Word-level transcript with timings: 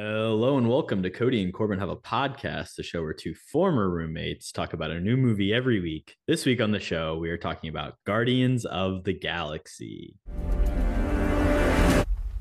Hello 0.00 0.56
and 0.56 0.68
welcome 0.68 1.02
to 1.02 1.10
Cody 1.10 1.42
and 1.42 1.52
Corbin 1.52 1.80
Have 1.80 1.88
a 1.88 1.96
Podcast, 1.96 2.76
the 2.76 2.84
show 2.84 3.02
where 3.02 3.12
two 3.12 3.34
former 3.34 3.90
roommates 3.90 4.52
talk 4.52 4.72
about 4.72 4.92
a 4.92 5.00
new 5.00 5.16
movie 5.16 5.52
every 5.52 5.80
week. 5.80 6.14
This 6.28 6.46
week 6.46 6.60
on 6.60 6.70
the 6.70 6.78
show, 6.78 7.18
we 7.18 7.30
are 7.30 7.36
talking 7.36 7.68
about 7.68 7.96
Guardians 8.06 8.64
of 8.64 9.02
the 9.02 9.12
Galaxy. 9.12 10.14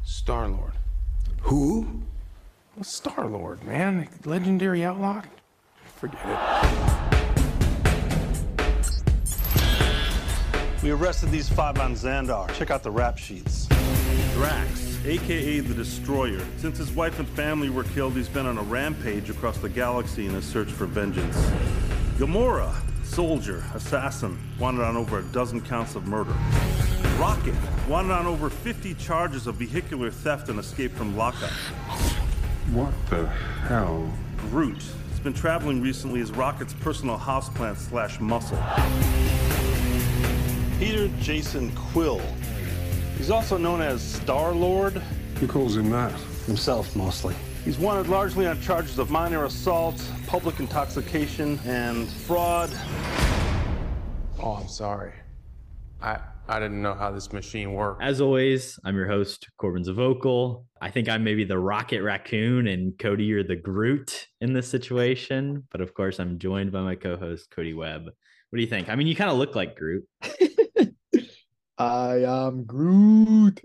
Star 0.03 0.47
Lord. 0.47 0.73
Who? 1.41 2.03
Well, 2.75 2.83
Star 2.83 3.25
Lord, 3.25 3.63
man. 3.63 4.07
Legendary 4.23 4.85
outlaw. 4.85 5.23
Forget 5.95 6.21
it. 6.23 6.83
We 10.83 10.91
arrested 10.91 11.31
these 11.31 11.49
five 11.49 11.79
on 11.79 11.95
Xandar. 11.95 12.53
Check 12.53 12.69
out 12.69 12.83
the 12.83 12.91
rap 12.91 13.17
sheets. 13.17 13.67
Drax, 14.35 14.86
aka 15.05 15.59
the 15.59 15.73
Destroyer. 15.73 16.41
Since 16.57 16.77
his 16.77 16.91
wife 16.91 17.19
and 17.19 17.27
family 17.29 17.69
were 17.69 17.83
killed, 17.83 18.13
he's 18.13 18.29
been 18.29 18.45
on 18.45 18.57
a 18.57 18.63
rampage 18.63 19.29
across 19.29 19.57
the 19.57 19.69
galaxy 19.69 20.25
in 20.25 20.33
his 20.33 20.45
search 20.45 20.71
for 20.71 20.85
vengeance. 20.85 21.37
Gamora, 22.17 22.73
soldier, 23.03 23.63
assassin, 23.73 24.37
wanted 24.59 24.83
on 24.83 24.97
over 24.97 25.19
a 25.19 25.23
dozen 25.23 25.61
counts 25.61 25.95
of 25.95 26.07
murder. 26.07 26.33
Rocket, 27.17 27.55
wanted 27.87 28.11
on 28.11 28.25
over 28.25 28.49
50 28.49 28.93
charges 28.95 29.47
of 29.47 29.55
vehicular 29.55 30.11
theft 30.11 30.49
and 30.49 30.59
escape 30.59 30.91
from 30.93 31.15
lockup. 31.15 31.51
What 32.71 32.93
the 33.09 33.27
hell? 33.27 34.11
Groot 34.37 34.83
has 35.09 35.19
been 35.19 35.33
traveling 35.33 35.81
recently 35.81 36.21
as 36.21 36.31
Rocket's 36.31 36.73
personal 36.73 37.17
houseplant 37.17 37.77
slash 37.77 38.19
muscle. 38.19 38.61
Peter 40.79 41.07
Jason 41.19 41.71
Quill. 41.75 42.21
He's 43.17 43.29
also 43.31 43.57
known 43.57 43.81
as 43.81 44.01
Star 44.01 44.53
Lord, 44.53 44.93
Who 45.39 45.47
calls 45.47 45.75
him 45.75 45.89
that? 45.89 46.11
himself 46.45 46.95
mostly. 46.95 47.35
He's 47.65 47.77
wanted 47.77 48.07
largely 48.07 48.47
on 48.47 48.61
charges 48.61 48.97
of 48.99 49.09
minor 49.11 49.43
assault, 49.45 50.01
public 50.27 50.59
intoxication, 50.59 51.59
and 51.65 52.07
fraud. 52.07 52.69
Oh, 54.41 54.53
I'm 54.61 54.67
sorry. 54.69 55.11
I 56.01 56.19
I 56.49 56.59
didn't 56.59 56.81
know 56.81 56.93
how 56.93 57.11
this 57.11 57.33
machine 57.33 57.73
worked. 57.73 58.01
As 58.01 58.21
always, 58.21 58.79
I'm 58.85 58.95
your 58.95 59.07
host, 59.07 59.49
Corbin 59.57 59.83
Zavocal. 59.83 60.63
I 60.79 60.89
think 60.91 61.09
I'm 61.09 61.21
maybe 61.25 61.43
the 61.43 61.59
Rocket 61.59 62.01
Raccoon 62.01 62.67
and 62.67 62.97
Cody, 62.97 63.25
you're 63.25 63.43
the 63.43 63.57
Groot 63.57 64.27
in 64.39 64.53
this 64.53 64.69
situation. 64.69 65.63
But 65.71 65.81
of 65.81 65.93
course, 65.93 66.19
I'm 66.19 66.39
joined 66.39 66.71
by 66.71 66.81
my 66.81 66.95
co 66.95 67.17
host, 67.17 67.49
Cody 67.53 67.73
Webb. 67.73 68.03
What 68.05 68.55
do 68.55 68.61
you 68.61 68.67
think? 68.69 68.87
I 68.87 68.95
mean, 68.95 69.07
you 69.07 69.15
kind 69.15 69.29
of 69.29 69.37
look 69.37 69.55
like 69.55 69.75
Groot. 69.75 70.05
I 71.77 72.23
am 72.23 72.65
Groot. 72.65 73.61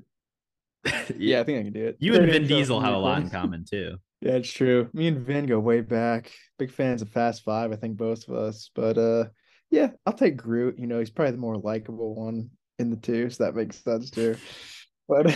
Yeah, 1.17 1.41
I 1.41 1.45
think 1.45 1.61
I 1.61 1.63
can 1.63 1.73
do 1.73 1.87
it. 1.87 1.97
You 2.01 2.17
and 2.17 2.27
Vin 2.27 2.47
Diesel 2.47 2.81
have 2.81 2.95
a 2.95 2.99
lot 2.99 3.23
in 3.23 3.31
common 3.31 3.65
too. 3.65 3.97
Yeah, 4.21 4.35
it's 4.35 4.53
true. 4.53 4.89
Me 4.93 5.09
and 5.09 5.27
Vin 5.27 5.47
go 5.47 5.59
way 5.59 5.81
back. 5.81 6.31
Big 6.57 6.71
fans 6.71 7.03
of 7.03 7.09
Fast 7.09 7.43
Five, 7.43 7.73
I 7.73 7.77
think 7.77 7.97
both 7.97 8.29
of 8.29 8.37
us. 8.37 8.71
But 8.73 8.97
uh 8.97 9.25
yeah, 9.71 9.89
I'll 10.07 10.13
take 10.13 10.37
Groot. 10.37 10.79
You 10.79 10.87
know, 10.87 11.01
he's 11.01 11.11
probably 11.11 11.33
the 11.33 11.39
more 11.39 11.57
likable 11.57 12.15
one 12.15 12.51
in 12.79 12.91
the 12.91 12.97
two, 12.97 13.31
so 13.31 13.43
that 13.45 13.57
makes 13.57 13.83
sense 13.83 14.11
too. 14.11 14.37
But 15.09 15.27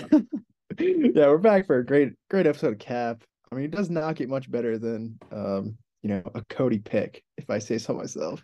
yeah, 0.79 1.27
we're 1.27 1.39
back 1.39 1.67
for 1.67 1.79
a 1.79 1.85
great, 1.85 2.13
great 2.31 2.47
episode 2.47 2.75
of 2.75 2.79
Cap. 2.79 3.25
I 3.51 3.57
mean, 3.57 3.65
it 3.65 3.71
does 3.73 3.91
not 3.91 4.15
get 4.15 4.29
much 4.29 4.51
better 4.51 4.79
than 4.79 5.19
um, 5.33 5.77
you 6.03 6.11
know, 6.11 6.23
a 6.37 6.43
Cody 6.49 6.79
pick, 6.79 7.25
if 7.37 7.51
I 7.51 7.59
say 7.59 7.79
so 7.79 7.93
myself. 7.93 8.41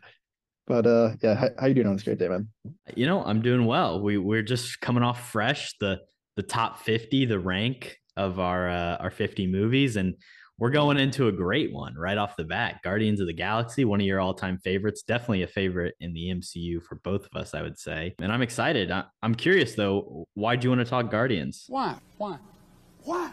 But 0.67 0.87
uh 0.87 1.11
yeah, 1.23 1.35
how, 1.35 1.49
how 1.59 1.67
you 1.67 1.75
doing 1.75 1.87
on 1.87 1.95
this 1.95 2.05
great 2.05 2.19
day, 2.19 2.29
man? 2.29 2.49
You 2.95 3.07
know, 3.07 3.25
I'm 3.25 3.43
doing 3.43 3.67
well. 3.67 4.01
We 4.01 4.19
we're 4.19 4.43
just 4.43 4.81
coming 4.81 5.03
off 5.03 5.31
fresh 5.31 5.75
the 5.81 6.01
the 6.37 6.43
top 6.43 6.81
50, 6.81 7.27
the 7.27 7.39
rank 7.39 7.99
of 8.17 8.39
our 8.39 8.69
uh, 8.69 8.97
our 8.97 9.11
50 9.11 9.47
movies, 9.47 9.97
and 9.97 10.15
we're 10.59 10.71
going 10.71 10.99
into 10.99 11.29
a 11.29 11.33
great 11.33 11.73
one 11.73 11.95
right 11.97 12.17
off 12.17 12.37
the 12.37 12.45
bat. 12.45 12.81
Guardians 12.85 13.21
of 13.21 13.27
the 13.27 13.33
Galaxy, 13.33 13.85
one 13.85 14.01
of 14.01 14.07
your 14.07 14.21
all 14.21 14.35
time 14.35 14.59
favorites, 14.59 15.03
definitely 15.03 15.43
a 15.43 15.47
favorite 15.47 15.95
in 16.01 16.13
the 16.13 16.29
MCU 16.29 16.83
for 16.83 16.97
both 16.97 17.27
of 17.27 17.41
us, 17.41 17.55
I 17.55 17.63
would 17.63 17.79
say. 17.79 18.15
And 18.21 18.31
I'm 18.31 18.43
excited. 18.43 18.91
I, 18.91 19.05
I'm 19.23 19.35
curious 19.35 19.75
though, 19.75 20.27
why 20.35 20.57
do 20.57 20.67
you 20.67 20.71
want 20.71 20.81
to 20.81 20.85
talk 20.85 21.11
Guardians? 21.11 21.65
Why? 21.69 21.97
Why? 22.19 22.39
Why? 23.03 23.33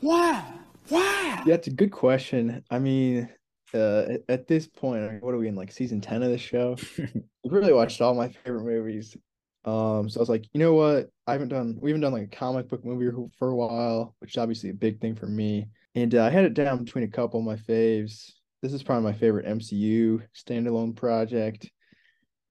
Why? 0.00 0.44
Why? 0.88 1.42
Yeah, 1.46 1.54
it's 1.54 1.66
a 1.66 1.72
good 1.72 1.92
question. 1.92 2.64
I 2.70 2.78
mean, 2.78 3.28
uh, 3.74 4.18
at- 4.28 4.46
this 4.46 4.66
point, 4.66 5.22
what 5.22 5.34
are 5.34 5.38
we 5.38 5.48
in 5.48 5.54
like 5.56 5.72
season 5.72 6.00
10 6.00 6.22
of 6.22 6.30
the 6.30 6.38
show? 6.38 6.76
I've 6.98 7.52
really 7.52 7.72
watched 7.72 8.00
all 8.00 8.14
my 8.14 8.28
favorite 8.28 8.64
movies. 8.64 9.16
Um, 9.64 10.08
so 10.08 10.20
I 10.20 10.22
was 10.22 10.28
like, 10.28 10.44
you 10.52 10.60
know 10.60 10.74
what? 10.74 11.08
I 11.26 11.32
haven't 11.32 11.48
done, 11.48 11.78
we 11.80 11.90
haven't 11.90 12.02
done 12.02 12.12
like 12.12 12.24
a 12.32 12.36
comic 12.36 12.68
book 12.68 12.84
movie 12.84 13.10
for- 13.10 13.30
for 13.38 13.48
a 13.50 13.56
while, 13.56 14.14
which 14.18 14.32
is 14.32 14.38
obviously 14.38 14.70
a 14.70 14.74
big 14.74 15.00
thing 15.00 15.14
for 15.14 15.26
me. 15.26 15.68
And 15.94 16.14
uh, 16.14 16.24
I 16.24 16.30
had 16.30 16.44
it 16.44 16.54
down 16.54 16.84
between 16.84 17.04
a 17.04 17.08
couple 17.08 17.40
of 17.40 17.46
my 17.46 17.56
faves. 17.56 18.32
This 18.62 18.72
is 18.72 18.82
probably 18.82 19.10
my 19.10 19.16
favorite 19.18 19.46
MCU 19.46 20.22
standalone 20.34 20.96
project. 20.96 21.70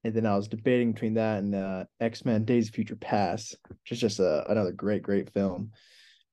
And 0.03 0.13
then 0.13 0.25
I 0.25 0.35
was 0.35 0.47
debating 0.47 0.91
between 0.91 1.13
that 1.16 1.39
and 1.39 1.56
uh, 1.56 1.85
X 2.00 2.25
Men 2.25 2.45
Days 2.45 2.67
of 2.67 2.75
Future 2.75 2.95
Past, 2.95 3.56
which 3.69 3.91
is 3.91 4.00
just 4.00 4.19
a, 4.19 4.50
another 4.51 4.72
great, 4.72 5.01
great 5.03 5.31
film. 5.31 5.72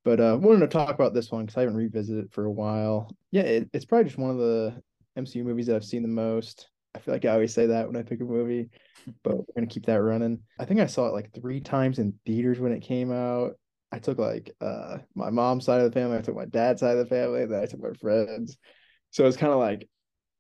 But 0.05 0.21
uh, 0.21 0.39
wanted 0.41 0.61
to 0.61 0.69
talk 0.69 0.95
about 0.95 1.13
this 1.13 1.31
one 1.31 1.45
because 1.45 1.59
I 1.59 1.61
haven't 1.61 1.77
revisited 1.77 2.25
it 2.25 2.33
for 2.33 2.47
a 2.47 2.51
while. 2.51 3.15
Yeah, 3.31 3.43
it, 3.43 3.69
it's 3.73 3.85
probably 3.85 4.05
just 4.05 4.19
one 4.19 4.31
of 4.31 4.39
the 4.39 4.83
MCU 5.17 5.45
movies 5.45 5.67
that 5.67 5.77
I've 5.77 5.85
seen 5.85 6.03
the 6.03 6.09
most. 6.09 6.69
I 6.95 6.99
feel 6.99 7.15
like 7.15 7.25
I 7.25 7.33
always 7.33 7.55
say 7.55 7.67
that 7.67 7.87
when 7.87 7.97
I 7.97 8.03
pick 8.03 8.21
a 8.21 8.25
movie, 8.25 8.71
but 9.23 9.37
we're 9.37 9.55
gonna 9.55 9.67
keep 9.67 9.87
that 9.87 10.03
running. 10.03 10.41
I 10.59 10.65
think 10.65 10.81
I 10.81 10.87
saw 10.87 11.07
it 11.07 11.13
like 11.13 11.33
three 11.33 11.61
times 11.61 11.99
in 11.99 12.15
theaters 12.27 12.59
when 12.59 12.73
it 12.73 12.81
came 12.81 13.13
out. 13.13 13.53
I 13.93 13.99
took 13.99 14.19
like 14.19 14.55
uh 14.61 14.99
my 15.15 15.31
mom's 15.31 15.65
side 15.65 15.81
of 15.81 15.91
the 15.93 15.99
family, 15.99 16.19
I 16.19 16.23
took 16.23 16.37
my 16.37 16.47
dad's 16.47 16.81
side 16.81 16.97
of 16.97 16.99
the 16.99 17.15
family, 17.15 17.45
then 17.47 17.63
I 17.63 17.67
took 17.67 17.81
my 17.81 17.93
friends. 18.01 18.57
So 19.11 19.27
it's 19.27 19.37
kind 19.37 19.53
of 19.53 19.59
like, 19.59 19.89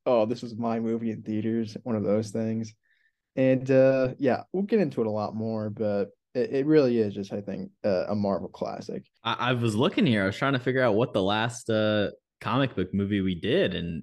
oh, 0.06 0.26
this 0.26 0.42
was 0.42 0.56
my 0.56 0.80
movie 0.80 1.10
in 1.10 1.22
theaters, 1.22 1.76
one 1.82 1.96
of 1.96 2.04
those 2.04 2.30
things. 2.30 2.74
And 3.36 3.70
uh 3.70 4.14
yeah, 4.18 4.42
we'll 4.52 4.64
get 4.64 4.80
into 4.80 5.02
it 5.02 5.06
a 5.06 5.10
lot 5.10 5.34
more, 5.34 5.70
but 5.70 6.08
it, 6.34 6.50
it 6.52 6.66
really 6.66 6.98
is 6.98 7.14
just 7.14 7.32
I 7.32 7.40
think 7.40 7.70
uh, 7.84 8.06
a 8.08 8.14
Marvel 8.14 8.48
classic. 8.48 9.04
I, 9.24 9.34
I 9.50 9.52
was 9.52 9.74
looking 9.74 10.06
here, 10.06 10.22
I 10.22 10.26
was 10.26 10.36
trying 10.36 10.52
to 10.54 10.58
figure 10.58 10.82
out 10.82 10.94
what 10.94 11.12
the 11.12 11.22
last 11.22 11.68
uh, 11.70 12.10
comic 12.40 12.74
book 12.76 12.92
movie 12.94 13.20
we 13.20 13.34
did, 13.34 13.74
and 13.74 14.02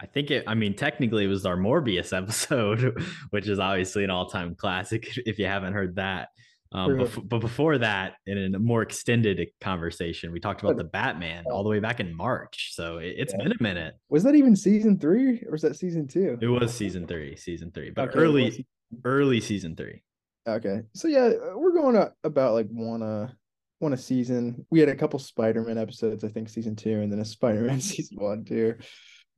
I 0.00 0.06
think 0.06 0.30
it, 0.30 0.44
I 0.46 0.54
mean, 0.54 0.74
technically 0.74 1.24
it 1.24 1.28
was 1.28 1.44
our 1.44 1.56
Morbius 1.56 2.16
episode, 2.16 2.98
which 3.30 3.48
is 3.48 3.58
obviously 3.58 4.04
an 4.04 4.10
all 4.10 4.28
time 4.28 4.54
classic 4.54 5.06
if 5.26 5.38
you 5.38 5.46
haven't 5.46 5.72
heard 5.74 5.96
that. 5.96 6.28
Um, 6.72 6.92
bef- 6.92 7.28
but 7.28 7.40
before 7.40 7.78
that, 7.78 8.12
in 8.26 8.54
a 8.54 8.58
more 8.60 8.82
extended 8.82 9.44
conversation, 9.60 10.30
we 10.30 10.38
talked 10.38 10.62
about 10.62 10.76
the 10.76 10.84
Batman 10.84 11.42
all 11.50 11.64
the 11.64 11.68
way 11.68 11.80
back 11.80 11.98
in 11.98 12.16
March. 12.16 12.70
So 12.74 12.98
it, 12.98 13.14
it's 13.18 13.32
Yeah. 13.36 13.42
been 13.42 13.52
a 13.58 13.60
minute. 13.62 13.94
Was 14.08 14.22
that 14.22 14.36
even 14.36 14.54
season 14.54 14.96
three 14.96 15.42
or 15.46 15.50
was 15.50 15.62
that 15.62 15.74
season 15.74 16.06
two? 16.06 16.38
It 16.40 16.46
was 16.46 16.72
season 16.72 17.08
three, 17.08 17.34
season 17.34 17.72
three, 17.72 17.90
but 17.90 18.10
Okay, 18.10 18.18
early, 18.20 18.50
season- 18.50 18.66
early 19.04 19.40
season 19.40 19.74
three. 19.74 20.02
Okay. 20.46 20.82
So 20.94 21.08
yeah, 21.08 21.26
uh, 21.26 21.58
we're 21.58 21.72
going 21.72 21.94
to 21.94 22.12
about 22.24 22.54
like 22.54 22.68
one 22.70 23.02
uh 23.02 23.30
one 23.78 23.92
a 23.92 23.96
season. 23.96 24.66
We 24.70 24.80
had 24.80 24.88
a 24.88 24.94
couple 24.94 25.18
Spider-Man 25.18 25.78
episodes, 25.78 26.22
I 26.22 26.28
think 26.28 26.48
season 26.48 26.76
two, 26.76 27.00
and 27.00 27.10
then 27.10 27.20
a 27.20 27.24
Spider-Man 27.36 27.80
season 27.80 28.18
one 28.20 28.44
too. 28.44 28.74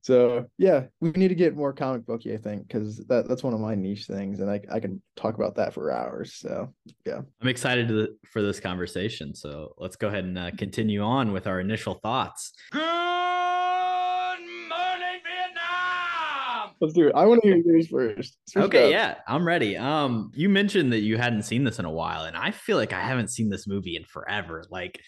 So 0.03 0.47
yeah, 0.59 0.87
we 1.01 1.11
need 1.11 1.29
to 1.29 1.37
get 1.37 1.57
more 1.57 1.73
comic 1.73 2.05
booky, 2.05 2.35
I 2.35 2.37
think, 2.37 2.67
because 2.67 2.99
that, 3.07 3.29
that's 3.29 3.45
one 3.45 3.55
of 3.55 3.61
my 3.61 3.77
niche 3.77 4.07
things, 4.07 4.41
and 4.41 4.51
I 4.51 4.61
I 4.71 4.81
can 4.81 5.01
talk 5.15 5.37
about 5.37 5.55
that 5.57 5.73
for 5.75 5.93
hours. 5.93 6.35
So 6.35 6.75
yeah. 7.07 7.21
I'm 7.41 7.49
excited 7.49 7.87
to, 7.89 8.09
for 8.33 8.43
this 8.43 8.59
conversation. 8.59 9.33
So 9.33 9.75
let's 9.79 9.95
go 9.95 10.09
ahead 10.09 10.25
and 10.25 10.37
uh, 10.37 10.51
continue 10.59 11.03
on 11.03 11.31
with 11.31 11.47
our 11.47 11.61
initial 11.61 11.95
thoughts. 11.95 12.53
Let's 16.83 16.95
do 16.95 17.07
it. 17.07 17.13
I 17.15 17.27
want 17.27 17.41
to 17.43 17.49
hear 17.49 17.63
yours 17.65 17.87
first. 17.87 18.37
Switch 18.49 18.65
Okay, 18.65 18.91
yeah, 18.91 19.15
I'm 19.29 19.47
ready. 19.47 19.77
Um, 19.77 20.33
you 20.35 20.49
mentioned 20.49 20.93
that 20.93 21.03
you 21.03 21.17
hadn't 21.17 21.45
seen 21.45 21.63
this 21.63 21.79
in 21.79 21.85
a 21.85 21.91
while, 21.91 22.25
and 22.25 22.37
I 22.37 22.51
feel 22.51 22.77
like 22.77 22.93
I 22.93 23.01
haven't 23.01 23.29
seen 23.29 23.51
this 23.51 23.69
movie 23.69 23.95
in 23.95 24.03
forever. 24.05 24.65
Like, 24.69 25.01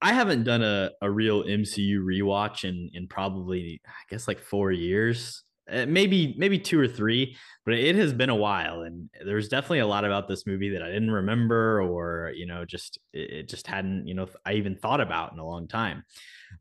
I 0.00 0.14
haven't 0.14 0.44
done 0.44 0.62
a, 0.62 0.92
a 1.02 1.10
real 1.10 1.44
MCU 1.44 1.98
rewatch 1.98 2.64
in 2.64 2.88
in 2.94 3.06
probably 3.06 3.82
I 3.86 3.90
guess 4.08 4.26
like 4.26 4.38
four 4.38 4.72
years, 4.72 5.44
uh, 5.70 5.84
maybe 5.86 6.34
maybe 6.38 6.58
two 6.58 6.80
or 6.80 6.88
three, 6.88 7.36
but 7.66 7.74
it 7.74 7.96
has 7.96 8.14
been 8.14 8.30
a 8.30 8.34
while, 8.34 8.80
and 8.80 9.10
there's 9.26 9.48
definitely 9.50 9.80
a 9.80 9.86
lot 9.86 10.06
about 10.06 10.26
this 10.26 10.46
movie 10.46 10.70
that 10.70 10.82
I 10.82 10.86
didn't 10.86 11.10
remember, 11.10 11.82
or 11.82 12.32
you 12.34 12.46
know, 12.46 12.64
just 12.64 12.98
it 13.12 13.50
just 13.50 13.66
hadn't 13.66 14.06
you 14.06 14.14
know 14.14 14.26
I 14.46 14.54
even 14.54 14.74
thought 14.74 15.02
about 15.02 15.34
in 15.34 15.38
a 15.38 15.46
long 15.46 15.68
time. 15.68 16.04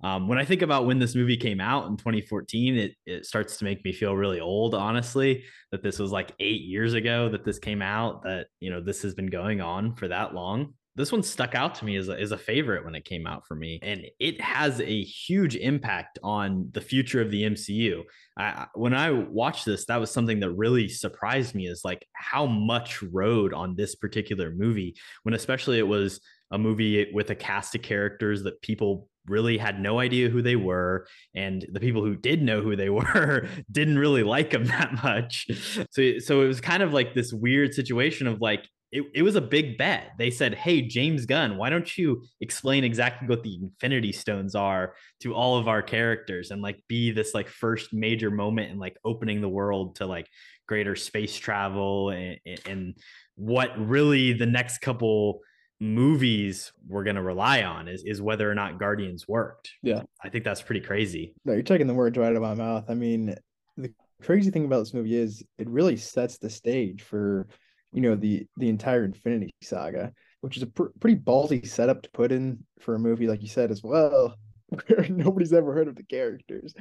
Um, 0.01 0.27
when 0.27 0.37
I 0.37 0.45
think 0.45 0.61
about 0.61 0.85
when 0.85 0.99
this 0.99 1.15
movie 1.15 1.37
came 1.37 1.61
out 1.61 1.87
in 1.87 1.97
2014, 1.97 2.77
it 2.77 2.95
it 3.05 3.25
starts 3.25 3.57
to 3.57 3.65
make 3.65 3.83
me 3.83 3.93
feel 3.93 4.15
really 4.15 4.39
old, 4.39 4.73
honestly 4.75 5.43
that 5.73 5.81
this 5.81 5.97
was 5.97 6.11
like 6.11 6.31
eight 6.39 6.61
years 6.61 6.93
ago 6.93 7.29
that 7.29 7.43
this 7.43 7.57
came 7.57 7.81
out 7.81 8.21
that 8.21 8.45
you 8.59 8.69
know 8.69 8.79
this 8.79 9.01
has 9.01 9.15
been 9.15 9.25
going 9.25 9.59
on 9.59 9.95
for 9.95 10.07
that 10.07 10.33
long. 10.35 10.73
This 10.95 11.11
one 11.11 11.23
stuck 11.23 11.55
out 11.55 11.73
to 11.75 11.85
me 11.85 11.95
as 11.95 12.07
a, 12.07 12.19
as 12.19 12.31
a 12.31 12.37
favorite 12.37 12.85
when 12.85 12.93
it 12.93 13.03
came 13.03 13.25
out 13.25 13.47
for 13.47 13.55
me 13.55 13.79
and 13.81 14.05
it 14.19 14.39
has 14.39 14.79
a 14.79 15.03
huge 15.03 15.55
impact 15.55 16.19
on 16.21 16.69
the 16.71 16.81
future 16.81 17.19
of 17.19 17.31
the 17.31 17.41
mcu 17.45 18.03
I, 18.37 18.67
when 18.75 18.93
i 18.93 19.09
watched 19.09 19.65
this 19.65 19.85
that 19.85 19.99
was 19.99 20.11
something 20.11 20.39
that 20.41 20.51
really 20.51 20.87
surprised 20.87 21.55
me 21.55 21.65
is 21.65 21.81
like 21.83 22.05
how 22.13 22.45
much 22.45 23.01
rode 23.01 23.55
on 23.55 23.75
this 23.75 23.95
particular 23.95 24.51
movie 24.51 24.95
when 25.23 25.33
especially 25.33 25.79
it 25.79 25.87
was 25.87 26.19
a 26.51 26.59
movie 26.59 27.11
with 27.11 27.31
a 27.31 27.35
cast 27.35 27.73
of 27.73 27.81
characters 27.81 28.43
that 28.43 28.61
people 28.61 29.09
really 29.27 29.57
had 29.57 29.79
no 29.79 29.99
idea 29.99 30.29
who 30.29 30.41
they 30.41 30.55
were 30.55 31.07
and 31.33 31.65
the 31.71 31.79
people 31.79 32.03
who 32.03 32.15
did 32.15 32.41
know 32.41 32.61
who 32.61 32.75
they 32.75 32.89
were 32.89 33.47
didn't 33.71 33.97
really 33.97 34.23
like 34.23 34.51
them 34.51 34.65
that 34.67 35.03
much. 35.03 35.47
So 35.91 36.19
so 36.19 36.41
it 36.41 36.47
was 36.47 36.61
kind 36.61 36.83
of 36.83 36.93
like 36.93 37.13
this 37.13 37.33
weird 37.33 37.73
situation 37.73 38.27
of 38.27 38.41
like 38.41 38.67
it, 38.91 39.03
it 39.15 39.23
was 39.23 39.35
a 39.35 39.41
big 39.41 39.77
bet. 39.77 40.11
They 40.17 40.29
said 40.29 40.55
hey 40.55 40.81
james 40.81 41.25
gunn 41.25 41.57
why 41.57 41.69
don't 41.69 41.97
you 41.97 42.23
explain 42.41 42.83
exactly 42.83 43.27
what 43.27 43.43
the 43.43 43.55
infinity 43.55 44.11
stones 44.11 44.55
are 44.55 44.95
to 45.21 45.33
all 45.33 45.57
of 45.57 45.67
our 45.67 45.81
characters 45.81 46.51
and 46.51 46.61
like 46.61 46.83
be 46.87 47.11
this 47.11 47.33
like 47.33 47.47
first 47.47 47.93
major 47.93 48.29
moment 48.29 48.71
in 48.71 48.79
like 48.79 48.97
opening 49.03 49.41
the 49.41 49.49
world 49.49 49.95
to 49.95 50.05
like 50.05 50.27
greater 50.67 50.95
space 50.95 51.35
travel 51.35 52.09
and, 52.09 52.39
and 52.65 52.95
what 53.35 53.71
really 53.77 54.33
the 54.33 54.45
next 54.45 54.79
couple 54.79 55.41
movies 55.83 56.71
we're 56.87 57.03
going 57.03 57.17
to 57.17 57.21
rely 57.21 57.63
on 57.63 57.87
is, 57.87 58.03
is 58.05 58.21
whether 58.21 58.49
or 58.49 58.55
not 58.55 58.79
Guardians 58.79 59.27
worked. 59.27 59.71
Yeah. 59.83 60.01
I 60.23 60.29
think 60.29 60.43
that's 60.43 60.61
pretty 60.61 60.81
crazy. 60.81 61.33
No, 61.45 61.53
you're 61.53 61.61
taking 61.61 61.87
the 61.87 61.93
words 61.93 62.17
right 62.17 62.29
out 62.29 62.35
of 62.35 62.41
my 62.41 62.55
mouth. 62.55 62.85
I 62.89 62.93
mean, 62.93 63.35
the 63.77 63.93
crazy 64.21 64.49
thing 64.49 64.65
about 64.65 64.79
this 64.79 64.93
movie 64.93 65.15
is 65.15 65.43
it 65.57 65.69
really 65.69 65.97
sets 65.97 66.37
the 66.37 66.49
stage 66.49 67.01
for, 67.01 67.47
you 67.91 68.01
know, 68.01 68.15
the 68.15 68.47
the 68.57 68.69
entire 68.69 69.03
Infinity 69.03 69.53
Saga, 69.61 70.13
which 70.41 70.57
is 70.57 70.63
a 70.63 70.67
pr- 70.67 70.85
pretty 70.99 71.17
ballsy 71.19 71.67
setup 71.67 72.01
to 72.03 72.09
put 72.11 72.31
in 72.31 72.63
for 72.79 72.95
a 72.95 72.99
movie 72.99 73.27
like 73.27 73.41
you 73.41 73.49
said 73.49 73.69
as 73.69 73.83
well, 73.83 74.35
where 74.87 75.07
nobody's 75.09 75.53
ever 75.53 75.73
heard 75.73 75.89
of 75.89 75.95
the 75.95 76.03
characters. 76.03 76.73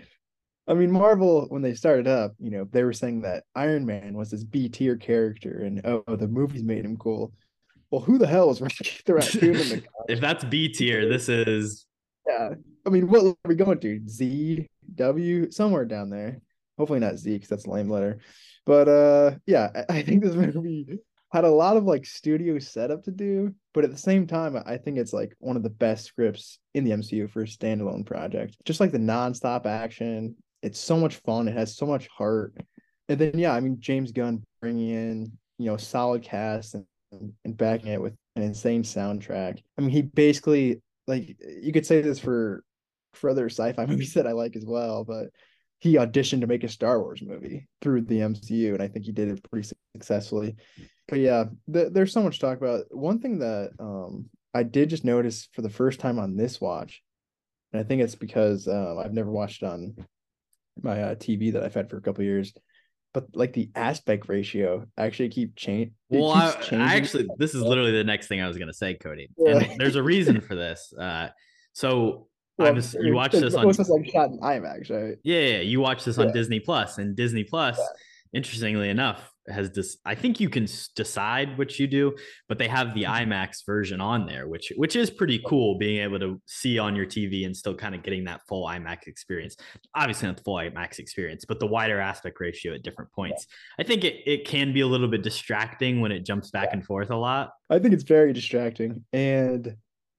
I 0.68 0.74
mean, 0.74 0.92
Marvel, 0.92 1.46
when 1.48 1.60
they 1.60 1.74
started 1.74 2.06
up, 2.06 2.34
you 2.38 2.50
know, 2.50 2.68
they 2.70 2.84
were 2.84 2.92
saying 2.92 3.22
that 3.22 3.42
Iron 3.56 3.84
Man 3.84 4.14
was 4.14 4.30
this 4.30 4.44
B 4.44 4.68
tier 4.68 4.96
character 4.96 5.64
and 5.64 5.84
oh, 5.84 6.04
the 6.14 6.28
movies 6.28 6.62
made 6.62 6.84
him 6.84 6.96
cool 6.96 7.32
well, 7.92 8.00
who 8.00 8.16
the 8.16 8.26
hell 8.26 8.50
is 8.50 8.60
Rocky 8.62 8.90
the 9.04 9.14
Raccoon 9.14 9.54
in 9.54 9.68
the 9.68 9.82
If 10.08 10.20
that's 10.20 10.44
B 10.44 10.70
tier, 10.70 11.06
this 11.08 11.28
is 11.28 11.86
yeah. 12.26 12.54
I 12.86 12.90
mean, 12.90 13.06
what 13.06 13.24
are 13.24 13.34
we 13.44 13.54
going 13.54 13.78
to? 13.80 14.00
Z, 14.08 14.66
W, 14.94 15.50
somewhere 15.50 15.84
down 15.84 16.08
there. 16.08 16.40
Hopefully 16.78 17.00
not 17.00 17.18
Z, 17.18 17.34
because 17.34 17.50
that's 17.50 17.66
a 17.66 17.70
lame 17.70 17.90
letter. 17.90 18.18
But 18.64 18.88
uh 18.88 19.32
yeah, 19.46 19.84
I, 19.90 19.98
I 19.98 20.02
think 20.02 20.22
this 20.24 20.34
movie 20.34 21.00
had 21.32 21.44
a 21.44 21.50
lot 21.50 21.76
of 21.76 21.84
like 21.84 22.06
studio 22.06 22.58
setup 22.58 23.04
to 23.04 23.10
do, 23.10 23.54
but 23.74 23.84
at 23.84 23.90
the 23.90 23.98
same 23.98 24.26
time, 24.26 24.56
I 24.64 24.78
think 24.78 24.96
it's 24.96 25.12
like 25.12 25.34
one 25.38 25.56
of 25.56 25.62
the 25.62 25.70
best 25.70 26.06
scripts 26.06 26.58
in 26.72 26.84
the 26.84 26.92
MCU 26.92 27.30
for 27.30 27.42
a 27.42 27.46
standalone 27.46 28.06
project. 28.06 28.56
Just 28.64 28.80
like 28.80 28.92
the 28.92 28.98
nonstop 28.98 29.66
action, 29.66 30.34
it's 30.62 30.80
so 30.80 30.96
much 30.96 31.16
fun. 31.16 31.46
It 31.46 31.56
has 31.56 31.76
so 31.76 31.84
much 31.84 32.08
heart. 32.08 32.56
And 33.10 33.18
then 33.18 33.38
yeah, 33.38 33.52
I 33.52 33.60
mean 33.60 33.76
James 33.80 34.12
Gunn 34.12 34.44
bringing 34.62 34.88
in 34.88 35.32
you 35.58 35.66
know 35.66 35.76
solid 35.76 36.22
cast 36.22 36.74
and 36.74 36.86
and 37.12 37.56
backing 37.56 37.88
it 37.88 38.00
with 38.00 38.14
an 38.36 38.42
insane 38.42 38.82
soundtrack. 38.82 39.58
I 39.78 39.80
mean, 39.80 39.90
he 39.90 40.02
basically 40.02 40.80
like 41.06 41.36
you 41.62 41.72
could 41.72 41.86
say 41.86 42.00
this 42.00 42.18
for 42.18 42.64
for 43.14 43.30
other 43.30 43.46
sci-fi 43.46 43.86
movies 43.86 44.14
that 44.14 44.26
I 44.26 44.32
like 44.32 44.56
as 44.56 44.64
well, 44.66 45.04
but 45.04 45.28
he 45.78 45.96
auditioned 45.96 46.40
to 46.40 46.46
make 46.46 46.64
a 46.64 46.68
Star 46.68 47.00
Wars 47.00 47.22
movie 47.22 47.66
through 47.80 48.02
the 48.02 48.20
MCU, 48.20 48.72
and 48.72 48.82
I 48.82 48.88
think 48.88 49.04
he 49.04 49.12
did 49.12 49.28
it 49.28 49.50
pretty 49.50 49.68
successfully. 49.96 50.54
But 51.08 51.18
yeah, 51.18 51.46
th- 51.72 51.92
there's 51.92 52.12
so 52.12 52.22
much 52.22 52.38
to 52.38 52.46
talk 52.46 52.58
about. 52.58 52.84
One 52.90 53.18
thing 53.18 53.40
that 53.40 53.72
um, 53.80 54.30
I 54.54 54.62
did 54.62 54.90
just 54.90 55.04
notice 55.04 55.48
for 55.52 55.62
the 55.62 55.68
first 55.68 55.98
time 55.98 56.20
on 56.20 56.36
this 56.36 56.60
watch, 56.60 57.02
and 57.72 57.80
I 57.80 57.84
think 57.84 58.00
it's 58.00 58.14
because 58.14 58.68
um, 58.68 58.98
I've 58.98 59.12
never 59.12 59.30
watched 59.30 59.64
on 59.64 59.96
my 60.80 61.02
uh, 61.02 61.14
TV 61.16 61.52
that 61.52 61.64
I've 61.64 61.74
had 61.74 61.90
for 61.90 61.96
a 61.96 62.02
couple 62.02 62.24
years 62.24 62.54
but 63.12 63.26
like 63.34 63.52
the 63.52 63.70
aspect 63.74 64.28
ratio 64.28 64.86
actually 64.96 65.28
keep 65.28 65.54
change. 65.56 65.92
Well, 66.08 66.30
I, 66.30 66.54
I, 66.72 66.96
actually, 66.96 67.28
this 67.38 67.54
is 67.54 67.62
literally 67.62 67.92
the 67.92 68.04
next 68.04 68.26
thing 68.26 68.40
I 68.40 68.48
was 68.48 68.56
going 68.56 68.68
to 68.68 68.74
say, 68.74 68.94
Cody. 68.94 69.28
Yeah. 69.36 69.58
And 69.58 69.80
there's 69.80 69.96
a 69.96 70.02
reason 70.02 70.40
for 70.40 70.54
this. 70.54 70.92
Uh, 70.98 71.28
so 71.72 72.28
well, 72.58 72.68
I 72.68 72.70
was 72.70 72.94
you 72.94 73.14
watch 73.14 73.32
this 73.32 73.54
on. 73.54 73.66
Was 73.66 73.78
like 73.88 74.06
shot 74.10 74.30
in 74.30 74.40
IMAX, 74.40 74.90
right? 74.90 75.18
Yeah, 75.22 75.40
yeah. 75.40 75.60
You 75.60 75.80
watch 75.80 76.04
this 76.04 76.18
yeah. 76.18 76.26
on 76.26 76.32
Disney 76.32 76.60
Plus, 76.60 76.98
and 76.98 77.14
Disney 77.14 77.44
Plus, 77.44 77.78
yeah. 77.78 77.84
Interestingly 78.32 78.88
enough, 78.88 79.32
has 79.48 79.70
this 79.72 79.98
i 80.04 80.14
think 80.14 80.38
you 80.38 80.48
can 80.48 80.66
decide 80.94 81.58
what 81.58 81.78
you 81.78 81.86
do 81.86 82.14
but 82.48 82.58
they 82.58 82.68
have 82.68 82.94
the 82.94 83.02
mm-hmm. 83.02 83.32
imax 83.32 83.66
version 83.66 84.00
on 84.00 84.26
there 84.26 84.46
which 84.46 84.72
which 84.76 84.94
is 84.94 85.10
pretty 85.10 85.40
cool 85.46 85.76
being 85.78 86.00
able 86.00 86.18
to 86.18 86.40
see 86.46 86.78
on 86.78 86.94
your 86.94 87.06
tv 87.06 87.44
and 87.44 87.56
still 87.56 87.74
kind 87.74 87.94
of 87.94 88.02
getting 88.02 88.24
that 88.24 88.40
full 88.48 88.66
imax 88.66 89.06
experience. 89.06 89.56
Obviously 89.94 90.28
not 90.28 90.36
the 90.36 90.42
full 90.42 90.56
imax 90.56 90.98
experience 90.98 91.44
but 91.44 91.58
the 91.58 91.66
wider 91.66 92.00
aspect 92.00 92.38
ratio 92.40 92.74
at 92.74 92.82
different 92.82 93.10
points. 93.12 93.46
I 93.78 93.82
think 93.82 94.04
it, 94.04 94.20
it 94.26 94.46
can 94.46 94.72
be 94.72 94.80
a 94.80 94.86
little 94.86 95.08
bit 95.08 95.22
distracting 95.22 96.00
when 96.00 96.12
it 96.12 96.24
jumps 96.24 96.50
back 96.50 96.68
and 96.72 96.84
forth 96.84 97.10
a 97.10 97.16
lot. 97.16 97.50
I 97.70 97.78
think 97.78 97.94
it's 97.94 98.04
very 98.04 98.32
distracting 98.32 99.04
and 99.12 99.74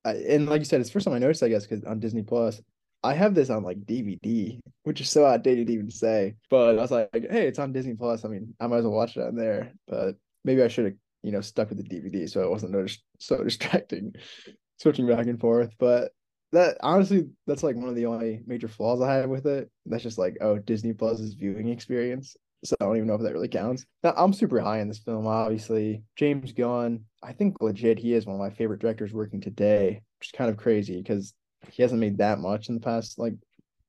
and 0.06 0.50
like 0.50 0.60
you 0.60 0.66
said 0.66 0.82
it's 0.82 0.90
first 0.90 1.06
time 1.06 1.14
i 1.14 1.20
noticed 1.20 1.44
i 1.44 1.48
guess 1.48 1.66
because 1.66 1.84
on 1.86 2.00
disney 2.00 2.24
plus 2.24 2.62
I 3.04 3.14
have 3.14 3.36
this 3.36 3.50
on 3.50 3.64
like 3.64 3.80
DVD, 3.82 4.60
which 4.84 5.02
is 5.02 5.10
so 5.10 5.26
outdated 5.26 5.68
to 5.68 5.74
even 5.74 5.92
say. 5.92 6.36
But 6.50 6.78
I 6.78 6.82
was 6.82 6.92
like, 6.92 7.10
hey, 7.14 7.48
it's 7.48 7.60
on 7.60 7.74
Disney 7.74 7.96
Plus. 7.96 8.24
I 8.24 8.30
mean, 8.30 8.54
I 8.60 8.68
might 8.68 8.78
as 8.78 8.84
well 8.84 8.94
watch 8.94 9.18
it 9.18 9.24
on 9.24 9.36
there. 9.36 9.74
But 9.88 10.16
maybe 10.46 10.64
I 10.64 10.68
should 10.70 10.86
have, 10.86 10.94
you 11.22 11.32
know, 11.32 11.42
stuck 11.42 11.70
with 11.70 11.78
the 11.78 11.84
DVD 11.84 12.30
so 12.30 12.42
it 12.42 12.50
wasn't 12.50 12.92
so 13.20 13.44
distracting, 13.44 14.14
switching 14.80 15.08
back 15.08 15.28
and 15.28 15.40
forth. 15.40 15.72
But 15.78 16.12
that 16.54 16.78
honestly, 16.82 17.28
that's 17.46 17.64
like 17.64 17.76
one 17.76 17.90
of 17.90 17.96
the 17.96 18.06
only 18.06 18.42
major 18.46 18.68
flaws 18.68 19.02
I 19.02 19.16
have 19.16 19.30
with 19.30 19.46
it. 19.48 19.70
That's 19.86 20.04
just 20.04 20.18
like, 20.18 20.38
oh, 20.40 20.60
Disney 20.60 20.94
Plus's 20.94 21.34
viewing 21.34 21.70
experience. 21.70 22.38
So 22.64 22.78
I 22.80 22.86
don't 22.86 22.96
even 22.96 23.08
know 23.08 23.16
if 23.16 23.22
that 23.22 23.34
really 23.34 23.50
counts. 23.50 23.86
Now, 24.04 24.14
I'm 24.16 24.32
super 24.32 24.62
high 24.62 24.80
in 24.80 24.88
this 24.88 25.00
film, 25.00 25.28
obviously. 25.28 26.04
James 26.16 26.54
Gunn, 26.54 27.02
I 27.22 27.34
think 27.34 27.62
legit, 27.62 28.00
he 28.00 28.14
is 28.14 28.26
one 28.26 28.36
of 28.36 28.40
my 28.40 28.52
favorite 28.52 28.80
directors 28.80 29.12
working 29.12 29.42
today, 29.42 30.02
which 30.20 30.30
is 30.30 30.38
kind 30.38 30.50
of 30.50 30.56
crazy 30.56 31.02
because 31.02 31.34
he 31.72 31.82
hasn't 31.82 32.02
made 32.02 32.18
that 32.18 32.40
much 32.40 32.70
in 32.70 32.76
the 32.76 32.82
past 32.82 33.20
like 33.20 33.36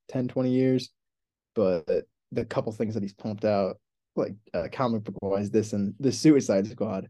10, 0.08 0.28
20 0.28 0.50
years. 0.50 0.90
But 1.54 2.06
the 2.32 2.44
couple 2.44 2.72
things 2.72 2.94
that 2.94 3.02
he's 3.02 3.12
pumped 3.12 3.44
out, 3.44 3.78
like 4.16 4.34
uh, 4.52 4.68
comic 4.72 5.04
book 5.04 5.16
wise, 5.22 5.50
this 5.50 5.72
and 5.72 5.94
the 6.00 6.12
Suicide 6.12 6.66
Squad, 6.66 7.08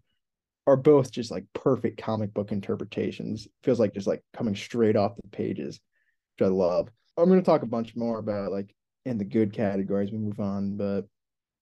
are 0.67 0.77
both 0.77 1.11
just 1.11 1.31
like 1.31 1.45
perfect 1.53 2.01
comic 2.01 2.33
book 2.33 2.53
interpretations. 2.53 3.49
Feels 3.63 3.81
like 3.81 3.95
just 3.95 4.07
like 4.07 4.23
coming 4.35 4.55
straight 4.55 4.97
off 4.97 5.17
the 5.17 5.29
pages, 5.29 5.81
which 6.39 6.47
I 6.47 6.51
love. 6.51 6.91
I'm 7.17 7.29
gonna 7.29 7.43
talk 7.43 7.63
a 7.63 7.67
bunch 7.67 7.95
more 7.97 8.19
about 8.19 8.53
like 8.53 8.75
in 9.05 9.19
the 9.19 9.25
good 9.25 9.53
categories 9.53 10.11
we 10.11 10.19
move 10.19 10.41
on, 10.41 10.77
but 10.77 11.07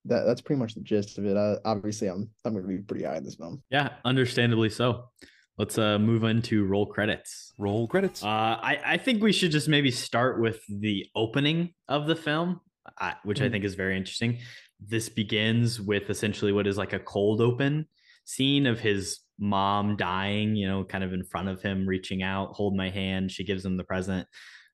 that 0.06 0.24
that's 0.24 0.40
pretty 0.40 0.58
much 0.58 0.74
the 0.74 0.80
gist 0.80 1.18
of 1.18 1.26
it. 1.26 1.36
I, 1.36 1.56
obviously, 1.64 2.08
I'm 2.08 2.30
I'm 2.44 2.54
gonna 2.54 2.66
be 2.66 2.78
pretty 2.78 3.04
high 3.04 3.16
in 3.16 3.24
this 3.24 3.36
film. 3.36 3.62
Yeah, 3.70 3.90
understandably 4.04 4.70
so. 4.70 5.10
Let's 5.58 5.76
uh, 5.76 5.98
move 5.98 6.24
into 6.24 6.64
roll 6.64 6.86
credits. 6.86 7.52
Roll 7.58 7.86
credits. 7.86 8.22
Uh, 8.22 8.26
I, 8.26 8.80
I 8.84 8.96
think 8.96 9.22
we 9.22 9.32
should 9.32 9.50
just 9.50 9.68
maybe 9.68 9.90
start 9.90 10.40
with 10.40 10.60
the 10.68 11.06
opening 11.14 11.74
of 11.88 12.06
the 12.06 12.16
film, 12.16 12.60
uh, 13.00 13.12
which 13.24 13.38
mm-hmm. 13.38 13.46
I 13.46 13.50
think 13.50 13.64
is 13.64 13.74
very 13.74 13.96
interesting. 13.96 14.38
This 14.80 15.08
begins 15.08 15.80
with 15.80 16.08
essentially 16.10 16.52
what 16.52 16.66
is 16.66 16.78
like 16.78 16.94
a 16.94 16.98
cold 16.98 17.40
open 17.40 17.86
scene 18.24 18.66
of 18.66 18.80
his 18.80 19.20
mom 19.38 19.96
dying, 19.96 20.56
you 20.56 20.68
know, 20.68 20.84
kind 20.84 21.04
of 21.04 21.12
in 21.12 21.24
front 21.24 21.48
of 21.48 21.60
him, 21.60 21.86
reaching 21.86 22.22
out, 22.22 22.54
hold 22.54 22.76
my 22.76 22.88
hand. 22.88 23.30
She 23.30 23.44
gives 23.44 23.64
him 23.64 23.76
the 23.76 23.84
present. 23.84 24.26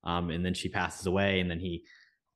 Um, 0.05 0.31
and 0.31 0.45
then 0.45 0.55
she 0.55 0.69
passes 0.69 1.07
away. 1.07 1.41
And 1.41 1.51
then 1.51 1.59
he 1.59 1.85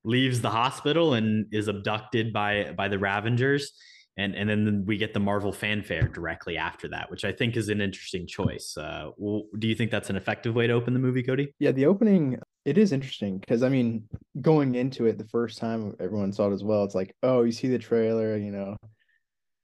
leaves 0.04 0.40
the 0.40 0.50
hospital 0.50 1.14
and 1.14 1.46
is 1.52 1.68
abducted 1.68 2.32
by 2.32 2.72
by 2.76 2.88
the 2.88 2.98
Ravagers 2.98 3.72
and 4.16 4.34
and 4.34 4.48
then 4.48 4.84
we 4.86 4.98
get 4.98 5.14
the 5.14 5.20
Marvel 5.20 5.52
fanfare 5.52 6.08
directly 6.08 6.56
after 6.56 6.88
that, 6.88 7.10
which 7.10 7.24
I 7.24 7.32
think 7.32 7.56
is 7.56 7.68
an 7.68 7.80
interesting 7.80 8.26
choice. 8.26 8.76
Uh, 8.76 9.10
well, 9.16 9.44
do 9.58 9.66
you 9.66 9.74
think 9.74 9.90
that's 9.90 10.10
an 10.10 10.16
effective 10.16 10.54
way 10.54 10.66
to 10.66 10.72
open 10.74 10.92
the 10.92 11.00
movie, 11.00 11.22
Cody? 11.22 11.54
Yeah, 11.58 11.72
the 11.72 11.86
opening 11.86 12.38
it 12.64 12.76
is 12.76 12.92
interesting 12.92 13.38
because 13.38 13.62
I 13.62 13.68
mean, 13.68 14.08
going 14.40 14.74
into 14.74 15.06
it 15.06 15.16
the 15.16 15.28
first 15.28 15.58
time 15.58 15.94
everyone 15.98 16.32
saw 16.32 16.48
it 16.50 16.52
as 16.52 16.62
well, 16.62 16.84
it's 16.84 16.94
like, 16.94 17.14
oh, 17.22 17.42
you 17.42 17.52
see 17.52 17.68
the 17.68 17.78
trailer, 17.78 18.36
you 18.36 18.52
know, 18.52 18.76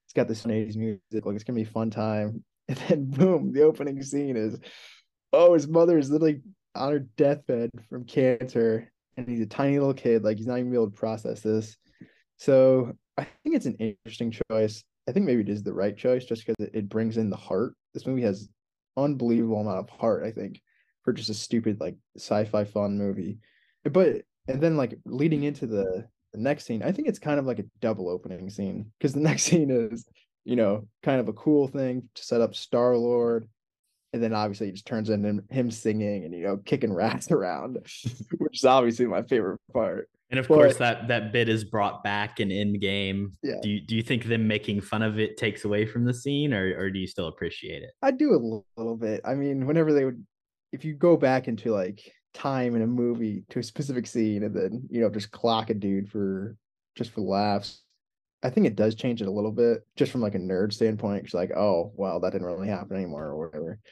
it's 0.06 0.14
got 0.14 0.28
this 0.28 0.44
80s 0.44 0.76
music, 0.76 1.26
like 1.26 1.34
it's 1.34 1.44
gonna 1.44 1.56
be 1.56 1.64
fun 1.64 1.90
time, 1.90 2.42
and 2.68 2.78
then 2.88 3.04
boom, 3.10 3.52
the 3.52 3.62
opening 3.62 4.02
scene 4.02 4.36
is, 4.36 4.58
oh, 5.32 5.52
his 5.54 5.68
mother 5.68 5.98
is 5.98 6.10
literally 6.10 6.40
on 6.74 6.92
her 6.92 6.98
deathbed 7.00 7.70
from 7.90 8.04
cancer, 8.04 8.90
and 9.18 9.28
he's 9.28 9.40
a 9.40 9.46
tiny 9.46 9.78
little 9.78 9.92
kid, 9.92 10.24
like 10.24 10.38
he's 10.38 10.46
not 10.46 10.58
even 10.58 10.72
able 10.72 10.90
to 10.90 10.96
process 10.96 11.40
this. 11.42 11.76
So 12.38 12.92
I 13.18 13.26
think 13.42 13.56
it's 13.56 13.66
an 13.66 13.76
interesting 14.04 14.34
choice. 14.50 14.84
I 15.08 15.12
think 15.12 15.26
maybe 15.26 15.40
it 15.40 15.48
is 15.48 15.62
the 15.62 15.72
right 15.72 15.96
choice 15.96 16.24
just 16.24 16.46
because 16.46 16.66
it, 16.66 16.70
it 16.74 16.88
brings 16.88 17.16
in 17.16 17.30
the 17.30 17.36
heart. 17.36 17.74
This 17.94 18.06
movie 18.06 18.22
has 18.22 18.48
unbelievable 18.96 19.60
amount 19.60 19.78
of 19.78 19.90
heart, 19.90 20.24
I 20.24 20.30
think, 20.30 20.60
for 21.02 21.12
just 21.12 21.30
a 21.30 21.34
stupid 21.34 21.80
like 21.80 21.96
sci-fi 22.16 22.64
fun 22.64 22.98
movie. 22.98 23.38
But 23.84 24.22
and 24.46 24.60
then 24.60 24.76
like 24.76 24.98
leading 25.04 25.44
into 25.44 25.66
the 25.66 26.06
the 26.32 26.38
next 26.38 26.64
scene, 26.64 26.82
I 26.82 26.92
think 26.92 27.08
it's 27.08 27.18
kind 27.18 27.38
of 27.38 27.46
like 27.46 27.58
a 27.58 27.64
double 27.80 28.08
opening 28.08 28.50
scene 28.50 28.92
because 28.98 29.14
the 29.14 29.20
next 29.28 29.44
scene 29.44 29.70
is, 29.70 30.06
you 30.44 30.56
know, 30.56 30.86
kind 31.02 31.20
of 31.20 31.28
a 31.28 31.32
cool 31.32 31.68
thing 31.68 32.08
to 32.14 32.24
set 32.24 32.40
up 32.40 32.54
Star 32.54 32.96
Lord, 32.96 33.48
and 34.12 34.22
then 34.22 34.34
obviously 34.34 34.68
it 34.68 34.72
just 34.72 34.86
turns 34.86 35.10
into 35.10 35.42
him 35.50 35.70
singing 35.70 36.24
and 36.24 36.34
you 36.34 36.44
know 36.44 36.58
kicking 36.58 36.92
rats 36.92 37.30
around, 37.32 37.78
which 38.38 38.58
is 38.58 38.64
obviously 38.64 39.06
my 39.06 39.22
favorite 39.22 39.60
part. 39.72 40.08
And 40.30 40.38
of 40.38 40.46
but, 40.48 40.54
course, 40.54 40.76
that 40.76 41.08
that 41.08 41.32
bit 41.32 41.48
is 41.48 41.64
brought 41.64 42.04
back 42.04 42.38
in 42.40 42.48
Endgame. 42.50 43.32
Yeah. 43.42 43.54
Do 43.62 43.70
you 43.70 43.80
do 43.80 43.96
you 43.96 44.02
think 44.02 44.24
them 44.24 44.46
making 44.46 44.82
fun 44.82 45.02
of 45.02 45.18
it 45.18 45.36
takes 45.36 45.64
away 45.64 45.86
from 45.86 46.04
the 46.04 46.12
scene, 46.12 46.52
or 46.52 46.78
or 46.78 46.90
do 46.90 46.98
you 46.98 47.06
still 47.06 47.28
appreciate 47.28 47.82
it? 47.82 47.90
I 48.02 48.10
do 48.10 48.34
a 48.34 48.42
little 48.76 48.96
bit. 48.96 49.22
I 49.24 49.34
mean, 49.34 49.66
whenever 49.66 49.92
they 49.92 50.04
would, 50.04 50.24
if 50.72 50.84
you 50.84 50.94
go 50.94 51.16
back 51.16 51.48
into 51.48 51.72
like 51.72 52.12
time 52.34 52.76
in 52.76 52.82
a 52.82 52.86
movie 52.86 53.44
to 53.48 53.58
a 53.58 53.62
specific 53.62 54.06
scene 54.06 54.44
and 54.44 54.54
then 54.54 54.86
you 54.90 55.00
know 55.00 55.10
just 55.10 55.30
clock 55.30 55.70
a 55.70 55.74
dude 55.74 56.10
for 56.10 56.56
just 56.94 57.10
for 57.12 57.22
laughs. 57.22 57.82
I 58.42 58.50
think 58.50 58.66
it 58.66 58.76
does 58.76 58.94
change 58.94 59.20
it 59.20 59.26
a 59.26 59.32
little 59.32 59.50
bit 59.50 59.80
just 59.96 60.12
from 60.12 60.20
like 60.20 60.36
a 60.36 60.38
nerd 60.38 60.72
standpoint. 60.72 61.24
It's 61.24 61.34
like, 61.34 61.50
oh 61.56 61.92
well, 61.96 62.20
that 62.20 62.32
didn't 62.32 62.46
really 62.46 62.68
happen 62.68 62.96
anymore 62.96 63.26
or 63.26 63.36
whatever. 63.36 63.78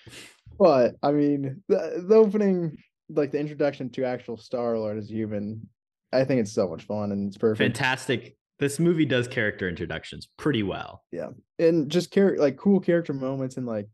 But 0.58 0.94
I 1.02 1.12
mean, 1.12 1.62
the, 1.68 2.02
the 2.08 2.14
opening, 2.14 2.78
like 3.10 3.30
the 3.30 3.38
introduction 3.38 3.90
to 3.90 4.04
actual 4.06 4.38
Star 4.38 4.78
Lord 4.78 4.96
as 4.96 5.10
human, 5.10 5.68
I 6.16 6.24
think 6.24 6.40
it's 6.40 6.52
so 6.52 6.68
much 6.68 6.84
fun 6.84 7.12
and 7.12 7.28
it's 7.28 7.36
perfect. 7.36 7.58
Fantastic. 7.58 8.36
This 8.58 8.78
movie 8.78 9.04
does 9.04 9.28
character 9.28 9.68
introductions 9.68 10.28
pretty 10.38 10.62
well. 10.62 11.04
Yeah, 11.12 11.28
and 11.58 11.90
just 11.90 12.10
character 12.10 12.40
like 12.40 12.56
cool 12.56 12.80
character 12.80 13.12
moments 13.12 13.56
and 13.58 13.66
like 13.66 13.88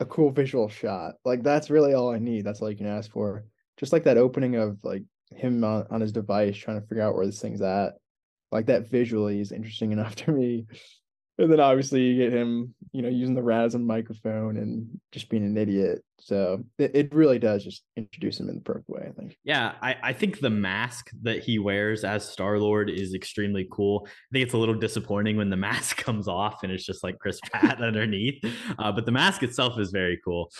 a 0.00 0.04
cool 0.04 0.30
visual 0.30 0.68
shot. 0.68 1.14
Like 1.24 1.42
that's 1.42 1.70
really 1.70 1.94
all 1.94 2.10
I 2.10 2.18
need. 2.18 2.44
That's 2.44 2.60
all 2.60 2.70
you 2.70 2.76
can 2.76 2.86
ask 2.86 3.10
for. 3.10 3.44
Just 3.76 3.92
like 3.92 4.04
that 4.04 4.18
opening 4.18 4.56
of 4.56 4.78
like 4.82 5.04
him 5.30 5.62
on, 5.62 5.86
on 5.90 6.00
his 6.00 6.12
device 6.12 6.56
trying 6.56 6.80
to 6.80 6.86
figure 6.86 7.02
out 7.02 7.14
where 7.14 7.26
this 7.26 7.40
thing's 7.40 7.62
at. 7.62 7.94
Like 8.50 8.66
that 8.66 8.88
visually 8.88 9.40
is 9.40 9.52
interesting 9.52 9.92
enough 9.92 10.16
to 10.16 10.32
me. 10.32 10.66
And 11.40 11.50
then 11.50 11.60
obviously 11.60 12.02
you 12.02 12.22
get 12.22 12.32
him, 12.32 12.74
you 12.92 13.02
know, 13.02 13.08
using 13.08 13.34
the 13.34 13.42
rat 13.42 13.72
microphone 13.74 14.56
and 14.56 15.00
just 15.12 15.28
being 15.28 15.44
an 15.44 15.56
idiot. 15.56 16.02
So 16.18 16.62
it, 16.78 16.90
it 16.94 17.14
really 17.14 17.38
does 17.38 17.64
just 17.64 17.82
introduce 17.96 18.38
him 18.38 18.48
in 18.48 18.56
the 18.56 18.60
perfect 18.60 18.90
way, 18.90 19.06
I 19.08 19.12
think. 19.12 19.36
Yeah, 19.42 19.72
I, 19.80 19.96
I 20.02 20.12
think 20.12 20.40
the 20.40 20.50
mask 20.50 21.10
that 21.22 21.42
he 21.42 21.58
wears 21.58 22.04
as 22.04 22.28
Star 22.28 22.58
Lord 22.58 22.90
is 22.90 23.14
extremely 23.14 23.66
cool. 23.70 24.06
I 24.06 24.10
think 24.32 24.44
it's 24.44 24.54
a 24.54 24.58
little 24.58 24.74
disappointing 24.74 25.36
when 25.36 25.48
the 25.48 25.56
mask 25.70 25.96
comes 25.96 26.28
off 26.28 26.62
and 26.62 26.70
it's 26.70 26.84
just 26.84 27.02
like 27.02 27.18
Chris 27.18 27.40
Pratt 27.40 27.82
underneath. 27.82 28.44
Uh, 28.78 28.92
but 28.92 29.06
the 29.06 29.12
mask 29.12 29.42
itself 29.42 29.78
is 29.78 29.90
very 29.90 30.20
cool 30.24 30.50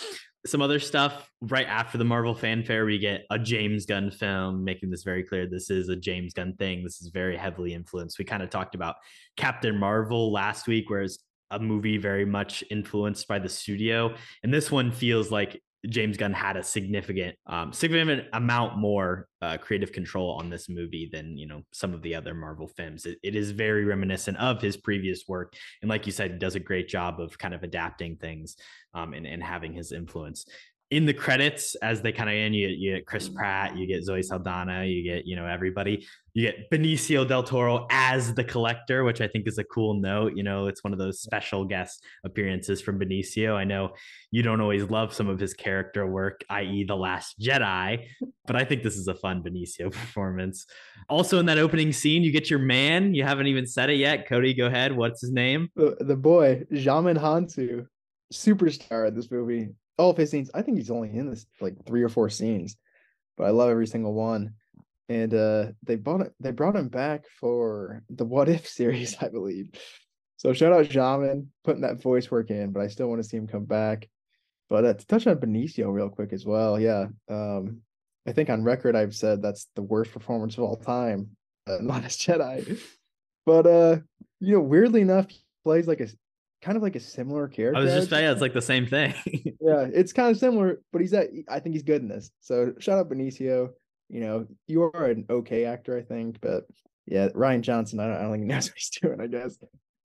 some 0.46 0.62
other 0.62 0.80
stuff 0.80 1.30
right 1.42 1.66
after 1.66 1.98
the 1.98 2.04
Marvel 2.04 2.34
fanfare, 2.34 2.86
we 2.86 2.98
get 2.98 3.26
a 3.30 3.38
James 3.38 3.84
Gunn 3.84 4.10
film, 4.10 4.64
making 4.64 4.90
this 4.90 5.02
very 5.02 5.22
clear. 5.22 5.46
This 5.46 5.70
is 5.70 5.88
a 5.88 5.96
James 5.96 6.32
Gunn 6.32 6.54
thing. 6.58 6.82
This 6.82 7.02
is 7.02 7.08
very 7.08 7.36
heavily 7.36 7.74
influenced. 7.74 8.18
We 8.18 8.24
kind 8.24 8.42
of 8.42 8.48
talked 8.48 8.74
about 8.74 8.96
Captain 9.36 9.76
Marvel 9.76 10.32
last 10.32 10.66
week, 10.66 10.88
whereas 10.88 11.18
a 11.50 11.58
movie 11.58 11.98
very 11.98 12.24
much 12.24 12.64
influenced 12.70 13.28
by 13.28 13.38
the 13.38 13.48
studio. 13.48 14.14
And 14.42 14.54
this 14.54 14.70
one 14.70 14.92
feels 14.92 15.30
like 15.30 15.60
James 15.88 16.16
Gunn 16.16 16.32
had 16.32 16.56
a 16.56 16.62
significant, 16.62 17.36
um, 17.46 17.72
significant 17.72 18.28
amount 18.32 18.78
more 18.78 19.28
uh, 19.40 19.56
creative 19.56 19.92
control 19.92 20.32
on 20.32 20.50
this 20.50 20.68
movie 20.68 21.08
than 21.10 21.38
you 21.38 21.46
know 21.46 21.62
some 21.72 21.94
of 21.94 22.02
the 22.02 22.14
other 22.14 22.34
Marvel 22.34 22.68
films. 22.68 23.06
It, 23.06 23.18
it 23.22 23.34
is 23.34 23.50
very 23.52 23.84
reminiscent 23.84 24.36
of 24.36 24.60
his 24.60 24.76
previous 24.76 25.24
work, 25.26 25.54
and 25.80 25.88
like 25.88 26.06
you 26.06 26.12
said, 26.12 26.32
he 26.32 26.38
does 26.38 26.54
a 26.54 26.60
great 26.60 26.88
job 26.88 27.20
of 27.20 27.38
kind 27.38 27.54
of 27.54 27.62
adapting 27.62 28.16
things 28.16 28.56
um, 28.94 29.14
and 29.14 29.26
and 29.26 29.42
having 29.42 29.72
his 29.72 29.92
influence 29.92 30.44
in 30.90 31.06
the 31.06 31.14
credits 31.14 31.76
as 31.76 32.02
they 32.02 32.10
kind 32.10 32.28
of 32.28 32.34
end, 32.34 32.54
you, 32.54 32.66
you 32.66 32.94
get 32.96 33.06
Chris 33.06 33.28
mm-hmm. 33.28 33.36
Pratt, 33.36 33.76
you 33.76 33.86
get 33.86 34.02
Zoe 34.02 34.22
Saldana, 34.22 34.84
you 34.84 35.04
get 35.04 35.24
you 35.24 35.36
know 35.36 35.46
everybody, 35.46 36.04
you 36.34 36.50
get 36.50 36.68
Benicio 36.70 37.26
del 37.26 37.44
Toro 37.44 37.86
as 37.90 38.34
the 38.34 38.42
collector, 38.42 39.04
which 39.04 39.20
I 39.20 39.28
think 39.28 39.46
is 39.46 39.58
a 39.58 39.64
cool 39.64 39.94
note. 39.94 40.36
You 40.36 40.42
know, 40.42 40.66
it's 40.66 40.82
one 40.82 40.92
of 40.92 40.98
those 40.98 41.20
special 41.20 41.64
guest 41.64 42.04
appearances 42.24 42.80
from 42.80 42.98
Benicio. 42.98 43.54
I 43.54 43.62
know 43.62 43.94
you 44.32 44.42
don't 44.42 44.60
always 44.60 44.82
love 44.90 45.14
some 45.14 45.28
of 45.28 45.38
his 45.38 45.54
character 45.54 46.06
work, 46.08 46.42
i.e., 46.50 46.84
The 46.84 46.96
Last 46.96 47.38
Jedi, 47.38 48.06
but 48.46 48.56
I 48.56 48.64
think 48.64 48.82
this 48.82 48.96
is 48.96 49.06
a 49.06 49.14
fun 49.14 49.44
Benicio 49.44 49.92
performance. 49.92 50.66
Also, 51.08 51.38
in 51.38 51.46
that 51.46 51.58
opening 51.58 51.92
scene, 51.92 52.24
you 52.24 52.32
get 52.32 52.50
your 52.50 52.58
man. 52.58 53.14
You 53.14 53.22
haven't 53.22 53.46
even 53.46 53.66
said 53.66 53.90
it 53.90 53.96
yet, 53.96 54.28
Cody. 54.28 54.54
Go 54.54 54.66
ahead. 54.66 54.96
What's 54.96 55.20
his 55.20 55.30
name? 55.30 55.68
The, 55.76 55.96
the 56.00 56.16
boy 56.16 56.64
Djimon 56.72 57.16
Hounsou, 57.16 57.86
superstar 58.32 59.06
in 59.06 59.14
this 59.14 59.30
movie 59.30 59.68
all 60.00 60.10
of 60.10 60.16
his 60.16 60.30
scenes. 60.30 60.50
I 60.54 60.62
think 60.62 60.78
he's 60.78 60.90
only 60.90 61.10
in 61.10 61.30
this 61.30 61.46
like 61.60 61.74
three 61.84 62.02
or 62.02 62.08
four 62.08 62.30
scenes, 62.30 62.76
but 63.36 63.44
I 63.44 63.50
love 63.50 63.70
every 63.70 63.86
single 63.86 64.14
one. 64.14 64.54
And 65.08 65.34
uh 65.34 65.66
they 65.82 65.96
brought 65.96 66.22
it, 66.22 66.32
they 66.40 66.52
brought 66.52 66.76
him 66.76 66.88
back 66.88 67.26
for 67.40 68.02
the 68.08 68.24
What 68.24 68.48
If 68.48 68.66
series, 68.80 69.16
I 69.20 69.28
believe. 69.28 69.70
So 70.38 70.54
shout 70.54 70.72
out 70.72 70.86
Djimon 70.86 71.48
putting 71.64 71.82
that 71.82 72.00
voice 72.00 72.30
work 72.30 72.50
in, 72.50 72.72
but 72.72 72.80
I 72.80 72.88
still 72.88 73.08
want 73.08 73.22
to 73.22 73.28
see 73.28 73.36
him 73.36 73.46
come 73.46 73.66
back. 73.66 74.08
But 74.70 74.84
uh, 74.84 74.94
to 74.94 75.06
touch 75.06 75.26
on 75.26 75.36
Benicio 75.36 75.92
real 75.92 76.08
quick 76.08 76.32
as 76.32 76.46
well, 76.46 76.80
yeah. 76.80 77.06
Um, 77.28 77.82
I 78.26 78.32
think 78.32 78.48
on 78.48 78.64
record 78.64 78.96
I've 78.96 79.14
said 79.14 79.42
that's 79.42 79.66
the 79.74 79.82
worst 79.82 80.12
performance 80.12 80.56
of 80.56 80.64
all 80.64 80.76
time, 80.76 81.36
uh, 81.68 81.78
Last 81.82 82.20
Jedi. 82.20 82.80
But 83.44 83.66
uh, 83.66 83.98
you 84.38 84.54
know, 84.54 84.60
weirdly 84.60 85.02
enough, 85.02 85.28
he 85.28 85.40
plays 85.64 85.86
like 85.86 86.00
a 86.00 86.08
kind 86.62 86.76
of 86.76 86.82
like 86.82 86.96
a 86.96 87.00
similar 87.00 87.48
character. 87.48 87.78
I 87.78 87.84
was 87.84 87.94
just 87.94 88.10
saying 88.10 88.30
it's 88.30 88.40
like 88.40 88.52
the 88.52 88.62
same 88.62 88.86
thing. 88.86 89.14
yeah, 89.26 89.86
it's 89.92 90.12
kind 90.12 90.30
of 90.30 90.38
similar, 90.38 90.80
but 90.92 91.00
he's 91.00 91.12
at 91.12 91.28
I 91.48 91.60
think 91.60 91.74
he's 91.74 91.82
good 91.82 92.02
in 92.02 92.08
this. 92.08 92.30
So 92.40 92.74
shout 92.78 92.98
out 92.98 93.10
Benicio. 93.10 93.70
You 94.08 94.20
know, 94.20 94.46
you 94.66 94.82
are 94.82 95.04
an 95.04 95.24
okay 95.30 95.64
actor, 95.64 95.96
I 95.96 96.02
think, 96.02 96.38
but 96.40 96.64
yeah, 97.06 97.28
Rian 97.28 97.60
Johnson, 97.60 98.00
I 98.00 98.06
don't, 98.06 98.16
I 98.16 98.22
don't 98.22 98.32
think 98.32 98.42
he 98.44 98.48
knows 98.48 98.68
what 98.68 98.76
he's 98.76 98.90
doing, 99.02 99.20
I 99.20 99.26
guess. 99.26 99.56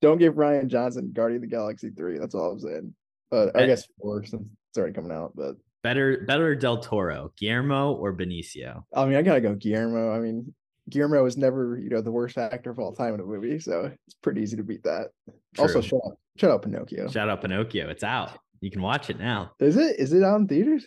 Don't 0.01 0.19
give 0.19 0.35
Rian 0.35 0.67
Johnson 0.67 1.11
Guardian 1.13 1.37
of 1.37 1.49
the 1.49 1.55
Galaxy 1.55 1.89
3. 1.89 2.19
That's 2.19 2.35
all 2.35 2.51
I'm 2.51 2.59
saying. 2.59 2.93
But 3.31 3.59
I 3.59 3.65
guess 3.65 3.87
four 3.99 4.23
since 4.23 4.43
it's 4.69 4.77
already 4.77 4.93
coming 4.93 5.11
out. 5.11 5.33
But 5.35 5.55
better 5.83 6.23
better 6.27 6.55
Del 6.55 6.77
Toro, 6.77 7.31
Guillermo 7.37 7.93
or 7.93 8.15
Benicio? 8.15 8.83
I 8.93 9.05
mean, 9.05 9.15
I 9.15 9.23
gotta 9.23 9.41
go 9.41 9.55
Guillermo. 9.55 10.15
I 10.15 10.19
mean, 10.19 10.53
Guillermo 10.89 11.23
was 11.23 11.37
never, 11.37 11.77
you 11.77 11.89
know, 11.89 12.01
the 12.01 12.11
worst 12.11 12.37
actor 12.37 12.69
of 12.69 12.79
all 12.79 12.93
time 12.93 13.13
in 13.13 13.19
a 13.19 13.23
movie, 13.23 13.59
so 13.59 13.91
it's 14.07 14.15
pretty 14.21 14.41
easy 14.41 14.57
to 14.57 14.63
beat 14.63 14.83
that. 14.83 15.09
True. 15.55 15.63
Also, 15.65 15.81
shout 15.81 16.01
out, 16.05 16.17
shout 16.37 16.51
out 16.51 16.61
Pinocchio. 16.61 17.09
Shout 17.09 17.29
out 17.29 17.41
Pinocchio. 17.41 17.89
It's 17.89 18.03
out. 18.03 18.37
You 18.61 18.71
can 18.71 18.81
watch 18.81 19.09
it 19.09 19.19
now. 19.19 19.51
Is 19.59 19.77
it? 19.77 19.99
Is 19.99 20.13
it 20.13 20.23
out 20.23 20.39
in 20.39 20.47
theaters? 20.47 20.85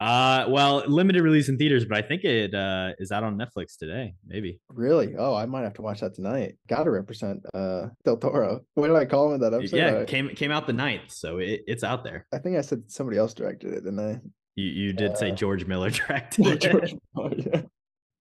Uh, 0.00 0.46
well, 0.48 0.82
limited 0.86 1.22
release 1.22 1.48
in 1.48 1.56
theaters, 1.56 1.84
but 1.84 1.96
I 1.96 2.02
think 2.06 2.24
it 2.24 2.54
uh 2.54 2.90
is 2.98 3.12
out 3.12 3.22
on 3.22 3.38
Netflix 3.38 3.76
today. 3.78 4.14
Maybe. 4.26 4.60
Really? 4.68 5.14
Oh, 5.16 5.34
I 5.34 5.46
might 5.46 5.62
have 5.62 5.74
to 5.74 5.82
watch 5.82 6.00
that 6.00 6.14
tonight. 6.14 6.56
Got 6.68 6.84
to 6.84 6.90
represent 6.90 7.44
uh 7.54 7.86
Del 8.04 8.16
Toro. 8.16 8.60
What 8.74 8.88
did 8.88 8.96
I 8.96 9.04
call 9.04 9.28
him 9.28 9.34
in 9.34 9.40
that 9.40 9.54
episode? 9.54 9.76
Yeah, 9.76 10.04
came 10.04 10.28
came 10.30 10.50
out 10.50 10.66
the 10.66 10.72
ninth, 10.72 11.10
so 11.12 11.38
it, 11.38 11.62
it's 11.66 11.84
out 11.84 12.04
there. 12.04 12.26
I 12.32 12.38
think 12.38 12.56
I 12.56 12.60
said 12.60 12.82
somebody 12.88 13.18
else 13.18 13.34
directed 13.34 13.72
it, 13.72 13.84
didn't 13.84 14.00
I? 14.00 14.20
You 14.56 14.66
you 14.66 14.92
did 14.92 15.12
uh, 15.12 15.14
say 15.14 15.30
George 15.30 15.64
Miller 15.64 15.90
directed 15.90 16.46
it. 16.46 16.60
George 16.60 16.94
Miller, 17.14 17.34
yeah. 17.36 17.62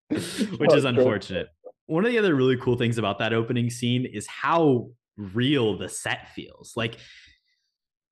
which 0.57 0.73
is 0.73 0.85
unfortunate. 0.85 1.47
One 1.85 2.05
of 2.05 2.11
the 2.11 2.17
other 2.17 2.35
really 2.35 2.57
cool 2.57 2.77
things 2.77 2.97
about 2.97 3.19
that 3.19 3.33
opening 3.33 3.69
scene 3.69 4.05
is 4.05 4.27
how 4.27 4.89
real 5.17 5.77
the 5.77 5.89
set 5.89 6.29
feels. 6.33 6.73
Like 6.75 6.97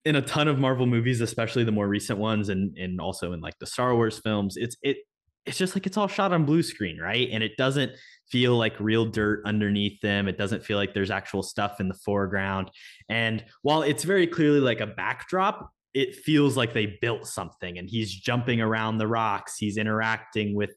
in 0.04 0.16
a 0.16 0.22
ton 0.22 0.48
of 0.48 0.60
Marvel 0.60 0.86
movies, 0.86 1.22
especially 1.22 1.64
the 1.64 1.72
more 1.72 1.88
recent 1.88 2.20
ones, 2.20 2.50
and 2.50 2.78
and 2.78 3.00
also 3.00 3.34
in 3.34 3.42
like 3.42 3.58
the 3.60 3.66
Star 3.66 3.96
Wars 3.96 4.20
films, 4.20 4.58
it's 4.58 4.76
it 4.82 4.98
it's 5.46 5.58
just 5.58 5.76
like 5.76 5.88
it's 5.88 5.98
all 5.98 6.08
shot 6.08 6.34
on 6.34 6.46
blue 6.46 6.64
screen, 6.64 7.00
right? 7.00 7.30
And 7.32 7.44
it 7.44 7.58
doesn't 7.58 7.92
feel 8.30 8.56
like 8.58 8.80
real 8.80 9.06
dirt 9.06 9.42
underneath 9.46 10.00
them. 10.02 10.28
It 10.28 10.38
doesn't 10.38 10.64
feel 10.64 10.78
like 10.78 10.94
there's 10.94 11.12
actual 11.12 11.44
stuff 11.44 11.80
in 11.80 11.88
the 11.88 11.96
foreground. 11.96 12.70
And 13.10 13.44
while 13.62 13.82
it's 13.82 14.04
very 14.04 14.28
clearly 14.28 14.60
like 14.60 14.82
a 14.82 14.88
backdrop, 14.88 15.72
it 15.94 16.16
feels 16.16 16.56
like 16.56 16.74
they 16.74 16.98
built 17.02 17.28
something 17.28 17.78
and 17.78 17.90
he's 17.90 18.14
jumping 18.14 18.62
around 18.62 18.98
the 18.98 19.08
rocks, 19.08 19.58
he's 19.58 19.78
interacting 19.78 20.56
with 20.56 20.72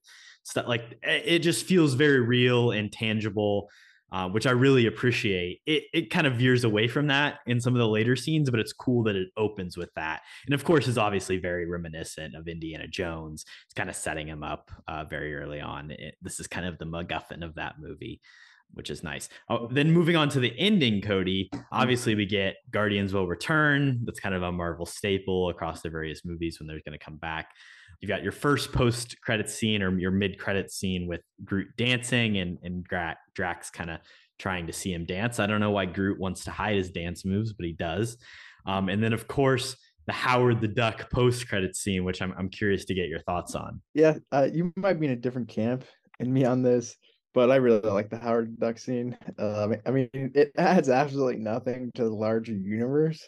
stuff 0.45 0.67
like 0.69 0.99
it 1.03 1.41
just 1.41 1.67
feels 1.67 1.95
very 1.95 2.21
real 2.21 2.71
and 2.71 2.93
tangible 2.93 3.69
uh, 4.13 4.29
which 4.29 4.47
i 4.47 4.51
really 4.51 4.87
appreciate 4.87 5.61
it, 5.67 5.85
it 5.93 6.11
kind 6.11 6.27
of 6.27 6.35
veers 6.35 6.63
away 6.63 6.87
from 6.87 7.09
that 7.09 7.39
in 7.47 7.61
some 7.61 7.75
of 7.75 7.79
the 7.79 7.89
later 7.89 8.15
scenes 8.15 8.51
but 8.51 8.61
it's 8.61 8.73
cool 8.73 9.03
that 9.03 9.17
it 9.17 9.29
opens 9.37 9.77
with 9.77 9.93
that 9.95 10.23
and 10.47 10.55
of 10.55 10.65
course 10.65 10.87
is 10.87 10.99
obviously 10.99 11.39
very 11.39 11.69
reminiscent 11.69 12.35
of 12.37 12.47
indiana 12.47 12.87
jones 12.87 13.45
it's 13.65 13.75
kind 13.75 13.91
of 13.91 13.97
setting 13.97 14.29
him 14.29 14.43
up 14.43 14.71
uh, 14.87 15.05
very 15.05 15.35
early 15.35 15.61
on 15.61 15.91
it, 15.91 16.15
this 16.23 16.39
is 16.39 16.47
kind 16.47 16.67
of 16.67 16.79
the 16.79 16.87
macguffin 16.87 17.45
of 17.45 17.55
that 17.57 17.75
movie 17.81 18.21
which 18.75 18.91
is 18.91 19.03
nice. 19.03 19.29
Oh, 19.49 19.69
then 19.69 19.93
moving 19.93 20.17
on 20.17 20.29
to 20.31 20.41
the 20.41 20.53
ending, 20.59 21.01
Cody. 21.01 21.51
Obviously, 21.73 22.15
we 22.15 22.27
get 22.27 22.57
Guardians 22.71 23.15
will 23.15 23.27
return. 23.27 24.01
That's 24.05 24.21
kind 24.21 24.35
of 24.35 24.43
a 24.43 24.53
Marvel 24.53 24.87
staple 24.87 25.49
across 25.49 25.81
the 25.81 25.91
various 25.91 26.25
movies 26.25 26.59
when 26.59 26.67
they're 26.67 26.81
going 26.85 26.99
to 26.99 27.05
come 27.05 27.17
back. 27.17 27.49
You've 28.01 28.09
got 28.09 28.23
your 28.23 28.33
first 28.33 28.73
post 28.73 29.21
credit 29.21 29.49
scene 29.49 29.83
or 29.83 29.97
your 29.99 30.11
mid 30.11 30.39
credit 30.39 30.71
scene 30.71 31.07
with 31.07 31.21
Groot 31.45 31.69
dancing 31.77 32.39
and 32.39 32.59
and 32.63 32.87
Drax 33.35 33.71
kind 33.71 33.91
of 33.91 34.01
trying 34.39 34.67
to 34.67 34.73
see 34.73 34.93
him 34.93 35.05
dance. 35.05 35.39
I 35.39 35.47
don't 35.47 35.61
know 35.61 35.71
why 35.71 35.87
Groot 35.87 36.19
wants 36.19 36.45
to 36.45 36.51
hide 36.51 36.77
his 36.77 36.91
dance 36.91 37.25
moves, 37.25 37.53
but 37.53 37.67
he 37.67 37.73
does. 37.73 38.17
Um, 38.67 38.89
and 38.89 39.03
then 39.03 39.13
of 39.13 39.29
course 39.29 39.77
the 40.07 40.13
Howard 40.13 40.61
the 40.61 40.69
Duck 40.69 41.11
post 41.11 41.49
credit 41.49 41.77
scene, 41.77 42.05
which 42.05 42.21
I'm 42.21 42.35
I'm 42.37 42.49
curious 42.49 42.85
to 42.87 42.95
get 42.95 43.09
your 43.09 43.21
thoughts 43.21 43.55
on. 43.55 43.81
Yeah, 43.95 44.19
uh, 44.33 44.49
you 44.53 44.73
might 44.77 45.01
be 45.01 45.07
in 45.07 45.13
a 45.13 45.17
different 45.17 45.49
camp 45.49 45.85
and 46.21 46.33
me 46.33 46.45
on 46.45 46.63
this, 46.63 46.97
but 47.33 47.51
I 47.51 47.57
really 47.57 47.81
like 47.81 48.11
the 48.11 48.19
Howard 48.19 48.59
Duck 48.59 48.79
scene. 48.79 49.17
Uh, 49.39 49.69
I 49.87 49.91
mean, 49.91 50.11
it 50.13 50.53
adds 50.57 50.89
absolutely 50.89 51.37
nothing 51.37 51.91
to 51.95 52.05
the 52.05 52.15
larger 52.15 52.53
universe, 52.53 53.25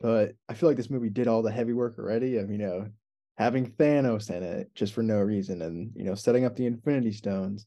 but 0.00 0.32
I 0.48 0.54
feel 0.54 0.68
like 0.68 0.76
this 0.76 0.90
movie 0.90 1.10
did 1.10 1.28
all 1.28 1.42
the 1.42 1.50
heavy 1.50 1.72
work 1.72 1.98
already. 1.98 2.36
Of 2.36 2.50
you 2.50 2.58
know 2.58 2.88
having 3.42 3.70
Thanos 3.72 4.30
in 4.30 4.42
it 4.42 4.70
just 4.74 4.92
for 4.92 5.02
no 5.02 5.18
reason 5.18 5.62
and 5.62 5.90
you 5.94 6.04
know 6.04 6.14
setting 6.14 6.44
up 6.44 6.56
the 6.56 6.66
Infinity 6.66 7.12
Stones. 7.12 7.66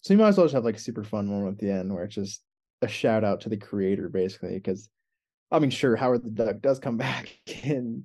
So 0.00 0.12
you 0.12 0.18
might 0.18 0.28
as 0.28 0.36
well 0.36 0.46
just 0.46 0.54
have 0.54 0.64
like 0.64 0.76
a 0.76 0.80
super 0.80 1.04
fun 1.04 1.26
moment 1.26 1.54
at 1.54 1.58
the 1.58 1.72
end 1.72 1.92
where 1.92 2.04
it's 2.04 2.14
just 2.14 2.42
a 2.82 2.88
shout 2.88 3.24
out 3.24 3.40
to 3.42 3.48
the 3.48 3.56
creator 3.56 4.08
basically 4.08 4.54
because 4.54 4.88
I 5.50 5.58
mean 5.58 5.70
sure 5.70 5.96
Howard 5.96 6.24
the 6.24 6.30
Duck 6.30 6.60
does 6.60 6.78
come 6.78 6.96
back 7.08 7.36
in 7.64 8.04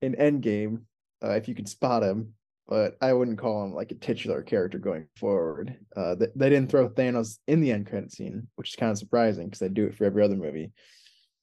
in 0.00 0.14
Endgame 0.14 0.82
uh, 1.22 1.30
if 1.30 1.48
you 1.48 1.54
can 1.54 1.66
spot 1.66 2.02
him, 2.02 2.34
but 2.68 2.96
I 3.00 3.12
wouldn't 3.12 3.38
call 3.38 3.64
him 3.64 3.74
like 3.74 3.90
a 3.90 3.96
titular 3.96 4.42
character 4.42 4.78
going 4.78 5.06
forward. 5.16 5.76
Uh, 5.96 6.14
they, 6.14 6.28
they 6.36 6.50
didn't 6.50 6.70
throw 6.70 6.88
Thanos 6.88 7.38
in 7.46 7.60
the 7.60 7.72
end 7.72 7.88
credit 7.88 8.12
scene, 8.12 8.46
which 8.56 8.70
is 8.70 8.76
kind 8.76 8.92
of 8.92 8.98
surprising 8.98 9.46
because 9.46 9.58
they 9.58 9.68
do 9.68 9.86
it 9.86 9.96
for 9.96 10.04
every 10.04 10.22
other 10.22 10.36
movie. 10.36 10.70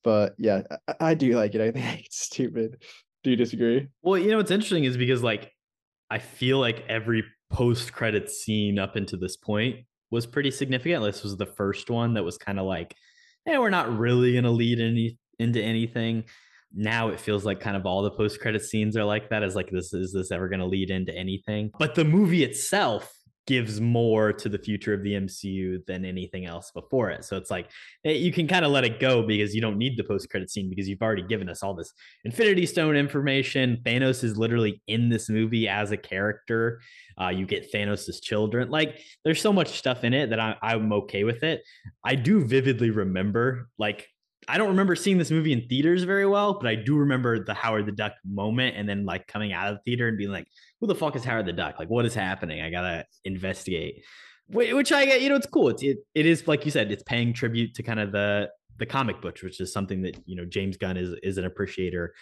But 0.04 0.36
yeah, 0.38 0.62
I, 0.88 0.96
I 1.00 1.14
do 1.16 1.36
like 1.36 1.56
it. 1.56 1.62
I 1.62 1.72
think 1.72 2.00
it's 2.06 2.20
stupid. 2.20 2.84
Do 3.26 3.32
you 3.32 3.36
disagree? 3.36 3.88
Well, 4.04 4.20
you 4.20 4.30
know 4.30 4.38
what's 4.38 4.52
interesting 4.52 4.84
is 4.84 4.98
because 4.98 5.24
like 5.24 5.52
I 6.12 6.20
feel 6.20 6.60
like 6.60 6.86
every 6.88 7.24
post 7.52 7.92
credit 7.92 8.30
scene 8.30 8.78
up 8.78 8.96
into 8.96 9.18
this 9.18 9.36
point 9.36 9.78
was 10.12 10.28
pretty 10.28 10.52
significant. 10.52 11.04
This 11.04 11.24
was 11.24 11.36
the 11.36 11.48
first 11.48 11.90
one 11.90 12.14
that 12.14 12.24
was 12.24 12.38
kind 12.38 12.60
of 12.60 12.66
like, 12.66 12.96
hey, 13.46 13.58
we're 13.58 13.72
not 13.72 13.98
really 13.98 14.36
gonna 14.36 14.52
lead 14.52 14.80
any 14.80 15.18
into 15.40 15.60
anything 15.60 16.24
now 16.76 17.08
it 17.08 17.20
feels 17.20 17.46
like 17.46 17.62
kind 17.62 17.78
of 17.78 17.86
all 17.86 18.04
the 18.04 18.12
post 18.12 18.42
credit 18.42 18.62
scenes 18.62 18.98
are 18.98 19.06
like 19.06 19.30
that. 19.30 19.44
Is 19.44 19.56
like 19.56 19.70
this 19.72 19.94
is 19.94 20.12
this 20.12 20.32
ever 20.32 20.50
to 20.50 20.66
lead 20.66 20.92
into 20.92 21.16
anything 21.16 21.72
but 21.80 21.96
the 21.96 22.04
movie 22.04 22.44
itself 22.44 23.15
gives 23.48 23.80
more 23.80 24.34
to 24.34 24.50
the 24.50 24.58
future 24.58 24.94
of 24.94 25.04
the 25.04 25.14
MCU 25.14 25.86
than 25.86 26.04
anything 26.04 26.46
else 26.46 26.72
before 26.72 27.12
it. 27.12 27.24
So 27.24 27.38
it's 27.38 27.52
like 27.52 27.70
eh, 28.06 28.12
you 28.12 28.32
can 28.32 28.48
kind 28.48 28.66
of 28.66 28.72
let 28.72 28.84
it 28.84 29.00
go 29.00 29.26
because 29.26 29.54
you 29.54 29.62
don't 29.62 29.78
need 29.78 29.98
the 29.98 30.04
post 30.04 30.30
credit 30.30 30.50
scene 30.50 30.70
because 30.70 30.88
you've 30.88 31.02
already 31.02 31.24
given 31.24 31.50
us 31.50 31.62
all 31.64 31.74
this 31.74 31.94
Infinity 32.24 32.66
Stone 32.66 32.96
information. 32.96 33.82
Thanos 33.84 34.24
is 34.24 34.38
literally 34.38 34.82
in 34.88 35.10
this 35.10 35.30
movie 35.30 35.68
as 35.68 35.92
a 35.92 35.98
character. 35.98 36.82
Uh, 37.20 37.30
you 37.30 37.46
get 37.46 37.72
Thanos' 37.72 38.22
children. 38.22 38.70
Like 38.70 39.00
there's 39.24 39.42
so 39.42 39.54
much 39.54 39.78
stuff 39.78 40.04
in 40.04 40.14
it 40.14 40.32
that 40.32 40.40
I, 40.40 40.56
I'm 40.62 40.92
okay 40.94 41.24
with 41.24 41.44
it. 41.44 41.62
I 42.04 42.16
do 42.16 42.44
vividly 42.44 42.90
remember 42.90 43.70
like 43.78 44.08
I 44.48 44.58
don't 44.58 44.70
remember 44.70 44.96
seeing 44.96 45.18
this 45.18 45.32
movie 45.32 45.54
in 45.54 45.68
theaters 45.68 46.04
very 46.04 46.26
well, 46.26 46.54
but 46.60 46.68
I 46.68 46.76
do 46.76 46.98
remember 46.98 47.44
the 47.44 47.54
Howard 47.54 47.86
the 47.86 47.92
Duck 47.92 48.14
moment 48.26 48.76
and 48.78 48.88
then 48.88 49.06
like 49.06 49.28
coming 49.28 49.54
out 49.54 49.70
of 49.72 49.76
the 49.76 49.82
theater 49.84 50.08
and 50.08 50.18
being 50.18 50.32
like, 50.32 50.48
who 50.80 50.88
the 50.88 50.96
fuck 50.96 51.16
is 51.16 51.24
Howard 51.24 51.46
the 51.46 51.54
Duck? 51.54 51.80
Like, 51.80 51.90
what 51.90 52.06
is 52.06 52.14
happening? 52.14 52.62
I 52.62 52.70
gotta 52.70 53.06
investigate. 53.24 54.04
Which 54.48 54.92
I 54.92 55.06
get, 55.06 55.22
you 55.22 55.30
know, 55.30 55.36
it's 55.36 55.48
cool. 55.48 55.70
It's 55.70 55.82
it, 55.82 55.98
it 56.14 56.26
is 56.26 56.48
like 56.48 56.66
you 56.66 56.72
said, 56.72 56.92
it's 56.92 57.04
paying 57.04 57.34
tribute 57.34 57.74
to 57.76 57.84
kind 57.84 58.00
of 58.00 58.12
the 58.12 58.50
the 58.78 58.86
comic 58.86 59.22
books, 59.22 59.42
which 59.42 59.60
is 59.60 59.74
something 59.74 60.02
that 60.04 60.18
you 60.26 60.36
know 60.36 60.46
James 60.46 60.78
Gunn 60.78 60.98
is 60.98 61.16
is 61.24 61.38
an 61.38 61.46
appreciator 61.46 62.14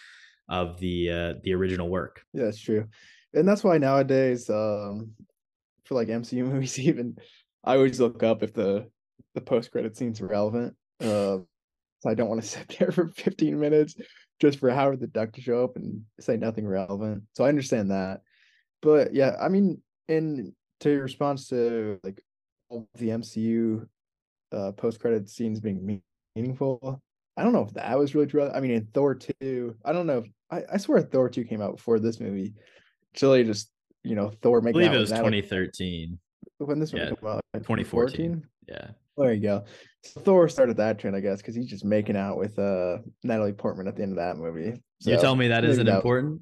of 0.48 0.80
the 0.80 1.10
uh 1.10 1.34
the 1.44 1.54
original 1.54 1.90
work. 1.90 2.22
Yeah, 2.34 2.46
that's 2.46 2.62
true. 2.62 2.88
And 3.34 3.48
that's 3.48 3.64
why 3.64 3.78
nowadays, 3.78 4.50
um 4.50 5.12
for 5.84 5.96
like 5.96 6.08
MCU 6.08 6.46
movies, 6.52 6.80
even 6.80 7.18
I 7.64 7.76
always 7.76 8.00
look 8.00 8.24
up 8.24 8.44
if 8.44 8.54
the 8.54 8.88
the 9.36 9.42
post 9.42 9.72
credit 9.72 9.98
scenes 9.98 10.22
relevant. 10.22 10.76
Uh, 11.02 11.40
so 12.04 12.10
I 12.10 12.14
don't 12.14 12.28
want 12.28 12.42
to 12.42 12.48
sit 12.48 12.76
there 12.78 12.92
for 12.92 13.08
15 13.08 13.60
minutes 13.60 13.96
just 14.42 14.60
for 14.60 14.70
Howard 14.70 15.00
the 15.00 15.08
Duck 15.08 15.32
to 15.34 15.42
show 15.42 15.64
up 15.64 15.78
and 15.78 16.04
say 16.20 16.36
nothing 16.36 16.68
relevant. 16.68 17.24
So 17.34 17.46
I 17.46 17.50
understand 17.50 17.92
that. 17.92 18.22
But 18.82 19.14
yeah, 19.14 19.38
I 19.42 19.48
mean, 19.48 19.82
in 20.10 20.54
to 20.82 20.90
your 20.90 21.04
response 21.04 21.48
to 21.48 22.00
like 22.04 22.22
all 22.70 22.90
the 22.96 23.10
MCU 23.10 23.88
uh, 24.52 24.74
post 24.74 25.00
credit 25.00 25.30
scenes 25.30 25.62
being 25.62 26.02
meaningful, 26.36 27.02
I 27.38 27.44
don't 27.44 27.54
know 27.54 27.64
if 27.64 27.74
that 27.76 27.98
was 27.98 28.14
really 28.14 28.28
true. 28.28 28.50
I 28.50 28.60
mean, 28.60 28.72
in 28.72 28.88
Thor 28.94 29.16
2, 29.16 29.76
I 29.86 29.94
don't 29.94 30.06
know 30.06 30.20
if 30.20 30.26
I, 30.52 30.74
I 30.74 30.78
swear 30.78 31.02
Thor 31.02 31.30
2 31.30 31.46
came 31.46 31.62
out 31.62 31.78
before 31.78 32.00
this 32.00 32.20
movie. 32.20 32.54
Chile 33.16 33.46
just, 33.46 33.70
you 34.04 34.16
know, 34.16 34.34
Thor 34.42 34.60
making 34.60 34.82
I 34.82 34.88
believe 34.88 34.98
it 34.98 35.02
was 35.02 35.12
2013. 35.12 36.20
When 36.58 36.80
this 36.80 36.92
yeah, 36.92 37.06
one 37.06 37.16
came 37.16 37.30
out, 37.30 37.42
2014. 37.54 38.44
Yeah. 38.68 38.90
There 39.18 39.34
you 39.34 39.42
go. 39.42 39.66
Thor 40.06 40.50
started 40.50 40.78
that 40.78 41.00
trend, 41.00 41.16
I 41.16 41.20
guess, 41.20 41.42
because 41.42 41.56
he's 41.56 41.68
just 41.68 41.86
making 41.86 42.18
out 42.18 42.38
with 42.38 42.58
uh 42.58 42.98
Natalie 43.24 43.54
Portman 43.54 43.88
at 43.88 43.96
the 43.96 44.04
end 44.04 44.14
of 44.14 44.18
that 44.18 44.38
movie. 44.38 44.82
So, 45.02 45.12
you 45.12 45.18
tell 45.18 45.36
me 45.36 45.48
that 45.50 45.64
isn't 45.64 45.86
that, 45.86 45.98
important? 45.98 46.42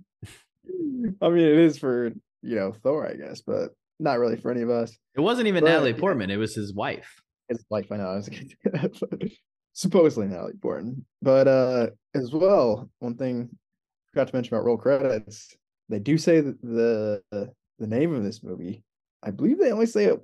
I 1.22 1.30
mean, 1.30 1.44
it 1.44 1.58
is 1.58 1.78
for 1.78 2.12
you 2.42 2.56
know 2.56 2.72
Thor, 2.72 3.08
I 3.08 3.16
guess, 3.16 3.42
but 3.42 3.72
not 4.00 4.20
really 4.20 4.38
for 4.38 4.52
any 4.52 4.62
of 4.62 4.70
us. 4.70 4.98
It 5.16 5.22
wasn't 5.22 5.48
even 5.48 5.64
but, 5.64 5.70
Natalie 5.70 5.94
Portman; 5.94 6.32
it 6.32 6.38
was 6.38 6.56
his 6.56 6.74
wife. 6.74 7.22
His 7.50 7.64
wife, 7.70 7.92
I 7.92 7.98
know. 7.98 8.08
I 8.08 8.16
was 8.16 8.28
that, 8.28 9.32
supposedly 9.74 10.28
Natalie 10.28 10.54
Portman, 10.62 11.06
but 11.22 11.48
uh 11.48 11.88
as 12.16 12.32
well, 12.32 12.90
one 13.00 13.16
thing 13.16 13.50
I 13.52 14.08
forgot 14.12 14.28
to 14.30 14.36
mention 14.36 14.56
about 14.56 14.66
roll 14.66 14.78
credits. 14.78 15.56
They 15.90 16.00
do 16.00 16.18
say 16.18 16.40
that 16.40 16.62
the 16.62 17.22
the 17.32 17.88
name 17.88 18.16
of 18.16 18.24
this 18.24 18.44
movie. 18.44 18.84
I 19.24 19.32
believe 19.32 19.60
they 19.60 19.72
only 19.72 19.86
say 19.86 20.06
it. 20.06 20.20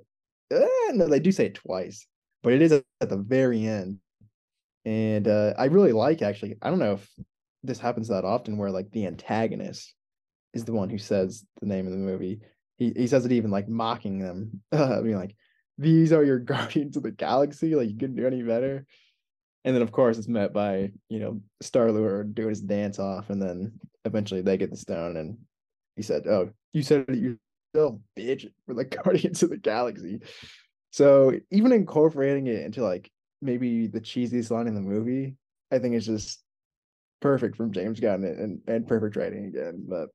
Uh, 0.52 0.92
no, 0.92 1.06
they 1.06 1.20
do 1.20 1.30
say 1.30 1.46
it 1.46 1.54
twice 1.54 2.06
but 2.42 2.52
it 2.52 2.62
is 2.62 2.72
at 2.72 3.08
the 3.08 3.16
very 3.16 3.66
end. 3.66 3.98
And 4.84 5.28
uh, 5.28 5.54
I 5.58 5.66
really 5.66 5.92
like 5.92 6.22
actually. 6.22 6.56
I 6.62 6.70
don't 6.70 6.78
know 6.78 6.94
if 6.94 7.08
this 7.62 7.78
happens 7.78 8.08
that 8.08 8.24
often 8.24 8.56
where 8.56 8.70
like 8.70 8.90
the 8.90 9.06
antagonist 9.06 9.94
is 10.54 10.64
the 10.64 10.72
one 10.72 10.88
who 10.88 10.98
says 10.98 11.44
the 11.60 11.66
name 11.66 11.86
of 11.86 11.92
the 11.92 11.98
movie. 11.98 12.40
He 12.76 12.92
he 12.96 13.06
says 13.06 13.26
it 13.26 13.32
even 13.32 13.50
like 13.50 13.68
mocking 13.68 14.18
them. 14.18 14.62
I 14.72 15.00
mean 15.00 15.16
like 15.16 15.34
these 15.76 16.12
are 16.12 16.24
your 16.24 16.38
guardians 16.52 16.96
of 16.96 17.02
the 17.02 17.10
galaxy. 17.10 17.74
Like 17.74 17.88
you 17.88 17.96
couldn't 17.96 18.16
do 18.16 18.26
any 18.26 18.42
better. 18.42 18.86
And 19.64 19.74
then 19.74 19.82
of 19.82 19.92
course 19.92 20.16
it's 20.16 20.28
met 20.28 20.52
by 20.52 20.92
you 21.08 21.18
know 21.18 21.40
Star 21.60 21.90
Lord 21.92 22.34
doing 22.34 22.50
his 22.50 22.62
dance 22.62 22.98
off, 22.98 23.30
and 23.30 23.42
then 23.42 23.72
eventually 24.04 24.40
they 24.40 24.56
get 24.56 24.70
the 24.70 24.76
stone. 24.76 25.16
And 25.16 25.38
he 25.96 26.02
said, 26.02 26.26
"Oh, 26.26 26.50
you 26.72 26.82
said 26.82 27.04
it 27.08 27.38
yourself, 27.74 28.00
bitch. 28.16 28.48
We're 28.66 28.74
the 28.74 28.84
guardians 29.02 29.42
of 29.42 29.50
the 29.50 29.58
galaxy." 29.58 30.20
So 30.98 31.32
even 31.52 31.70
incorporating 31.70 32.48
it 32.48 32.64
into 32.64 32.82
like 32.82 33.08
maybe 33.40 33.86
the 33.86 34.00
cheesiest 34.00 34.50
line 34.50 34.66
in 34.66 34.74
the 34.74 34.80
movie, 34.80 35.36
I 35.70 35.78
think 35.78 35.94
it's 35.94 36.06
just 36.06 36.42
perfect 37.20 37.54
from 37.54 37.72
James 37.72 38.00
Gunn 38.00 38.24
and, 38.24 38.60
and 38.66 38.84
perfect 38.84 39.14
writing 39.14 39.44
again. 39.44 39.86
But 39.88 40.08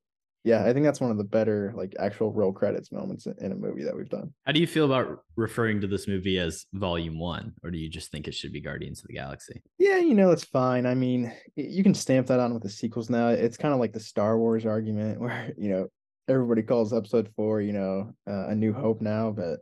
yeah, 0.43 0.65
I 0.65 0.73
think 0.73 0.83
that's 0.83 0.99
one 0.99 1.09
of 1.09 1.17
the 1.17 1.23
better 1.23 1.73
like 1.73 1.95
actual 1.99 2.33
roll 2.33 2.51
credits 2.51 2.91
moments 2.91 3.27
in 3.27 3.53
a 3.53 3.55
movie 3.55 3.85
that 3.85 3.95
we've 3.95 4.09
done. 4.09 4.33
How 4.45 4.51
do 4.51 4.59
you 4.59 4.67
feel 4.67 4.83
about 4.83 5.23
referring 5.37 5.79
to 5.79 5.87
this 5.87 6.05
movie 6.05 6.37
as 6.37 6.65
Volume 6.73 7.17
One, 7.17 7.53
or 7.63 7.71
do 7.71 7.77
you 7.77 7.87
just 7.89 8.11
think 8.11 8.27
it 8.27 8.33
should 8.33 8.51
be 8.51 8.59
Guardians 8.59 8.99
of 8.99 9.07
the 9.07 9.13
Galaxy? 9.13 9.61
Yeah, 9.79 9.99
you 9.99 10.13
know 10.13 10.31
it's 10.31 10.43
fine. 10.43 10.85
I 10.85 10.95
mean, 10.95 11.31
you 11.55 11.81
can 11.81 11.93
stamp 11.93 12.27
that 12.27 12.41
on 12.41 12.53
with 12.53 12.63
the 12.63 12.69
sequels 12.69 13.09
now. 13.09 13.29
It's 13.29 13.55
kind 13.55 13.73
of 13.73 13.79
like 13.79 13.93
the 13.93 14.01
Star 14.01 14.37
Wars 14.37 14.65
argument, 14.65 15.21
where 15.21 15.53
you 15.57 15.69
know 15.69 15.87
everybody 16.27 16.61
calls 16.61 16.91
Episode 16.91 17.29
Four, 17.37 17.61
you 17.61 17.71
know, 17.71 18.13
uh, 18.29 18.47
A 18.47 18.55
New 18.55 18.73
Hope 18.73 18.99
now, 18.99 19.31
but 19.31 19.59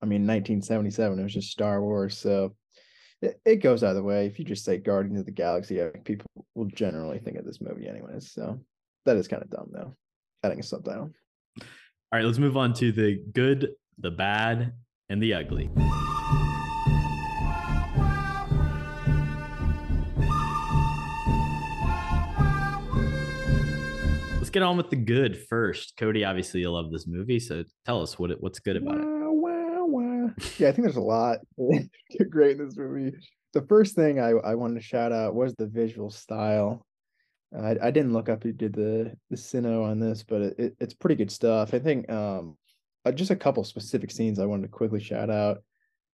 I 0.00 0.06
mean, 0.06 0.26
1977, 0.26 1.18
it 1.18 1.22
was 1.22 1.34
just 1.34 1.50
Star 1.50 1.82
Wars. 1.82 2.16
So 2.16 2.54
it, 3.20 3.40
it 3.44 3.56
goes 3.56 3.82
either 3.82 4.02
way. 4.02 4.26
If 4.26 4.38
you 4.38 4.44
just 4.44 4.64
say 4.64 4.78
Guardians 4.78 5.20
of 5.20 5.26
the 5.26 5.32
Galaxy, 5.32 5.80
people 6.04 6.30
will 6.54 6.66
generally 6.66 7.18
think 7.18 7.36
of 7.36 7.44
this 7.44 7.60
movie 7.60 7.88
anyways. 7.88 8.30
So 8.30 8.60
that 9.06 9.16
is 9.16 9.26
kind 9.26 9.42
of 9.42 9.50
dumb, 9.50 9.70
though, 9.72 9.96
adding 10.44 10.60
a 10.60 10.62
subtitle. 10.62 11.10
All 11.60 11.66
right, 12.12 12.24
let's 12.24 12.38
move 12.38 12.56
on 12.56 12.72
to 12.74 12.92
the 12.92 13.20
good, 13.32 13.70
the 13.98 14.12
bad, 14.12 14.72
and 15.08 15.20
the 15.20 15.34
ugly. 15.34 15.68
Let's 24.36 24.50
get 24.50 24.62
on 24.62 24.76
with 24.76 24.90
the 24.90 24.96
good 24.96 25.44
first. 25.48 25.94
Cody, 25.98 26.24
obviously 26.24 26.60
you 26.60 26.70
love 26.70 26.92
this 26.92 27.08
movie, 27.08 27.40
so 27.40 27.64
tell 27.84 28.00
us 28.00 28.16
what 28.16 28.30
it, 28.30 28.40
what's 28.40 28.60
good 28.60 28.76
about 28.76 29.00
it 29.00 29.17
yeah, 30.58 30.68
I 30.68 30.72
think 30.72 30.84
there's 30.84 30.96
a 30.96 31.00
lot 31.00 31.38
great 32.30 32.58
in 32.58 32.66
this 32.66 32.76
movie. 32.76 33.16
The 33.54 33.62
first 33.62 33.94
thing 33.94 34.20
I, 34.20 34.30
I 34.30 34.54
wanted 34.54 34.74
to 34.74 34.86
shout 34.86 35.12
out 35.12 35.34
was 35.34 35.54
the 35.54 35.66
visual 35.66 36.10
style. 36.10 36.86
I, 37.56 37.76
I 37.82 37.90
didn't 37.90 38.12
look 38.12 38.28
up 38.28 38.42
who 38.42 38.52
did 38.52 38.74
the 38.74 39.14
the 39.30 39.36
Cine 39.36 39.82
on 39.82 40.00
this, 40.00 40.22
but 40.22 40.42
it, 40.42 40.58
it, 40.58 40.76
it's 40.80 40.94
pretty 40.94 41.16
good 41.16 41.30
stuff. 41.30 41.72
I 41.72 41.78
think 41.78 42.10
um 42.10 42.56
uh, 43.04 43.12
just 43.12 43.30
a 43.30 43.36
couple 43.36 43.64
specific 43.64 44.10
scenes 44.10 44.38
I 44.38 44.44
wanted 44.44 44.64
to 44.64 44.68
quickly 44.68 45.00
shout 45.00 45.30
out. 45.30 45.62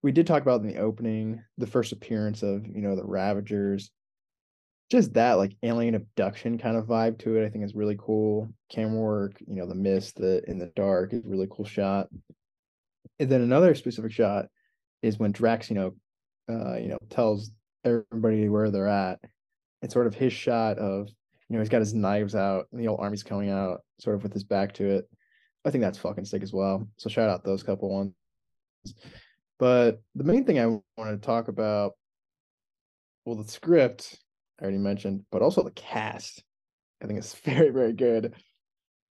We 0.01 0.11
did 0.11 0.27
talk 0.27 0.41
about 0.43 0.61
in 0.61 0.67
the 0.67 0.77
opening 0.77 1.43
the 1.57 1.67
first 1.67 1.91
appearance 1.91 2.41
of 2.43 2.65
you 2.65 2.81
know 2.81 2.95
the 2.95 3.03
Ravagers. 3.03 3.91
Just 4.91 5.13
that 5.15 5.33
like 5.33 5.57
alien 5.63 5.95
abduction 5.95 6.59
kind 6.59 6.77
of 6.77 6.85
vibe 6.85 7.17
to 7.19 7.37
it, 7.37 7.45
I 7.45 7.49
think 7.49 7.65
is 7.65 7.75
really 7.75 7.97
cool. 7.99 8.49
Camera 8.69 9.01
work, 9.01 9.33
you 9.47 9.55
know, 9.55 9.67
the 9.67 9.75
mist, 9.75 10.17
the 10.17 10.47
in 10.49 10.59
the 10.59 10.71
dark 10.75 11.11
is 11.11 11.25
really 11.25 11.47
cool 11.49 11.65
shot. 11.65 12.07
And 13.19 13.29
then 13.29 13.41
another 13.41 13.75
specific 13.75 14.11
shot 14.11 14.45
is 15.01 15.19
when 15.19 15.31
Drax, 15.31 15.69
you 15.69 15.75
know, 15.75 15.93
uh, 16.49 16.75
you 16.77 16.89
know, 16.89 16.97
tells 17.09 17.51
everybody 17.83 18.49
where 18.49 18.71
they're 18.71 18.87
at. 18.87 19.19
It's 19.81 19.93
sort 19.93 20.07
of 20.07 20.15
his 20.15 20.33
shot 20.33 20.77
of, 20.77 21.07
you 21.49 21.55
know, 21.55 21.59
he's 21.59 21.69
got 21.69 21.79
his 21.79 21.93
knives 21.93 22.35
out 22.35 22.65
and 22.71 22.81
the 22.81 22.87
old 22.87 22.99
army's 22.99 23.23
coming 23.23 23.49
out, 23.49 23.81
sort 23.99 24.15
of 24.15 24.23
with 24.23 24.33
his 24.33 24.43
back 24.43 24.73
to 24.73 24.85
it. 24.85 25.09
I 25.63 25.71
think 25.71 25.83
that's 25.83 25.97
fucking 25.97 26.25
sick 26.25 26.43
as 26.43 26.53
well. 26.53 26.87
So 26.97 27.09
shout 27.09 27.29
out 27.29 27.43
those 27.43 27.63
couple 27.63 27.89
ones. 27.89 28.13
But 29.57 30.01
the 30.15 30.23
main 30.23 30.45
thing 30.45 30.59
I 30.59 30.79
wanted 30.97 31.21
to 31.21 31.25
talk 31.25 31.47
about, 31.47 31.93
well, 33.25 33.35
the 33.35 33.49
script 33.49 34.19
I 34.59 34.63
already 34.63 34.77
mentioned, 34.77 35.23
but 35.31 35.41
also 35.41 35.63
the 35.63 35.71
cast. 35.71 36.43
I 37.01 37.07
think 37.07 37.19
it's 37.19 37.33
very, 37.39 37.69
very 37.69 37.93
good. 37.93 38.33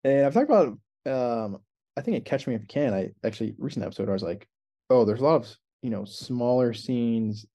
And 0.04 0.26
I've 0.26 0.34
talked 0.34 0.50
about 0.50 0.78
um 1.06 1.58
I 1.96 2.00
think 2.00 2.16
it 2.16 2.24
Catch 2.24 2.46
Me 2.46 2.54
If 2.54 2.62
You 2.62 2.66
Can. 2.66 2.94
I 2.94 3.10
actually 3.24 3.54
recent 3.58 3.84
episode 3.84 4.08
I 4.08 4.12
was 4.12 4.22
like, 4.22 4.46
oh, 4.90 5.04
there's 5.04 5.20
a 5.20 5.24
lot 5.24 5.36
of 5.36 5.56
you 5.82 5.90
know 5.90 6.04
smaller 6.04 6.72
scenes, 6.72 7.46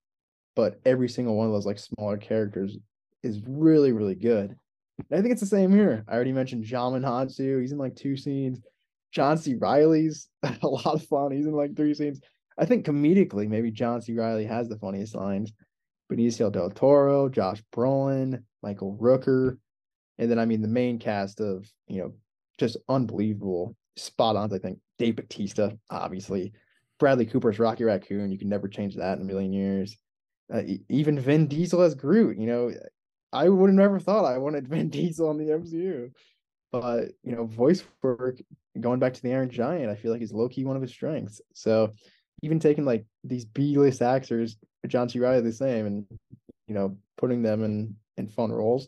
but 0.56 0.80
every 0.86 1.10
single 1.10 1.36
one 1.36 1.48
of 1.48 1.54
those 1.54 1.66
like 1.66 1.80
smaller 1.80 2.18
characters 2.18 2.78
is 3.24 3.42
really 3.46 3.92
really 3.92 4.16
good. 4.16 4.56
And 5.10 5.20
I 5.20 5.22
think 5.22 5.32
it's 5.32 5.42
the 5.42 5.48
same 5.48 5.72
here. 5.72 6.04
I 6.08 6.14
already 6.14 6.34
mentioned 6.34 6.66
Djimon 6.66 7.04
Hounsou. 7.04 7.62
He's 7.62 7.72
in 7.72 7.78
like 7.78 7.96
two 7.96 8.18
scenes. 8.18 8.60
John 9.12 9.38
C. 9.38 9.56
Reilly's 9.56 10.30
a 10.44 10.68
lot 10.68 10.86
of 10.86 11.04
fun. 11.04 11.32
He's 11.32 11.46
in 11.46 11.54
like 11.54 11.76
three 11.76 11.94
scenes. 11.94 12.22
I 12.58 12.66
think 12.66 12.86
comedically, 12.86 13.48
maybe 13.48 13.72
John 13.72 14.02
C. 14.02 14.14
Reilly 14.14 14.46
has 14.46 14.68
the 14.68 14.78
funniest 14.78 15.16
lines. 15.16 15.54
Benicio 16.12 16.52
del 16.52 16.72
Toro, 16.72 17.30
Josh 17.30 17.62
Brolin, 17.72 18.44
Michael 18.64 18.98
Rooker, 19.00 19.58
and 20.18 20.30
then 20.30 20.40
I 20.40 20.46
mean 20.46 20.62
the 20.62 20.68
main 20.68 21.00
cast 21.00 21.40
of 21.40 21.66
you 21.88 22.02
know 22.02 22.14
just 22.58 22.78
unbelievable 22.90 23.76
spot 24.00 24.36
ons. 24.36 24.54
I 24.54 24.60
think 24.60 24.80
Dave 24.98 25.16
Batista, 25.16 25.72
obviously, 25.90 26.54
Bradley 27.00 27.26
Cooper's 27.26 27.60
Rocky 27.60 27.84
Raccoon. 27.84 28.32
You 28.32 28.38
can 28.38 28.50
never 28.50 28.68
change 28.68 28.96
that 28.96 29.18
in 29.18 29.24
a 29.24 29.26
million 29.26 29.54
years. 29.54 29.98
Uh, 30.54 30.64
even 30.90 31.20
Vin 31.20 31.48
Diesel 31.48 31.82
as 31.82 31.96
Groot. 31.96 32.38
You 32.38 32.48
know, 32.48 32.72
I 33.32 33.50
would 33.50 33.70
have 33.70 33.76
never 33.76 34.00
thought 34.00 34.26
I 34.26 34.38
wanted 34.38 34.68
Vin 34.70 34.90
Diesel 34.90 35.30
on 35.30 35.38
the 35.38 35.46
MCU, 35.46 36.12
but 36.72 37.10
you 37.24 37.36
know, 37.36 37.46
voice 37.46 37.84
work. 38.02 38.40
Going 38.80 39.00
back 39.00 39.14
to 39.16 39.22
the 39.22 39.34
Iron 39.34 39.50
Giant, 39.50 39.90
I 39.90 39.96
feel 39.96 40.12
like 40.12 40.22
he's 40.22 40.32
low 40.32 40.48
key 40.48 40.64
one 40.64 40.76
of 40.76 40.82
his 40.82 40.92
strengths. 40.92 41.42
So 41.54 41.92
even 42.44 42.60
taking 42.60 42.86
like 42.86 43.06
these 43.24 43.44
B 43.44 43.78
list 43.78 44.02
actors, 44.02 44.58
John 44.88 45.10
C. 45.10 45.20
Reilly 45.20 45.42
the 45.42 45.52
same, 45.52 45.86
and 45.86 46.06
you 46.68 46.76
know, 46.76 46.98
putting 47.18 47.42
them 47.42 47.64
in 47.64 47.96
in 48.18 48.28
fun 48.28 48.52
roles. 48.52 48.88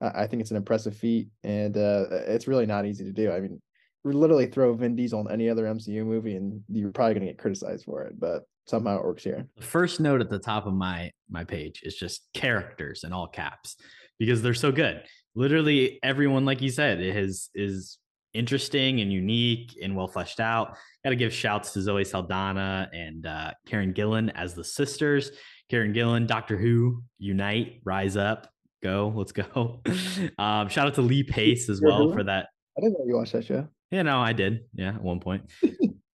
I 0.00 0.26
think 0.26 0.40
it's 0.40 0.50
an 0.50 0.56
impressive 0.56 0.96
feat, 0.96 1.28
and 1.44 1.76
uh, 1.76 2.06
it's 2.10 2.48
really 2.48 2.66
not 2.66 2.86
easy 2.86 3.04
to 3.04 3.12
do. 3.12 3.30
I 3.30 3.38
mean, 3.38 3.62
literally 4.04 4.46
throw 4.46 4.74
Vin 4.74 4.96
Diesel 4.96 5.20
in 5.20 5.32
any 5.32 5.48
other 5.48 5.64
MCU 5.64 6.04
movie, 6.04 6.36
and 6.36 6.62
you're 6.68 6.90
probably 6.90 7.14
going 7.14 7.26
to 7.26 7.32
get 7.32 7.38
criticized 7.38 7.84
for 7.84 8.02
it. 8.02 8.18
But 8.18 8.42
somehow 8.66 8.98
it 8.98 9.04
works 9.04 9.24
here. 9.24 9.46
The 9.56 9.62
first 9.62 10.00
note 10.00 10.20
at 10.20 10.30
the 10.30 10.38
top 10.38 10.66
of 10.66 10.74
my 10.74 11.10
my 11.30 11.44
page 11.44 11.80
is 11.82 11.94
just 11.94 12.28
characters 12.34 13.04
in 13.04 13.12
all 13.12 13.28
caps 13.28 13.76
because 14.18 14.42
they're 14.42 14.54
so 14.54 14.72
good. 14.72 15.02
Literally 15.34 15.98
everyone, 16.02 16.44
like 16.44 16.60
you 16.60 16.70
said, 16.70 17.00
is 17.00 17.50
is 17.54 17.98
interesting 18.34 19.00
and 19.00 19.12
unique 19.12 19.76
and 19.82 19.94
well 19.96 20.08
fleshed 20.08 20.40
out. 20.40 20.76
Got 21.04 21.10
to 21.10 21.16
give 21.16 21.32
shouts 21.32 21.72
to 21.72 21.82
Zoe 21.82 22.04
Saldana 22.04 22.88
and 22.92 23.26
uh, 23.26 23.52
Karen 23.66 23.92
Gillan 23.92 24.32
as 24.34 24.54
the 24.54 24.64
sisters. 24.64 25.32
Karen 25.70 25.94
Gillan, 25.94 26.26
Doctor 26.26 26.58
Who, 26.58 27.02
unite, 27.18 27.80
rise 27.84 28.16
up, 28.16 28.48
go, 28.82 29.12
let's 29.14 29.32
go. 29.32 29.80
um, 30.38 30.68
shout 30.68 30.86
out 30.86 30.94
to 30.94 31.02
Lee 31.02 31.22
Pace 31.22 31.70
as 31.70 31.80
well 31.80 32.12
for 32.12 32.22
that. 32.24 32.48
I 32.76 32.80
didn't 32.80 32.94
know 32.94 33.04
you 33.06 33.16
watched 33.16 33.32
that 33.32 33.44
show. 33.44 33.68
Yeah, 33.92 34.02
no, 34.02 34.20
I 34.20 34.32
did. 34.32 34.64
Yeah, 34.74 34.94
at 34.94 35.02
one 35.02 35.20
point. 35.20 35.44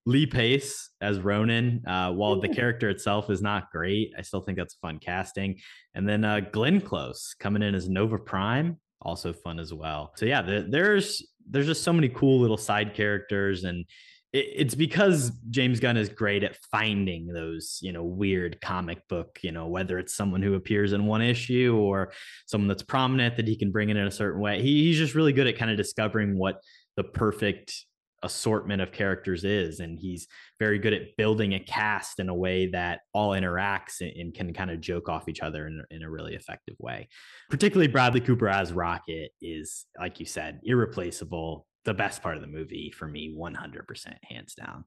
Lee 0.04 0.26
Pace 0.26 0.90
as 1.00 1.20
Ronan, 1.20 1.82
uh, 1.86 2.10
while 2.12 2.40
the 2.40 2.48
character 2.54 2.90
itself 2.90 3.30
is 3.30 3.40
not 3.40 3.70
great, 3.70 4.12
I 4.18 4.22
still 4.22 4.40
think 4.40 4.58
that's 4.58 4.74
fun 4.74 4.98
casting. 4.98 5.60
And 5.94 6.08
then 6.08 6.24
uh, 6.24 6.40
Glenn 6.40 6.80
Close 6.80 7.34
coming 7.38 7.62
in 7.62 7.74
as 7.74 7.88
Nova 7.88 8.18
Prime, 8.18 8.78
also 9.00 9.32
fun 9.32 9.60
as 9.60 9.72
well. 9.72 10.12
So 10.16 10.26
yeah, 10.26 10.42
the, 10.42 10.66
there's 10.68 11.24
there's 11.48 11.66
just 11.66 11.84
so 11.84 11.92
many 11.92 12.08
cool 12.08 12.40
little 12.40 12.56
side 12.58 12.94
characters 12.94 13.64
and 13.64 13.86
it's 14.34 14.74
because 14.74 15.30
James 15.48 15.80
Gunn 15.80 15.96
is 15.96 16.10
great 16.10 16.44
at 16.44 16.58
finding 16.70 17.28
those, 17.28 17.78
you 17.80 17.92
know, 17.92 18.04
weird 18.04 18.60
comic 18.60 19.08
book, 19.08 19.38
you 19.40 19.52
know, 19.52 19.68
whether 19.68 19.98
it's 19.98 20.14
someone 20.14 20.42
who 20.42 20.52
appears 20.52 20.92
in 20.92 21.06
one 21.06 21.22
issue 21.22 21.74
or 21.80 22.12
someone 22.46 22.68
that's 22.68 22.82
prominent 22.82 23.36
that 23.36 23.48
he 23.48 23.56
can 23.56 23.72
bring 23.72 23.88
in 23.88 23.96
in 23.96 24.06
a 24.06 24.10
certain 24.10 24.38
way. 24.38 24.60
He, 24.60 24.84
he's 24.84 24.98
just 24.98 25.14
really 25.14 25.32
good 25.32 25.46
at 25.46 25.56
kind 25.56 25.70
of 25.70 25.78
discovering 25.78 26.36
what 26.36 26.60
the 26.98 27.04
perfect 27.04 27.86
assortment 28.24 28.82
of 28.82 28.90
characters 28.90 29.44
is 29.44 29.78
and 29.78 29.96
he's 29.96 30.26
very 30.58 30.80
good 30.80 30.92
at 30.92 31.16
building 31.16 31.54
a 31.54 31.60
cast 31.60 32.18
in 32.18 32.28
a 32.28 32.34
way 32.34 32.66
that 32.66 33.02
all 33.14 33.30
interacts 33.30 34.00
and, 34.00 34.34
can 34.34 34.52
kind 34.52 34.72
of 34.72 34.80
joke 34.80 35.08
off 35.08 35.28
each 35.28 35.40
other 35.40 35.68
in, 35.68 35.80
in 35.92 36.02
a 36.02 36.10
really 36.10 36.34
effective 36.34 36.74
way. 36.80 37.08
Particularly 37.48 37.86
bradley 37.86 38.20
cooper 38.20 38.48
as 38.48 38.72
rocket 38.72 39.30
is 39.40 39.86
like 40.00 40.18
you 40.18 40.26
said 40.26 40.58
irreplaceable 40.64 41.67
the 41.84 41.94
best 41.94 42.22
part 42.22 42.36
of 42.36 42.42
the 42.42 42.48
movie 42.48 42.92
for 42.94 43.06
me 43.06 43.34
100% 43.36 44.14
hands 44.22 44.54
down. 44.54 44.84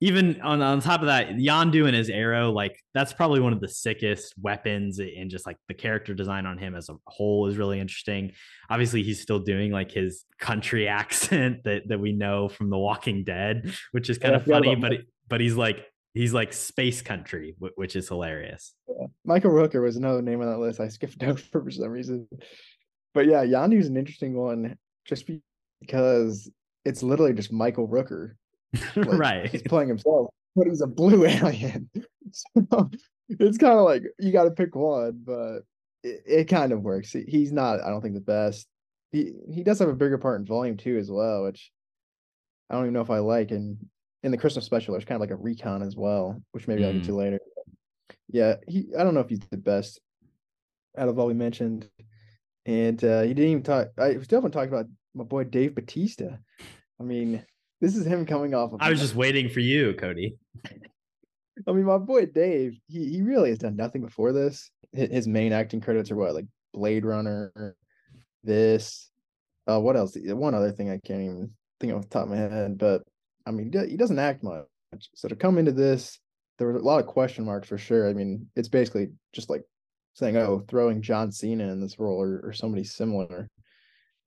Even 0.00 0.40
on, 0.40 0.62
on 0.62 0.80
top 0.80 1.00
of 1.00 1.06
that 1.06 1.30
yondu 1.30 1.86
and 1.86 1.94
his 1.94 2.08
arrow 2.08 2.50
like 2.50 2.76
that's 2.94 3.12
probably 3.12 3.40
one 3.40 3.52
of 3.52 3.60
the 3.60 3.68
sickest 3.68 4.34
weapons 4.40 4.98
and 4.98 5.30
just 5.30 5.46
like 5.46 5.56
the 5.68 5.74
character 5.74 6.14
design 6.14 6.46
on 6.46 6.58
him 6.58 6.74
as 6.74 6.88
a 6.88 6.96
whole 7.06 7.46
is 7.46 7.56
really 7.56 7.78
interesting. 7.78 8.32
Obviously 8.68 9.02
he's 9.02 9.20
still 9.20 9.38
doing 9.38 9.70
like 9.70 9.92
his 9.92 10.24
country 10.38 10.88
accent 11.00 11.62
that, 11.64 11.86
that 11.88 12.00
we 12.00 12.12
know 12.12 12.48
from 12.48 12.70
the 12.70 12.78
walking 12.78 13.22
dead 13.22 13.72
which 13.92 14.10
is 14.10 14.18
kind 14.18 14.32
yeah, 14.32 14.38
of 14.38 14.44
funny 14.44 14.74
but 14.74 14.92
but 15.28 15.40
he's 15.40 15.54
like 15.54 15.86
he's 16.14 16.34
like 16.34 16.52
space 16.52 17.02
country 17.02 17.54
which 17.58 17.94
is 17.94 18.08
hilarious. 18.08 18.74
Yeah. 18.88 19.06
michael 19.24 19.52
rooker 19.52 19.82
was 19.82 19.96
another 19.96 20.22
name 20.22 20.40
on 20.40 20.48
that 20.48 20.58
list. 20.58 20.80
I 20.80 20.88
skipped 20.88 21.22
over 21.22 21.38
for 21.38 21.70
some 21.70 21.90
reason. 21.90 22.26
But 23.14 23.26
yeah 23.26 23.44
Yondu's 23.44 23.86
an 23.86 23.96
interesting 23.96 24.34
one 24.34 24.76
just 25.04 25.26
be, 25.26 25.42
because 25.80 26.50
it's 26.84 27.02
literally 27.02 27.32
just 27.32 27.52
Michael 27.52 27.88
Rooker. 27.88 28.32
Like, 28.94 29.18
right. 29.18 29.50
He's 29.50 29.62
playing 29.62 29.88
himself, 29.88 30.30
but 30.54 30.68
he's 30.68 30.80
a 30.80 30.86
blue 30.86 31.26
alien. 31.26 31.90
so 32.32 32.90
it's 33.28 33.58
kind 33.58 33.78
of 33.78 33.84
like 33.84 34.04
you 34.18 34.32
got 34.32 34.44
to 34.44 34.52
pick 34.52 34.76
one, 34.76 35.22
but 35.24 35.62
it, 36.04 36.22
it 36.24 36.44
kind 36.44 36.72
of 36.72 36.82
works. 36.82 37.12
He, 37.12 37.22
he's 37.22 37.50
not, 37.52 37.80
I 37.80 37.90
don't 37.90 38.00
think, 38.00 38.14
the 38.14 38.20
best. 38.20 38.68
He 39.10 39.32
he 39.52 39.64
does 39.64 39.80
have 39.80 39.88
a 39.88 39.94
bigger 39.94 40.18
part 40.18 40.38
in 40.38 40.46
volume 40.46 40.76
two 40.76 40.98
as 40.98 41.10
well, 41.10 41.42
which 41.42 41.72
I 42.68 42.74
don't 42.74 42.84
even 42.84 42.94
know 42.94 43.00
if 43.00 43.10
I 43.10 43.18
like. 43.18 43.50
And 43.50 43.76
in 44.22 44.30
the 44.30 44.38
Christmas 44.38 44.66
special, 44.66 44.92
there's 44.92 45.04
kind 45.04 45.20
of 45.20 45.28
like 45.28 45.36
a 45.36 45.42
retcon 45.42 45.84
as 45.84 45.96
well, 45.96 46.40
which 46.52 46.68
maybe 46.68 46.82
mm. 46.82 46.86
I'll 46.86 46.92
get 46.92 47.04
to 47.04 47.12
mm. 47.12 47.16
later. 47.16 47.40
Yeah, 48.28 48.54
he 48.68 48.86
I 48.96 49.02
don't 49.02 49.14
know 49.14 49.20
if 49.20 49.28
he's 49.28 49.40
the 49.50 49.56
best 49.56 50.00
out 50.96 51.08
of 51.08 51.18
all 51.18 51.26
we 51.26 51.34
mentioned. 51.34 51.88
And 52.66 53.02
uh, 53.02 53.22
he 53.22 53.28
didn't 53.28 53.50
even 53.50 53.62
talk. 53.62 53.88
I 53.98 54.12
was 54.12 54.28
definitely 54.28 54.50
talking 54.50 54.72
about 54.72 54.86
my 55.14 55.24
boy 55.24 55.44
Dave 55.44 55.74
Batista. 55.74 56.36
I 56.98 57.02
mean, 57.02 57.44
this 57.80 57.96
is 57.96 58.06
him 58.06 58.26
coming 58.26 58.54
off 58.54 58.72
of. 58.72 58.80
I 58.80 58.90
was 58.90 59.00
just 59.00 59.14
waiting 59.14 59.48
for 59.48 59.60
you, 59.60 59.94
Cody. 59.94 60.36
I 61.66 61.72
mean, 61.72 61.84
my 61.84 61.98
boy 61.98 62.26
Dave, 62.26 62.78
he 62.88 63.10
he 63.10 63.22
really 63.22 63.50
has 63.50 63.58
done 63.58 63.76
nothing 63.76 64.02
before 64.02 64.32
this. 64.32 64.70
His 64.92 65.28
main 65.28 65.52
acting 65.52 65.80
credits 65.80 66.10
are 66.10 66.16
what, 66.16 66.34
like 66.34 66.46
Blade 66.72 67.04
Runner, 67.04 67.76
this, 68.42 69.10
uh, 69.68 69.78
what 69.80 69.96
else? 69.96 70.16
One 70.16 70.54
other 70.54 70.72
thing 70.72 70.90
I 70.90 70.98
can't 71.04 71.22
even 71.22 71.50
think 71.78 71.92
off 71.92 72.02
the 72.02 72.08
top 72.08 72.24
of 72.24 72.30
my 72.30 72.36
head, 72.36 72.76
but 72.76 73.02
I 73.46 73.50
mean, 73.50 73.72
he 73.88 73.96
doesn't 73.96 74.18
act 74.18 74.42
much. 74.42 74.64
So 75.14 75.28
to 75.28 75.36
come 75.36 75.58
into 75.58 75.72
this, 75.72 76.18
there 76.58 76.66
were 76.66 76.76
a 76.76 76.82
lot 76.82 77.00
of 77.00 77.06
question 77.06 77.44
marks 77.44 77.68
for 77.68 77.78
sure. 77.78 78.08
I 78.08 78.12
mean, 78.12 78.48
it's 78.56 78.68
basically 78.68 79.08
just 79.32 79.48
like 79.48 79.62
saying, 80.14 80.36
"Oh, 80.36 80.64
throwing 80.68 81.02
John 81.02 81.30
Cena 81.30 81.70
in 81.70 81.80
this 81.80 81.98
role 81.98 82.20
or, 82.20 82.40
or 82.42 82.52
somebody 82.52 82.84
similar." 82.84 83.48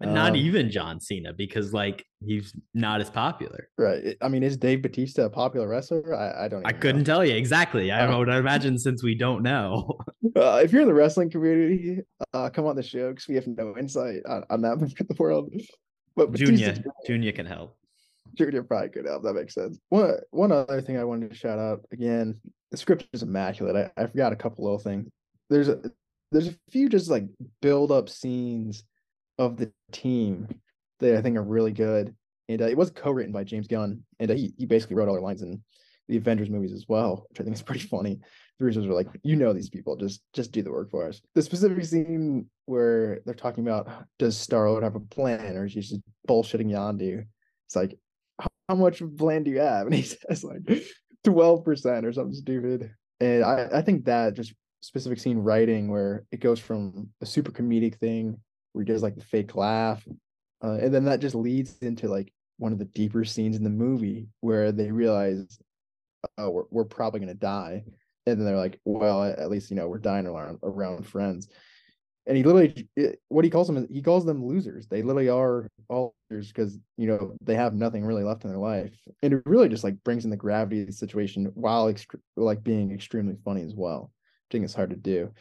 Not 0.05 0.31
um, 0.31 0.35
even 0.35 0.69
John 0.69 0.99
Cena 0.99 1.33
because 1.33 1.73
like 1.73 2.05
he's 2.25 2.53
not 2.73 3.01
as 3.01 3.09
popular. 3.09 3.69
Right. 3.77 4.17
I 4.21 4.27
mean, 4.27 4.43
is 4.43 4.57
Dave 4.57 4.81
Batista 4.81 5.23
a 5.25 5.29
popular 5.29 5.67
wrestler? 5.67 6.15
I, 6.15 6.45
I 6.45 6.47
don't. 6.47 6.65
I 6.65 6.71
couldn't 6.71 7.01
know. 7.01 7.05
tell 7.05 7.25
you 7.25 7.35
exactly. 7.35 7.91
I 7.91 8.05
um, 8.05 8.17
would 8.17 8.29
imagine 8.29 8.77
since 8.77 9.03
we 9.03 9.15
don't 9.15 9.43
know. 9.43 9.99
Uh, 10.35 10.59
if 10.63 10.71
you're 10.71 10.81
in 10.81 10.87
the 10.87 10.93
wrestling 10.93 11.29
community, 11.29 11.99
uh, 12.33 12.49
come 12.49 12.65
on 12.65 12.75
the 12.75 12.81
show 12.81 13.09
because 13.09 13.27
we 13.27 13.35
have 13.35 13.45
no 13.45 13.77
insight 13.77 14.21
on, 14.27 14.43
on 14.49 14.61
that 14.61 14.79
part 14.79 14.99
of 14.99 15.07
the 15.07 15.15
world. 15.19 15.53
But 16.15 16.31
Junior, 16.31 16.75
Junior 17.05 17.31
can 17.33 17.45
help. 17.45 17.77
Junior 18.33 18.63
probably 18.63 18.89
could 18.89 19.05
help. 19.05 19.21
That 19.23 19.33
makes 19.33 19.53
sense. 19.53 19.77
One 19.89 20.15
one 20.31 20.51
other 20.51 20.81
thing 20.81 20.97
I 20.97 21.03
wanted 21.03 21.29
to 21.29 21.35
shout 21.35 21.59
out 21.59 21.85
again. 21.91 22.39
The 22.71 22.77
script 22.77 23.07
is 23.13 23.21
immaculate. 23.21 23.91
I, 23.95 24.01
I 24.01 24.07
forgot 24.07 24.33
a 24.33 24.35
couple 24.35 24.63
little 24.63 24.79
things. 24.79 25.07
There's 25.51 25.67
a 25.67 25.81
there's 26.31 26.47
a 26.47 26.55
few 26.71 26.89
just 26.89 27.11
like 27.11 27.25
build 27.61 27.91
up 27.91 28.09
scenes 28.09 28.83
of 29.37 29.57
the 29.57 29.71
team 29.91 30.47
that 30.99 31.15
I 31.15 31.21
think 31.21 31.37
are 31.37 31.43
really 31.43 31.71
good. 31.71 32.15
And 32.49 32.61
uh, 32.61 32.65
it 32.65 32.77
was 32.77 32.91
co-written 32.91 33.31
by 33.31 33.43
James 33.43 33.67
Gunn, 33.67 34.03
and 34.19 34.29
uh, 34.29 34.33
he 34.33 34.53
he 34.57 34.65
basically 34.65 34.95
wrote 34.95 35.07
all 35.07 35.15
the 35.15 35.21
lines 35.21 35.41
in 35.41 35.63
the 36.09 36.17
Avengers 36.17 36.49
movies 36.49 36.73
as 36.73 36.85
well, 36.87 37.25
which 37.29 37.39
I 37.39 37.43
think 37.43 37.55
is 37.55 37.61
pretty 37.61 37.87
funny. 37.87 38.19
The 38.59 38.65
reasons 38.65 38.85
were 38.85 38.93
like, 38.93 39.07
you 39.23 39.35
know, 39.35 39.53
these 39.53 39.69
people 39.69 39.95
just 39.95 40.21
just 40.33 40.51
do 40.51 40.61
the 40.61 40.71
work 40.71 40.91
for 40.91 41.07
us. 41.07 41.21
The 41.35 41.41
specific 41.41 41.83
scene 41.85 42.49
where 42.65 43.21
they're 43.25 43.33
talking 43.33 43.65
about 43.65 43.89
does 44.19 44.37
Star 44.37 44.69
Lord 44.69 44.83
have 44.83 44.95
a 44.95 44.99
plan, 44.99 45.55
or 45.55 45.65
is 45.65 45.73
he 45.73 45.81
just 45.81 46.01
bullshitting 46.27 46.69
Yondu? 46.69 47.25
It's 47.67 47.75
like, 47.75 47.97
how 48.67 48.75
much 48.75 49.01
plan 49.17 49.43
do 49.43 49.51
you 49.51 49.59
have? 49.59 49.85
And 49.87 49.95
he 49.95 50.03
says 50.03 50.43
like 50.43 50.83
twelve 51.23 51.63
percent 51.63 52.05
or 52.05 52.11
something 52.11 52.35
stupid. 52.35 52.91
And 53.21 53.43
I 53.43 53.69
I 53.73 53.81
think 53.81 54.05
that 54.05 54.33
just 54.33 54.53
specific 54.81 55.19
scene 55.19 55.37
writing 55.37 55.89
where 55.89 56.25
it 56.31 56.41
goes 56.41 56.59
from 56.59 57.09
a 57.21 57.25
super 57.25 57.51
comedic 57.51 57.95
thing 57.95 58.37
where 58.73 58.83
he 58.83 58.91
does 58.91 59.03
like 59.03 59.15
the 59.15 59.23
fake 59.23 59.55
laugh. 59.55 60.05
Uh, 60.63 60.77
and 60.81 60.93
then 60.93 61.05
that 61.05 61.21
just 61.21 61.35
leads 61.35 61.77
into 61.79 62.07
like 62.07 62.31
one 62.57 62.73
of 62.73 62.79
the 62.79 62.85
deeper 62.85 63.23
scenes 63.23 63.55
in 63.57 63.63
the 63.63 63.69
movie 63.69 64.27
where 64.41 64.71
they 64.71 64.91
realize, 64.91 65.59
oh, 66.37 66.49
we're, 66.49 66.63
we're 66.69 66.85
probably 66.85 67.19
going 67.19 67.27
to 67.27 67.33
die. 67.33 67.83
And 68.25 68.39
then 68.39 68.45
they're 68.45 68.55
like, 68.55 68.79
well, 68.85 69.23
at 69.23 69.49
least, 69.49 69.69
you 69.69 69.75
know, 69.75 69.87
we're 69.87 69.97
dying 69.97 70.27
around, 70.27 70.59
around 70.63 71.05
friends. 71.05 71.49
And 72.25 72.37
he 72.37 72.43
literally, 72.43 72.87
what 73.27 73.43
he 73.43 73.51
calls 73.51 73.67
them, 73.67 73.85
he 73.91 74.01
calls 74.01 74.25
them 74.25 74.45
losers. 74.45 74.87
They 74.87 75.01
literally 75.01 75.27
are 75.27 75.67
all 75.89 76.15
losers 76.31 76.47
because, 76.47 76.79
you 76.97 77.07
know, 77.07 77.35
they 77.41 77.55
have 77.55 77.73
nothing 77.73 78.05
really 78.05 78.23
left 78.23 78.45
in 78.45 78.49
their 78.49 78.59
life. 78.59 78.95
And 79.21 79.33
it 79.33 79.43
really 79.45 79.67
just 79.67 79.83
like 79.83 80.01
brings 80.05 80.23
in 80.23 80.31
the 80.31 80.37
gravity 80.37 80.81
of 80.81 80.87
the 80.87 80.93
situation 80.93 81.51
while 81.55 81.91
ext- 81.91 82.15
like 82.37 82.63
being 82.63 82.93
extremely 82.93 83.35
funny 83.43 83.63
as 83.63 83.75
well. 83.75 84.09
I 84.15 84.47
think 84.53 84.63
it's 84.63 84.73
hard 84.73 84.91
to 84.91 84.95
do 84.95 85.33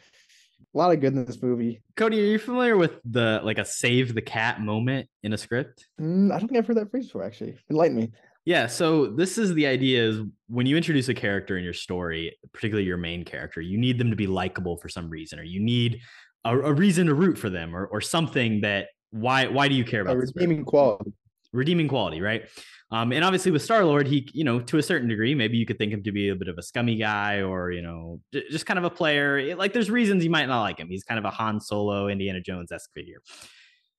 a 0.73 0.77
lot 0.77 0.91
of 0.91 0.99
good 0.99 1.13
in 1.13 1.25
this 1.25 1.41
movie. 1.41 1.81
Cody, 1.95 2.21
are 2.21 2.25
you 2.25 2.39
familiar 2.39 2.77
with 2.77 2.93
the 3.05 3.41
like 3.43 3.57
a 3.57 3.65
save 3.65 4.13
the 4.13 4.21
cat 4.21 4.61
moment 4.61 5.07
in 5.23 5.33
a 5.33 5.37
script? 5.37 5.87
Mm, 5.99 6.31
I 6.31 6.39
don't 6.39 6.47
think 6.47 6.57
I've 6.57 6.67
heard 6.67 6.77
that 6.77 6.91
phrase 6.91 7.07
before. 7.07 7.23
Actually, 7.23 7.57
enlighten 7.69 7.97
me. 7.97 8.11
Yeah, 8.45 8.67
so 8.67 9.07
this 9.07 9.37
is 9.37 9.53
the 9.53 9.67
idea 9.67 10.03
is 10.03 10.19
when 10.47 10.65
you 10.65 10.75
introduce 10.75 11.07
a 11.07 11.13
character 11.13 11.57
in 11.57 11.63
your 11.63 11.73
story, 11.73 12.37
particularly 12.51 12.85
your 12.85 12.97
main 12.97 13.23
character, 13.23 13.61
you 13.61 13.77
need 13.77 13.97
them 13.97 14.09
to 14.09 14.17
be 14.17 14.27
likable 14.27 14.77
for 14.77 14.89
some 14.89 15.09
reason, 15.09 15.39
or 15.39 15.43
you 15.43 15.61
need 15.61 16.01
a, 16.43 16.57
a 16.57 16.73
reason 16.73 17.07
to 17.07 17.13
root 17.13 17.37
for 17.37 17.49
them, 17.49 17.75
or 17.75 17.85
or 17.87 18.01
something 18.01 18.61
that 18.61 18.87
why 19.11 19.47
why 19.47 19.67
do 19.67 19.75
you 19.75 19.85
care 19.85 20.01
about 20.01 20.15
A 20.15 20.19
redeeming 20.19 20.65
quality. 20.65 21.13
Redeeming 21.53 21.87
quality, 21.87 22.21
right? 22.21 22.43
Um, 22.91 23.11
and 23.11 23.23
obviously 23.23 23.51
with 23.51 23.63
Star 23.63 23.83
Lord, 23.85 24.07
he, 24.07 24.29
you 24.33 24.43
know, 24.43 24.59
to 24.59 24.77
a 24.77 24.83
certain 24.83 25.07
degree, 25.07 25.33
maybe 25.33 25.57
you 25.57 25.65
could 25.65 25.79
think 25.79 25.91
him 25.91 26.03
to 26.03 26.11
be 26.11 26.29
a 26.29 26.35
bit 26.35 26.47
of 26.47 26.57
a 26.57 26.61
scummy 26.61 26.95
guy, 26.95 27.41
or 27.41 27.71
you 27.71 27.81
know, 27.81 28.19
just 28.51 28.65
kind 28.65 28.77
of 28.77 28.83
a 28.83 28.89
player. 28.89 29.37
It- 29.37 29.57
like 29.57 29.73
there's 29.73 29.89
reasons 29.89 30.23
you 30.23 30.29
might 30.29 30.45
not 30.45 30.61
like 30.61 30.77
him. 30.77 30.89
He's 30.89 31.03
kind 31.03 31.17
of 31.17 31.25
a 31.25 31.31
Han 31.31 31.59
Solo, 31.59 32.07
Indiana 32.07 32.41
Jones 32.41 32.71
esque 32.71 32.91
figure. 32.93 33.21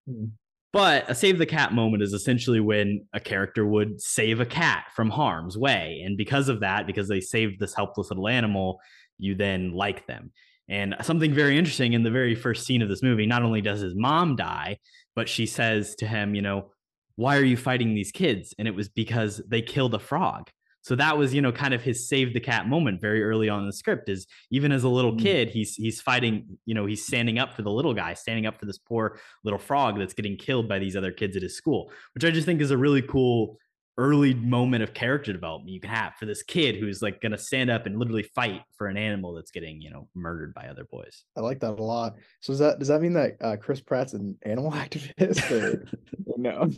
Hmm. 0.09 0.27
But 0.73 1.09
a 1.09 1.15
save 1.15 1.39
the 1.39 1.47
cat 1.47 1.73
moment 1.73 2.03
is 2.03 2.13
essentially 2.13 2.59
when 2.59 3.07
a 3.13 3.21
character 3.21 3.65
would 3.65 4.01
save 4.01 4.41
a 4.41 4.47
cat 4.47 4.87
from 4.95 5.09
harm's 5.09 5.57
way, 5.57 6.03
and 6.05 6.17
because 6.17 6.49
of 6.49 6.61
that, 6.61 6.87
because 6.87 7.09
they 7.09 7.21
saved 7.21 7.61
this 7.61 7.75
helpless 7.75 8.11
little 8.11 8.29
animal, 8.29 8.81
you 9.19 9.35
then 9.35 9.73
like 9.73 10.07
them. 10.07 10.33
And 10.69 10.97
something 11.03 11.33
very 11.33 11.59
interesting 11.59 11.93
in 11.93 12.03
the 12.03 12.11
very 12.11 12.35
first 12.35 12.65
scene 12.65 12.83
of 12.83 12.89
this 12.89 13.03
movie, 13.03 13.27
not 13.27 13.43
only 13.43 13.61
does 13.61 13.81
his 13.81 13.95
mom 13.95 14.35
die, 14.35 14.79
but 15.15 15.29
she 15.29 15.47
says 15.47 15.95
to 15.97 16.07
him, 16.07 16.35
you 16.35 16.43
know, 16.43 16.71
why 17.17 17.37
are 17.37 17.45
you 17.45 17.57
fighting 17.57 17.95
these 17.95 18.13
kids? 18.13 18.55
And 18.59 18.67
it 18.69 18.75
was 18.75 18.89
because 18.89 19.41
they 19.49 19.63
killed 19.63 19.95
a 19.95 19.99
frog. 19.99 20.51
So 20.83 20.95
that 20.97 21.17
was, 21.17 21.33
you 21.33 21.41
know, 21.41 21.51
kind 21.51 21.73
of 21.73 21.83
his 21.83 22.07
save 22.09 22.35
the 22.35 22.41
cat 22.41 22.69
moment 22.69 23.01
very 23.01 23.25
early 23.25 23.49
on 23.49 23.61
in 23.61 23.67
the 23.67 23.73
script 23.73 24.11
is 24.11 24.27
even 24.51 24.71
as 24.71 24.85
a 24.85 24.89
little 24.89 25.13
Mm. 25.13 25.21
kid, 25.23 25.49
he's 25.49 25.75
he's 25.77 26.03
fighting, 26.03 26.59
you 26.67 26.75
know, 26.75 26.85
he's 26.85 27.07
standing 27.07 27.39
up 27.39 27.55
for 27.55 27.63
the 27.63 27.71
little 27.71 27.95
guy, 27.95 28.13
standing 28.13 28.45
up 28.45 28.61
for 28.61 28.67
this 28.67 28.77
poor 28.77 29.19
little 29.45 29.59
frog 29.59 29.99
that's 29.99 30.13
getting 30.13 30.37
killed 30.37 30.69
by 30.69 30.79
these 30.79 30.95
other 30.95 31.11
kids 31.11 31.37
at 31.37 31.43
his 31.43 31.57
school, 31.57 31.91
which 32.15 32.23
I 32.25 32.31
just 32.31 32.45
think 32.45 32.61
is 32.61 32.71
a 32.71 32.77
really 32.77 33.01
cool 33.01 33.59
early 33.97 34.35
moment 34.35 34.83
of 34.83 34.93
character 34.93 35.33
development 35.33 35.71
you 35.71 35.81
can 35.81 35.89
have 35.89 36.15
for 36.17 36.27
this 36.27 36.43
kid 36.43 36.75
who's 36.75 37.01
like 37.01 37.21
going 37.21 37.31
to 37.31 37.39
stand 37.39 37.71
up 37.71 37.87
and 37.87 37.97
literally 37.97 38.25
fight 38.35 38.61
for 38.77 38.89
an 38.89 38.97
animal 38.97 39.33
that's 39.33 39.53
getting, 39.53 39.81
you 39.81 39.89
know, 39.89 40.09
murdered 40.17 40.53
by 40.53 40.67
other 40.67 40.85
boys. 40.91 41.23
I 41.37 41.41
like 41.41 41.61
that 41.61 41.79
a 41.79 41.83
lot. 41.83 42.17
So 42.41 42.53
does 42.53 42.59
that 42.59 42.79
does 42.79 42.89
that 42.89 43.01
mean 43.01 43.15
that 43.15 43.37
uh, 43.41 43.57
Chris 43.57 43.81
Pratt's 43.81 44.13
an 44.13 44.37
animal 44.43 44.71
activist 44.85 45.51
or, 45.51 45.87
or 46.27 46.35
no? 46.37 46.71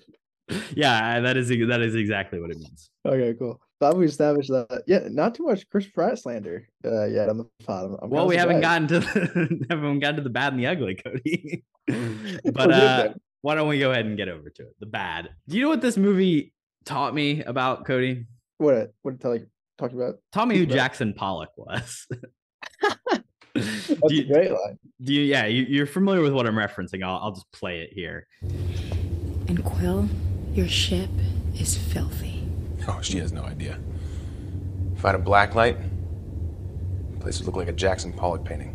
Yeah, 0.75 1.21
that 1.21 1.37
is 1.37 1.49
that 1.49 1.81
is 1.81 1.95
exactly 1.95 2.41
what 2.41 2.51
it 2.51 2.59
means. 2.59 2.91
Okay, 3.07 3.35
cool. 3.39 3.61
Thought 3.81 3.97
we 3.97 4.07
established 4.07 4.51
that. 4.51 4.85
Yeah, 4.87 5.01
not 5.11 5.35
too 5.35 5.45
much 5.45 5.69
Chris 5.69 5.87
Pratt 5.87 6.19
slander 6.19 6.67
uh, 6.85 7.05
yet 7.05 7.29
on 7.29 7.37
the 7.39 7.45
pod. 7.65 7.85
I'm, 7.85 7.97
I'm 8.03 8.11
well, 8.11 8.27
we 8.27 8.37
haven't 8.37 8.63
gotten 8.63 8.89
to 8.89 9.01
the, 9.01 9.67
haven't 9.71 9.99
gotten 10.01 10.17
to 10.17 10.23
the 10.23 10.31
bad 10.31 10.53
and 10.53 10.63
the 10.63 10.67
ugly, 10.67 10.95
Cody. 10.95 11.65
But 12.53 12.73
uh, 12.73 13.15
why 13.43 13.55
don't 13.55 13.69
we 13.69 13.79
go 13.79 13.93
ahead 13.93 14.07
and 14.07 14.17
get 14.17 14.29
over 14.29 14.51
to 14.51 14.63
it? 14.63 14.75
The 14.81 14.87
bad. 14.87 15.31
Do 15.47 15.57
you 15.57 15.63
know 15.63 15.69
what 15.69 15.81
this 15.81 15.97
movie 15.97 16.53
taught 16.85 17.15
me 17.15 17.43
about 17.45 17.85
Cody? 17.85 18.27
what 18.59 18.75
it- 18.75 18.95
what 19.03 19.15
it 19.15 19.21
tell 19.21 19.37
you 19.37 19.47
talk 19.79 19.93
about? 19.93 20.17
Taught 20.33 20.49
me 20.49 20.57
who 20.59 20.67
Jackson 20.67 21.13
Pollock 21.13 21.51
was. 21.57 22.07
That's 23.55 23.89
do, 24.09 24.21
a 24.21 24.25
great 24.25 24.51
line. 24.51 24.79
do 25.03 25.13
you? 25.15 25.23
Yeah, 25.23 25.47
you, 25.47 25.65
you're 25.69 25.87
familiar 25.87 26.23
with 26.23 26.33
what 26.33 26.47
I'm 26.47 26.55
referencing. 26.55 27.05
I'll, 27.05 27.17
I'll 27.19 27.33
just 27.33 27.51
play 27.53 27.81
it 27.81 27.91
here. 27.93 28.27
And 29.49 29.65
Quill, 29.65 30.09
your 30.57 30.69
ship 30.69 31.11
is 31.55 31.77
filthy. 31.77 32.49
Oh, 32.89 33.01
she 33.03 33.19
has 33.19 33.31
no 33.31 33.43
idea. 33.43 33.79
If 34.97 35.05
I 35.05 35.09
had 35.09 35.15
a 35.15 35.19
black 35.23 35.55
light, 35.55 35.77
the 37.13 37.19
place 37.21 37.39
would 37.39 37.47
look 37.47 37.57
like 37.57 37.69
a 37.69 37.73
Jackson 37.73 38.11
Pollock 38.11 38.43
painting. 38.43 38.73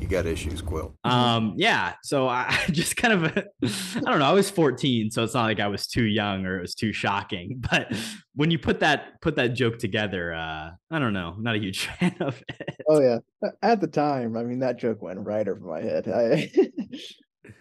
You 0.00 0.06
got 0.06 0.26
issues, 0.26 0.62
Quill. 0.62 0.94
Um, 1.02 1.54
yeah. 1.56 1.94
So 2.04 2.28
I 2.28 2.46
I 2.68 2.70
just 2.70 2.96
kind 2.96 3.12
of, 3.12 3.24
I 3.64 4.00
don't 4.00 4.20
know. 4.20 4.24
I 4.24 4.32
was 4.32 4.48
14, 4.48 5.10
so 5.10 5.24
it's 5.24 5.34
not 5.34 5.42
like 5.42 5.58
I 5.58 5.66
was 5.66 5.88
too 5.88 6.04
young 6.04 6.46
or 6.46 6.58
it 6.58 6.62
was 6.62 6.74
too 6.76 6.92
shocking. 6.92 7.62
But 7.70 7.92
when 8.34 8.52
you 8.52 8.58
put 8.58 8.80
that 8.80 9.20
put 9.20 9.34
that 9.34 9.48
joke 9.48 9.78
together, 9.78 10.32
uh, 10.32 10.70
I 10.92 10.98
don't 11.00 11.12
know. 11.12 11.34
I'm 11.36 11.42
not 11.42 11.56
a 11.56 11.58
huge 11.58 11.86
fan 11.86 12.14
of 12.20 12.40
it. 12.48 12.76
Oh 12.88 13.00
yeah. 13.00 13.18
At 13.62 13.80
the 13.80 13.88
time, 13.88 14.36
I 14.36 14.44
mean 14.44 14.60
that 14.60 14.78
joke 14.78 15.02
went 15.02 15.18
right 15.26 15.46
over 15.46 15.60
my 15.60 15.80
head. 15.80 16.08
I 16.08 16.50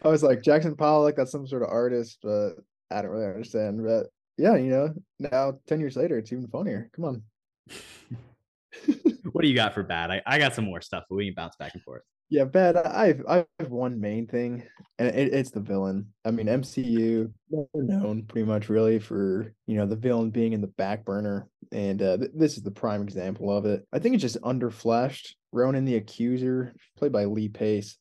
I 0.03 0.07
was 0.07 0.23
like 0.23 0.41
Jackson 0.41 0.75
Pollock, 0.75 1.15
that's 1.15 1.31
some 1.31 1.47
sort 1.47 1.63
of 1.63 1.69
artist, 1.69 2.19
but 2.21 2.51
I 2.91 3.01
don't 3.01 3.11
really 3.11 3.25
understand. 3.25 3.83
But 3.83 4.07
yeah, 4.37 4.55
you 4.55 4.71
know, 4.71 4.93
now 5.19 5.59
ten 5.67 5.79
years 5.79 5.95
later, 5.95 6.17
it's 6.17 6.31
even 6.31 6.47
funnier. 6.47 6.89
Come 6.95 7.05
on. 7.05 7.23
what 9.31 9.41
do 9.41 9.47
you 9.47 9.55
got 9.55 9.73
for 9.73 9.83
bad? 9.83 10.11
I, 10.11 10.21
I 10.25 10.39
got 10.39 10.55
some 10.55 10.65
more 10.65 10.81
stuff, 10.81 11.03
but 11.09 11.15
we 11.15 11.25
can 11.25 11.33
bounce 11.33 11.55
back 11.55 11.73
and 11.73 11.83
forth. 11.83 12.03
Yeah, 12.29 12.43
bad. 12.43 12.77
I've 12.77 13.23
I 13.27 13.45
have 13.59 13.71
one 13.71 13.99
main 13.99 14.27
thing, 14.27 14.63
and 14.99 15.07
it, 15.07 15.33
it's 15.33 15.49
the 15.49 15.59
villain. 15.59 16.13
I 16.23 16.29
mean, 16.29 16.45
MCU 16.45 17.31
known 17.73 18.23
pretty 18.23 18.45
much 18.45 18.69
really 18.69 18.99
for 18.99 19.53
you 19.65 19.77
know 19.77 19.87
the 19.87 19.95
villain 19.95 20.29
being 20.29 20.53
in 20.53 20.61
the 20.61 20.67
back 20.67 21.05
burner, 21.05 21.49
and 21.71 22.01
uh, 22.01 22.17
th- 22.17 22.31
this 22.35 22.55
is 22.55 22.61
the 22.61 22.69
prime 22.69 23.01
example 23.01 23.55
of 23.55 23.65
it. 23.65 23.85
I 23.91 23.97
think 23.97 24.13
it's 24.13 24.21
just 24.21 24.41
underfleshed. 24.41 25.33
Ronan 25.51 25.85
the 25.85 25.95
Accuser, 25.95 26.75
played 26.97 27.11
by 27.11 27.25
Lee 27.25 27.49
Pace. 27.49 27.97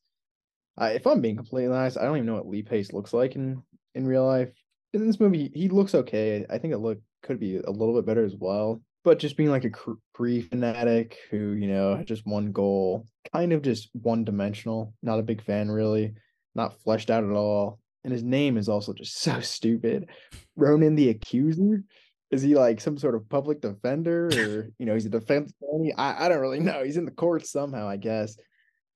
I, 0.79 0.91
if 0.91 1.07
I'm 1.07 1.21
being 1.21 1.37
completely 1.37 1.75
honest, 1.75 1.99
I 1.99 2.05
don't 2.05 2.17
even 2.17 2.27
know 2.27 2.35
what 2.35 2.49
Lee 2.49 2.63
Pace 2.63 2.93
looks 2.93 3.13
like 3.13 3.35
in 3.35 3.63
in 3.95 4.07
real 4.07 4.25
life. 4.25 4.51
In 4.95 5.07
this 5.07 5.21
movie, 5.21 5.51
he 5.55 5.69
looks 5.69 5.95
okay. 5.95 6.47
I 6.49 6.59
think 6.59 6.73
it 6.73 6.79
look 6.79 6.99
could 7.23 7.41
be 7.41 7.57
a 7.57 7.71
little 7.71 7.95
bit 7.95 8.07
better 8.07 8.25
as 8.25 8.35
well. 8.37 8.81
But 9.05 9.19
just 9.19 9.37
being 9.37 9.51
like 9.51 9.65
a 9.65 9.71
cr- 9.71 9.93
Kree 10.17 10.49
fanatic 10.49 11.17
who, 11.31 11.53
you 11.53 11.69
know, 11.69 11.97
had 11.97 12.07
just 12.07 12.27
one 12.27 12.53
goal, 12.53 13.07
kind 13.33 13.53
of 13.53 13.63
just 13.63 13.91
one 13.93 14.25
dimensional. 14.25 14.95
Not 15.03 15.19
a 15.19 15.23
big 15.23 15.43
fan, 15.43 15.71
really. 15.71 16.15
Not 16.55 16.81
fleshed 16.83 17.11
out 17.11 17.25
at 17.25 17.31
all. 17.31 17.79
And 18.05 18.13
his 18.13 18.23
name 18.23 18.57
is 18.57 18.69
also 18.69 18.93
just 18.93 19.19
so 19.21 19.41
stupid. 19.41 20.09
Ronan 20.57 20.95
the 20.95 21.11
Accuser. 21.11 21.85
Is 22.31 22.43
he 22.43 22.55
like 22.55 22.81
some 22.81 22.99
sort 22.99 23.15
of 23.15 23.27
public 23.31 23.63
defender 23.63 24.27
or, 24.27 24.69
you 24.79 24.85
know, 24.85 24.93
he's 24.93 25.07
a 25.07 25.11
defense 25.11 25.51
attorney? 25.63 25.95
I, 25.95 26.27
I 26.27 26.29
don't 26.29 26.41
really 26.41 26.61
know. 26.61 26.85
He's 26.85 26.99
in 26.99 27.07
the 27.07 27.11
courts 27.11 27.51
somehow, 27.51 27.89
I 27.89 27.97
guess. 27.97 28.37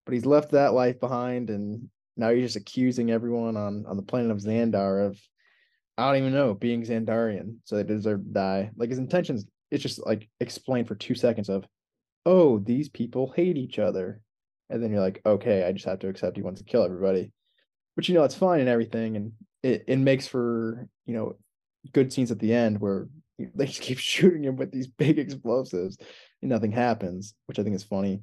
But 0.04 0.14
he's 0.14 0.26
left 0.26 0.52
that 0.52 0.74
life 0.74 0.98
behind 1.00 1.50
and 1.50 1.88
now 2.16 2.30
he's 2.30 2.44
just 2.44 2.56
accusing 2.56 3.10
everyone 3.10 3.56
on, 3.56 3.84
on 3.86 3.96
the 3.96 4.02
planet 4.02 4.30
of 4.30 4.38
Xandar 4.38 5.06
of, 5.06 5.20
I 5.96 6.08
don't 6.08 6.20
even 6.20 6.34
know, 6.34 6.54
being 6.54 6.82
Xandarian. 6.82 7.56
So 7.64 7.76
they 7.76 7.84
deserve 7.84 8.24
to 8.24 8.30
die. 8.30 8.70
Like 8.76 8.90
his 8.90 8.98
intentions, 8.98 9.46
it's 9.70 9.82
just 9.82 10.04
like 10.04 10.28
explained 10.40 10.88
for 10.88 10.94
two 10.94 11.14
seconds 11.14 11.48
of, 11.48 11.64
oh, 12.26 12.58
these 12.58 12.88
people 12.88 13.32
hate 13.34 13.56
each 13.56 13.78
other. 13.78 14.20
And 14.70 14.82
then 14.82 14.90
you're 14.90 15.00
like, 15.00 15.20
okay, 15.24 15.64
I 15.64 15.72
just 15.72 15.84
have 15.86 16.00
to 16.00 16.08
accept 16.08 16.36
he 16.36 16.42
wants 16.42 16.60
to 16.60 16.66
kill 16.66 16.84
everybody. 16.84 17.32
But 17.96 18.08
you 18.08 18.14
know, 18.14 18.24
it's 18.24 18.34
fine 18.34 18.60
and 18.60 18.68
everything. 18.68 19.16
And 19.16 19.32
it, 19.62 19.84
it 19.86 19.98
makes 19.98 20.26
for, 20.26 20.88
you 21.06 21.14
know, 21.14 21.36
good 21.92 22.12
scenes 22.12 22.30
at 22.30 22.38
the 22.38 22.52
end 22.52 22.80
where 22.80 23.08
they 23.54 23.66
just 23.66 23.82
keep 23.82 23.98
shooting 23.98 24.44
him 24.44 24.56
with 24.56 24.70
these 24.70 24.86
big 24.86 25.18
explosives 25.18 25.96
and 26.40 26.50
nothing 26.50 26.72
happens, 26.72 27.34
which 27.46 27.58
I 27.58 27.62
think 27.62 27.76
is 27.76 27.84
funny. 27.84 28.20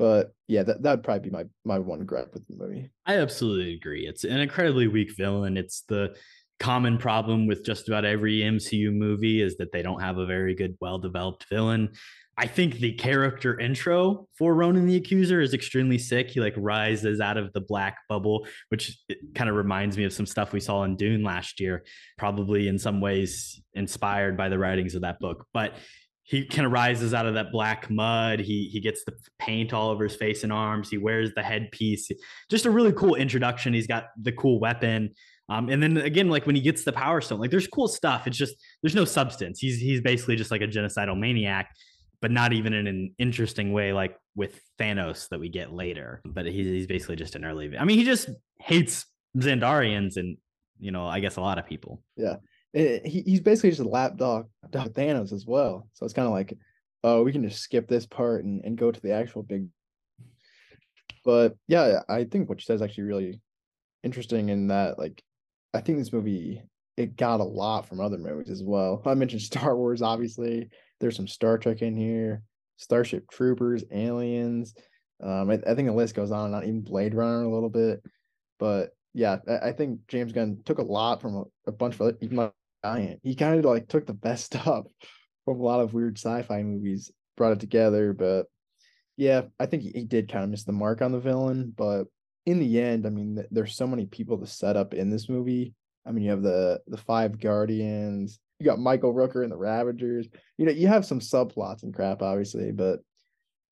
But 0.00 0.32
yeah, 0.48 0.62
that 0.62 0.82
that'd 0.82 1.04
probably 1.04 1.28
be 1.28 1.36
my 1.36 1.44
my 1.66 1.78
one 1.78 2.06
gripe 2.06 2.32
with 2.32 2.46
the 2.46 2.56
movie. 2.56 2.90
I 3.04 3.18
absolutely 3.18 3.74
agree. 3.74 4.06
It's 4.06 4.24
an 4.24 4.40
incredibly 4.40 4.88
weak 4.88 5.14
villain. 5.14 5.58
It's 5.58 5.82
the 5.90 6.16
common 6.58 6.96
problem 6.96 7.46
with 7.46 7.66
just 7.66 7.86
about 7.86 8.06
every 8.06 8.38
MCU 8.38 8.94
movie 8.94 9.42
is 9.42 9.58
that 9.58 9.72
they 9.72 9.82
don't 9.82 10.00
have 10.00 10.16
a 10.16 10.24
very 10.24 10.54
good, 10.54 10.74
well 10.80 10.98
developed 10.98 11.44
villain. 11.50 11.90
I 12.38 12.46
think 12.46 12.76
the 12.76 12.94
character 12.94 13.60
intro 13.60 14.26
for 14.38 14.54
Ronan 14.54 14.86
the 14.86 14.96
Accuser 14.96 15.42
is 15.42 15.52
extremely 15.52 15.98
sick. 15.98 16.30
He 16.30 16.40
like 16.40 16.54
rises 16.56 17.20
out 17.20 17.36
of 17.36 17.52
the 17.52 17.60
black 17.60 17.98
bubble, 18.08 18.46
which 18.70 18.98
kind 19.34 19.50
of 19.50 19.56
reminds 19.56 19.98
me 19.98 20.04
of 20.04 20.14
some 20.14 20.24
stuff 20.24 20.54
we 20.54 20.60
saw 20.60 20.84
in 20.84 20.96
Dune 20.96 21.22
last 21.22 21.60
year, 21.60 21.84
probably 22.16 22.68
in 22.68 22.78
some 22.78 23.02
ways 23.02 23.60
inspired 23.74 24.38
by 24.38 24.48
the 24.48 24.58
writings 24.58 24.94
of 24.94 25.02
that 25.02 25.20
book. 25.20 25.44
But 25.52 25.74
he 26.30 26.46
kind 26.46 26.64
of 26.64 26.70
rises 26.70 27.12
out 27.12 27.26
of 27.26 27.34
that 27.34 27.50
black 27.50 27.90
mud. 27.90 28.38
He 28.38 28.68
he 28.72 28.78
gets 28.78 29.02
the 29.04 29.12
paint 29.40 29.72
all 29.72 29.90
over 29.90 30.04
his 30.04 30.14
face 30.14 30.44
and 30.44 30.52
arms. 30.52 30.88
He 30.88 30.96
wears 30.96 31.32
the 31.34 31.42
headpiece. 31.42 32.08
Just 32.48 32.66
a 32.66 32.70
really 32.70 32.92
cool 32.92 33.16
introduction. 33.16 33.74
He's 33.74 33.88
got 33.88 34.04
the 34.16 34.30
cool 34.30 34.60
weapon. 34.60 35.10
Um, 35.48 35.68
and 35.68 35.82
then 35.82 35.96
again, 35.96 36.28
like 36.28 36.46
when 36.46 36.54
he 36.54 36.62
gets 36.62 36.84
the 36.84 36.92
power 36.92 37.20
stone, 37.20 37.40
like 37.40 37.50
there's 37.50 37.66
cool 37.66 37.88
stuff. 37.88 38.28
It's 38.28 38.38
just 38.38 38.54
there's 38.80 38.94
no 38.94 39.04
substance. 39.04 39.58
He's 39.58 39.80
he's 39.80 40.00
basically 40.00 40.36
just 40.36 40.52
like 40.52 40.60
a 40.60 40.68
genocidal 40.68 41.18
maniac, 41.18 41.68
but 42.22 42.30
not 42.30 42.52
even 42.52 42.74
in 42.74 42.86
an 42.86 43.12
interesting 43.18 43.72
way, 43.72 43.92
like 43.92 44.16
with 44.36 44.60
Thanos 44.78 45.28
that 45.30 45.40
we 45.40 45.48
get 45.48 45.72
later. 45.72 46.22
But 46.24 46.46
he's 46.46 46.66
he's 46.66 46.86
basically 46.86 47.16
just 47.16 47.34
an 47.34 47.44
early. 47.44 47.76
I 47.76 47.84
mean, 47.84 47.98
he 47.98 48.04
just 48.04 48.30
hates 48.60 49.04
Xandarians 49.36 50.16
and 50.16 50.36
you 50.78 50.92
know, 50.92 51.08
I 51.08 51.18
guess 51.18 51.36
a 51.36 51.40
lot 51.40 51.58
of 51.58 51.66
people. 51.66 52.04
Yeah. 52.16 52.36
Eh, 52.74 53.00
he, 53.04 53.22
he's 53.22 53.40
basically 53.40 53.70
just 53.70 53.80
a 53.80 53.88
lapdog 53.88 54.46
dog 54.70 54.92
Thanos 54.92 55.32
as 55.32 55.44
well. 55.46 55.88
So 55.94 56.04
it's 56.04 56.14
kind 56.14 56.26
of 56.26 56.32
like, 56.32 56.56
oh, 57.02 57.22
we 57.22 57.32
can 57.32 57.48
just 57.48 57.62
skip 57.62 57.88
this 57.88 58.06
part 58.06 58.44
and, 58.44 58.64
and 58.64 58.78
go 58.78 58.90
to 58.90 59.00
the 59.00 59.12
actual 59.12 59.42
big. 59.42 59.66
But 61.24 61.56
yeah, 61.68 62.00
I 62.08 62.24
think 62.24 62.48
what 62.48 62.60
she 62.60 62.66
says 62.66 62.76
is 62.76 62.82
actually 62.82 63.04
really 63.04 63.40
interesting 64.02 64.48
in 64.48 64.68
that, 64.68 64.98
like, 64.98 65.22
I 65.74 65.80
think 65.80 65.98
this 65.98 66.12
movie 66.12 66.62
it 66.96 67.16
got 67.16 67.40
a 67.40 67.44
lot 67.44 67.88
from 67.88 68.00
other 68.00 68.18
movies 68.18 68.50
as 68.50 68.62
well. 68.62 69.02
I 69.06 69.14
mentioned 69.14 69.42
Star 69.42 69.76
Wars, 69.76 70.02
obviously. 70.02 70.68
There's 71.00 71.16
some 71.16 71.28
Star 71.28 71.56
Trek 71.56 71.82
in 71.82 71.96
here, 71.96 72.42
Starship 72.76 73.28
Troopers, 73.30 73.84
Aliens. 73.90 74.74
Um, 75.22 75.50
I, 75.50 75.54
I 75.66 75.74
think 75.74 75.88
the 75.88 75.94
list 75.94 76.14
goes 76.14 76.30
on 76.30 76.54
on, 76.54 76.62
even 76.62 76.82
Blade 76.82 77.14
Runner 77.14 77.44
a 77.44 77.52
little 77.52 77.70
bit. 77.70 78.02
But 78.58 78.90
yeah, 79.14 79.38
I, 79.48 79.68
I 79.68 79.72
think 79.72 80.00
James 80.08 80.32
Gunn 80.32 80.60
took 80.64 80.78
a 80.78 80.82
lot 80.82 81.20
from 81.20 81.36
a, 81.36 81.44
a 81.66 81.72
bunch 81.72 81.94
of 81.94 82.02
other, 82.02 82.18
even 82.20 82.36
like 82.36 82.52
Giant. 82.84 83.20
He 83.22 83.34
kind 83.34 83.58
of 83.58 83.64
like 83.64 83.88
took 83.88 84.06
the 84.06 84.14
best 84.14 84.44
stuff 84.46 84.86
from 85.44 85.60
a 85.60 85.62
lot 85.62 85.80
of 85.80 85.94
weird 85.94 86.18
sci-fi 86.18 86.62
movies, 86.62 87.10
brought 87.36 87.52
it 87.52 87.60
together. 87.60 88.12
But 88.12 88.46
yeah, 89.16 89.42
I 89.58 89.66
think 89.66 89.82
he, 89.82 89.90
he 89.90 90.04
did 90.04 90.30
kind 90.30 90.44
of 90.44 90.50
miss 90.50 90.64
the 90.64 90.72
mark 90.72 91.02
on 91.02 91.12
the 91.12 91.20
villain. 91.20 91.72
But 91.76 92.04
in 92.46 92.58
the 92.58 92.80
end, 92.80 93.06
I 93.06 93.10
mean, 93.10 93.36
th- 93.36 93.48
there's 93.50 93.76
so 93.76 93.86
many 93.86 94.06
people 94.06 94.38
to 94.38 94.46
set 94.46 94.76
up 94.76 94.94
in 94.94 95.10
this 95.10 95.28
movie. 95.28 95.74
I 96.06 96.12
mean, 96.12 96.24
you 96.24 96.30
have 96.30 96.42
the 96.42 96.80
the 96.86 96.96
five 96.96 97.38
Guardians, 97.38 98.38
you 98.60 98.66
got 98.66 98.78
Michael 98.78 99.14
Rooker 99.14 99.42
and 99.42 99.50
the 99.50 99.56
Ravagers. 99.56 100.28
You 100.58 100.66
know, 100.66 100.72
you 100.72 100.86
have 100.86 101.06
some 101.06 101.18
subplots 101.18 101.82
and 101.82 101.94
crap, 101.94 102.22
obviously, 102.22 102.70
but 102.72 103.00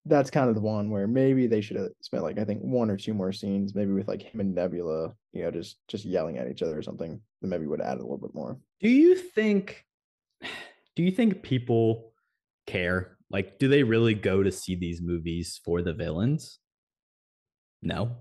that's 0.08 0.30
kind 0.30 0.48
of 0.48 0.54
the 0.54 0.60
one 0.60 0.90
where 0.90 1.06
maybe 1.06 1.46
they 1.46 1.60
should 1.60 1.76
have 1.76 1.90
spent 2.00 2.22
like 2.22 2.38
I 2.38 2.44
think 2.44 2.60
one 2.62 2.90
or 2.90 2.96
two 2.96 3.14
more 3.14 3.32
scenes, 3.32 3.74
maybe 3.74 3.92
with 3.92 4.08
like 4.08 4.22
him 4.22 4.40
and 4.40 4.54
Nebula, 4.54 5.14
you 5.32 5.42
know, 5.42 5.50
just 5.50 5.78
just 5.88 6.04
yelling 6.04 6.38
at 6.38 6.48
each 6.48 6.62
other 6.62 6.76
or 6.78 6.82
something. 6.82 7.20
That 7.40 7.48
maybe 7.48 7.66
would 7.66 7.80
add 7.80 7.98
a 7.98 8.02
little 8.02 8.18
bit 8.18 8.34
more. 8.34 8.58
Do 8.80 8.88
you 8.88 9.14
think? 9.14 9.84
Do 10.96 11.02
you 11.04 11.10
think 11.12 11.42
people 11.42 12.12
care? 12.66 13.16
Like, 13.30 13.58
do 13.58 13.68
they 13.68 13.82
really 13.82 14.14
go 14.14 14.42
to 14.42 14.50
see 14.50 14.74
these 14.74 15.00
movies 15.00 15.60
for 15.64 15.82
the 15.82 15.92
villains? 15.92 16.58
No. 17.82 18.16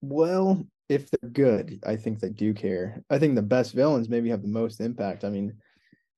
Well, 0.00 0.66
if 0.88 1.10
they're 1.10 1.30
good, 1.30 1.80
I 1.86 1.96
think 1.96 2.20
they 2.20 2.30
do 2.30 2.54
care. 2.54 3.02
I 3.10 3.18
think 3.18 3.34
the 3.34 3.42
best 3.42 3.74
villains 3.74 4.08
maybe 4.08 4.30
have 4.30 4.42
the 4.42 4.48
most 4.48 4.80
impact. 4.80 5.24
I 5.24 5.30
mean, 5.30 5.54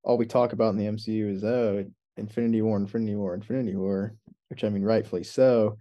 all 0.03 0.17
we 0.17 0.27
talk 0.27 0.53
about 0.53 0.71
in 0.71 0.79
the 0.79 0.87
MCU 0.87 1.31
is 1.31 1.45
oh, 1.45 1.85
Infinity 2.19 2.63
War, 2.63 2.77
Infinity 2.77 3.15
War, 3.15 3.35
Infinity 3.35 3.77
War, 3.77 4.15
which 4.49 4.65
I 4.65 4.69
mean, 4.69 4.83
rightfully 4.83 5.25
so. 5.25 5.79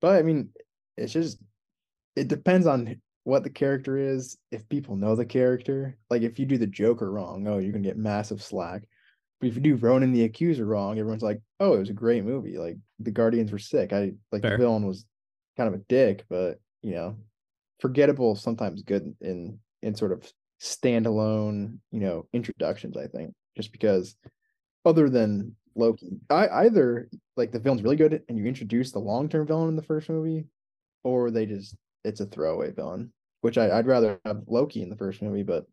But 0.00 0.16
I 0.16 0.22
mean, 0.22 0.50
it's 0.96 1.12
just 1.12 1.38
it 2.14 2.28
depends 2.28 2.66
on 2.66 3.00
what 3.24 3.42
the 3.42 3.50
character 3.50 3.96
is. 3.96 4.36
If 4.50 4.68
people 4.68 4.96
know 4.96 5.16
the 5.16 5.26
character, 5.26 5.96
like 6.10 6.22
if 6.22 6.38
you 6.38 6.46
do 6.46 6.58
the 6.58 6.66
Joker 6.66 7.10
wrong, 7.10 7.46
oh, 7.46 7.58
you're 7.58 7.72
gonna 7.72 7.84
get 7.84 7.96
massive 7.96 8.42
slack. 8.42 8.84
But 9.40 9.48
if 9.48 9.54
you 9.54 9.60
do 9.60 9.76
Ronan 9.76 10.12
the 10.12 10.24
Accuser 10.24 10.64
wrong, 10.64 10.98
everyone's 10.98 11.22
like, 11.22 11.40
oh, 11.60 11.74
it 11.74 11.78
was 11.78 11.90
a 11.90 11.94
great 11.94 12.24
movie. 12.24 12.56
Like 12.56 12.78
the 12.98 13.10
Guardians 13.10 13.52
were 13.52 13.58
sick. 13.58 13.92
I 13.92 14.12
like 14.32 14.42
Fair. 14.42 14.52
the 14.52 14.56
villain 14.58 14.86
was 14.86 15.04
kind 15.56 15.68
of 15.68 15.74
a 15.74 15.84
dick, 15.88 16.24
but 16.28 16.58
you 16.82 16.92
know, 16.92 17.16
forgettable 17.80 18.36
sometimes 18.36 18.82
good 18.82 19.14
in 19.20 19.58
in 19.82 19.94
sort 19.94 20.12
of 20.12 20.30
standalone, 20.60 21.78
you 21.90 22.00
know, 22.00 22.26
introductions, 22.32 22.96
I 22.96 23.06
think. 23.06 23.34
Just 23.56 23.72
because 23.72 24.16
other 24.84 25.08
than 25.08 25.56
Loki, 25.76 26.18
I 26.30 26.48
either 26.64 27.08
like 27.36 27.52
the 27.52 27.60
villain's 27.60 27.82
really 27.82 27.96
good 27.96 28.22
and 28.28 28.38
you 28.38 28.46
introduce 28.46 28.92
the 28.92 28.98
long-term 28.98 29.46
villain 29.46 29.68
in 29.68 29.76
the 29.76 29.82
first 29.82 30.08
movie, 30.08 30.46
or 31.04 31.30
they 31.30 31.46
just 31.46 31.76
it's 32.04 32.20
a 32.20 32.26
throwaway 32.26 32.72
villain. 32.72 33.12
Which 33.42 33.58
I, 33.58 33.78
I'd 33.78 33.86
rather 33.86 34.18
have 34.24 34.42
Loki 34.48 34.82
in 34.82 34.88
the 34.90 34.96
first 34.96 35.22
movie, 35.22 35.42
but 35.42 35.66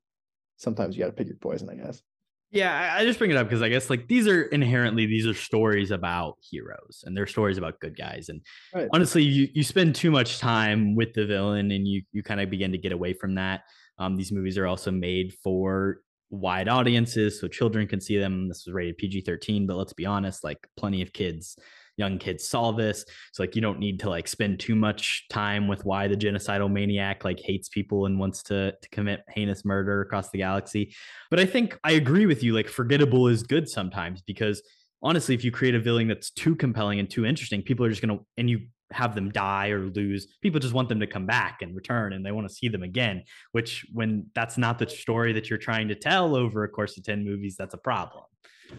sometimes 0.58 0.96
you 0.96 1.02
gotta 1.04 1.14
pick 1.14 1.28
your 1.28 1.38
poison, 1.38 1.70
I 1.70 1.76
guess. 1.76 2.04
Yeah, 2.52 2.72
I, 2.72 3.00
I 3.00 3.06
just 3.06 3.18
bring 3.18 3.32
it 3.32 3.38
up 3.38 3.48
because 3.48 3.64
I 3.64 3.70
guess 3.70 3.90
like 3.90 4.08
these 4.08 4.28
are 4.28 4.44
inherently 4.44 5.08
these 5.08 5.26
are 5.26 5.34
stories 5.34 5.90
about 5.90 6.38
heroes 6.48 7.04
and 7.04 7.18
they're 7.18 7.26
stories 7.26 7.58
about 7.58 7.80
good 7.80 7.98
guys. 7.98 8.30
And 8.30 8.42
Right. 8.76 8.90
honestly, 8.94 9.24
you 9.24 9.48
you 9.54 9.64
spend 9.64 9.96
too 9.96 10.12
much 10.12 10.38
time 10.38 10.96
with 10.96 11.14
the 11.14 11.26
villain 11.26 11.72
and 11.72 11.88
you 11.88 12.04
you 12.12 12.22
kind 12.22 12.40
of 12.42 12.52
begin 12.52 12.72
to 12.74 12.78
get 12.78 12.92
away 12.92 13.14
from 13.14 13.36
that. 13.36 13.62
Um, 13.98 14.18
these 14.18 14.32
movies 14.32 14.58
are 14.58 14.68
also 14.68 14.92
made 14.92 15.34
for 15.44 16.02
wide 16.30 16.68
audiences, 16.68 17.40
so 17.40 17.48
children 17.48 17.88
can 17.88 18.02
see 18.02 18.18
them. 18.18 18.48
This 18.48 18.66
was 18.66 18.74
rated 18.74 18.98
PG 18.98 19.22
thirteen, 19.22 19.68
but 19.68 19.78
let's 19.78 19.94
be 19.94 20.06
honest, 20.06 20.44
like 20.44 20.60
plenty 20.78 21.02
of 21.02 21.14
kids, 21.14 21.58
young 21.98 22.18
kids 22.18 22.48
saw 22.48 22.72
this. 22.72 23.06
So 23.34 23.44
like 23.44 23.56
you 23.56 23.62
don't 23.62 23.80
need 23.80 24.00
to 24.02 24.10
like 24.10 24.28
spend 24.28 24.60
too 24.60 24.76
much 24.76 25.26
time 25.30 25.68
with 25.68 25.86
why 25.86 26.08
the 26.08 26.18
genocidal 26.18 26.72
maniac 26.72 27.24
like 27.24 27.40
hates 27.40 27.70
people 27.70 28.06
and 28.06 28.20
wants 28.20 28.44
to 28.44 28.74
to 28.82 28.90
commit 28.90 29.22
heinous 29.30 29.64
murder 29.66 30.02
across 30.02 30.30
the 30.32 30.40
galaxy. 30.40 30.96
But 31.30 31.40
I 31.40 31.46
think 31.46 31.78
I 31.84 31.92
agree 31.92 32.26
with 32.26 32.44
you. 32.44 32.54
Like 32.54 32.68
forgettable 32.68 33.28
is 33.28 33.44
good 33.44 33.70
sometimes 33.70 34.22
because 34.22 34.62
honestly, 35.02 35.36
if 35.36 35.44
you 35.44 35.52
create 35.52 35.76
a 35.76 35.80
villain 35.80 36.08
that's 36.08 36.32
too 36.32 36.56
compelling 36.56 37.00
and 37.00 37.10
too 37.10 37.26
interesting, 37.26 37.62
people 37.62 37.86
are 37.86 37.90
just 37.90 38.02
gonna 38.02 38.20
and 38.38 38.50
you 38.50 38.68
have 38.94 39.16
them 39.16 39.30
die 39.30 39.70
or 39.70 39.88
lose. 39.88 40.28
People 40.42 40.60
just 40.60 40.74
want 40.74 40.90
them 40.90 41.00
to 41.00 41.08
come 41.08 41.26
back 41.26 41.62
and 41.62 41.76
return 41.76 42.14
and 42.14 42.26
they 42.26 42.32
want 42.32 42.48
to 42.48 42.54
see 42.54 42.68
them 42.68 42.84
again. 42.84 43.24
Which 43.52 43.86
when 43.92 44.28
that's 44.36 44.58
not 44.58 44.80
the 44.80 44.90
story 44.90 45.34
that 45.34 45.50
you're 45.50 45.60
trying 45.60 45.88
to 45.90 45.96
tell 45.96 46.36
over 46.36 46.64
a 46.64 46.70
course 46.70 46.98
of 46.98 47.04
10 47.04 47.24
movies, 47.26 47.56
that's 47.58 47.74
a 47.74 47.78
problem. 47.80 48.24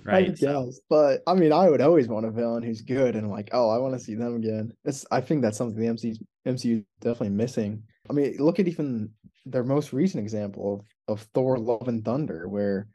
Right. 0.02 0.36
So- 0.36 0.72
but 0.88 1.22
I 1.26 1.34
mean, 1.34 1.52
I 1.52 1.68
would 1.68 1.80
always 1.80 2.08
want 2.08 2.26
a 2.26 2.30
villain 2.30 2.62
who's 2.62 2.82
good 2.82 3.16
and 3.16 3.30
like, 3.30 3.50
oh, 3.52 3.68
I 3.68 3.78
want 3.78 3.94
to 3.94 4.00
see 4.00 4.14
them 4.14 4.36
again. 4.36 4.72
It's 4.84 5.06
I 5.10 5.20
think 5.20 5.42
that's 5.42 5.58
something 5.58 5.80
the 5.80 5.92
MCU 5.92 6.16
MCU 6.46 6.78
is 6.78 6.84
definitely 7.00 7.30
missing. 7.30 7.82
I 8.08 8.12
mean, 8.12 8.36
look 8.38 8.58
at 8.58 8.68
even 8.68 9.10
their 9.46 9.64
most 9.64 9.92
recent 9.92 10.22
example 10.22 10.84
of, 11.08 11.20
of 11.20 11.26
Thor: 11.34 11.58
Love 11.58 11.88
and 11.88 12.04
Thunder, 12.04 12.48
where 12.48 12.88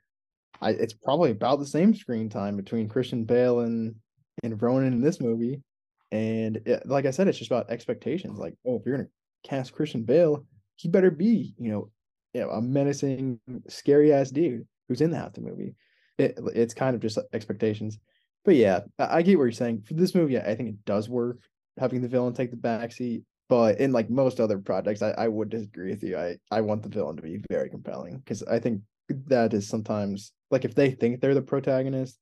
I 0.62 0.72
it's 0.72 0.94
probably 0.94 1.32
about 1.32 1.60
the 1.60 1.66
same 1.66 1.96
screen 1.96 2.30
time 2.30 2.58
between 2.58 2.90
Christian 2.90 3.24
Bale 3.24 3.62
and 3.62 3.96
and 4.44 4.62
Ronan 4.62 4.94
in 4.94 5.02
this 5.02 5.20
movie, 5.20 5.62
and 6.12 6.58
it, 6.66 6.86
like 6.86 7.06
I 7.06 7.12
said, 7.12 7.28
it's 7.28 7.38
just 7.38 7.52
about 7.52 7.70
expectations. 7.70 8.40
Like, 8.40 8.56
oh, 8.66 8.78
if 8.78 8.86
you're 8.86 8.98
gonna 8.98 9.10
cast 9.44 9.74
Christian 9.74 10.04
Bale, 10.04 10.46
he 10.76 10.90
better 10.90 11.12
be, 11.12 11.54
you 11.58 11.72
know, 11.72 11.90
you 12.34 12.42
know, 12.42 12.50
a 12.50 12.62
menacing, 12.62 13.40
scary 13.68 14.14
ass 14.14 14.32
dude 14.32 14.68
who's 14.88 15.02
in 15.02 15.12
the 15.12 15.18
half 15.18 15.34
the 15.34 15.42
movie 15.42 15.76
it, 16.20 16.38
it's 16.54 16.74
kind 16.74 16.96
of 16.96 17.02
just 17.02 17.18
expectations. 17.34 17.98
But 18.46 18.56
yeah, 18.56 18.82
I, 19.00 19.18
I 19.18 19.22
get 19.22 19.38
what 19.38 19.46
you're 19.46 19.52
saying. 19.54 19.84
For 19.88 19.94
this 19.94 20.14
movie, 20.14 20.38
I 20.38 20.56
think 20.56 20.70
it 20.70 20.86
does 20.86 21.10
work 21.10 21.40
having 21.78 22.02
the 22.02 22.08
villain 22.08 22.34
take 22.34 22.52
the 22.52 22.58
backseat. 22.58 23.24
But 23.48 23.80
in 23.80 23.92
like 23.92 24.12
most 24.12 24.40
other 24.40 24.60
projects, 24.60 25.02
I, 25.02 25.12
I 25.12 25.28
would 25.28 25.50
disagree 25.50 25.90
with 25.90 26.04
you. 26.04 26.18
I, 26.18 26.38
I 26.52 26.62
want 26.62 26.84
the 26.84 26.90
villain 26.90 27.16
to 27.16 27.24
be 27.24 27.42
very 27.50 27.70
compelling 27.70 28.18
because 28.20 28.44
I 28.44 28.60
think 28.60 28.82
that 29.26 29.54
is 29.56 29.68
sometimes 29.68 30.34
like 30.52 30.66
if 30.66 30.76
they 30.76 30.92
think 30.92 31.20
they're 31.20 31.34
the 31.34 31.42
protagonist, 31.42 32.20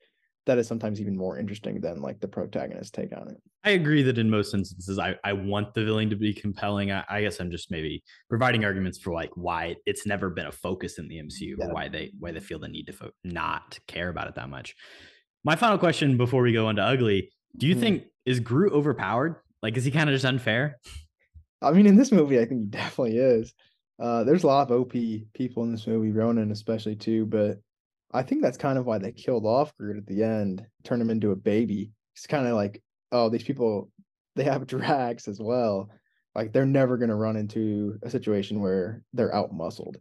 that 0.47 0.57
is 0.57 0.67
sometimes 0.67 0.99
even 0.99 1.15
more 1.15 1.37
interesting 1.37 1.79
than 1.79 2.01
like 2.01 2.19
the 2.19 2.27
protagonist 2.27 2.93
take 2.93 3.15
on 3.15 3.27
it. 3.29 3.37
I 3.63 3.71
agree 3.71 4.01
that 4.03 4.17
in 4.17 4.29
most 4.29 4.53
instances, 4.53 4.97
I, 4.97 5.15
I 5.23 5.33
want 5.33 5.73
the 5.73 5.85
villain 5.85 6.09
to 6.09 6.15
be 6.15 6.33
compelling. 6.33 6.91
I, 6.91 7.03
I 7.09 7.21
guess 7.21 7.39
I'm 7.39 7.51
just 7.51 7.69
maybe 7.69 8.03
providing 8.29 8.65
arguments 8.65 8.97
for 8.97 9.13
like 9.13 9.29
why 9.35 9.75
it's 9.85 10.05
never 10.07 10.29
been 10.29 10.47
a 10.47 10.51
focus 10.51 10.97
in 10.97 11.07
the 11.07 11.19
MCU 11.19 11.55
Yeah. 11.59 11.65
or 11.67 11.73
why 11.73 11.87
they 11.89 12.11
why 12.19 12.31
they 12.31 12.39
feel 12.39 12.59
the 12.59 12.67
need 12.67 12.87
to 12.87 12.93
fo- 12.93 13.11
not 13.23 13.77
care 13.87 14.09
about 14.09 14.27
it 14.27 14.35
that 14.35 14.49
much. 14.49 14.75
My 15.43 15.55
final 15.55 15.77
question 15.77 16.17
before 16.17 16.41
we 16.41 16.51
go 16.53 16.69
into 16.69 16.81
ugly: 16.81 17.31
Do 17.57 17.67
you 17.67 17.75
Hmm. 17.75 17.79
think 17.81 18.03
is 18.25 18.39
Groot 18.39 18.73
overpowered? 18.73 19.35
Like, 19.61 19.77
is 19.77 19.85
he 19.85 19.91
kind 19.91 20.09
of 20.09 20.13
just 20.15 20.25
unfair? 20.25 20.79
I 21.61 21.71
mean, 21.71 21.87
in 21.87 21.95
this 21.95 22.11
movie, 22.11 22.39
I 22.39 22.45
think 22.45 22.61
he 22.61 22.65
definitely 22.67 23.17
is. 23.17 23.53
Uh, 23.99 24.23
there's 24.23 24.43
a 24.43 24.47
lot 24.47 24.69
of 24.69 24.79
OP 24.79 24.91
people 25.33 25.63
in 25.63 25.71
this 25.71 25.87
movie, 25.87 26.11
Ronan 26.11 26.51
especially 26.51 26.95
too, 26.95 27.25
but 27.25 27.59
I 28.11 28.23
think 28.23 28.41
that's 28.41 28.57
kind 28.57 28.77
of 28.77 28.85
why 28.85 28.97
they 28.97 29.11
killed 29.11 29.45
off 29.45 29.75
Groot 29.75 29.97
at 29.97 30.07
the 30.07 30.23
end, 30.23 30.65
turned 30.83 31.01
him 31.01 31.09
into 31.09 31.31
a 31.31 31.35
baby. 31.35 31.91
It's 32.15 32.27
kind 32.27 32.47
of 32.47 32.53
like, 32.53 32.81
oh, 33.11 33.29
these 33.29 33.43
people, 33.43 33.89
they 34.35 34.43
have 34.43 34.67
Drax 34.67 35.27
as 35.27 35.39
well. 35.39 35.89
Like 36.35 36.53
they're 36.53 36.65
never 36.65 36.97
gonna 36.97 37.15
run 37.15 37.35
into 37.35 37.97
a 38.03 38.09
situation 38.09 38.61
where 38.61 39.03
they're 39.13 39.33
out 39.33 39.53
muscled. 39.53 39.97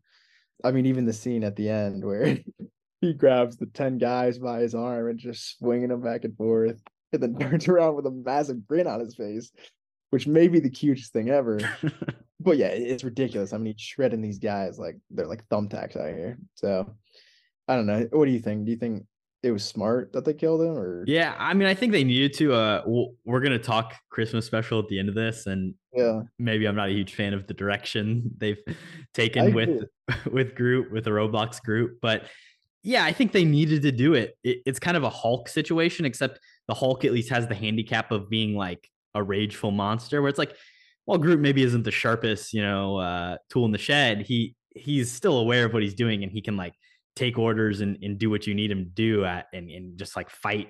I 0.63 0.71
mean, 0.71 0.87
even 0.87 1.05
the 1.05 1.13
scene 1.13 1.45
at 1.45 1.57
the 1.57 1.69
end 1.69 2.05
where 2.05 2.39
he 3.01 3.15
grabs 3.15 3.57
the 3.57 3.67
10 3.67 3.99
guys 3.99 4.39
by 4.39 4.61
his 4.61 4.75
arm 4.75 5.09
and 5.09 5.19
just 5.19 5.59
swinging 5.59 5.89
them 5.89 6.03
back 6.03 6.25
and 6.25 6.37
forth, 6.37 6.81
and 7.13 7.23
then 7.23 7.39
turns 7.41 7.69
around 7.69 7.97
with 7.97 8.07
a 8.07 8.11
massive 8.11 8.67
grin 8.67 8.87
on 8.87 9.01
his 9.01 9.15
face, 9.15 9.51
which 10.11 10.27
may 10.27 10.49
be 10.49 10.61
the 10.61 10.71
cutest 10.71 11.13
thing 11.13 11.31
ever. 11.31 11.59
But 12.39 12.59
yeah, 12.59 12.69
it's 12.69 13.03
ridiculous. 13.03 13.53
I 13.53 13.59
mean, 13.59 13.73
he's 13.73 13.81
shredding 13.81 14.21
these 14.21 14.39
guys 14.39 14.79
like 14.79 14.97
they're 15.11 15.27
like 15.27 15.49
thumbtacks 15.49 15.97
out 15.97 16.15
here. 16.15 16.39
So 16.55 16.95
I 17.69 17.77
don't 17.77 17.87
know. 17.87 18.09
What 18.13 18.27
do 18.27 18.31
you 18.31 18.41
think? 18.41 18.65
Do 18.65 18.71
you 18.71 18.77
think 18.77 19.05
it 19.43 19.51
was 19.51 19.65
smart 19.65 20.13
that 20.13 20.25
they 20.25 20.35
killed 20.35 20.61
him, 20.61 20.77
or 20.77 21.05
Yeah, 21.07 21.35
I 21.39 21.55
mean, 21.55 21.69
I 21.69 21.75
think 21.75 21.93
they 21.93 22.05
needed 22.05 22.35
to. 22.35 22.53
Uh, 22.53 22.83
we're 23.25 23.41
gonna 23.41 23.59
talk 23.59 23.95
Christmas 24.11 24.47
special 24.47 24.79
at 24.79 24.89
the 24.89 24.99
end 24.99 25.09
of 25.09 25.15
this, 25.15 25.47
and 25.47 25.75
yeah, 25.95 26.23
maybe 26.39 26.67
I'm 26.67 26.77
not 26.77 26.89
a 26.89 26.93
huge 26.93 27.15
fan 27.15 27.35
of 27.35 27.47
the 27.47 27.55
direction 27.55 28.31
they've 28.39 28.63
taken 29.15 29.55
with 29.55 29.85
with 30.33 30.55
Groot 30.55 30.91
with 30.91 31.05
the 31.05 31.11
Roblox 31.11 31.63
Groot, 31.63 31.99
but 32.01 32.25
yeah, 32.83 33.05
I 33.05 33.13
think 33.13 33.33
they 33.33 33.45
needed 33.45 33.83
to 33.83 33.93
do 33.93 34.15
it. 34.15 34.37
it. 34.45 34.59
It's 34.65 34.79
kind 34.79 34.97
of 34.97 35.03
a 35.03 35.11
Hulk 35.11 35.49
situation, 35.49 36.05
except 36.05 36.39
the 36.69 36.75
Hulk 36.75 37.05
at 37.05 37.13
least 37.13 37.31
has 37.31 37.49
the 37.49 37.55
handicap 37.55 38.13
of 38.13 38.31
being 38.31 38.55
like 38.55 38.89
a 39.15 39.23
rageful 39.23 39.73
monster, 39.73 40.23
where 40.23 40.29
it's 40.29 40.39
like, 40.39 40.55
well, 41.05 41.19
Groot 41.19 41.41
maybe 41.41 41.63
isn't 41.63 41.83
the 41.83 41.91
sharpest, 41.91 42.53
you 42.53 42.63
know, 42.63 42.99
uh, 42.99 43.39
tool 43.51 43.65
in 43.65 43.73
the 43.73 43.79
shed. 43.79 44.23
He 44.23 44.55
he's 44.71 45.11
still 45.11 45.39
aware 45.39 45.65
of 45.65 45.73
what 45.73 45.83
he's 45.83 45.95
doing, 45.95 46.23
and 46.23 46.33
he 46.33 46.41
can 46.41 46.57
like 46.57 46.75
take 47.17 47.39
orders 47.39 47.81
and, 47.81 47.99
and 48.03 48.19
do 48.19 48.31
what 48.31 48.47
you 48.47 48.55
need 48.55 48.71
him 48.71 48.85
to 48.85 48.91
do 48.91 49.25
at, 49.25 49.47
and 49.53 49.69
and 49.71 49.99
just 49.99 50.15
like 50.17 50.31
fight 50.31 50.69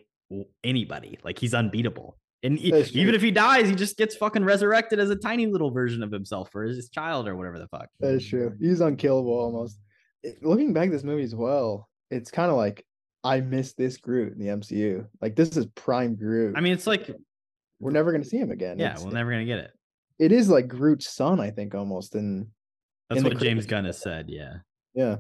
anybody. 0.64 1.18
Like 1.24 1.38
he's 1.38 1.54
unbeatable. 1.54 2.16
And 2.42 2.58
e- 2.58 2.70
That's 2.70 2.94
even 2.94 3.14
if 3.14 3.22
he 3.22 3.30
dies, 3.30 3.68
he 3.68 3.74
just 3.74 3.96
gets 3.96 4.14
fucking 4.16 4.44
resurrected 4.44 4.98
as 5.00 5.10
a 5.10 5.16
tiny 5.16 5.46
little 5.46 5.70
version 5.70 6.02
of 6.02 6.12
himself 6.12 6.54
or 6.54 6.64
his 6.64 6.88
child 6.90 7.26
or 7.28 7.34
whatever 7.36 7.58
the 7.58 7.66
fuck. 7.68 7.88
that 8.00 8.14
is 8.14 8.26
true. 8.28 8.54
He's 8.60 8.80
unkillable 8.80 9.32
almost. 9.32 9.78
It- 10.22 10.42
looking 10.42 10.72
back 10.72 10.86
at 10.86 10.92
this 10.92 11.04
movie 11.04 11.22
as 11.24 11.34
well, 11.34 11.88
it's 12.10 12.30
kind 12.30 12.50
of 12.50 12.56
like 12.56 12.84
I 13.24 13.40
miss 13.40 13.72
this 13.74 13.96
Groot 13.96 14.34
in 14.34 14.38
the 14.38 14.46
MCU. 14.46 15.06
Like 15.20 15.34
this 15.34 15.56
is 15.56 15.66
prime 15.74 16.14
Groot. 16.14 16.54
I 16.56 16.60
mean, 16.60 16.72
it's 16.72 16.86
like 16.86 17.10
we're 17.80 17.90
never 17.90 18.12
gonna 18.12 18.24
see 18.24 18.38
him 18.38 18.50
again. 18.50 18.78
Yeah, 18.78 18.92
It's- 18.92 19.04
we're 19.04 19.10
never 19.12 19.30
gonna 19.30 19.44
get 19.46 19.58
it. 19.58 19.70
it 20.18 20.32
is 20.32 20.48
like 20.48 20.68
Groot's 20.68 21.08
son, 21.08 21.40
I 21.40 21.50
think, 21.50 21.74
almost. 21.74 22.14
And 22.14 22.46
That's 23.08 23.20
in 23.22 23.24
what 23.26 23.38
James 23.38 23.66
Gunn 23.66 23.84
has 23.86 24.00
said. 24.00 24.26
Yeah. 24.28 24.58
yeah, 24.94 25.16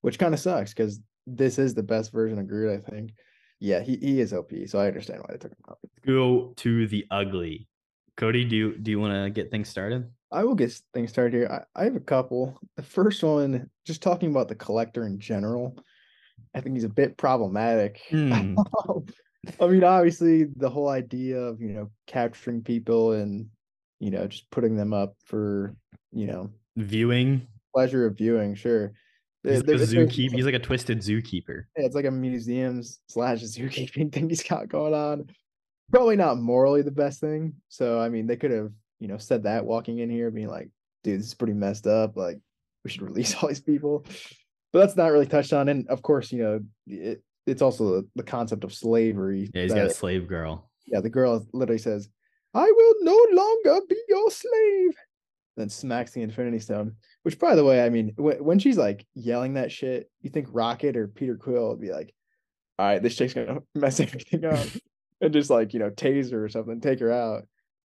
which 0.00 0.18
kind 0.18 0.34
of 0.34 0.40
sucks 0.40 0.72
because 0.72 1.00
this 1.26 1.58
is 1.58 1.74
the 1.74 1.82
best 1.82 2.12
version 2.12 2.38
of 2.38 2.48
Groot, 2.48 2.82
I 2.84 2.90
think. 2.90 3.12
Yeah, 3.60 3.80
he, 3.80 3.96
he 3.96 4.20
is 4.20 4.32
OP, 4.32 4.52
so 4.66 4.78
I 4.78 4.86
understand 4.86 5.20
why 5.20 5.32
they 5.32 5.38
took 5.38 5.52
him 5.52 5.64
out. 5.68 5.78
Go 6.06 6.52
to 6.56 6.86
the 6.86 7.06
ugly. 7.10 7.68
Cody, 8.16 8.44
do 8.44 8.56
you 8.56 8.78
do 8.78 8.90
you 8.90 9.00
want 9.00 9.14
to 9.14 9.30
get 9.30 9.50
things 9.50 9.68
started? 9.68 10.10
I 10.30 10.44
will 10.44 10.54
get 10.54 10.78
things 10.92 11.10
started 11.10 11.34
here. 11.34 11.64
I, 11.74 11.80
I 11.80 11.84
have 11.84 11.96
a 11.96 12.00
couple. 12.00 12.58
The 12.76 12.82
first 12.82 13.22
one, 13.22 13.70
just 13.86 14.02
talking 14.02 14.30
about 14.30 14.48
the 14.48 14.54
collector 14.54 15.06
in 15.06 15.18
general, 15.18 15.76
I 16.54 16.60
think 16.60 16.76
he's 16.76 16.84
a 16.84 16.88
bit 16.88 17.16
problematic. 17.16 18.00
Hmm. 18.10 18.56
I 19.60 19.66
mean, 19.66 19.84
obviously, 19.84 20.44
the 20.56 20.68
whole 20.68 20.88
idea 20.88 21.38
of 21.38 21.60
you 21.60 21.72
know 21.72 21.90
capturing 22.06 22.62
people 22.62 23.12
and 23.12 23.46
you 24.00 24.10
know 24.10 24.26
just 24.26 24.50
putting 24.50 24.76
them 24.76 24.92
up 24.92 25.14
for 25.24 25.74
you 26.12 26.26
know 26.26 26.50
Viewing. 26.76 27.46
pleasure 27.74 28.06
of 28.06 28.16
viewing, 28.16 28.54
sure. 28.54 28.92
He's 29.44 29.58
like 29.58 29.66
There- 29.66 29.76
a 29.76 29.78
zookeeper. 29.80 30.32
He's 30.32 30.44
like 30.44 30.54
a 30.54 30.58
twisted 30.58 30.98
zookeeper. 30.98 31.64
Yeah, 31.76 31.84
it's 31.86 31.94
like 31.94 32.04
a 32.04 32.10
museum 32.10 32.82
slash 33.08 33.42
zookeeping 33.42 34.12
thing 34.12 34.28
he's 34.28 34.42
got 34.42 34.68
going 34.68 34.94
on. 34.94 35.26
Probably 35.90 36.16
not 36.16 36.38
morally 36.38 36.82
the 36.82 36.90
best 36.90 37.20
thing. 37.20 37.54
So 37.68 38.00
I 38.00 38.08
mean, 38.08 38.26
they 38.26 38.36
could 38.36 38.50
have 38.50 38.72
you 39.00 39.08
know 39.08 39.16
said 39.18 39.44
that 39.44 39.64
walking 39.64 40.00
in 40.00 40.10
here, 40.10 40.30
being 40.30 40.48
like, 40.48 40.68
"Dude, 41.04 41.20
this 41.20 41.26
is 41.28 41.34
pretty 41.34 41.54
messed 41.54 41.86
up. 41.86 42.16
Like, 42.16 42.38
we 42.84 42.90
should 42.90 43.02
release 43.10 43.34
all 43.36 43.48
these 43.48 43.60
people." 43.60 44.04
But 44.72 44.80
that's 44.80 44.96
not 44.96 45.12
really 45.12 45.26
touched 45.26 45.52
on. 45.54 45.68
And 45.68 45.88
of 45.88 46.02
course, 46.02 46.30
you 46.30 46.42
know, 46.42 46.60
it, 46.86 47.22
it's 47.46 47.62
also 47.62 48.02
the, 48.02 48.08
the 48.16 48.22
concept 48.22 48.64
of 48.64 48.74
slavery. 48.74 49.48
Yeah, 49.54 49.62
he's 49.62 49.72
got 49.72 49.86
a 49.86 49.90
slave 49.90 50.28
girl. 50.28 50.68
yeah, 50.86 51.00
the 51.00 51.08
girl 51.08 51.46
literally 51.54 51.78
says, 51.78 52.08
"I 52.52 52.64
will 52.70 52.94
no 53.00 53.26
longer 53.32 53.80
be 53.88 53.96
your 54.08 54.30
slave." 54.30 54.90
Then 55.58 55.68
smacks 55.68 56.12
the 56.12 56.22
Infinity 56.22 56.60
Stone. 56.60 56.94
Which, 57.24 57.36
by 57.36 57.56
the 57.56 57.64
way, 57.64 57.84
I 57.84 57.90
mean, 57.90 58.14
wh- 58.16 58.40
when 58.40 58.60
she's 58.60 58.78
like 58.78 59.04
yelling 59.14 59.54
that 59.54 59.72
shit, 59.72 60.08
you 60.20 60.30
think 60.30 60.46
Rocket 60.52 60.96
or 60.96 61.08
Peter 61.08 61.36
Quill 61.36 61.70
would 61.70 61.80
be 61.80 61.90
like, 61.90 62.14
"All 62.78 62.86
right, 62.86 63.02
this 63.02 63.16
chick's 63.16 63.34
gonna 63.34 63.58
mess 63.74 63.98
everything 63.98 64.44
up," 64.44 64.64
and 65.20 65.32
just 65.32 65.50
like 65.50 65.74
you 65.74 65.80
know 65.80 65.90
tase 65.90 66.30
her 66.30 66.44
or 66.44 66.48
something, 66.48 66.80
take 66.80 67.00
her 67.00 67.10
out. 67.10 67.42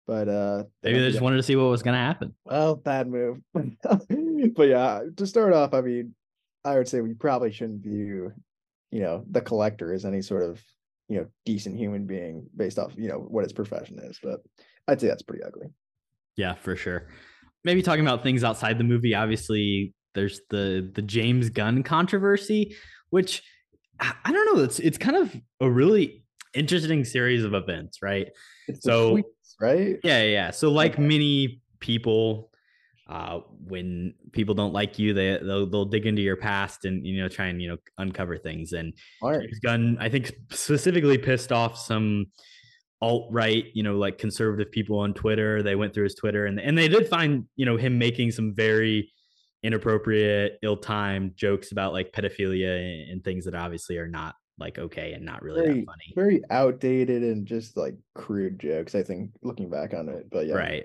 But 0.06 0.28
uh, 0.28 0.62
Maybe 0.84 1.00
they 1.00 1.06
just 1.06 1.18
that. 1.18 1.24
wanted 1.24 1.38
to 1.38 1.42
see 1.42 1.56
what 1.56 1.64
was 1.64 1.82
gonna 1.82 1.96
happen. 1.98 2.34
Well, 2.44 2.76
bad 2.76 3.08
move. 3.08 3.38
but 3.52 4.68
yeah, 4.68 5.00
to 5.16 5.26
start 5.26 5.52
off, 5.52 5.74
I 5.74 5.80
mean, 5.80 6.14
I 6.64 6.78
would 6.78 6.86
say 6.86 7.00
we 7.00 7.14
probably 7.14 7.50
shouldn't 7.50 7.82
view, 7.82 8.32
you 8.92 9.00
know, 9.00 9.24
the 9.28 9.40
collector 9.40 9.92
as 9.92 10.04
any 10.04 10.22
sort 10.22 10.44
of, 10.44 10.62
you 11.08 11.16
know, 11.18 11.26
decent 11.44 11.76
human 11.76 12.06
being 12.06 12.46
based 12.56 12.78
off, 12.78 12.92
you 12.96 13.08
know, 13.08 13.18
what 13.18 13.42
his 13.42 13.52
profession 13.52 13.98
is. 13.98 14.20
But 14.22 14.42
I'd 14.86 15.00
say 15.00 15.08
that's 15.08 15.22
pretty 15.22 15.42
ugly. 15.42 15.66
Yeah, 16.36 16.54
for 16.54 16.76
sure. 16.76 17.08
Maybe 17.66 17.82
talking 17.82 18.06
about 18.06 18.22
things 18.22 18.44
outside 18.44 18.78
the 18.78 18.84
movie. 18.84 19.12
Obviously, 19.12 19.92
there's 20.14 20.40
the 20.50 20.88
the 20.94 21.02
James 21.02 21.50
Gunn 21.50 21.82
controversy, 21.82 22.76
which 23.10 23.42
I 24.00 24.32
don't 24.32 24.56
know. 24.56 24.62
It's 24.62 24.78
it's 24.78 24.98
kind 24.98 25.16
of 25.16 25.34
a 25.60 25.68
really 25.68 26.24
interesting 26.54 27.04
series 27.04 27.42
of 27.44 27.54
events, 27.54 27.98
right? 28.02 28.28
It's 28.68 28.84
So- 28.84 29.16
tweets, 29.16 29.24
right? 29.60 29.96
Yeah, 30.04 30.22
yeah. 30.22 30.50
So 30.52 30.70
like 30.70 30.92
Okay. 30.92 31.02
many 31.02 31.60
people, 31.80 32.50
uh, 33.08 33.40
when 33.66 34.14
people 34.32 34.54
don't 34.54 34.72
like 34.72 34.98
you, 35.00 35.12
they 35.12 35.38
they'll, 35.42 35.66
they'll 35.66 35.84
dig 35.86 36.06
into 36.06 36.22
your 36.22 36.36
past 36.36 36.84
and 36.84 37.04
you 37.04 37.20
know 37.20 37.28
try 37.28 37.46
and 37.46 37.60
you 37.60 37.68
know 37.70 37.76
uncover 37.98 38.38
things. 38.38 38.72
And. 38.74 38.92
James 39.24 39.58
Gunn, 39.58 39.96
I 40.00 40.08
think 40.08 40.32
specifically 40.52 41.18
pissed 41.18 41.50
off 41.50 41.76
some 41.76 42.26
alt 43.00 43.28
right, 43.30 43.64
you 43.74 43.82
know, 43.82 43.96
like 43.96 44.18
conservative 44.18 44.70
people 44.70 44.98
on 44.98 45.14
Twitter. 45.14 45.62
They 45.62 45.76
went 45.76 45.94
through 45.94 46.04
his 46.04 46.14
Twitter 46.14 46.46
and 46.46 46.60
and 46.60 46.76
they 46.76 46.88
did 46.88 47.08
find 47.08 47.44
you 47.56 47.66
know 47.66 47.76
him 47.76 47.98
making 47.98 48.30
some 48.32 48.54
very 48.54 49.12
inappropriate, 49.62 50.58
ill-timed 50.62 51.36
jokes 51.36 51.72
about 51.72 51.92
like 51.92 52.12
pedophilia 52.12 52.78
and, 52.78 53.10
and 53.10 53.24
things 53.24 53.44
that 53.46 53.54
obviously 53.54 53.98
are 53.98 54.08
not 54.08 54.34
like 54.58 54.78
okay 54.78 55.12
and 55.12 55.24
not 55.24 55.42
really 55.42 55.60
Very, 55.60 55.80
that 55.80 55.86
funny. 55.86 56.12
very 56.14 56.40
outdated 56.50 57.22
and 57.22 57.46
just 57.46 57.76
like 57.76 57.94
crude 58.14 58.58
jokes, 58.58 58.94
I 58.94 59.02
think, 59.02 59.30
looking 59.42 59.68
back 59.68 59.92
on 59.92 60.08
it. 60.08 60.28
But 60.30 60.46
yeah. 60.46 60.54
Right. 60.54 60.84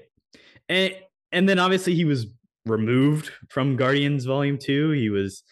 And 0.68 0.96
and 1.32 1.48
then 1.48 1.60
obviously 1.60 1.96
he 1.96 2.06
was 2.06 2.28
removed 2.66 3.32
from 3.50 3.76
Guardians 3.76 4.26
Volume 4.26 4.58
2. 4.58 4.92
He 4.92 5.10
was 5.10 5.44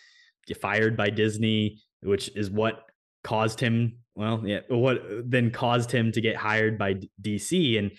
fired 0.62 0.98
by 0.98 1.10
Disney, 1.10 1.80
which 2.02 2.36
is 2.36 2.50
what 2.50 2.84
caused 3.24 3.60
him, 3.60 3.98
well, 4.20 4.42
yeah, 4.44 4.60
what 4.68 5.02
then 5.24 5.50
caused 5.50 5.92
him 5.92 6.12
to 6.12 6.20
get 6.20 6.36
hired 6.36 6.78
by 6.78 6.96
DC 7.22 7.80
and 7.80 7.92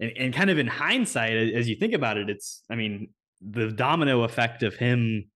and, 0.00 0.12
and 0.16 0.34
kind 0.34 0.50
of 0.50 0.58
in 0.58 0.66
hindsight 0.66 1.36
as 1.36 1.68
you 1.68 1.76
think 1.76 1.94
about 1.94 2.16
it, 2.16 2.28
it's 2.28 2.64
I 2.68 2.74
mean, 2.74 3.10
the 3.40 3.70
domino 3.70 4.24
effect 4.24 4.64
of 4.64 4.74
him 4.74 5.30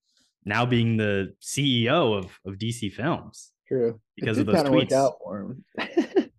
now 0.44 0.66
being 0.66 0.96
the 0.96 1.34
CEO 1.40 2.18
of 2.18 2.40
of 2.44 2.58
DC 2.58 2.92
Films 2.92 3.52
True. 3.68 4.00
because 4.16 4.38
of 4.38 4.46
those 4.46 4.64
tweets. 4.64 4.90
out 4.90 5.14
for 5.22 5.56
him. 5.78 6.30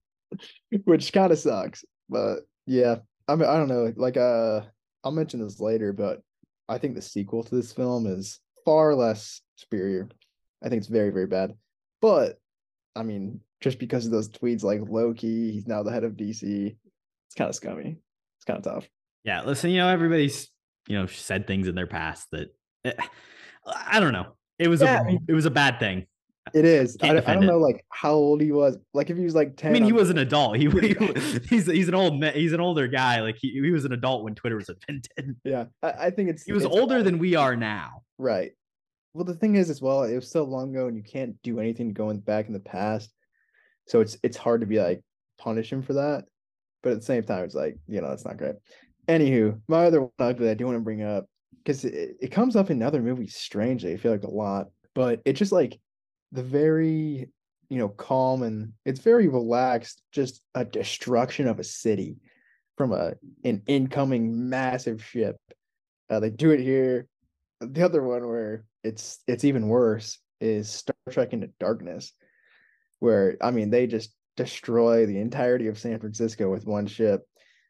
Which 0.83 1.13
kind 1.13 1.31
of 1.31 1.39
sucks. 1.39 1.85
But 2.09 2.39
yeah. 2.67 2.97
I 3.29 3.35
mean, 3.35 3.47
I 3.47 3.55
don't 3.55 3.69
know. 3.69 3.93
Like 3.95 4.17
uh 4.17 4.61
I'll 5.05 5.11
mention 5.13 5.41
this 5.41 5.61
later, 5.61 5.93
but 5.93 6.21
I 6.67 6.77
think 6.77 6.95
the 6.95 7.01
sequel 7.01 7.43
to 7.43 7.55
this 7.55 7.71
film 7.71 8.05
is 8.05 8.41
far 8.65 8.95
less 8.95 9.39
superior. 9.55 10.09
I 10.61 10.67
think 10.67 10.79
it's 10.79 10.87
very, 10.87 11.09
very 11.09 11.27
bad. 11.27 11.53
But 12.01 12.37
I 12.97 13.03
mean, 13.03 13.39
just 13.63 13.79
because 13.79 14.05
of 14.05 14.11
those 14.11 14.27
tweets 14.27 14.61
like 14.61 14.81
low-key, 14.89 15.51
he's 15.53 15.67
now 15.67 15.81
the 15.83 15.91
head 15.91 16.03
of 16.03 16.13
DC. 16.13 16.75
It's 17.27 17.35
kind 17.37 17.47
of 17.49 17.55
scummy. 17.55 17.95
It's 18.37 18.45
kind 18.45 18.57
of 18.57 18.63
tough. 18.63 18.89
Yeah, 19.23 19.43
listen, 19.43 19.69
you 19.71 19.77
know, 19.77 19.87
everybody's 19.87 20.49
you 20.87 20.97
know 20.99 21.05
said 21.05 21.47
things 21.47 21.69
in 21.69 21.75
their 21.75 21.87
past 21.87 22.27
that 22.31 22.53
eh, 22.83 22.91
I 23.65 24.01
don't 24.01 24.11
know. 24.11 24.35
It 24.59 24.67
was 24.67 24.81
Yeah, 24.81 24.97
a 24.99 25.01
I 25.01 25.03
mean- 25.05 25.25
it 25.29 25.33
was 25.33 25.45
a 25.45 25.51
bad 25.51 25.79
thing. 25.79 26.05
It 26.53 26.65
is. 26.65 26.97
I, 27.01 27.11
I 27.11 27.33
don't 27.35 27.45
know 27.45 27.57
like 27.57 27.85
how 27.87 28.11
old 28.11 28.41
he 28.41 28.51
was. 28.51 28.77
Like 28.93 29.09
if 29.09 29.15
he 29.15 29.23
was 29.23 29.33
like 29.33 29.55
10. 29.55 29.69
I 29.69 29.73
mean, 29.73 29.85
he 29.85 29.93
was 29.93 30.09
an 30.09 30.17
adult. 30.17 30.57
He, 30.57 30.69
he 30.69 30.93
he's 31.49 31.67
he's 31.67 31.87
an 31.87 31.95
old 31.95 32.21
he's 32.21 32.51
an 32.51 32.59
older 32.59 32.85
guy. 32.89 33.21
Like 33.21 33.37
he, 33.39 33.51
he 33.51 33.71
was 33.71 33.85
an 33.85 33.93
adult 33.93 34.25
when 34.25 34.35
Twitter 34.35 34.57
was 34.57 34.69
invented. 34.69 35.37
yeah. 35.45 35.65
I, 35.81 35.91
I 36.07 36.09
think 36.09 36.29
it's 36.29 36.43
He 36.43 36.51
was 36.51 36.65
it's 36.65 36.75
older 36.75 37.01
than 37.01 37.17
we 37.17 37.35
are 37.35 37.55
now. 37.55 38.01
Right. 38.17 38.51
Well, 39.13 39.23
the 39.23 39.35
thing 39.35 39.55
is, 39.55 39.69
as 39.69 39.81
well, 39.81 40.03
it 40.03 40.15
was 40.15 40.29
so 40.29 40.43
long 40.43 40.71
ago, 40.75 40.87
and 40.87 40.97
you 40.97 41.03
can't 41.03 41.41
do 41.43 41.61
anything 41.61 41.93
going 41.93 42.19
back 42.19 42.47
in 42.47 42.53
the 42.53 42.59
past. 42.59 43.13
So 43.87 44.01
it's 44.01 44.17
it's 44.23 44.37
hard 44.37 44.61
to 44.61 44.67
be 44.67 44.79
like 44.79 45.01
punish 45.37 45.71
him 45.71 45.81
for 45.81 45.93
that. 45.93 46.25
But 46.81 46.93
at 46.93 46.99
the 46.99 47.05
same 47.05 47.23
time, 47.23 47.43
it's 47.43 47.55
like 47.55 47.77
you 47.87 48.01
know 48.01 48.09
that's 48.09 48.25
not 48.25 48.37
great. 48.37 48.55
Anywho, 49.07 49.59
my 49.67 49.85
other 49.85 50.01
one 50.01 50.11
ugly 50.19 50.49
I 50.49 50.53
do 50.53 50.65
want 50.65 50.77
to 50.77 50.83
bring 50.83 51.03
up 51.03 51.25
because 51.57 51.85
it, 51.85 52.17
it 52.21 52.31
comes 52.31 52.55
up 52.55 52.69
in 52.69 52.81
other 52.81 53.01
movies 53.01 53.35
strangely. 53.35 53.93
I 53.93 53.97
feel 53.97 54.11
like 54.11 54.23
a 54.23 54.29
lot, 54.29 54.67
but 54.95 55.21
it's 55.25 55.39
just 55.39 55.51
like 55.51 55.79
the 56.31 56.43
very 56.43 57.29
you 57.69 57.77
know 57.77 57.89
calm 57.89 58.43
and 58.43 58.73
it's 58.85 59.01
very 59.01 59.27
relaxed. 59.27 60.01
Just 60.11 60.41
a 60.55 60.63
destruction 60.65 61.47
of 61.47 61.59
a 61.59 61.63
city 61.63 62.17
from 62.77 62.91
a 62.93 63.13
an 63.43 63.61
incoming 63.67 64.49
massive 64.49 65.03
ship. 65.03 65.37
Uh, 66.09 66.19
they 66.19 66.29
do 66.29 66.51
it 66.51 66.59
here 66.59 67.07
the 67.71 67.83
other 67.83 68.03
one 68.03 68.27
where 68.27 68.65
it's 68.83 69.19
it's 69.27 69.43
even 69.43 69.67
worse 69.67 70.19
is 70.41 70.69
Star 70.69 70.95
Trek 71.09 71.33
Into 71.33 71.49
Darkness, 71.59 72.13
where 73.03 73.37
I 73.41 73.51
mean 73.51 73.69
they 73.69 73.85
just 73.85 74.15
destroy 74.37 75.05
the 75.05 75.19
entirety 75.19 75.67
of 75.67 75.77
San 75.77 75.99
Francisco 75.99 76.49
with 76.49 76.65
one 76.65 76.87
ship. 76.87 77.27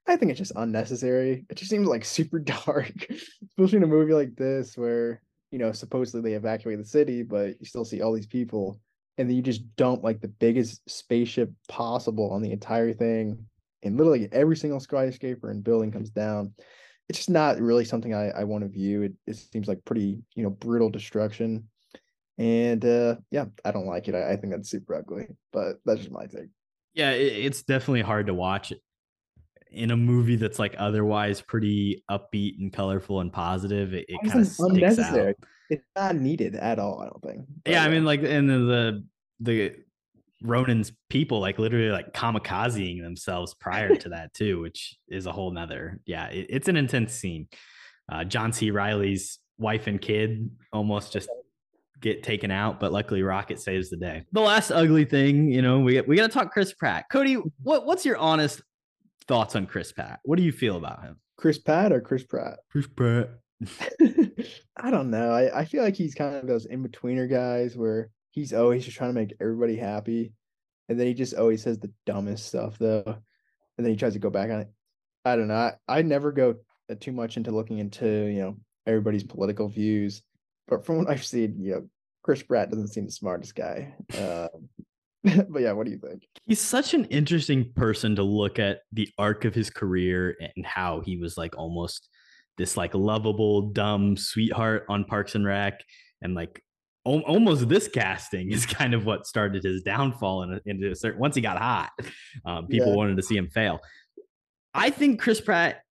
I 0.08 0.16
think 0.16 0.30
it's 0.30 0.38
just 0.38 0.54
unnecessary. 0.56 1.46
It 1.50 1.58
just 1.58 1.72
seems 1.72 1.88
like 1.88 2.06
super 2.18 2.40
dark, 2.40 2.94
especially 3.50 3.78
in 3.78 3.84
a 3.84 3.88
movie 3.88 4.14
like 4.14 4.36
this 4.36 4.78
where 4.78 5.22
you 5.52 5.58
know 5.58 5.72
supposedly 5.72 6.22
they 6.22 6.36
evacuate 6.36 6.78
the 6.78 6.86
city, 6.86 7.24
but 7.24 7.60
you 7.60 7.66
still 7.66 7.84
see 7.84 8.02
all 8.02 8.14
these 8.14 8.28
people, 8.28 8.80
and 9.18 9.28
then 9.28 9.36
you 9.36 9.42
just 9.42 9.76
dump 9.76 10.04
like 10.04 10.22
the 10.22 10.28
biggest 10.28 10.88
spaceship 10.88 11.52
possible 11.68 12.30
on 12.30 12.44
the 12.44 12.52
entire 12.52 12.94
thing, 12.94 13.44
and 13.82 13.98
literally 13.98 14.30
every 14.32 14.56
single 14.56 14.80
skyscraper 14.80 15.50
and 15.50 15.64
building 15.64 15.92
comes 15.92 16.12
down 16.12 16.54
it's 17.10 17.20
just 17.20 17.30
not 17.30 17.60
really 17.60 17.86
something 17.86 18.14
I, 18.14 18.30
I 18.30 18.44
want 18.46 18.64
to 18.64 18.70
view. 18.70 19.04
It, 19.04 19.14
it 19.28 19.36
seems 19.36 19.68
like 19.68 19.84
pretty, 19.86 20.22
you 20.36 20.44
know, 20.44 20.50
brutal 20.50 20.90
destruction. 20.90 21.68
And 22.38 22.84
uh 22.84 23.16
yeah, 23.32 23.46
I 23.64 23.72
don't 23.72 23.86
like 23.86 24.08
it. 24.08 24.16
I, 24.16 24.32
I 24.34 24.36
think 24.38 24.54
that's 24.54 24.70
super 24.70 24.96
ugly, 24.96 25.28
but 25.52 25.78
that's 25.86 26.00
just 26.00 26.12
my 26.12 26.26
take. 26.26 26.50
Yeah, 26.94 27.12
it, 27.12 27.46
it's 27.46 27.64
definitely 27.64 28.02
hard 28.02 28.28
to 28.28 28.34
watch 28.34 28.74
in 29.72 29.92
a 29.92 29.98
movie 29.98 30.36
that's 30.36 30.60
like 30.60 30.76
otherwise 30.78 31.42
pretty 31.42 32.04
upbeat 32.10 32.60
and 32.60 32.72
colorful 32.72 33.22
and 33.22 33.34
positive. 33.34 33.94
It, 33.94 34.06
it 34.08 34.18
It's 34.22 34.32
kind 34.34 34.42
of 34.42 34.48
sticks 34.48 34.70
unnecessary. 34.70 35.30
out. 35.30 35.36
It's 35.70 35.86
not 35.96 36.16
needed 36.16 36.56
at 36.56 36.78
all, 36.78 37.00
I 37.02 37.06
don't 37.06 37.24
think. 37.24 37.48
But, 37.64 37.72
Yeah, 37.72 37.84
I 37.84 37.90
mean, 37.90 38.06
like, 38.06 38.22
and 38.22 38.50
the 38.50 38.58
the, 38.60 39.04
the 39.40 39.76
Ronan's 40.44 40.92
people 41.10 41.40
like 41.40 41.58
literally 41.58 41.90
like 41.90 42.14
kamikazing 42.14 43.02
themselves 43.02 43.54
prior 43.54 43.96
to 43.96 44.10
that 44.10 44.34
too, 44.34 44.60
which 44.60 44.98
is 45.08 45.26
a 45.26 45.32
whole 45.32 45.52
nother. 45.52 46.00
Yeah, 46.06 46.28
it, 46.28 46.48
it's 46.50 46.68
an 46.68 46.78
intense 46.78 47.14
scene. 47.14 47.48
Uh, 48.12 48.24
John 48.26 48.52
C. 48.54 48.70
Reilly's 48.70 49.40
wife 49.58 49.88
and 49.88 50.00
kid 50.02 50.52
almost 50.74 51.14
just 51.14 51.30
get 52.04 52.22
taken 52.22 52.52
out, 52.52 52.80
but 52.80 52.92
luckily 52.92 53.24
Rocket 53.24 53.60
saves 53.60 53.90
the 53.90 53.98
day. 53.98 54.24
The 54.32 54.42
last 54.42 54.70
ugly 54.70 55.06
thing, 55.06 55.50
you 55.50 55.64
know, 55.64 55.80
we 55.80 56.00
we 56.02 56.16
got 56.16 56.28
to 56.28 56.34
talk 56.34 56.52
Chris 56.52 56.74
Pratt. 56.74 57.06
Cody, 57.12 57.38
what 57.64 57.88
what's 57.88 58.06
your 58.06 58.18
honest 58.18 58.62
thoughts 59.28 59.56
on 59.56 59.66
Chris 59.66 59.92
Pratt. 59.92 60.20
What 60.24 60.38
do 60.38 60.44
you 60.44 60.52
feel 60.52 60.78
about 60.78 61.02
him? 61.02 61.18
Chris 61.38 61.58
Pratt 61.58 61.92
or 61.92 62.02
Chris 62.02 62.24
Pratt? 62.24 62.60
Chris 62.72 62.88
Pratt. 62.88 63.30
I 64.78 64.92
don't 64.92 65.10
know. 65.10 65.32
I, 65.32 65.62
I 65.62 65.66
feel 65.66 65.84
like 65.84 65.96
he's 65.96 66.16
kind 66.16 66.36
of 66.36 66.48
those 66.48 66.66
in 66.66 66.86
betweener 66.86 67.30
guys 67.30 67.76
where 67.76 68.10
he's 68.32 68.54
always 68.54 68.86
just 68.86 68.98
trying 68.98 69.10
to 69.10 69.20
make 69.20 69.34
everybody 69.40 69.78
happy. 69.78 70.34
And 70.90 71.00
then 71.00 71.08
he 71.08 71.14
just 71.14 71.34
always 71.34 71.64
says 71.64 71.80
the 71.80 71.92
dumbest 72.06 72.46
stuff 72.48 72.78
though. 72.78 73.04
And 73.06 73.86
then 73.86 73.92
he 73.92 73.98
tries 73.98 74.14
to 74.14 74.20
go 74.20 74.30
back 74.30 74.52
on 74.52 74.62
it. 74.62 74.72
I 75.26 75.36
don't 75.36 75.48
know. 75.48 75.56
I, 75.56 75.74
I 75.88 76.02
never 76.02 76.32
go 76.32 76.56
uh, 76.90 76.96
too 77.00 77.14
much 77.14 77.38
into 77.38 77.52
looking 77.52 77.80
into, 77.80 78.08
you 78.08 78.42
know, 78.42 78.58
everybody's 78.86 79.24
political 79.24 79.70
views. 79.70 80.22
But 80.68 80.86
from 80.86 80.98
what 80.98 81.10
I've 81.10 81.26
seen, 81.26 81.58
you 81.60 81.72
know, 81.72 81.90
Chris 82.24 82.42
Pratt 82.42 82.70
doesn't 82.70 82.88
seem 82.88 83.06
the 83.06 83.12
smartest 83.12 83.54
guy. 83.56 83.94
Uh, 84.18 84.48
but 85.50 85.62
yeah, 85.62 85.72
what 85.74 85.86
do 85.86 85.92
you 85.92 86.00
think? 86.00 86.24
He's 86.46 86.60
such 86.62 86.94
an 86.94 87.06
interesting 87.06 87.72
person 87.76 88.16
to 88.16 88.24
look 88.24 88.60
at 88.60 88.80
the 88.92 89.08
arc 89.18 89.46
of 89.46 89.54
his 89.54 89.70
career 89.70 90.36
and 90.56 90.66
how 90.66 91.02
he 91.02 91.18
was 91.18 91.38
like 91.38 91.58
almost 91.58 92.10
this 92.58 92.76
like 92.78 92.94
lovable, 92.94 93.72
dumb 93.72 94.18
sweetheart 94.18 94.86
on 94.90 95.06
Parks 95.06 95.36
and 95.36 95.46
Rec. 95.46 95.82
And 96.22 96.34
like 96.36 96.62
al- 97.06 97.22
almost 97.22 97.68
this 97.70 97.88
casting 97.88 98.52
is 98.52 98.66
kind 98.66 98.94
of 98.94 99.06
what 99.06 99.26
started 99.28 99.64
his 99.64 99.82
downfall. 99.84 100.44
And 100.44 100.62
into 100.66 100.92
a 100.92 100.96
certain 100.96 101.20
once 101.20 101.36
he 101.36 101.42
got 101.42 101.58
hot, 101.58 101.92
um, 102.46 102.68
people 102.68 102.90
Yeah. 102.90 102.96
wanted 102.96 103.18
to 103.18 103.24
see 103.24 103.36
him 103.38 103.50
fail. 103.50 103.80
I 104.74 104.90
think 104.90 105.20
Chris 105.22 105.40
Pratt, 105.42 105.82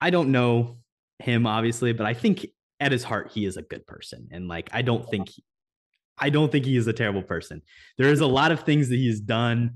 I 0.00 0.10
don't 0.10 0.32
know 0.32 0.78
him 1.20 1.46
obviously, 1.46 1.92
but 1.92 2.06
I 2.06 2.14
think 2.14 2.46
at 2.80 2.92
his 2.92 3.02
heart 3.02 3.32
he 3.32 3.44
is 3.44 3.56
a 3.56 3.62
good 3.62 3.86
person. 3.86 4.28
And 4.30 4.46
like 4.48 4.68
I 4.72 4.82
don't 4.82 5.08
think 5.08 5.30
he, 5.30 5.42
I 6.20 6.30
don't 6.30 6.50
think 6.50 6.64
he 6.64 6.76
is 6.76 6.86
a 6.86 6.92
terrible 6.92 7.22
person. 7.22 7.62
There 7.96 8.10
is 8.10 8.20
a 8.20 8.26
lot 8.26 8.52
of 8.52 8.60
things 8.60 8.88
that 8.88 8.96
he's 8.96 9.20
done 9.20 9.74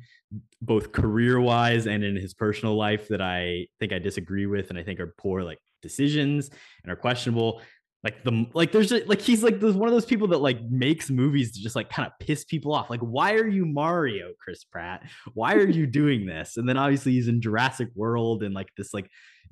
both 0.60 0.92
career 0.92 1.40
wise 1.40 1.86
and 1.86 2.04
in 2.04 2.16
his 2.16 2.34
personal 2.34 2.76
life 2.76 3.08
that 3.08 3.20
I 3.20 3.66
think 3.80 3.92
I 3.92 3.98
disagree 3.98 4.46
with 4.46 4.70
and 4.70 4.78
I 4.78 4.82
think 4.82 5.00
are 5.00 5.14
poor 5.18 5.42
like 5.42 5.58
decisions 5.82 6.50
and 6.82 6.92
are 6.92 6.96
questionable. 6.96 7.60
Like 8.04 8.24
the 8.24 8.46
like 8.52 8.72
there's 8.72 8.90
a, 8.90 9.04
like 9.04 9.20
he's 9.20 9.44
like 9.44 9.60
there's 9.60 9.76
one 9.76 9.88
of 9.88 9.94
those 9.94 10.06
people 10.06 10.28
that 10.28 10.38
like 10.38 10.60
makes 10.62 11.08
movies 11.08 11.52
to 11.52 11.60
just 11.60 11.76
like 11.76 11.88
kind 11.88 12.06
of 12.06 12.12
piss 12.18 12.44
people 12.44 12.74
off. 12.74 12.90
Like 12.90 13.00
why 13.00 13.34
are 13.34 13.46
you 13.46 13.64
Mario, 13.64 14.32
Chris 14.40 14.64
Pratt? 14.64 15.08
Why 15.34 15.54
are 15.54 15.68
you 15.68 15.86
doing 15.86 16.26
this? 16.26 16.56
And 16.56 16.68
then 16.68 16.76
obviously 16.76 17.12
he's 17.12 17.28
in 17.28 17.40
Jurassic 17.40 17.90
World 17.94 18.42
and 18.42 18.54
like 18.54 18.68
this 18.76 18.92
like 18.92 19.08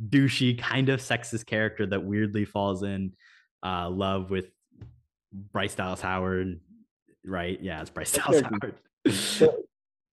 douchey 0.09 0.59
kind 0.59 0.89
of 0.89 1.01
sexist 1.01 1.47
character 1.47 1.87
that 1.87 2.03
weirdly 2.03 2.45
falls 2.45 2.83
in 2.83 3.13
uh 3.63 3.89
love 3.89 4.31
with 4.31 4.47
Bryce 5.33 5.75
Dallas 5.75 6.01
Howard, 6.01 6.61
right? 7.25 7.59
Yeah, 7.61 7.81
it's 7.81 7.91
Bryce 7.91 8.13
That 8.13 8.25
Dallas 8.25 8.41
character- 8.43 8.75
Howard. 9.07 9.15
So, 9.17 9.57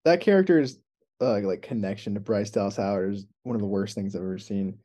that 0.06 0.22
character's 0.22 0.78
uh, 1.22 1.40
like 1.42 1.62
connection 1.62 2.14
to 2.14 2.20
Bryce 2.20 2.50
Dallas 2.52 2.76
Howard 2.78 3.14
is 3.16 3.26
one 3.44 3.56
of 3.56 3.62
the 3.62 3.68
worst 3.68 3.96
things 3.96 4.16
I've 4.16 4.22
ever 4.22 4.38
seen. 4.38 4.78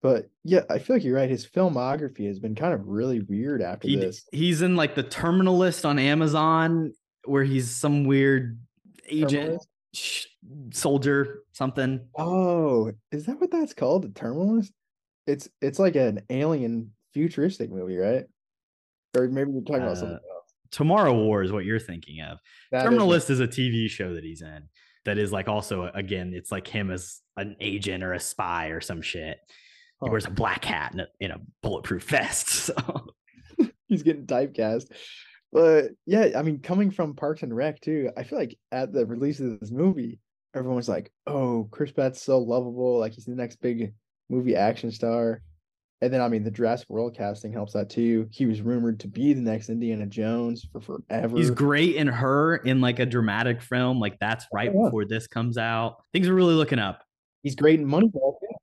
But 0.00 0.30
yeah, 0.44 0.60
I 0.70 0.78
feel 0.78 0.94
like 0.96 1.04
you're 1.04 1.16
right. 1.16 1.28
His 1.28 1.44
filmography 1.46 2.26
has 2.28 2.38
been 2.38 2.54
kind 2.54 2.72
of 2.72 2.86
really 2.86 3.18
weird 3.20 3.60
after 3.60 3.88
He, 3.88 3.96
this. 3.96 4.24
he's 4.30 4.62
in 4.62 4.76
like 4.76 4.94
the 4.94 5.02
Terminal 5.02 5.58
List 5.58 5.84
on 5.84 5.98
Amazon 5.98 6.92
where 7.24 7.42
he's 7.42 7.68
some 7.68 8.04
weird 8.04 8.58
agent, 9.08 9.60
sh- 9.92 10.26
soldier, 10.72 11.40
something. 11.52 12.00
Oh, 12.16 12.92
is 13.10 13.26
that 13.26 13.40
what 13.40 13.50
that's 13.50 13.74
called? 13.74 14.02
The 14.04 14.08
Terminal 14.10 14.56
List? 14.58 14.72
It's 15.26 15.48
it's 15.60 15.80
like 15.80 15.96
an 15.96 16.20
alien 16.30 16.92
futuristic 17.12 17.70
movie, 17.70 17.96
right? 17.96 18.24
Or 19.16 19.26
maybe 19.26 19.50
we're 19.50 19.62
talking 19.62 19.82
about 19.82 19.98
something 19.98 20.14
Uh, 20.16 20.34
else. 20.36 20.37
Tomorrow 20.70 21.14
War 21.14 21.42
is 21.42 21.52
what 21.52 21.64
you're 21.64 21.80
thinking 21.80 22.20
of. 22.20 22.38
That 22.70 22.78
is 22.78 22.84
Terminal 22.84 23.06
what- 23.06 23.14
List 23.14 23.30
is 23.30 23.40
a 23.40 23.48
TV 23.48 23.88
show 23.88 24.14
that 24.14 24.24
he's 24.24 24.42
in 24.42 24.68
that 25.04 25.18
is 25.18 25.32
like 25.32 25.48
also 25.48 25.84
uh, 25.84 25.90
again, 25.94 26.32
it's 26.34 26.52
like 26.52 26.66
him 26.66 26.90
as 26.90 27.20
an 27.36 27.56
agent 27.60 28.04
or 28.04 28.12
a 28.12 28.20
spy 28.20 28.68
or 28.68 28.80
some 28.80 29.00
shit. 29.02 29.38
He 30.02 30.08
wears 30.10 30.26
a 30.26 30.30
black 30.30 30.64
hat 30.64 30.92
and 30.92 31.00
a, 31.00 31.08
in 31.18 31.30
a 31.32 31.40
bulletproof 31.62 32.04
vest. 32.04 32.48
So 33.58 33.64
he's 33.88 34.02
getting 34.02 34.26
typecast. 34.26 34.92
But 35.50 35.92
yeah, 36.06 36.32
I 36.36 36.42
mean, 36.42 36.60
coming 36.60 36.90
from 36.90 37.16
Parks 37.16 37.42
and 37.42 37.56
Rec 37.56 37.80
too, 37.80 38.10
I 38.16 38.22
feel 38.22 38.38
like 38.38 38.56
at 38.70 38.92
the 38.92 39.06
release 39.06 39.40
of 39.40 39.58
this 39.58 39.70
movie, 39.70 40.20
everyone 40.54 40.76
was 40.76 40.88
like, 40.88 41.10
"Oh, 41.26 41.66
Chris 41.70 41.90
Pratt's 41.90 42.22
so 42.22 42.38
lovable, 42.38 42.98
like 42.98 43.14
he's 43.14 43.24
the 43.24 43.34
next 43.34 43.60
big 43.62 43.94
movie 44.28 44.54
action 44.56 44.90
star." 44.92 45.40
And 46.00 46.12
then, 46.12 46.20
I 46.20 46.28
mean, 46.28 46.44
the 46.44 46.50
Jurassic 46.50 46.88
World 46.88 47.16
casting 47.16 47.52
helps 47.52 47.72
that 47.72 47.90
too. 47.90 48.28
He 48.30 48.46
was 48.46 48.60
rumored 48.60 49.00
to 49.00 49.08
be 49.08 49.32
the 49.32 49.40
next 49.40 49.68
Indiana 49.68 50.06
Jones 50.06 50.64
for 50.72 50.80
forever. 50.80 51.36
he's 51.36 51.50
great 51.50 51.96
in 51.96 52.06
her 52.06 52.56
in 52.56 52.80
like 52.80 53.00
a 53.00 53.06
dramatic 53.06 53.60
film. 53.60 53.98
Like 53.98 54.16
that's 54.20 54.46
right 54.52 54.70
yeah. 54.72 54.84
before 54.84 55.04
this 55.06 55.26
comes 55.26 55.58
out. 55.58 55.96
Things 56.12 56.28
are 56.28 56.34
really 56.34 56.54
looking 56.54 56.78
up. 56.78 57.02
He's 57.42 57.56
great 57.56 57.80
in 57.80 57.86
Moneyball 57.86 58.38
too. 58.40 58.54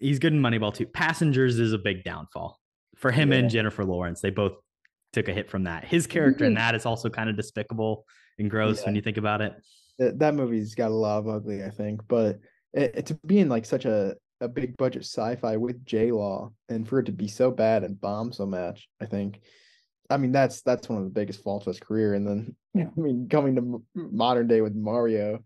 he's 0.00 0.18
good 0.18 0.34
in 0.34 0.40
Moneyball 0.40 0.74
too. 0.74 0.86
Passengers 0.86 1.58
is 1.58 1.72
a 1.72 1.78
big 1.78 2.04
downfall 2.04 2.58
for 2.96 3.10
him 3.10 3.32
and 3.32 3.48
Jennifer 3.48 3.84
Lawrence. 3.84 4.20
They 4.20 4.30
both 4.30 4.52
took 5.12 5.28
a 5.28 5.32
hit 5.32 5.48
from 5.50 5.64
that. 5.64 5.84
His 5.84 6.06
character 6.06 6.44
in 6.44 6.54
that 6.54 6.74
is 6.74 6.84
also 6.86 7.08
kind 7.08 7.30
of 7.30 7.36
despicable 7.36 8.04
and 8.38 8.50
gross 8.50 8.84
when 8.84 8.94
you 8.94 9.02
think 9.02 9.16
about 9.16 9.40
it. 9.40 9.54
that, 9.98 10.18
that 10.18 10.34
movie's 10.34 10.74
got 10.74 10.90
a 10.90 10.94
lot 10.94 11.18
of 11.18 11.28
ugly, 11.28 11.64
I 11.64 11.70
think. 11.70 12.00
But 12.08 12.38
it, 12.74 12.92
it- 12.96 13.06
to 13.06 13.14
be 13.26 13.38
in 13.38 13.48
like 13.48 13.64
such 13.64 13.84
a, 13.86 14.14
a 14.42 14.48
big 14.48 14.76
budget 14.76 15.02
sci-fi 15.02 15.56
with 15.56 15.84
J 15.86 16.12
Law 16.12 16.52
and 16.68 16.86
for 16.86 16.98
it 16.98 17.06
to 17.06 17.12
be 17.12 17.28
so 17.28 17.50
bad 17.50 17.84
and 17.84 18.00
bomb 18.00 18.32
so 18.32 18.44
much, 18.44 18.88
I 19.00 19.06
think. 19.06 19.40
I 20.10 20.16
mean, 20.16 20.32
that's 20.32 20.60
that's 20.62 20.88
one 20.88 20.98
of 20.98 21.04
the 21.04 21.10
biggest 21.10 21.42
faults 21.42 21.66
of 21.66 21.74
his 21.74 21.80
career. 21.80 22.14
And 22.14 22.26
then, 22.26 22.56
I 22.76 23.00
mean, 23.00 23.28
coming 23.30 23.54
to 23.56 23.62
m- 23.62 23.84
modern 23.94 24.48
day 24.48 24.60
with 24.60 24.74
Mario, 24.74 25.42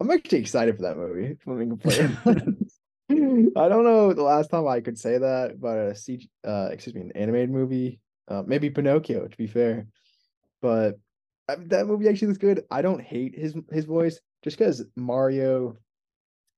I'm 0.00 0.10
actually 0.10 0.38
excited 0.38 0.76
for 0.76 0.82
that 0.82 0.96
movie. 0.96 1.36
if 1.38 1.46
I'm 1.46 1.58
being 1.58 1.68
completely. 1.68 2.16
I 3.56 3.68
don't 3.68 3.84
know 3.84 4.14
the 4.14 4.22
last 4.22 4.50
time 4.50 4.66
I 4.66 4.80
could 4.80 4.98
say 4.98 5.18
that 5.18 5.52
about 5.52 5.78
a 5.78 5.90
CG, 5.90 6.28
uh, 6.46 6.70
excuse 6.72 6.94
me, 6.94 7.02
an 7.02 7.12
animated 7.12 7.50
movie. 7.50 8.00
Uh, 8.26 8.42
maybe 8.46 8.70
Pinocchio, 8.70 9.26
to 9.26 9.36
be 9.36 9.46
fair, 9.46 9.86
but 10.62 10.98
I 11.48 11.56
mean, 11.56 11.68
that 11.68 11.86
movie 11.86 12.08
actually 12.08 12.28
looks 12.28 12.38
good. 12.38 12.64
I 12.70 12.80
don't 12.80 13.02
hate 13.02 13.36
his 13.36 13.54
his 13.70 13.84
voice 13.84 14.18
just 14.42 14.58
because 14.58 14.84
Mario, 14.96 15.76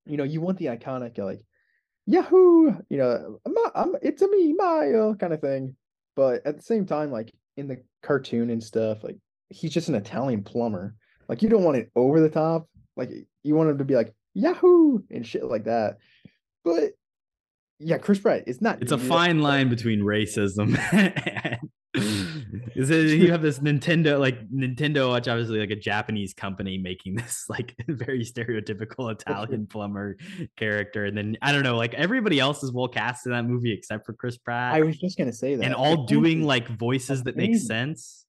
you 0.06 0.16
know, 0.16 0.24
you 0.24 0.40
want 0.40 0.58
the 0.58 0.66
iconic 0.66 1.18
like 1.18 1.40
Yahoo, 2.06 2.74
you 2.88 2.98
know, 2.98 3.40
I'm, 3.46 3.54
I'm 3.74 3.96
it's 4.02 4.22
a 4.22 4.28
me 4.28 4.52
Mario 4.52 5.14
kind 5.14 5.32
of 5.32 5.40
thing, 5.40 5.74
but 6.16 6.46
at 6.46 6.56
the 6.56 6.62
same 6.62 6.86
time, 6.86 7.10
like 7.10 7.32
in 7.56 7.68
the 7.68 7.82
cartoon 8.02 8.50
and 8.50 8.62
stuff, 8.62 9.02
like 9.02 9.16
he's 9.48 9.72
just 9.72 9.88
an 9.88 9.94
Italian 9.94 10.42
plumber. 10.42 10.94
Like 11.28 11.42
you 11.42 11.48
don't 11.48 11.64
want 11.64 11.78
it 11.78 11.90
over 11.96 12.20
the 12.20 12.28
top. 12.28 12.68
Like 12.96 13.10
you 13.42 13.54
want 13.54 13.70
him 13.70 13.78
to 13.78 13.84
be 13.84 13.94
like 13.94 14.14
Yahoo 14.34 15.00
and 15.10 15.26
shit 15.26 15.44
like 15.44 15.64
that. 15.64 15.98
But 16.64 16.92
yeah, 17.78 17.98
Chris 17.98 18.18
Pratt, 18.18 18.44
it's 18.46 18.60
not. 18.60 18.82
It's 18.82 18.92
a 18.92 18.98
fine 18.98 19.40
line 19.40 19.68
between 19.68 20.00
racism 20.00 20.78
and 20.92 21.70
is 22.74 22.90
it 22.90 23.18
you 23.18 23.30
have 23.30 23.42
this 23.42 23.60
Nintendo 23.60 24.18
like 24.18 24.48
Nintendo, 24.50 25.12
which 25.12 25.28
obviously 25.28 25.60
like 25.60 25.70
a 25.70 25.76
Japanese 25.76 26.34
company 26.34 26.76
making 26.76 27.14
this 27.16 27.46
like 27.48 27.74
very 27.88 28.24
stereotypical 28.24 29.12
Italian 29.12 29.66
plumber 29.70 30.16
character, 30.56 31.04
and 31.04 31.16
then 31.16 31.36
I 31.40 31.52
don't 31.52 31.62
know, 31.62 31.76
like 31.76 31.94
everybody 31.94 32.40
else 32.40 32.62
is 32.62 32.72
well 32.72 32.88
cast 32.88 33.26
in 33.26 33.32
that 33.32 33.44
movie 33.44 33.72
except 33.72 34.06
for 34.06 34.12
Chris 34.12 34.36
Pratt, 34.36 34.74
I 34.74 34.80
was 34.82 34.98
just 34.98 35.16
gonna 35.16 35.32
say 35.32 35.54
that. 35.54 35.64
and 35.64 35.74
all 35.74 36.04
doing 36.06 36.42
like 36.42 36.68
voices 36.68 37.22
that 37.24 37.36
make 37.36 37.56
sense. 37.56 38.26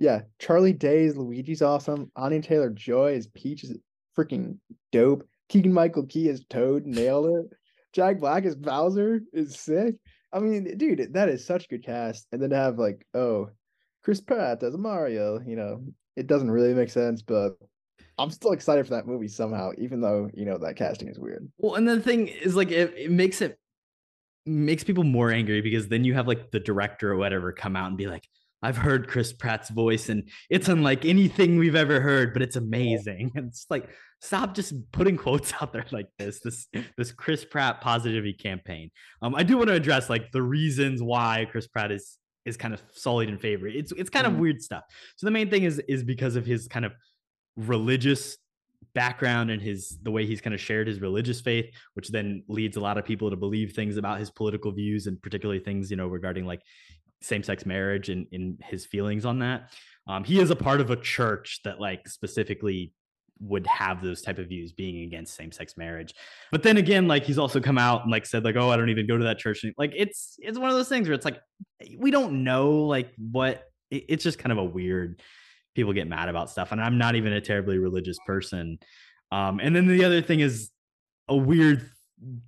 Yeah, 0.00 0.22
Charlie 0.40 0.72
Day 0.72 1.04
is 1.04 1.16
Luigi's 1.16 1.62
awesome. 1.62 2.10
Anya 2.16 2.42
Taylor 2.42 2.70
Joy 2.70 3.12
is 3.12 3.28
Peach 3.28 3.62
is 3.62 3.78
freaking 4.18 4.58
dope. 4.90 5.24
Keegan 5.48 5.72
Michael 5.72 6.06
Key 6.06 6.28
is 6.28 6.44
Toad, 6.50 6.84
nailed 6.84 7.26
it. 7.26 7.56
Jack 7.92 8.18
Black 8.18 8.44
is 8.44 8.56
Bowser 8.56 9.20
is 9.32 9.56
sick. 9.56 9.94
I 10.34 10.40
mean, 10.40 10.76
dude, 10.76 11.12
that 11.14 11.28
is 11.28 11.46
such 11.46 11.68
good 11.68 11.84
cast. 11.84 12.26
And 12.32 12.42
then 12.42 12.50
to 12.50 12.56
have 12.56 12.78
like, 12.78 13.06
oh, 13.14 13.50
Chris 14.02 14.20
Pratt 14.20 14.62
as 14.62 14.76
Mario, 14.76 15.40
you 15.46 15.54
know, 15.56 15.82
it 16.16 16.26
doesn't 16.26 16.50
really 16.50 16.74
make 16.74 16.90
sense, 16.90 17.22
but 17.22 17.56
I'm 18.18 18.30
still 18.30 18.52
excited 18.52 18.84
for 18.84 18.90
that 18.94 19.06
movie 19.06 19.28
somehow, 19.28 19.70
even 19.78 20.00
though 20.00 20.28
you 20.34 20.44
know 20.44 20.58
that 20.58 20.76
casting 20.76 21.08
is 21.08 21.18
weird. 21.18 21.48
Well, 21.58 21.76
and 21.76 21.88
the 21.88 22.00
thing 22.00 22.28
is, 22.28 22.54
like, 22.54 22.70
it, 22.70 22.92
it 22.96 23.10
makes 23.10 23.40
it 23.40 23.58
makes 24.46 24.84
people 24.84 25.04
more 25.04 25.30
angry 25.30 25.60
because 25.60 25.88
then 25.88 26.04
you 26.04 26.14
have 26.14 26.28
like 26.28 26.50
the 26.50 26.60
director 26.60 27.10
or 27.10 27.16
whatever 27.16 27.50
come 27.52 27.76
out 27.76 27.88
and 27.88 27.96
be 27.96 28.06
like, 28.06 28.28
"I've 28.64 28.76
heard 28.76 29.08
Chris 29.08 29.32
Pratt's 29.32 29.70
voice 29.70 30.08
and 30.08 30.28
it's 30.50 30.68
unlike 30.68 31.04
anything 31.04 31.58
we've 31.58 31.74
ever 31.76 32.00
heard, 32.00 32.32
but 32.32 32.42
it's 32.42 32.56
amazing." 32.56 33.32
And 33.34 33.46
it's 33.48 33.66
like, 33.70 33.88
stop 34.20 34.54
just 34.54 34.72
putting 34.92 35.16
quotes 35.16 35.52
out 35.60 35.72
there 35.72 35.84
like 35.92 36.08
this. 36.18 36.40
This 36.40 36.66
this 36.96 37.12
Chris 37.12 37.44
Pratt 37.44 37.80
positivity 37.80 38.32
campaign. 38.32 38.90
Um, 39.22 39.34
I 39.34 39.42
do 39.42 39.56
want 39.58 39.68
to 39.68 39.74
address 39.74 40.08
like 40.10 40.32
the 40.32 40.42
reasons 40.42 41.02
why 41.02 41.46
Chris 41.50 41.66
Pratt 41.66 41.92
is 41.92 42.18
is 42.44 42.56
kind 42.58 42.74
of 42.74 42.82
solid 42.92 43.28
in 43.28 43.38
favor. 43.38 43.66
It's 43.66 43.92
it's 43.92 44.10
kind 44.10 44.26
of 44.26 44.34
Mhm. 44.34 44.38
weird 44.38 44.62
stuff. 44.62 44.84
So 45.16 45.26
the 45.26 45.30
main 45.30 45.50
thing 45.50 45.62
is 45.64 45.78
is 45.88 46.02
because 46.02 46.36
of 46.36 46.44
his 46.46 46.68
kind 46.68 46.84
of 46.84 46.92
religious 47.56 48.36
background 48.94 49.50
and 49.50 49.60
his 49.62 49.98
the 50.02 50.10
way 50.10 50.26
he's 50.26 50.40
kind 50.40 50.54
of 50.54 50.60
shared 50.60 50.86
his 50.86 51.00
religious 51.00 51.40
faith 51.40 51.64
which 51.94 52.10
then 52.10 52.44
leads 52.48 52.76
a 52.76 52.80
lot 52.80 52.98
of 52.98 53.04
people 53.04 53.30
to 53.30 53.36
believe 53.36 53.72
things 53.72 53.96
about 53.96 54.18
his 54.20 54.30
political 54.30 54.70
views 54.70 55.06
and 55.06 55.20
particularly 55.22 55.58
things 55.58 55.90
you 55.90 55.96
know 55.96 56.06
regarding 56.06 56.44
like 56.44 56.60
same-sex 57.24 57.66
marriage 57.66 58.08
and 58.08 58.26
in 58.32 58.58
his 58.62 58.84
feelings 58.84 59.24
on 59.24 59.38
that. 59.40 59.70
Um 60.06 60.24
he 60.24 60.40
is 60.40 60.50
a 60.50 60.56
part 60.56 60.80
of 60.80 60.90
a 60.90 60.96
church 60.96 61.60
that 61.64 61.80
like 61.80 62.08
specifically 62.08 62.92
would 63.40 63.66
have 63.66 64.00
those 64.02 64.22
type 64.22 64.38
of 64.38 64.48
views 64.48 64.72
being 64.72 65.02
against 65.02 65.34
same-sex 65.34 65.76
marriage. 65.76 66.14
But 66.52 66.62
then 66.62 66.76
again 66.76 67.08
like 67.08 67.24
he's 67.24 67.38
also 67.38 67.60
come 67.60 67.78
out 67.78 68.02
and 68.02 68.10
like 68.10 68.26
said 68.26 68.44
like 68.44 68.56
oh 68.56 68.70
i 68.70 68.76
don't 68.76 68.90
even 68.90 69.06
go 69.06 69.16
to 69.16 69.24
that 69.24 69.38
church. 69.38 69.64
Like 69.76 69.92
it's 69.96 70.36
it's 70.38 70.58
one 70.58 70.70
of 70.70 70.76
those 70.76 70.88
things 70.88 71.08
where 71.08 71.14
it's 71.14 71.24
like 71.24 71.40
we 71.98 72.10
don't 72.10 72.44
know 72.44 72.70
like 72.84 73.12
what 73.18 73.64
it's 73.90 74.24
just 74.24 74.38
kind 74.38 74.52
of 74.52 74.58
a 74.58 74.64
weird 74.64 75.20
people 75.74 75.92
get 75.92 76.06
mad 76.08 76.28
about 76.28 76.50
stuff 76.50 76.72
and 76.72 76.80
i'm 76.80 76.98
not 76.98 77.16
even 77.16 77.32
a 77.32 77.40
terribly 77.40 77.78
religious 77.78 78.18
person. 78.26 78.78
Um 79.32 79.60
and 79.60 79.74
then 79.74 79.86
the 79.86 80.04
other 80.04 80.22
thing 80.22 80.40
is 80.40 80.70
a 81.28 81.36
weird 81.36 81.90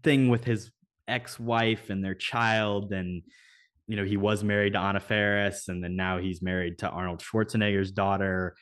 thing 0.03 0.29
with 0.29 0.45
his 0.45 0.70
ex-wife 1.09 1.91
and 1.91 2.05
their 2.05 2.14
child 2.14 2.93
and 2.93 3.22
you 3.87 3.97
know 3.97 4.05
he 4.05 4.16
was 4.16 4.43
married 4.43 4.72
to 4.72 4.80
anna 4.80 5.01
faris 5.01 5.68
and 5.68 5.82
then 5.82 5.97
now 5.97 6.18
he's 6.18 6.43
married 6.43 6.78
to 6.78 6.89
arnold 6.89 7.20
schwarzenegger's 7.20 7.93
daughter 7.93 8.55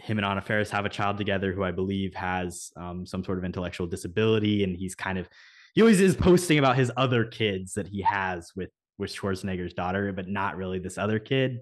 him 0.00 0.18
and 0.18 0.24
Anna 0.24 0.40
Faris 0.40 0.70
have 0.70 0.86
a 0.86 0.88
child 0.88 1.18
together 1.18 1.52
who 1.52 1.64
I 1.64 1.70
believe 1.70 2.14
has 2.14 2.70
um, 2.76 3.04
some 3.04 3.24
sort 3.24 3.38
of 3.38 3.44
intellectual 3.44 3.86
disability, 3.86 4.64
and 4.64 4.76
he's 4.76 4.94
kind 4.94 5.18
of 5.18 5.28
he 5.74 5.80
always 5.80 6.00
is 6.00 6.16
posting 6.16 6.58
about 6.58 6.76
his 6.76 6.90
other 6.96 7.24
kids 7.24 7.74
that 7.74 7.88
he 7.88 8.02
has 8.02 8.52
with 8.56 8.70
with 8.98 9.14
Schwarzenegger's 9.14 9.74
daughter, 9.74 10.12
but 10.12 10.28
not 10.28 10.56
really 10.56 10.78
this 10.78 10.98
other 10.98 11.18
kid, 11.18 11.60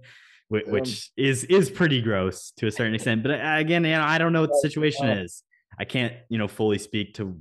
which, 0.48 0.66
which 0.66 1.10
is 1.16 1.44
is 1.44 1.70
pretty 1.70 2.00
gross 2.00 2.52
to 2.58 2.66
a 2.66 2.72
certain 2.72 2.94
extent. 2.94 3.22
But 3.22 3.32
uh, 3.32 3.56
again, 3.56 3.84
you 3.84 3.92
know, 3.92 4.02
I 4.02 4.18
don't 4.18 4.32
know 4.32 4.42
what 4.42 4.50
the 4.50 4.60
situation 4.68 5.08
is. 5.08 5.42
I 5.78 5.84
can't 5.84 6.14
you 6.28 6.38
know 6.38 6.48
fully 6.48 6.78
speak 6.78 7.14
to 7.14 7.38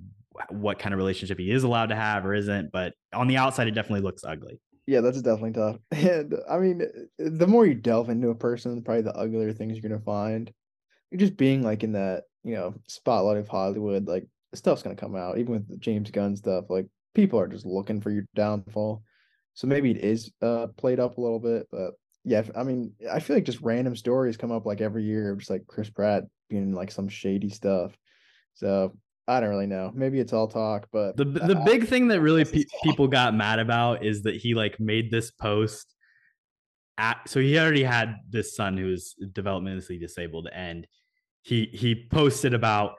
what 0.49 0.80
kind 0.80 0.93
of 0.93 0.97
relationship 0.97 1.39
he 1.39 1.49
is 1.49 1.63
allowed 1.63 1.88
to 1.88 1.95
have 1.95 2.26
or 2.26 2.34
isn't, 2.34 2.72
but 2.72 2.93
on 3.13 3.28
the 3.28 3.38
outside, 3.38 3.68
it 3.68 3.72
definitely 3.72 4.01
looks 4.01 4.24
ugly. 4.26 4.59
Yeah, 4.88 5.02
that's 5.02 5.22
definitely 5.22 5.54
tough. 5.54 5.78
And 5.92 6.36
I 6.50 6.60
mean, 6.60 6.82
the 7.18 7.48
more 7.48 7.66
you 7.66 7.76
delve 7.76 8.10
into 8.10 8.30
a 8.30 8.36
person, 8.36 8.82
probably 8.84 9.02
the 9.04 9.16
uglier 9.16 9.54
things 9.54 9.74
you're 9.78 9.90
gonna 9.90 10.02
find 10.02 10.52
just 11.16 11.38
being 11.38 11.64
like 11.64 11.84
in 11.84 11.94
that 11.94 12.26
you 12.44 12.56
know 12.56 12.76
spotlight 12.88 13.38
of 13.38 13.48
Hollywood, 13.48 14.08
like 14.08 14.28
stuff's 14.56 14.84
gonna 14.84 14.96
come 14.96 15.16
out. 15.16 15.40
Even 15.40 15.54
with 15.54 15.82
James 15.82 16.12
Gunn 16.12 16.36
stuff, 16.36 16.66
like 16.70 16.88
people 17.16 17.40
are 17.40 17.48
just 17.48 17.66
looking 17.66 18.02
for 18.02 18.12
your 18.12 18.26
downfall. 18.36 19.04
So 19.56 19.68
maybe 19.68 19.92
it 19.92 19.98
is 20.00 20.32
uh 20.42 20.68
played 20.78 21.00
up 21.00 21.18
a 21.18 21.22
little 21.22 21.40
bit, 21.40 21.68
but 21.72 21.94
yeah, 22.26 22.44
I 22.56 22.64
mean, 22.64 22.94
I 23.12 23.20
feel 23.20 23.38
like 23.38 23.46
just 23.46 23.62
random 23.62 23.96
stories 23.96 24.38
come 24.38 24.52
up 24.52 24.66
like 24.66 24.82
every 24.82 25.04
year, 25.06 25.36
just 25.36 25.50
like 25.52 25.68
Chris 25.68 25.90
Pratt 25.90 26.26
being 26.50 26.74
like 26.74 26.92
some 26.92 27.10
shady 27.10 27.50
stuff. 27.50 27.98
So 28.56 28.98
I 29.28 29.40
don't 29.40 29.50
really 29.50 29.66
know. 29.66 29.92
Maybe 29.94 30.20
it's 30.20 30.34
all 30.34 30.48
talk, 30.48 30.88
but 30.92 31.18
the 31.18 31.26
the 31.26 31.62
big 31.66 31.88
thing 31.88 32.10
that 32.10 32.22
really 32.22 32.46
pe- 32.46 32.66
people 32.84 33.08
got 33.08 33.34
mad 33.34 33.60
about 33.60 34.06
is 34.06 34.24
that 34.24 34.36
he 34.36 34.54
like 34.54 34.80
made 34.80 35.10
this 35.10 35.32
post 35.32 35.96
at 36.98 37.18
so 37.28 37.40
he 37.40 37.58
already 37.58 37.84
had 37.84 38.16
this 38.30 38.56
son 38.56 38.78
who 38.78 38.88
was 38.88 39.16
developmentally 39.34 40.00
disabled 40.00 40.48
and 40.54 40.88
he 41.42 41.70
he 41.74 42.08
posted 42.10 42.54
about 42.54 42.94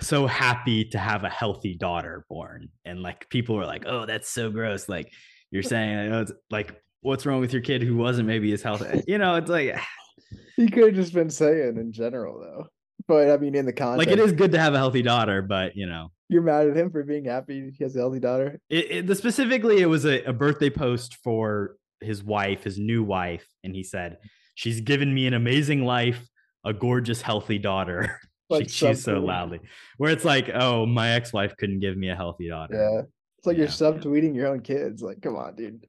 so 0.00 0.26
happy 0.26 0.84
to 0.84 0.98
have 0.98 1.24
a 1.24 1.28
healthy 1.28 1.74
daughter 1.74 2.24
born 2.28 2.68
and 2.84 3.02
like 3.02 3.28
people 3.28 3.56
were 3.56 3.66
like 3.66 3.84
oh 3.86 4.06
that's 4.06 4.28
so 4.28 4.50
gross 4.50 4.88
like 4.88 5.12
you're 5.50 5.62
saying 5.62 6.12
oh, 6.12 6.24
like 6.50 6.80
what's 7.00 7.26
wrong 7.26 7.40
with 7.40 7.52
your 7.52 7.62
kid 7.62 7.82
who 7.82 7.96
wasn't 7.96 8.26
maybe 8.26 8.52
as 8.52 8.62
healthy? 8.62 9.02
You 9.06 9.18
know 9.18 9.34
it's 9.34 9.50
like 9.50 9.78
he 10.56 10.68
could 10.68 10.86
have 10.86 10.94
just 10.94 11.12
been 11.12 11.30
saying 11.30 11.76
in 11.76 11.92
general 11.92 12.40
though 12.40 12.66
but 13.08 13.30
i 13.30 13.36
mean 13.36 13.54
in 13.54 13.66
the 13.66 13.72
context 13.72 14.06
like 14.06 14.16
it 14.16 14.22
is 14.22 14.32
good 14.32 14.52
to 14.52 14.58
have 14.58 14.74
a 14.74 14.78
healthy 14.78 15.02
daughter 15.02 15.42
but 15.42 15.76
you 15.76 15.86
know 15.86 16.12
you're 16.28 16.42
mad 16.42 16.68
at 16.68 16.76
him 16.76 16.90
for 16.90 17.02
being 17.02 17.24
happy 17.24 17.72
he 17.76 17.82
has 17.82 17.96
a 17.96 17.98
healthy 17.98 18.20
daughter 18.20 18.60
it, 18.70 18.90
it 18.90 19.06
the 19.06 19.14
specifically 19.14 19.80
it 19.80 19.86
was 19.86 20.04
a, 20.04 20.22
a 20.24 20.32
birthday 20.32 20.70
post 20.70 21.16
for 21.24 21.76
his 22.00 22.22
wife 22.22 22.62
his 22.62 22.78
new 22.78 23.02
wife 23.02 23.46
and 23.64 23.74
he 23.74 23.82
said 23.82 24.18
she's 24.54 24.80
given 24.80 25.12
me 25.12 25.26
an 25.26 25.34
amazing 25.34 25.84
life 25.84 26.28
a 26.64 26.72
gorgeous, 26.72 27.22
healthy 27.22 27.58
daughter. 27.58 28.20
Like 28.50 28.64
she 28.68 28.86
chews 28.86 29.02
so 29.02 29.18
loudly. 29.18 29.60
Where 29.96 30.10
it's 30.10 30.24
like, 30.24 30.50
oh, 30.52 30.86
my 30.86 31.10
ex-wife 31.10 31.56
couldn't 31.56 31.80
give 31.80 31.96
me 31.96 32.10
a 32.10 32.16
healthy 32.16 32.48
daughter. 32.48 32.74
Yeah. 32.74 33.02
It's 33.38 33.46
like 33.46 33.56
yeah. 33.56 33.64
you're 33.64 33.68
subtweeting 33.68 34.34
your 34.34 34.48
own 34.48 34.60
kids. 34.60 35.02
Like, 35.02 35.22
come 35.22 35.36
on, 35.36 35.54
dude. 35.54 35.86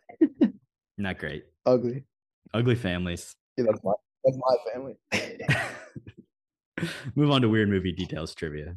Not 0.98 1.18
great. 1.18 1.44
Ugly. 1.66 2.04
Ugly 2.54 2.76
families. 2.76 3.36
Yeah, 3.58 3.66
that's 3.68 3.84
my 3.84 3.94
that's 4.24 4.38
my 4.38 4.72
family. 4.74 4.96
Move 7.16 7.32
on 7.32 7.42
to 7.42 7.50
weird 7.50 7.70
movie 7.70 7.92
details 7.92 8.34
trivia. 8.36 8.76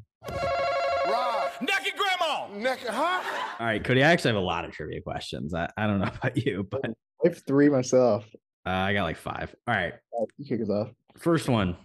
Naked 1.60 1.92
grandma. 1.96 2.48
Naked, 2.52 2.88
huh? 2.88 3.22
All 3.60 3.66
right, 3.66 3.82
Cody. 3.82 4.02
I 4.02 4.10
actually 4.10 4.30
have 4.30 4.42
a 4.42 4.44
lot 4.44 4.64
of 4.64 4.72
trivia 4.72 5.00
questions. 5.00 5.54
I, 5.54 5.68
I 5.76 5.86
don't 5.86 6.00
know 6.00 6.10
about 6.22 6.36
you, 6.36 6.66
but 6.68 6.84
I 6.84 7.28
have 7.28 7.42
three 7.46 7.68
myself. 7.68 8.24
Uh, 8.66 8.70
I 8.70 8.94
got 8.94 9.04
like 9.04 9.16
five. 9.16 9.54
All 9.66 9.74
right. 9.74 9.94
You 10.38 10.46
kick 10.46 10.60
us 10.60 10.70
off. 10.70 10.88
First 11.18 11.48
one, 11.48 11.76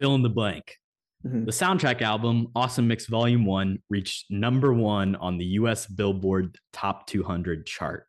fill 0.00 0.14
in 0.14 0.22
the 0.22 0.28
blank. 0.28 0.76
Mm-hmm. 1.26 1.44
The 1.44 1.52
soundtrack 1.52 2.02
album, 2.02 2.48
Awesome 2.54 2.88
Mix 2.88 3.06
Volume 3.06 3.46
1, 3.46 3.82
reached 3.88 4.30
number 4.30 4.72
one 4.72 5.14
on 5.16 5.38
the 5.38 5.44
US 5.44 5.86
Billboard 5.86 6.58
Top 6.72 7.06
200 7.06 7.64
chart. 7.64 8.06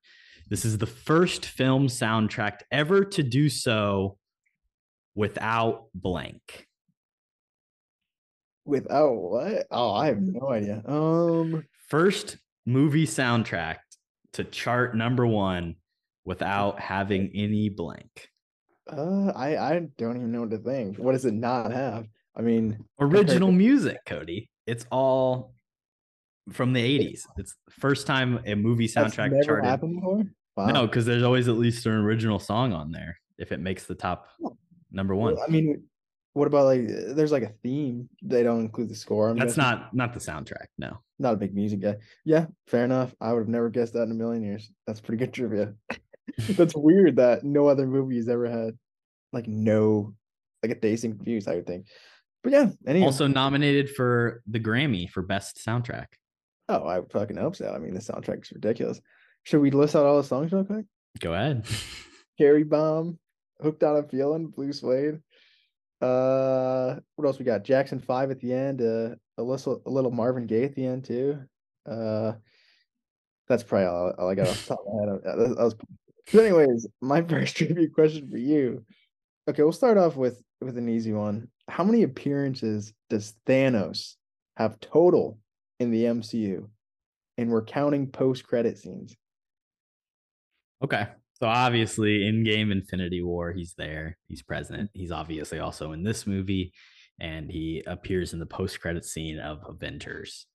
This 0.50 0.66
is 0.66 0.78
the 0.78 0.88
first 0.88 1.46
film 1.46 1.88
soundtrack 1.88 2.60
ever 2.72 3.06
to 3.06 3.24
do 3.24 3.50
so 3.50 4.18
without 5.16 5.88
blank. 5.94 6.68
Without 8.66 9.14
what? 9.14 9.68
Oh, 9.72 9.91
I 9.93 10.07
have 10.07 10.22
no 10.22 10.49
idea. 10.51 10.82
Um, 10.86 11.66
first 11.88 12.38
movie 12.66 13.05
soundtrack 13.05 13.78
to 14.34 14.43
chart 14.43 14.95
number 14.95 15.28
one 15.28 15.76
without 16.26 16.80
having 16.80 17.32
any 17.36 17.70
blank. 17.70 18.30
Uh, 18.89 19.32
I 19.36 19.57
I 19.57 19.88
don't 19.97 20.16
even 20.18 20.32
know 20.32 20.41
what 20.41 20.51
to 20.51 20.57
think. 20.57 20.97
What 20.97 21.11
does 21.14 21.26
it 21.26 21.34
not 21.34 21.72
have? 21.72 22.05
I 22.36 22.41
mean, 22.41 22.84
original 22.99 23.49
to- 23.49 23.53
music, 23.55 23.97
Cody. 24.05 24.49
It's 24.66 24.86
all 24.91 25.53
from 26.51 26.74
the 26.74 26.82
'80s. 26.82 27.22
It's 27.38 27.55
the 27.66 27.72
first 27.80 28.07
time 28.07 28.39
a 28.45 28.55
movie 28.55 28.88
soundtrack 28.88 29.32
That's 29.32 29.45
charted. 29.45 29.66
Happened 29.66 29.95
before? 29.95 30.24
Wow. 30.55 30.68
No, 30.68 30.88
because 30.88 31.05
there's 31.05 31.24
always 31.24 31.47
at 31.47 31.55
least 31.57 31.86
an 31.86 31.93
original 31.93 32.39
song 32.39 32.74
on 32.74 32.91
there 32.91 33.18
if 33.38 33.51
it 33.51 33.59
makes 33.59 33.86
the 33.86 33.95
top 33.95 34.28
number 34.91 35.16
one. 35.16 35.36
Well, 35.36 35.43
I 35.47 35.49
mean, 35.51 35.84
what 36.34 36.48
about 36.48 36.66
like 36.66 36.88
there's 36.88 37.32
like 37.32 37.44
a 37.44 37.54
theme? 37.64 38.10
They 38.24 38.44
don't 38.44 38.62
include 38.62 38.90
the 38.90 38.96
score. 38.96 39.30
I'm 39.30 39.38
That's 39.38 39.56
guessing. 39.56 39.80
not 39.80 39.94
not 39.94 40.14
the 40.14 40.20
soundtrack. 40.20 40.68
No, 40.78 41.00
not 41.20 41.34
a 41.34 41.38
big 41.38 41.54
music 41.54 41.82
guy. 41.82 41.98
Yeah, 42.26 42.48
fair 42.68 42.86
enough. 42.86 43.14
I 43.22 43.32
would 43.34 43.40
have 43.40 43.48
never 43.48 43.70
guessed 43.70 43.94
that 43.94 44.04
in 44.04 44.12
a 44.12 44.16
million 44.16 44.44
years. 44.44 44.72
That's 44.88 45.02
pretty 45.02 45.24
good 45.24 45.34
trivia. 45.34 45.74
That's 46.50 46.76
weird 46.76 47.18
that 47.18 47.44
no 47.44 47.68
other 47.68 47.86
movie 47.86 48.18
has 48.18 48.30
ever 48.30 48.50
had 48.50 48.78
like 49.32 49.48
no 49.48 50.16
like 50.64 50.84
a 50.84 50.88
and 50.88 51.18
Confused, 51.18 51.48
I 51.48 51.56
would 51.56 51.68
think. 51.68 51.88
But 52.44 52.54
yeah, 52.54 52.70
anyway. 52.88 53.06
also 53.06 53.28
nominated 53.28 53.90
for 53.90 54.42
the 54.48 54.60
Grammy 54.60 55.10
for 55.10 55.22
best 55.22 55.62
soundtrack. 55.66 56.08
Oh, 56.70 56.88
I 56.88 57.02
fucking 57.12 57.38
hope 57.38 57.56
so. 57.56 57.72
I 57.74 57.80
mean, 57.80 57.94
the 57.94 58.00
soundtrack 58.00 58.44
is 58.44 58.52
ridiculous. 58.52 59.00
Should 59.44 59.62
we 59.62 59.72
list 59.72 59.96
out 59.96 60.06
all 60.06 60.18
the 60.18 60.24
songs 60.24 60.52
real 60.52 60.64
quick? 60.64 60.86
Go 61.20 61.34
ahead. 61.34 61.66
Cherry 62.40 62.64
Bomb, 62.64 63.20
Hooked 63.62 63.84
on 63.84 63.98
a 63.98 64.04
Feeling, 64.04 64.48
Blue 64.48 64.72
Suede. 64.74 65.20
Uh, 66.04 66.99
what 67.16 67.26
else 67.26 67.39
we 67.39 67.45
got? 67.45 67.64
Jackson 67.64 67.99
Five 67.99 68.30
at 68.30 68.41
the 68.41 68.51
end. 68.51 68.82
Uh, 68.82 69.16
a 69.38 69.43
little, 69.43 69.82
a 69.86 69.89
little 69.89 70.12
Marvin 70.12 70.45
Gaye 70.45 70.66
at 70.66 70.76
the 70.76 70.86
end 70.86 71.06
too. 71.06 71.39
Uh, 71.89 72.34
that's 73.47 73.64
probably 73.64 73.88
all, 73.88 74.14
all 74.18 74.30
I 74.30 74.36
got 74.36 74.47
off 74.47 74.68
the 74.68 74.76
top 74.76 74.86
of 74.86 74.93
my 74.93 75.14
head. 75.14 75.22
That 75.24 75.38
was 75.38 75.76
so, 76.28 76.39
anyways, 76.39 76.88
my 77.01 77.22
first 77.28 77.56
trivia 77.56 77.88
question 77.88 78.30
for 78.30 78.38
you. 78.38 78.86
Okay, 79.49 79.64
we'll 79.64 79.72
start 79.72 79.97
off 79.97 80.18
with 80.18 80.41
with 80.60 80.78
an 80.78 80.89
easy 80.89 81.14
one. 81.14 81.47
How 81.70 81.86
many 81.86 82.04
appearances 82.04 82.93
does 83.10 83.36
Thanos 83.47 84.16
have 84.58 84.82
total 84.82 85.39
in 85.80 85.89
the 85.91 86.04
MCU? 86.04 86.68
And 87.38 87.49
we're 87.49 87.64
counting 87.64 88.08
post 88.08 88.45
credit 88.45 88.78
scenes. 88.78 89.16
Okay. 90.84 91.08
So 91.44 91.50
obviously 91.50 92.26
in 92.26 92.46
game 92.46 92.72
Infinity 92.72 93.22
War, 93.22 93.52
he's 93.52 93.74
there. 93.78 94.18
He's 94.30 94.41
present. 94.41 94.89
He's 94.94 95.12
obviously 95.12 95.60
also 95.60 95.91
in 95.91 96.02
this 96.02 96.26
movie 96.26 96.72
and 97.20 97.52
he 97.52 97.84
appears 97.86 98.32
in 98.32 98.39
the 98.39 98.46
post 98.46 98.80
credit 98.80 99.04
scene 99.04 99.39
of 99.39 99.60
Avengers. 99.68 100.46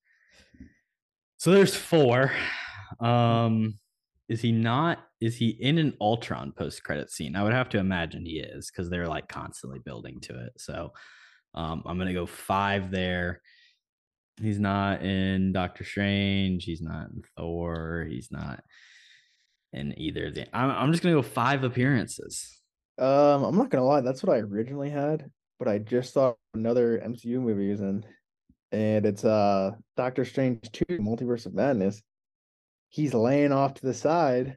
So 1.36 1.50
there's 1.50 1.74
four. 1.74 2.32
Um 3.00 3.78
is 4.30 4.40
he 4.40 4.50
not 4.50 5.00
is 5.20 5.36
he 5.36 5.48
in 5.48 5.76
an 5.76 5.92
ultron 6.00 6.52
post 6.52 6.84
credit 6.84 7.10
scene 7.10 7.34
i 7.34 7.42
would 7.42 7.54
have 7.54 7.70
to 7.70 7.78
imagine 7.78 8.26
he 8.26 8.40
is 8.40 8.70
because 8.70 8.90
they're 8.90 9.08
like 9.08 9.26
constantly 9.26 9.78
building 9.78 10.20
to 10.20 10.38
it 10.38 10.52
so 10.58 10.92
um, 11.54 11.82
i'm 11.86 11.96
gonna 11.96 12.12
go 12.12 12.26
five 12.26 12.90
there 12.90 13.40
he's 14.38 14.60
not 14.60 15.02
in 15.02 15.50
doctor 15.50 15.82
strange 15.82 16.64
he's 16.64 16.82
not 16.82 17.08
in 17.08 17.22
thor 17.38 18.06
he's 18.10 18.30
not 18.30 18.62
in 19.72 19.94
either 19.98 20.26
of 20.26 20.34
the 20.34 20.56
i'm, 20.56 20.70
I'm 20.70 20.92
just 20.92 21.02
gonna 21.02 21.14
go 21.14 21.22
five 21.22 21.64
appearances 21.64 22.60
um 22.98 23.44
i'm 23.44 23.56
not 23.56 23.70
gonna 23.70 23.84
lie 23.84 24.00
that's 24.00 24.22
what 24.22 24.34
i 24.34 24.40
originally 24.40 24.90
had 24.90 25.30
but 25.58 25.68
i 25.68 25.78
just 25.78 26.12
saw 26.12 26.34
another 26.54 27.02
mcu 27.06 27.40
movie 27.40 27.70
in 27.70 28.04
and 28.72 29.06
it's 29.06 29.24
uh 29.24 29.72
doctor 29.96 30.24
strange 30.24 30.70
2 30.72 30.84
multiverse 30.98 31.46
of 31.46 31.54
madness 31.54 32.02
he's 32.88 33.14
laying 33.14 33.52
off 33.52 33.74
to 33.74 33.86
the 33.86 33.94
side 33.94 34.56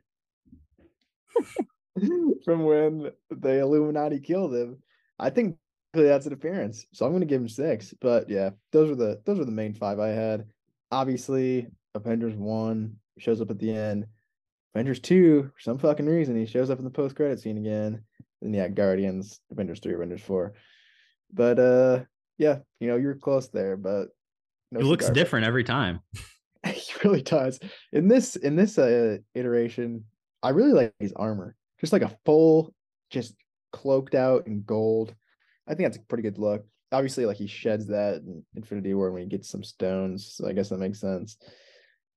from 2.45 2.63
when 2.63 3.11
the 3.29 3.59
Illuminati 3.59 4.19
killed 4.19 4.53
him. 4.53 4.81
I 5.19 5.29
think 5.29 5.57
that's 5.93 6.25
an 6.25 6.33
appearance. 6.33 6.85
So 6.93 7.05
I'm 7.05 7.11
gonna 7.11 7.25
give 7.25 7.41
him 7.41 7.49
six. 7.49 7.93
But 7.99 8.29
yeah, 8.29 8.51
those 8.71 8.91
are 8.91 8.95
the 8.95 9.21
those 9.25 9.39
are 9.39 9.45
the 9.45 9.51
main 9.51 9.73
five 9.73 9.99
I 9.99 10.09
had. 10.09 10.45
Obviously, 10.91 11.67
Avengers 11.95 12.35
one 12.35 12.95
shows 13.17 13.41
up 13.41 13.51
at 13.51 13.59
the 13.59 13.73
end. 13.73 14.05
Avengers 14.73 14.99
two, 14.99 15.51
for 15.53 15.59
some 15.59 15.77
fucking 15.77 16.05
reason, 16.05 16.35
he 16.35 16.45
shows 16.45 16.69
up 16.69 16.79
in 16.79 16.85
the 16.85 16.91
post 16.91 17.15
credit 17.15 17.39
scene 17.39 17.57
again. 17.57 18.03
And 18.41 18.55
yeah, 18.55 18.67
Guardians, 18.67 19.39
Avengers 19.51 19.79
three, 19.79 19.93
Avengers 19.93 20.21
four. 20.21 20.53
But 21.33 21.59
uh, 21.59 21.99
yeah, 22.37 22.59
you 22.79 22.87
know 22.87 22.95
you're 22.95 23.15
close 23.15 23.49
there, 23.49 23.77
but 23.77 24.09
no 24.71 24.79
it 24.79 24.85
looks 24.85 25.09
different 25.09 25.45
every 25.45 25.63
time. 25.63 25.99
he 26.65 26.93
really 27.03 27.21
does. 27.21 27.59
In 27.91 28.07
this 28.07 28.35
in 28.35 28.55
this 28.55 28.77
uh, 28.77 29.17
iteration, 29.33 30.05
I 30.43 30.49
really 30.49 30.73
like 30.73 30.93
his 30.99 31.13
armor, 31.13 31.55
just 31.79 31.93
like 31.93 32.03
a 32.03 32.15
full, 32.25 32.73
just 33.09 33.35
cloaked 33.73 34.15
out 34.15 34.47
in 34.47 34.63
gold. 34.63 35.13
I 35.67 35.73
think 35.73 35.87
that's 35.87 35.97
a 35.97 36.07
pretty 36.07 36.23
good 36.23 36.37
look. 36.37 36.65
Obviously, 36.91 37.25
like 37.25 37.37
he 37.37 37.47
sheds 37.47 37.87
that 37.87 38.17
in 38.17 38.43
Infinity 38.55 38.93
War 38.93 39.11
when 39.11 39.23
he 39.23 39.27
gets 39.27 39.49
some 39.49 39.63
stones, 39.63 40.33
so 40.35 40.47
I 40.47 40.53
guess 40.53 40.69
that 40.69 40.77
makes 40.77 40.99
sense. 40.99 41.37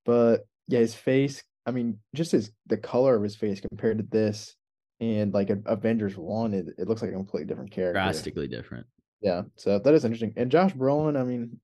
But 0.04 0.46
yeah, 0.68 0.80
his 0.80 0.94
face. 0.94 1.42
I 1.66 1.70
mean, 1.70 1.98
just 2.14 2.32
his 2.32 2.50
the 2.66 2.76
color 2.76 3.16
of 3.16 3.22
his 3.22 3.36
face 3.36 3.60
compared 3.60 3.98
to 3.98 4.04
this 4.10 4.56
and 5.00 5.32
like 5.32 5.50
Avengers 5.66 6.16
One, 6.16 6.54
it, 6.54 6.66
it 6.78 6.88
looks 6.88 7.02
like 7.02 7.10
a 7.10 7.14
completely 7.14 7.46
different 7.46 7.70
character. 7.70 7.94
Drastically 7.94 8.48
different. 8.48 8.86
Yeah, 9.20 9.42
so 9.56 9.78
that 9.78 9.94
is 9.94 10.04
interesting. 10.04 10.34
And 10.36 10.50
Josh 10.50 10.74
Brolin, 10.74 11.18
I 11.18 11.24
mean, 11.24 11.58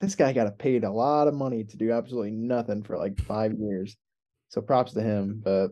this 0.00 0.14
guy 0.14 0.32
got 0.32 0.58
paid 0.58 0.84
a 0.84 0.90
lot 0.90 1.28
of 1.28 1.34
money 1.34 1.64
to 1.64 1.76
do 1.76 1.92
absolutely 1.92 2.32
nothing 2.32 2.82
for 2.82 2.98
like 2.98 3.18
five 3.20 3.54
years. 3.58 3.96
So 4.48 4.60
props 4.60 4.92
to 4.94 5.02
him. 5.02 5.40
But 5.42 5.68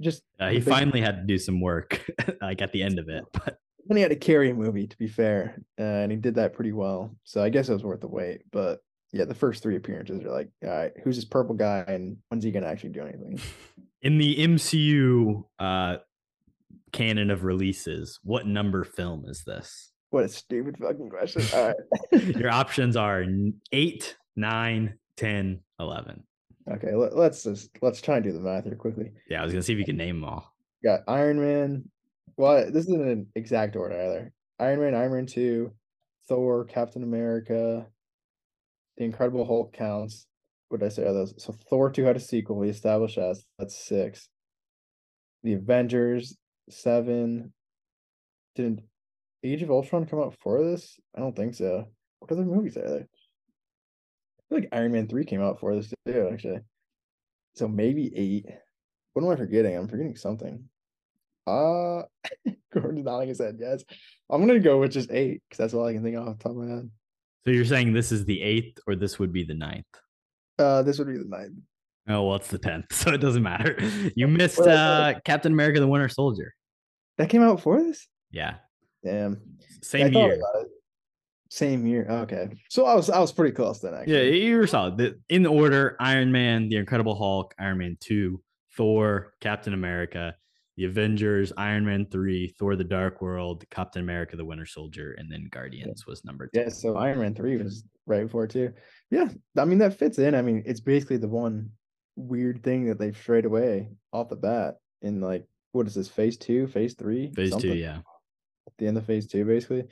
just 0.00 0.22
uh, 0.40 0.48
he 0.48 0.60
finally 0.60 1.00
had 1.00 1.16
to 1.16 1.24
do 1.24 1.38
some 1.38 1.60
work, 1.60 2.08
like 2.40 2.62
at 2.62 2.72
the 2.72 2.82
end 2.82 2.98
of 2.98 3.08
it. 3.08 3.24
But 3.32 3.58
then 3.86 3.96
he 3.96 4.02
had 4.02 4.10
to 4.10 4.16
carry 4.16 4.50
a 4.50 4.54
movie, 4.54 4.86
to 4.86 4.98
be 4.98 5.08
fair, 5.08 5.60
uh, 5.78 5.82
and 5.82 6.12
he 6.12 6.18
did 6.18 6.34
that 6.36 6.54
pretty 6.54 6.72
well. 6.72 7.14
So 7.24 7.42
I 7.42 7.48
guess 7.48 7.68
it 7.68 7.72
was 7.72 7.84
worth 7.84 8.00
the 8.00 8.08
wait. 8.08 8.42
But 8.50 8.80
yeah, 9.12 9.24
the 9.24 9.34
first 9.34 9.62
three 9.62 9.76
appearances 9.76 10.24
are 10.24 10.30
like, 10.30 10.50
all 10.62 10.70
right, 10.70 10.92
who's 11.02 11.16
this 11.16 11.24
purple 11.24 11.54
guy, 11.54 11.84
and 11.86 12.16
when's 12.28 12.44
he 12.44 12.50
gonna 12.50 12.66
actually 12.66 12.90
do 12.90 13.02
anything? 13.02 13.40
In 14.02 14.18
the 14.18 14.36
MCU 14.36 15.44
uh, 15.58 15.96
canon 16.92 17.30
of 17.30 17.44
releases, 17.44 18.20
what 18.22 18.46
number 18.46 18.84
film 18.84 19.24
is 19.26 19.42
this? 19.44 19.90
What 20.10 20.24
a 20.24 20.28
stupid 20.28 20.76
fucking 20.78 21.10
question. 21.10 21.42
All 21.54 21.66
right. 21.68 22.36
Your 22.36 22.50
options 22.50 22.96
are 22.96 23.24
8, 23.72 24.16
9, 24.36 24.98
10, 25.16 25.60
11. 25.80 26.22
Okay, 26.70 26.94
let, 26.94 27.12
us 27.14 27.44
just 27.44 27.70
let's 27.80 28.00
try 28.00 28.16
and 28.16 28.24
do 28.24 28.32
the 28.32 28.40
math 28.40 28.64
here 28.64 28.76
quickly. 28.76 29.10
Yeah, 29.28 29.40
I 29.40 29.44
was 29.44 29.52
gonna 29.52 29.62
see 29.62 29.72
if 29.72 29.78
you 29.78 29.86
can 29.86 29.96
name 29.96 30.20
them 30.20 30.28
all. 30.28 30.54
Got 30.84 31.00
Iron 31.08 31.40
Man. 31.40 31.88
Well, 32.36 32.70
this 32.70 32.84
isn't 32.84 33.08
an 33.08 33.26
exact 33.34 33.74
order 33.74 33.94
either. 33.94 34.32
Iron 34.60 34.80
Man, 34.80 34.94
Iron 34.94 35.12
Man 35.12 35.26
2, 35.26 35.72
Thor, 36.28 36.64
Captain 36.66 37.02
America, 37.02 37.86
The 38.98 39.04
Incredible 39.04 39.46
Hulk 39.46 39.72
counts. 39.72 40.26
What 40.68 40.80
did 40.80 40.86
I 40.86 40.88
say 40.90 41.06
are 41.06 41.14
those? 41.14 41.34
So 41.42 41.52
Thor 41.70 41.90
2 41.90 42.04
had 42.04 42.16
a 42.16 42.20
sequel, 42.20 42.56
we 42.56 42.68
established 42.68 43.16
as 43.16 43.44
that's 43.58 43.86
six. 43.86 44.28
The 45.44 45.54
Avengers, 45.54 46.36
seven. 46.68 47.52
Didn't 48.56 48.80
Age 49.44 49.62
of 49.62 49.70
Ultron 49.70 50.04
come 50.04 50.18
out 50.18 50.34
for 50.42 50.62
this? 50.64 50.98
I 51.16 51.20
don't 51.20 51.34
think 51.34 51.54
so. 51.54 51.86
What 52.18 52.32
other 52.32 52.44
movies 52.44 52.76
are 52.76 52.88
there? 52.88 53.06
I 53.06 54.42
feel 54.48 54.58
like 54.58 54.68
Iron 54.72 54.92
Man 54.92 55.06
3 55.06 55.24
came 55.24 55.40
out 55.40 55.60
for 55.60 55.74
this 55.76 55.92
too, 56.06 56.28
actually. 56.32 56.58
So 57.54 57.68
maybe 57.68 58.12
eight. 58.16 58.46
What 59.12 59.24
am 59.24 59.30
I 59.30 59.36
forgetting? 59.36 59.76
I'm 59.76 59.88
forgetting 59.88 60.16
something. 60.16 60.64
Uh 61.46 62.02
Gordon 62.74 63.04
nodding 63.04 63.28
his 63.28 63.38
head, 63.38 63.58
yes. 63.60 63.84
I'm 64.28 64.44
gonna 64.44 64.58
go 64.58 64.80
with 64.80 64.92
just 64.92 65.12
eight 65.12 65.42
because 65.48 65.58
that's 65.58 65.74
all 65.74 65.86
I 65.86 65.92
can 65.92 66.02
think 66.02 66.16
of 66.16 66.26
off 66.26 66.38
the 66.38 66.42
top 66.42 66.52
of 66.52 66.58
my 66.58 66.74
head. 66.74 66.90
So 67.44 67.52
you're 67.52 67.64
saying 67.64 67.92
this 67.92 68.12
is 68.12 68.24
the 68.24 68.42
eighth 68.42 68.78
or 68.86 68.94
this 68.96 69.18
would 69.18 69.32
be 69.32 69.44
the 69.44 69.54
ninth? 69.54 69.86
Uh 70.58 70.82
this 70.82 70.98
would 70.98 71.08
be 71.08 71.18
the 71.18 71.24
ninth. 71.24 71.54
Oh 72.08 72.24
well 72.26 72.36
it's 72.36 72.48
the 72.48 72.58
tenth, 72.58 72.86
so 72.92 73.12
it 73.12 73.18
doesn't 73.18 73.42
matter. 73.42 73.78
You 74.16 74.28
missed 74.28 74.60
uh 74.60 75.14
Captain 75.24 75.52
America 75.52 75.80
the 75.80 75.88
Winter 75.88 76.08
Soldier. 76.08 76.54
That 77.16 77.28
came 77.28 77.42
out 77.42 77.60
for 77.60 77.82
this? 77.82 78.06
Yeah. 78.30 78.56
Damn. 79.04 79.40
Same 79.82 80.12
year. 80.12 80.40
Same 81.50 81.86
year. 81.86 82.06
Okay. 82.08 82.50
So 82.68 82.84
I 82.84 82.94
was 82.94 83.08
I 83.08 83.18
was 83.20 83.32
pretty 83.32 83.54
close 83.54 83.80
then 83.80 83.94
actually. 83.94 84.14
Yeah, 84.14 84.46
you 84.46 84.56
were 84.58 84.66
solid. 84.66 85.18
In 85.28 85.42
the 85.42 85.48
order, 85.48 85.96
Iron 85.98 86.30
Man, 86.30 86.68
The 86.68 86.76
Incredible 86.76 87.16
Hulk, 87.16 87.54
Iron 87.58 87.78
Man 87.78 87.96
2, 88.00 88.40
Thor, 88.76 89.32
Captain 89.40 89.72
America, 89.72 90.34
The 90.78 90.86
Avengers, 90.86 91.52
Iron 91.58 91.84
Man 91.84 92.06
3, 92.10 92.54
Thor 92.58 92.76
the 92.76 92.84
Dark 92.84 93.20
World, 93.20 93.64
Captain 93.70 94.00
America 94.00 94.36
the 94.36 94.44
Winter 94.44 94.64
Soldier, 94.64 95.14
and 95.18 95.30
then 95.30 95.48
Guardians 95.50 96.06
was 96.06 96.24
number 96.24 96.46
two. 96.46 96.60
Yeah, 96.60 96.68
so 96.70 96.96
Iron 96.96 97.18
Man 97.18 97.34
3 97.34 97.58
was 97.58 97.84
right 98.06 98.22
before 98.22 98.46
too. 98.46 98.72
Yeah, 99.10 99.28
I 99.58 99.66
mean 99.66 99.78
that 99.78 99.98
fits 99.98 100.18
in. 100.18 100.34
I 100.34 100.40
mean, 100.40 100.62
it's 100.64 100.80
basically 100.80 101.18
the 101.18 101.28
one 101.28 101.72
weird 102.16 102.62
thing 102.62 102.86
that 102.86 102.98
they've 102.98 103.16
strayed 103.16 103.44
away 103.44 103.90
off 104.12 104.30
the 104.30 104.36
bat 104.36 104.76
in 105.02 105.20
like 105.20 105.44
what 105.72 105.86
is 105.86 105.94
this 105.94 106.08
phase 106.08 106.38
two, 106.38 106.66
phase 106.66 106.94
three? 106.94 107.30
Phase 107.34 107.50
something. 107.50 107.72
two, 107.72 107.76
yeah 107.76 107.98
the 108.78 108.86
end 108.86 108.96
of 108.96 109.06
phase 109.06 109.26
two, 109.26 109.44
basically. 109.44 109.84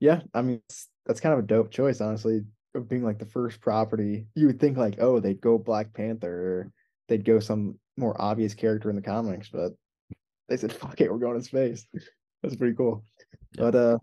Yeah, 0.00 0.20
I 0.32 0.42
mean 0.42 0.62
that's 1.06 1.20
kind 1.20 1.32
of 1.32 1.40
a 1.40 1.46
dope 1.46 1.70
choice, 1.70 2.00
honestly, 2.00 2.42
of 2.74 2.88
being 2.88 3.04
like 3.04 3.18
the 3.18 3.26
first 3.26 3.60
property. 3.60 4.26
You 4.34 4.46
would 4.46 4.60
think 4.60 4.78
like, 4.78 4.96
oh, 5.00 5.20
they'd 5.20 5.40
go 5.40 5.58
Black 5.58 5.92
Panther 5.92 6.32
or 6.32 6.72
they'd 7.08 7.24
go 7.24 7.40
some 7.40 7.78
more 7.96 8.20
obvious 8.20 8.54
character 8.54 8.90
in 8.90 8.96
the 8.96 9.02
comics, 9.02 9.48
but 9.48 9.72
they 10.48 10.56
said, 10.56 10.72
fuck 10.72 11.00
it, 11.00 11.10
we're 11.10 11.18
going 11.18 11.38
to 11.38 11.44
space. 11.44 11.86
That's 12.42 12.56
pretty 12.56 12.74
cool. 12.74 13.04
Yeah. 13.56 13.62
But 13.64 13.74
uh 13.74 13.98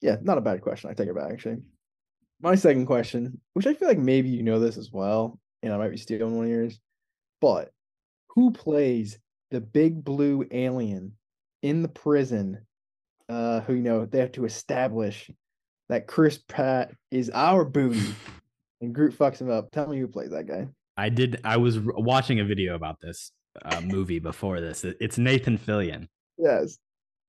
yeah, 0.00 0.16
not 0.22 0.38
a 0.38 0.42
bad 0.42 0.62
question. 0.62 0.90
I 0.90 0.94
take 0.94 1.08
it 1.08 1.14
back 1.14 1.30
actually. 1.32 1.58
My 2.40 2.54
second 2.54 2.86
question, 2.86 3.38
which 3.52 3.66
I 3.66 3.74
feel 3.74 3.88
like 3.88 3.98
maybe 3.98 4.30
you 4.30 4.42
know 4.42 4.58
this 4.58 4.78
as 4.78 4.90
well, 4.90 5.38
and 5.62 5.72
I 5.72 5.76
might 5.76 5.90
be 5.90 5.98
stealing 5.98 6.36
one 6.36 6.46
of 6.46 6.50
yours, 6.50 6.80
but 7.40 7.70
who 8.28 8.50
plays 8.50 9.18
the 9.50 9.60
big 9.60 10.02
blue 10.02 10.46
alien 10.50 11.12
in 11.62 11.82
the 11.82 11.88
prison 11.88 12.64
uh, 13.28 13.60
who 13.60 13.74
you 13.74 13.82
know 13.82 14.06
they 14.06 14.18
have 14.18 14.32
to 14.32 14.44
establish 14.44 15.30
that 15.88 16.06
Chris 16.06 16.38
Pratt 16.38 16.92
is 17.10 17.30
our 17.30 17.64
booty, 17.64 18.14
and 18.80 18.94
Groot 18.94 19.16
fucks 19.16 19.40
him 19.40 19.50
up. 19.50 19.70
Tell 19.70 19.86
me 19.86 19.98
who 19.98 20.08
plays 20.08 20.30
that 20.30 20.46
guy. 20.46 20.68
I 20.96 21.08
did. 21.08 21.40
I 21.44 21.56
was 21.56 21.78
watching 21.78 22.40
a 22.40 22.44
video 22.44 22.74
about 22.74 23.00
this 23.00 23.32
uh, 23.64 23.80
movie 23.80 24.18
before 24.18 24.60
this. 24.60 24.84
It's 24.84 25.18
Nathan 25.18 25.58
Fillion. 25.58 26.08
Yes, 26.38 26.78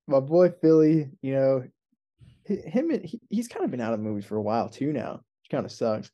my 0.08 0.20
boy 0.20 0.50
Philly. 0.62 1.10
You 1.22 1.34
know, 1.34 1.64
him. 2.46 2.92
He, 3.04 3.20
he's 3.30 3.48
kind 3.48 3.66
of 3.66 3.72
been 3.72 3.82
out 3.82 3.94
of 3.94 4.00
movies 4.00 4.26
for 4.26 4.38
a 4.38 4.42
while 4.42 4.70
too 4.70 4.94
now, 4.94 5.14
which 5.14 5.52
kind 5.52 5.66
of 5.66 5.72
sucks. 5.72 6.12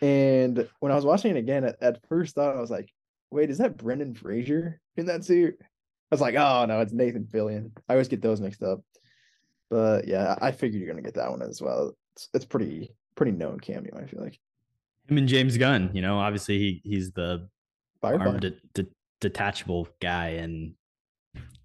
And 0.00 0.68
when 0.80 0.92
I 0.92 0.94
was 0.94 1.04
watching 1.04 1.36
it 1.36 1.38
again, 1.38 1.64
at, 1.64 1.76
at 1.82 2.06
first 2.08 2.34
thought 2.34 2.56
I 2.56 2.60
was 2.60 2.70
like, 2.70 2.92
"Wait, 3.30 3.50
is 3.50 3.58
that 3.58 3.76
Brendan 3.76 4.14
Fraser 4.14 4.80
in 4.96 5.06
that 5.06 5.24
suit?" 5.24 5.56
I 5.60 5.64
was 6.10 6.20
like, 6.20 6.34
"Oh 6.34 6.64
no, 6.66 6.80
it's 6.80 6.92
Nathan 6.92 7.24
Fillion." 7.24 7.72
I 7.88 7.94
always 7.94 8.08
get 8.08 8.22
those 8.22 8.40
mixed 8.40 8.62
up. 8.62 8.80
But 9.70 10.08
yeah, 10.08 10.36
I 10.40 10.52
figured 10.52 10.80
you're 10.80 10.90
gonna 10.90 11.02
get 11.02 11.14
that 11.14 11.30
one 11.30 11.42
as 11.42 11.60
well. 11.60 11.94
It's 12.14 12.28
it's 12.34 12.44
pretty 12.44 12.94
pretty 13.14 13.32
known 13.32 13.60
cameo. 13.60 13.98
I 13.98 14.06
feel 14.06 14.22
like 14.22 14.38
him 15.08 15.18
and 15.18 15.28
James 15.28 15.56
Gunn. 15.56 15.90
You 15.92 16.02
know, 16.02 16.18
obviously 16.18 16.58
he 16.58 16.80
he's 16.84 17.12
the 17.12 17.48
armed 18.02 18.40
de- 18.40 18.50
de- 18.74 18.90
detachable 19.20 19.88
guy 20.00 20.30
in 20.30 20.74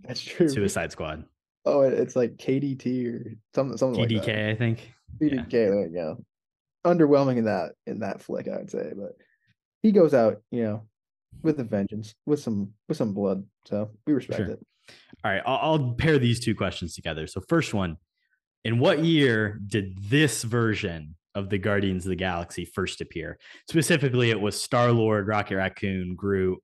that's 0.01 0.21
true. 0.21 0.49
Suicide 0.49 0.91
Squad. 0.91 1.25
Oh, 1.65 1.81
it's 1.81 2.15
like 2.15 2.37
KDT 2.37 3.07
or 3.07 3.33
something 3.55 3.77
something 3.77 4.03
TDK, 4.03 4.15
like 4.15 4.25
that. 4.25 4.35
KDK, 4.35 4.51
I 4.51 4.55
think. 4.55 4.93
TDK, 5.21 5.91
yeah. 5.93 6.01
yeah. 6.01 6.13
Underwhelming 6.85 7.37
in 7.37 7.45
that 7.45 7.73
in 7.87 7.99
that 7.99 8.21
flick, 8.21 8.47
I 8.47 8.57
would 8.57 8.69
say, 8.69 8.91
but 8.95 9.13
he 9.81 9.91
goes 9.91 10.13
out, 10.13 10.41
you 10.51 10.63
know, 10.63 10.83
with 11.41 11.59
a 11.59 11.63
vengeance, 11.63 12.15
with 12.25 12.41
some 12.41 12.73
with 12.89 12.97
some 12.97 13.13
blood. 13.13 13.45
So 13.65 13.91
we 14.05 14.13
respect 14.13 14.39
sure. 14.39 14.49
it. 14.51 14.59
All 15.23 15.31
right, 15.31 15.41
I'll, 15.45 15.59
I'll 15.61 15.93
pair 15.93 16.19
these 16.19 16.41
two 16.41 16.55
questions 16.55 16.93
together. 16.93 17.25
So, 17.27 17.41
first 17.47 17.73
one, 17.73 17.95
in 18.65 18.79
what 18.79 18.99
year 18.99 19.59
did 19.65 19.97
this 20.09 20.43
version 20.43 21.15
of 21.35 21.49
the 21.49 21.57
Guardians 21.57 22.05
of 22.05 22.09
the 22.09 22.17
Galaxy 22.17 22.65
first 22.65 22.99
appear? 22.99 23.37
Specifically, 23.69 24.29
it 24.29 24.41
was 24.41 24.61
Star 24.61 24.91
Lord, 24.91 25.27
Rocket 25.27 25.55
Raccoon, 25.55 26.15
Groot, 26.15 26.59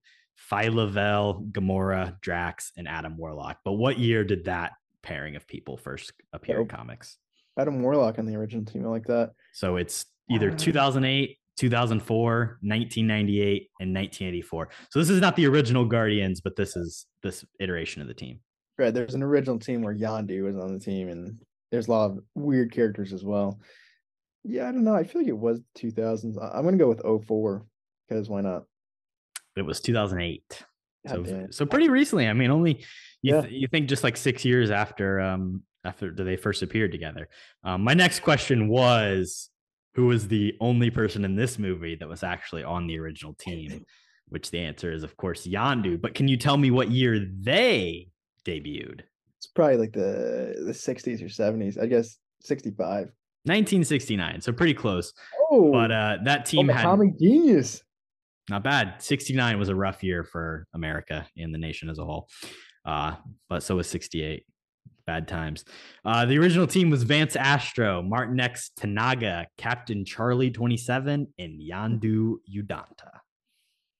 Phyla-Vell, 0.52 1.46
Gamora, 1.52 2.20
Drax, 2.22 2.72
and 2.78 2.88
Adam 2.88 3.18
Warlock. 3.18 3.60
But 3.64 3.74
what 3.74 4.00
year 4.00 4.24
did 4.24 4.46
that 4.46 4.74
pairing 5.04 5.36
of 5.36 5.48
people 5.48 5.78
first 5.78 6.12
appear 6.34 6.60
oh, 6.60 6.62
in 6.62 6.68
comics? 6.68 7.18
Adam 7.58 7.82
Warlock 7.82 8.20
on 8.20 8.26
the 8.26 8.36
original 8.36 8.66
team, 8.66 8.86
I 8.86 8.90
like 8.90 9.06
that. 9.08 9.32
So 9.54 9.76
it's 9.76 10.06
either 10.30 10.52
2008, 10.52 11.38
2004, 11.58 12.38
1998, 12.62 13.70
and 13.80 13.94
1984. 13.94 14.70
So 14.90 15.00
this 15.00 15.10
is 15.10 15.20
not 15.20 15.36
the 15.36 15.48
original 15.48 15.86
Guardians, 15.86 16.42
but 16.42 16.56
this 16.56 16.76
is 16.76 17.06
this 17.22 17.44
iteration 17.60 18.02
of 18.02 18.08
the 18.08 18.14
team. 18.14 18.40
Right. 18.78 18.94
There's 18.94 19.14
an 19.14 19.24
original 19.24 19.60
team 19.60 19.82
where 19.82 19.94
Yondu 19.94 20.44
was 20.44 20.56
on 20.56 20.74
the 20.74 20.80
team, 20.80 21.10
and 21.10 21.38
there's 21.70 21.88
a 21.88 21.92
lot 21.92 22.12
of 22.12 22.20
weird 22.34 22.72
characters 22.72 23.12
as 23.12 23.26
well. 23.26 23.60
Yeah, 24.46 24.70
I 24.70 24.72
don't 24.72 24.86
know. 24.86 24.96
I 24.96 25.04
feel 25.04 25.22
like 25.22 25.30
it 25.30 25.38
was 25.38 25.60
2000s. 25.78 26.38
I'm 26.42 26.64
going 26.64 26.78
to 26.78 26.84
go 26.84 26.88
with 26.88 27.26
04 27.28 27.66
because 28.08 28.30
why 28.30 28.40
not? 28.40 28.64
It 29.60 29.66
was 29.66 29.80
2008. 29.82 30.64
so, 31.08 31.48
so 31.52 31.66
pretty 31.66 31.90
recently. 31.90 32.28
I 32.28 32.34
mean, 32.34 32.52
only 32.52 32.86
you, 33.22 33.36
yeah. 33.36 33.42
th- 33.42 33.54
you 33.54 33.68
think 33.68 33.88
just 33.88 34.04
like 34.04 34.18
six 34.18 34.46
years 34.46 34.72
after 34.72 35.20
um 35.20 35.64
after 35.84 36.12
they 36.12 36.36
first 36.36 36.62
appeared 36.62 36.92
together. 36.92 37.30
Um, 37.64 37.84
my 37.84 37.94
next 37.94 38.20
question 38.22 38.68
was 38.68 39.50
who 39.94 40.08
was 40.08 40.28
the 40.28 40.56
only 40.60 40.90
person 40.90 41.26
in 41.26 41.36
this 41.36 41.58
movie 41.58 41.96
that 41.96 42.08
was 42.08 42.24
actually 42.24 42.64
on 42.64 42.88
the 42.88 43.00
original 43.00 43.34
team? 43.34 43.86
Which 44.30 44.52
the 44.52 44.60
answer 44.60 44.92
is, 44.92 45.04
of 45.04 45.18
course, 45.18 45.48
Yondu. 45.48 46.00
But 46.00 46.14
can 46.14 46.28
you 46.28 46.38
tell 46.38 46.56
me 46.56 46.70
what 46.70 46.92
year 46.92 47.28
they 47.42 48.10
debuted? 48.46 49.02
It's 49.38 49.48
probably 49.48 49.78
like 49.78 49.92
the 49.94 50.54
the 50.66 50.72
60s 50.72 51.22
or 51.22 51.26
70s. 51.26 51.82
I 51.82 51.88
guess 51.88 52.18
65. 52.42 53.12
1969, 53.46 54.42
so 54.42 54.52
pretty 54.52 54.74
close. 54.74 55.14
Oh, 55.50 55.72
But 55.72 55.92
uh, 55.92 56.18
that 56.26 56.46
team 56.46 56.70
oh, 56.70 56.74
had 56.74 57.00
Genius. 57.20 57.82
Not 58.50 58.64
bad. 58.64 59.02
69 59.02 59.60
was 59.60 59.70
a 59.70 59.76
rough 59.76 60.04
year 60.04 60.24
for 60.24 60.66
America 60.74 61.28
and 61.38 61.54
the 61.54 61.60
nation 61.60 61.90
as 61.90 62.00
a 62.00 62.06
whole. 62.06 62.28
Uh, 62.86 63.16
but 63.48 63.62
so 63.64 63.76
was 63.76 63.88
68. 63.88 64.46
Bad 65.06 65.28
times. 65.28 65.66
Uh, 66.06 66.26
the 66.26 66.38
original 66.38 66.68
team 66.68 66.90
was 66.92 67.02
Vance 67.04 67.36
Astro, 67.36 68.04
Martin 68.04 68.40
X 68.40 68.72
Tanaga, 68.80 69.46
Captain 69.58 70.06
Charlie 70.06 70.52
27, 70.52 71.28
and 71.38 71.62
Yondu 71.62 72.36
Udonta. 72.56 73.10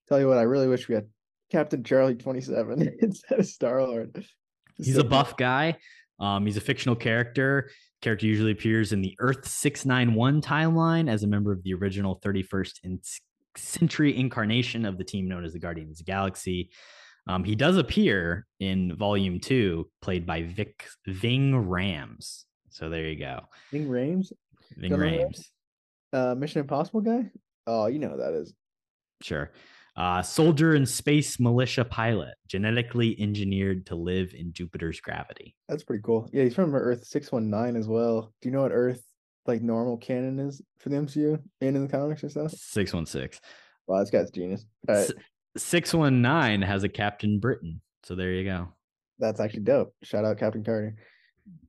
Tell 0.08 0.20
you 0.20 0.28
what, 0.28 0.38
I 0.38 0.42
really 0.42 0.68
wish 0.68 0.88
we 0.88 0.94
had 0.94 1.08
Captain 1.50 1.82
Charlie 1.82 2.14
27 2.14 2.96
instead 3.02 3.40
of 3.40 3.46
Star 3.46 3.82
Lord. 3.82 4.24
He's 4.76 4.98
a 4.98 5.04
buff 5.04 5.36
guy. 5.36 5.78
Um, 6.20 6.46
he's 6.46 6.56
a 6.56 6.60
fictional 6.60 6.96
character. 6.96 7.70
Character 8.02 8.26
usually 8.26 8.52
appears 8.52 8.92
in 8.92 9.02
the 9.02 9.16
Earth 9.18 9.46
691 9.46 10.42
timeline 10.42 11.10
as 11.10 11.22
a 11.22 11.26
member 11.26 11.52
of 11.52 11.62
the 11.64 11.74
original 11.74 12.20
31st 12.24 12.72
in- 12.84 13.00
century 13.56 14.16
incarnation 14.16 14.84
of 14.84 14.98
the 14.98 15.04
team 15.04 15.28
known 15.28 15.44
as 15.44 15.52
the 15.52 15.58
Guardians 15.58 16.00
of 16.00 16.06
the 16.06 16.10
Galaxy. 16.12 16.70
Um, 17.26 17.44
he 17.44 17.54
does 17.54 17.76
appear 17.76 18.46
in 18.58 18.96
Volume 18.96 19.40
Two, 19.40 19.88
played 20.02 20.26
by 20.26 20.42
Vic 20.42 20.86
Ving 21.06 21.68
Rams. 21.68 22.46
So 22.70 22.88
there 22.88 23.04
you 23.04 23.18
go, 23.18 23.40
Ving 23.72 23.88
Rhames, 23.88 24.32
Ving 24.76 24.90
Don't. 24.90 25.00
Rams. 25.00 25.50
uh, 26.12 26.34
Mission 26.34 26.60
Impossible 26.60 27.00
guy. 27.02 27.30
Oh, 27.66 27.86
you 27.86 27.98
know 27.98 28.08
who 28.10 28.16
that 28.18 28.32
is. 28.34 28.54
Sure. 29.22 29.50
Uh, 29.96 30.22
soldier 30.22 30.74
and 30.74 30.88
space 30.88 31.38
militia 31.38 31.84
pilot, 31.84 32.34
genetically 32.48 33.20
engineered 33.20 33.84
to 33.86 33.94
live 33.96 34.32
in 34.34 34.52
Jupiter's 34.52 35.00
gravity. 35.00 35.54
That's 35.68 35.82
pretty 35.82 36.02
cool. 36.02 36.28
Yeah, 36.32 36.44
he's 36.44 36.54
from 36.54 36.74
Earth 36.74 37.04
619 37.04 37.78
as 37.78 37.86
well. 37.86 38.32
Do 38.40 38.48
you 38.48 38.52
know 38.54 38.62
what 38.62 38.72
Earth 38.72 39.02
like 39.50 39.62
normal 39.62 39.96
canon 39.96 40.38
is 40.38 40.62
for 40.78 40.88
the 40.88 40.96
MCU 40.96 41.40
and 41.60 41.76
in 41.76 41.82
the 41.86 41.88
comics 41.90 42.22
and 42.22 42.30
stuff? 42.30 42.52
616. 42.52 43.40
Wow, 43.86 44.00
this 44.00 44.10
guy's 44.10 44.30
genius. 44.30 44.64
Right, 44.88 44.98
S- 44.98 45.12
619 45.56 46.62
has 46.62 46.84
a 46.84 46.88
Captain 46.88 47.38
Britain. 47.40 47.80
So 48.04 48.14
there 48.14 48.32
you 48.32 48.44
go. 48.44 48.68
that's 49.18 49.40
actually 49.40 49.64
dope. 49.64 49.94
Shout 50.02 50.24
out 50.24 50.38
Captain 50.38 50.64
Carter. 50.64 50.94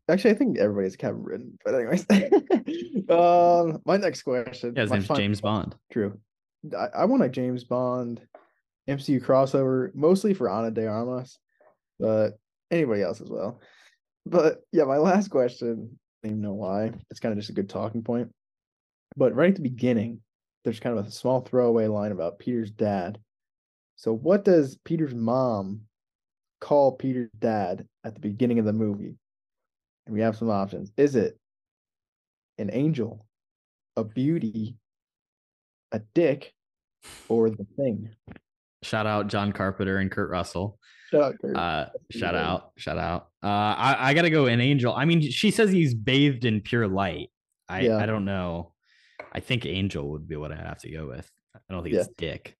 Actually, 0.08 0.32
I 0.32 0.34
think 0.36 0.58
everybody's 0.60 0.96
Captain 0.96 1.24
Britain. 1.24 1.58
But 1.64 1.76
anyways, 1.76 2.06
um, 3.10 3.82
my 3.86 3.98
next 3.98 4.24
question. 4.24 4.74
Yeah, 4.76 4.84
his 4.84 4.92
name's 4.92 5.08
James. 5.08 5.42
Bond. 5.42 5.76
True. 5.92 6.20
I, 6.78 6.88
I 7.00 7.06
want 7.06 7.24
a 7.24 7.30
James 7.30 7.64
Bond 7.64 8.22
MCU 8.90 9.24
crossover, 9.24 9.94
mostly 9.96 10.34
for 10.34 10.50
Ana 10.50 10.72
de 10.72 10.88
Armas, 10.88 11.40
but 12.00 12.38
anybody 12.70 13.02
else 13.02 13.22
as 13.22 13.30
well. 13.30 13.60
But 14.26 14.60
yeah, 14.72 14.84
my 14.84 14.98
last 14.98 15.30
question, 15.30 15.98
even 16.24 16.42
know 16.42 16.54
why. 16.54 16.92
It's 17.10 17.20
kind 17.20 17.32
of 17.32 17.40
just 17.40 17.50
a 17.50 17.54
good 17.54 17.70
talking 17.70 18.04
point. 18.04 18.30
But 19.16 19.36
right 19.36 19.50
at 19.50 19.56
the 19.56 19.62
beginning, 19.62 20.22
there's 20.64 20.80
kind 20.80 20.98
of 20.98 21.06
a 21.06 21.12
small 21.12 21.42
throwaway 21.42 21.88
line 21.88 22.12
about 22.12 22.40
Peter's 22.40 22.72
dad. 22.72 23.20
So 23.96 24.14
what 24.14 24.46
does 24.46 24.78
Peter's 24.86 25.14
mom 25.14 25.82
call 26.60 26.94
Peter's 26.94 27.30
dad 27.40 27.88
at 28.04 28.14
the 28.14 28.20
beginning 28.20 28.60
of 28.60 28.66
the 28.66 28.74
movie? 28.74 29.16
And 30.06 30.16
we 30.16 30.22
have 30.22 30.38
some 30.38 30.50
options. 30.50 30.92
Is 30.98 31.16
it 31.16 31.38
an 32.58 32.70
angel, 32.74 33.26
a 33.98 34.04
beauty, 34.04 34.78
a 35.92 36.00
dick, 36.14 36.54
or 37.30 37.50
the 37.50 37.66
thing? 37.76 38.10
Shout 38.84 39.06
out 39.06 39.28
John 39.28 39.52
Carpenter 39.52 39.98
and 39.98 40.10
Kurt 40.12 40.30
Russell. 40.30 40.80
Shout 41.12 41.22
out, 41.24 41.36
Kurt. 41.42 41.56
Uh, 41.56 41.86
shout 42.10 42.34
Yeah. 42.34 42.52
out, 42.52 42.72
shout 42.78 42.98
out. 42.98 43.28
Uh, 43.44 43.48
I, 43.48 43.96
I 44.10 44.14
gotta 44.14 44.30
go 44.30 44.46
an 44.48 44.62
angel. 44.62 44.94
I 44.94 45.06
mean, 45.06 45.22
she 45.22 45.52
says 45.52 45.72
he's 45.72 45.94
bathed 45.94 46.46
in 46.46 46.62
pure 46.62 46.88
light. 46.88 47.30
I, 47.70 47.82
Yeah. 47.82 47.98
I 47.98 48.06
don't 48.06 48.26
know. 48.26 48.74
I 49.32 49.40
think 49.40 49.66
angel 49.66 50.10
would 50.12 50.28
be 50.28 50.36
what 50.36 50.52
I 50.52 50.56
have 50.56 50.80
to 50.80 50.92
go 50.92 51.08
with. 51.08 51.30
I 51.56 51.74
don't 51.74 51.84
think 51.84 51.96
Yeah. 51.96 52.02
it's 52.02 52.10
dick. 52.18 52.58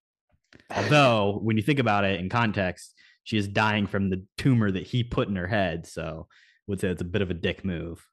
Although, 0.74 1.38
when 1.42 1.56
you 1.56 1.62
think 1.62 1.78
about 1.78 2.04
it 2.04 2.20
in 2.20 2.28
context, 2.28 2.94
she 3.24 3.36
is 3.36 3.48
dying 3.48 3.86
from 3.86 4.10
the 4.10 4.24
tumor 4.38 4.70
that 4.70 4.82
he 4.86 5.02
put 5.04 5.28
in 5.28 5.36
her 5.36 5.46
head. 5.46 5.86
So, 5.86 6.26
I 6.30 6.34
would 6.68 6.80
say 6.80 6.88
it's 6.88 7.02
a 7.02 7.06
bit 7.06 7.22
of 7.22 7.30
a 7.30 7.34
dick 7.34 7.64
move. 7.64 8.06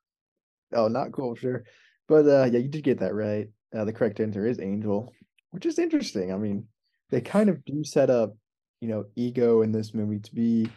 Oh, 0.74 0.88
not 0.88 1.12
cool, 1.12 1.36
sure. 1.36 1.64
But 2.08 2.26
uh 2.28 2.46
yeah, 2.52 2.60
you 2.60 2.68
did 2.70 2.84
get 2.84 3.00
that 3.00 3.14
right. 3.14 3.48
Uh, 3.76 3.86
the 3.86 3.94
correct 3.94 4.20
answer 4.20 4.48
is 4.48 4.60
Angel, 4.60 5.14
which 5.52 5.66
is 5.66 5.78
interesting. 5.78 6.34
I 6.34 6.38
mean, 6.38 6.68
they 7.10 7.22
kind 7.22 7.50
of 7.50 7.64
do 7.66 7.84
set 7.84 8.10
up, 8.10 8.36
you 8.82 8.88
know, 8.88 9.06
ego 9.16 9.62
in 9.62 9.72
this 9.72 9.94
movie 9.94 10.20
to 10.20 10.34
be 10.34 10.70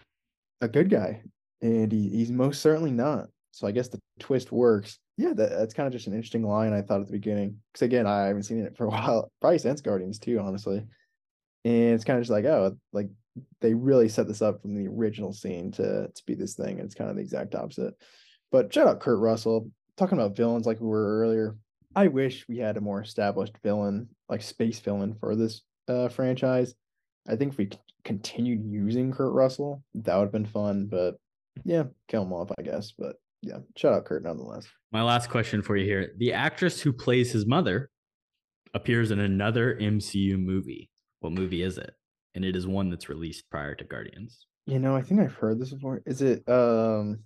a 0.60 0.68
good 0.68 0.90
guy, 0.90 1.22
and 1.60 1.90
he, 1.92 2.08
he's 2.08 2.30
most 2.30 2.60
certainly 2.62 2.90
not. 2.90 3.28
So 3.52 3.66
I 3.66 3.72
guess 3.72 3.88
the 3.88 4.00
twist 4.18 4.50
works. 4.50 4.98
Yeah, 5.18 5.34
that, 5.34 5.50
that's 5.50 5.74
kind 5.74 5.86
of 5.86 5.92
just 5.92 6.06
an 6.06 6.14
interesting 6.14 6.42
line 6.42 6.72
I 6.72 6.80
thought 6.80 7.00
at 7.00 7.06
the 7.06 7.12
beginning. 7.12 7.58
Because 7.72 7.82
again, 7.82 8.06
I 8.06 8.26
haven't 8.26 8.44
seen 8.44 8.64
it 8.64 8.76
for 8.76 8.86
a 8.86 8.88
while, 8.90 9.30
probably 9.40 9.58
since 9.58 9.80
Guardians 9.80 10.18
too, 10.18 10.40
honestly. 10.40 10.84
And 11.64 11.94
it's 11.94 12.04
kind 12.04 12.18
of 12.18 12.22
just 12.22 12.32
like, 12.32 12.46
oh, 12.46 12.76
like 12.92 13.10
they 13.60 13.74
really 13.74 14.08
set 14.08 14.26
this 14.26 14.42
up 14.42 14.60
from 14.60 14.74
the 14.74 14.88
original 14.88 15.32
scene 15.32 15.70
to 15.72 16.08
to 16.08 16.22
be 16.26 16.34
this 16.34 16.54
thing, 16.54 16.78
and 16.78 16.86
it's 16.86 16.94
kind 16.94 17.10
of 17.10 17.16
the 17.16 17.22
exact 17.22 17.54
opposite. 17.54 17.94
But 18.50 18.72
shout 18.72 18.88
out 18.88 19.00
Kurt 19.00 19.18
Russell. 19.18 19.70
Talking 19.96 20.18
about 20.18 20.36
villains 20.36 20.66
like 20.66 20.80
we 20.80 20.88
were 20.88 21.20
earlier, 21.20 21.56
I 21.94 22.08
wish 22.08 22.46
we 22.48 22.58
had 22.58 22.78
a 22.78 22.80
more 22.80 23.02
established 23.02 23.56
villain, 23.62 24.08
like 24.28 24.42
space 24.42 24.80
villain 24.80 25.14
for 25.20 25.36
this 25.36 25.60
uh, 25.88 26.08
franchise. 26.08 26.74
I 27.28 27.36
think 27.36 27.52
if 27.52 27.58
we 27.58 27.70
continued 28.04 28.64
using 28.64 29.12
Kurt 29.12 29.32
Russell, 29.32 29.82
that 29.94 30.16
would 30.16 30.24
have 30.24 30.32
been 30.32 30.46
fun. 30.46 30.86
But 30.86 31.16
yeah, 31.64 31.84
kill 32.08 32.22
him 32.22 32.32
off, 32.32 32.50
I 32.58 32.62
guess. 32.62 32.92
But 32.96 33.16
yeah, 33.42 33.58
shout 33.76 33.94
out 33.94 34.04
Kurt 34.04 34.22
nonetheless. 34.22 34.66
My 34.92 35.02
last 35.02 35.30
question 35.30 35.62
for 35.62 35.76
you 35.76 35.84
here: 35.84 36.12
the 36.18 36.32
actress 36.32 36.80
who 36.80 36.92
plays 36.92 37.32
his 37.32 37.46
mother 37.46 37.90
appears 38.74 39.10
in 39.10 39.20
another 39.20 39.76
MCU 39.80 40.38
movie. 40.38 40.90
What 41.20 41.32
movie 41.32 41.62
is 41.62 41.78
it? 41.78 41.94
And 42.34 42.44
it 42.44 42.56
is 42.56 42.66
one 42.66 42.88
that's 42.90 43.08
released 43.08 43.50
prior 43.50 43.74
to 43.74 43.84
Guardians. 43.84 44.46
You 44.66 44.78
know, 44.78 44.96
I 44.96 45.02
think 45.02 45.20
I've 45.20 45.34
heard 45.34 45.60
this 45.60 45.72
before. 45.72 46.02
Is 46.06 46.22
it 46.22 46.48
um 46.48 47.20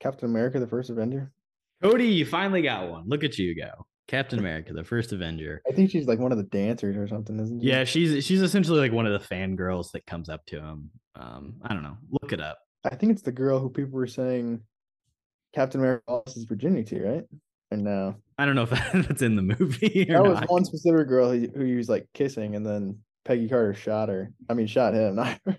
Captain 0.00 0.28
America: 0.28 0.58
The 0.60 0.66
First 0.66 0.90
Avenger? 0.90 1.32
Cody, 1.82 2.06
you 2.06 2.24
finally 2.24 2.62
got 2.62 2.88
one. 2.88 3.04
Look 3.06 3.22
at 3.22 3.38
you 3.38 3.54
go. 3.54 3.86
Captain 4.08 4.38
America, 4.40 4.72
the 4.72 4.84
first 4.84 5.12
Avenger. 5.12 5.62
I 5.68 5.72
think 5.72 5.90
she's 5.90 6.06
like 6.06 6.18
one 6.18 6.32
of 6.32 6.38
the 6.38 6.44
dancers 6.44 6.96
or 6.96 7.08
something, 7.08 7.38
isn't 7.38 7.60
she? 7.60 7.68
Yeah, 7.68 7.84
she's 7.84 8.24
she's 8.24 8.42
essentially 8.42 8.80
like 8.80 8.92
one 8.92 9.06
of 9.06 9.12
the 9.12 9.34
fangirls 9.34 9.92
that 9.92 10.06
comes 10.06 10.28
up 10.28 10.44
to 10.46 10.60
him. 10.60 10.90
Um, 11.14 11.54
I 11.62 11.74
don't 11.74 11.82
know. 11.82 11.96
Look 12.10 12.32
it 12.32 12.40
up. 12.40 12.58
I 12.84 12.94
think 12.94 13.12
it's 13.12 13.22
the 13.22 13.32
girl 13.32 13.58
who 13.58 13.70
people 13.70 13.98
were 13.98 14.06
saying 14.06 14.60
Captain 15.54 15.80
America 15.80 16.04
lost 16.08 16.34
his 16.34 16.44
virginity 16.44 17.00
right? 17.00 17.24
And 17.70 17.82
no, 17.82 18.14
I 18.38 18.46
don't 18.46 18.54
know 18.54 18.62
if 18.62 18.70
that's 18.92 19.22
in 19.22 19.34
the 19.34 19.42
movie 19.42 20.04
that 20.08 20.22
was 20.22 20.40
not. 20.40 20.50
one 20.50 20.64
specific 20.64 21.08
girl 21.08 21.32
who, 21.32 21.48
who 21.54 21.64
he 21.64 21.74
was 21.74 21.88
like 21.88 22.06
kissing, 22.14 22.54
and 22.54 22.64
then 22.64 22.98
Peggy 23.24 23.48
Carter 23.48 23.74
shot 23.74 24.08
her. 24.08 24.32
I 24.48 24.54
mean, 24.54 24.66
shot 24.66 24.94
him. 24.94 25.18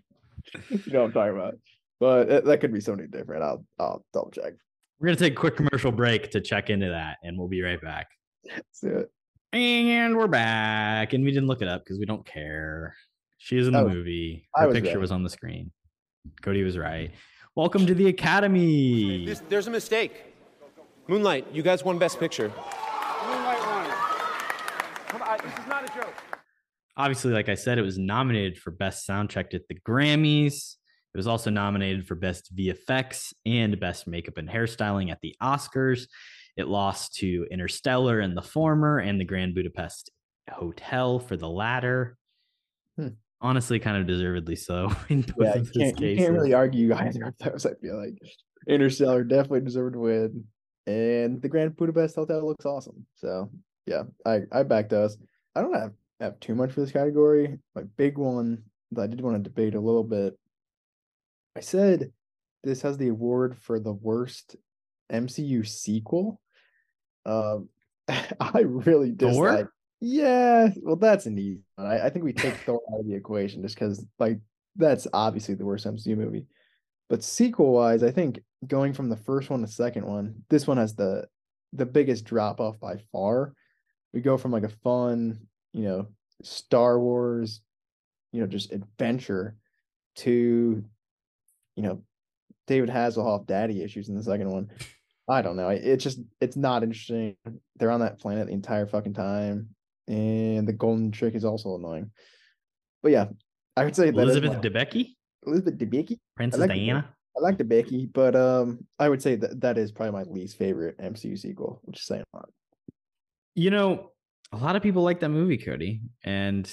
You 0.70 0.94
know 0.94 1.02
what 1.02 1.08
I'm 1.08 1.12
talking 1.12 1.36
about. 1.36 1.56
But 2.00 2.30
it, 2.30 2.46
that 2.46 2.62
could 2.62 2.72
be 2.72 2.80
somebody 2.80 3.10
different. 3.10 3.44
I'll 3.44 3.66
I'll 3.80 4.06
double 4.14 4.32
check. 4.32 4.54
We're 5.00 5.08
gonna 5.08 5.18
take 5.18 5.34
a 5.34 5.36
quick 5.36 5.58
commercial 5.58 5.92
break 5.92 6.32
to 6.32 6.40
check 6.40 6.70
into 6.70 6.88
that, 6.88 7.18
and 7.22 7.38
we'll 7.38 7.50
be 7.50 7.62
right 7.62 7.82
back. 7.82 8.08
Let's 8.56 8.80
do 8.82 8.90
it. 8.98 9.12
And 9.54 10.16
we're 10.18 10.28
back, 10.28 11.14
and 11.14 11.24
we 11.24 11.32
didn't 11.32 11.48
look 11.48 11.62
it 11.62 11.68
up 11.68 11.84
because 11.84 11.98
we 12.00 12.06
don't 12.06 12.26
care. 12.26 12.96
She 13.38 13.58
is 13.58 13.68
in 13.68 13.74
the 13.74 13.80
Oh, 13.80 13.90
movie. 13.90 14.48
I 14.56 14.62
Her 14.62 14.68
was 14.68 14.76
picture 14.76 14.90
right. 14.92 15.00
was 15.02 15.12
on 15.12 15.24
the 15.24 15.30
screen. 15.30 15.72
Cody 16.42 16.64
was 16.64 16.78
right. 16.78 17.12
Welcome 17.56 17.86
to 17.88 17.96
the 17.96 18.08
Academy. 18.08 19.26
There's, 19.26 19.40
there's 19.42 19.68
a 19.68 19.72
mistake. 19.72 20.26
Moonlight, 21.08 21.48
you 21.54 21.64
guys 21.64 21.84
won 21.86 21.98
Best 21.98 22.20
Picture. 22.20 22.50
Moonlight 22.50 23.60
won. 23.66 23.90
Come 25.08 25.22
on, 25.22 25.38
this 25.44 25.54
is 25.60 25.68
not 25.68 25.84
a 25.90 25.94
joke. 26.00 26.14
Obviously, 26.98 27.32
like 27.32 27.48
I 27.48 27.56
said, 27.56 27.78
it 27.78 27.84
was 27.84 27.98
nominated 27.98 28.58
for 28.58 28.72
Best 28.72 29.08
Soundtrack 29.08 29.54
at 29.54 29.68
the 29.70 29.76
Grammys. 29.88 30.76
It 31.14 31.18
was 31.18 31.28
also 31.28 31.50
nominated 31.50 32.06
for 32.08 32.16
Best 32.16 32.54
VFX 32.56 33.34
and 33.46 33.80
Best 33.80 34.08
Makeup 34.08 34.38
and 34.38 34.50
Hairstyling 34.50 35.10
at 35.12 35.20
the 35.22 35.36
Oscars. 35.42 36.08
It 36.58 36.68
lost 36.68 37.16
to 37.18 37.46
Interstellar 37.52 38.20
in 38.20 38.34
the 38.34 38.42
former 38.42 38.98
and 38.98 39.20
the 39.20 39.26
Grand 39.26 39.54
Budapest 39.54 40.10
Hotel 40.50 41.20
for 41.20 41.38
the 41.38 41.48
latter. 41.48 42.18
Hmm. 42.98 43.10
Honestly, 43.40 43.80
kind 43.80 43.98
of 43.98 44.08
deservedly 44.08 44.56
so 44.56 44.92
in 45.10 45.22
both 45.22 45.36
Yeah, 45.40 45.54
of 45.54 45.72
those 45.72 45.84
can't, 45.84 46.00
you 46.00 46.18
can't 46.18 46.34
really 46.34 46.56
argue 46.56 46.94
either 46.94 47.26
of 47.26 47.38
those. 47.38 47.66
I 47.68 47.76
feel 47.76 48.04
like 48.04 48.18
Interstellar 48.68 49.24
definitely 49.24 49.62
deserved 49.62 49.94
to 49.94 50.00
win, 50.00 50.46
and 50.88 51.40
the 51.42 51.48
Grand 51.48 51.78
Budapest 51.78 52.16
Hotel 52.16 52.44
looks 52.44 52.66
awesome. 52.66 53.06
So 53.16 53.52
yeah, 53.86 54.04
I 54.26 54.42
I 54.52 54.64
back 54.64 54.90
those. 54.90 55.18
I 55.56 55.62
don't 55.62 55.74
have 55.74 55.94
have 56.20 56.40
too 56.40 56.56
much 56.56 56.72
for 56.72 56.82
this 56.82 56.92
category. 56.92 57.60
My 57.76 57.84
big 57.98 58.18
one 58.18 58.64
that 58.94 59.04
I 59.04 59.08
did 59.08 59.22
want 59.22 59.38
to 59.38 59.50
debate 59.50 59.76
a 59.76 59.80
little 59.80 60.04
bit. 60.04 60.36
I 61.56 61.60
said 61.60 62.12
this 62.64 62.82
has 62.82 62.98
the 62.98 63.10
award 63.10 63.56
for 63.58 63.80
the 63.80 63.94
worst 63.94 64.56
MCU 65.12 65.68
sequel. 65.68 66.42
Um, 67.28 67.70
I 68.40 68.60
really 68.62 69.12
Thor? 69.12 69.52
dislike. 69.52 69.68
Yeah, 70.00 70.70
well, 70.82 70.96
that's 70.96 71.26
an 71.26 71.38
easy 71.38 71.62
one. 71.76 71.88
I, 71.88 72.06
I 72.06 72.10
think 72.10 72.26
we 72.26 72.34
take 72.34 72.54
Thor 72.66 72.82
out 72.94 73.02
of 73.02 73.08
the 73.08 73.16
equation 73.16 73.62
just 73.62 73.76
because, 73.76 74.06
like, 74.20 74.40
that's 74.76 75.08
obviously 75.14 75.56
the 75.56 75.66
worst 75.66 75.86
MCU 75.86 76.16
movie. 76.18 76.46
But 77.10 77.24
sequel 77.24 77.72
wise, 77.72 78.04
I 78.04 78.12
think 78.12 78.42
going 78.66 78.94
from 78.94 79.10
the 79.10 79.18
first 79.18 79.50
one 79.50 79.62
to 79.62 79.68
second 79.68 80.06
one, 80.06 80.44
this 80.50 80.68
one 80.68 80.78
has 80.78 80.96
the 80.96 81.28
the 81.74 81.86
biggest 81.86 82.26
drop 82.26 82.60
off 82.60 82.80
by 82.80 82.98
far. 83.12 83.54
We 84.14 84.22
go 84.22 84.38
from 84.38 84.52
like 84.52 84.64
a 84.64 84.70
fun, 84.70 85.48
you 85.74 85.84
know, 85.84 86.08
Star 86.44 87.00
Wars, 87.00 87.62
you 88.32 88.42
know, 88.42 88.48
just 88.48 88.72
adventure 88.72 89.56
to, 90.18 90.84
you 91.76 91.84
know, 91.84 92.02
David 92.68 92.90
Hasselhoff 92.90 93.48
daddy 93.48 93.84
issues 93.84 94.10
in 94.10 94.16
the 94.16 94.24
second 94.24 94.50
one. 94.50 94.70
I 95.30 95.42
don't 95.42 95.58
know. 95.58 95.70
It's 95.70 96.04
just 96.04 96.20
it's 96.42 96.56
not 96.56 96.84
interesting. 96.84 97.36
They're 97.78 97.92
on 97.92 98.00
that 98.00 98.20
planet 98.20 98.48
the 98.48 98.54
entire 98.54 98.88
fucking 98.88 99.14
time, 99.14 99.70
and 100.08 100.68
the 100.68 100.74
golden 100.74 101.12
trick 101.12 101.36
is 101.36 101.44
also 101.46 101.76
annoying. 101.76 102.12
But 103.04 103.12
yeah, 103.12 103.26
I 103.76 103.84
would 103.84 103.96
say 103.96 104.08
Elizabeth 104.10 104.54
my- 104.54 104.60
Debicki, 104.60 105.10
Elizabeth 105.46 105.78
Debicki. 105.78 106.18
Princess 106.36 106.60
like 106.62 106.70
Diana. 106.70 107.14
I 107.38 107.42
like 107.42 107.58
Debicki, 107.58 108.12
but 108.12 108.36
um, 108.36 108.80
I 109.00 109.10
would 109.10 109.22
say 109.22 109.36
that 109.36 109.62
that 109.62 109.78
is 109.78 109.92
probably 109.92 110.14
my 110.14 110.24
least 110.24 110.58
favorite 110.58 110.98
MCU 110.98 111.38
sequel, 111.38 111.82
which 111.84 112.00
is 112.00 112.06
saying 112.06 112.24
a 112.34 112.38
lot. 112.38 112.50
You 113.54 113.70
know, 113.70 114.12
a 114.52 114.58
lot 114.58 114.76
of 114.76 114.82
people 114.82 115.04
like 115.04 115.20
that 115.20 115.30
movie, 115.30 115.58
Cody, 115.58 116.02
and 116.24 116.72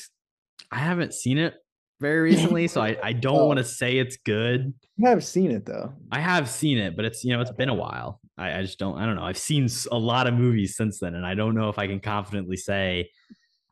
I 0.70 0.78
haven't 0.78 1.12
seen 1.12 1.38
it 1.38 1.54
very 2.00 2.20
recently, 2.30 2.68
so 2.68 2.80
I, 2.80 2.96
I 3.02 3.12
don't 3.12 3.40
Oh. 3.40 3.46
want 3.46 3.58
to 3.58 3.64
say 3.64 3.98
it's 3.98 4.16
good. 4.24 4.72
You 4.96 5.08
have 5.08 5.24
seen 5.24 5.50
it 5.50 5.66
though. 5.66 5.92
I 6.12 6.20
have 6.20 6.48
seen 6.48 6.78
it, 6.78 6.94
but 6.96 7.04
it's 7.04 7.24
you 7.24 7.34
know 7.34 7.40
it's 7.42 7.52
been 7.52 7.68
a 7.68 7.74
while. 7.74 8.20
I, 8.36 8.58
I 8.58 8.62
just 8.62 8.78
don't 8.78 8.98
I 8.98 9.06
don't 9.06 9.16
know. 9.16 9.24
I've 9.24 9.38
seen 9.38 9.68
a 9.90 9.98
lot 9.98 10.26
of 10.26 10.34
movies 10.34 10.76
since 10.76 10.98
then, 10.98 11.14
and 11.14 11.26
I 11.26 11.34
don't 11.34 11.54
know 11.54 11.68
if 11.68 11.78
I 11.78 11.86
can 11.86 12.00
confidently 12.00 12.56
say 12.56 13.10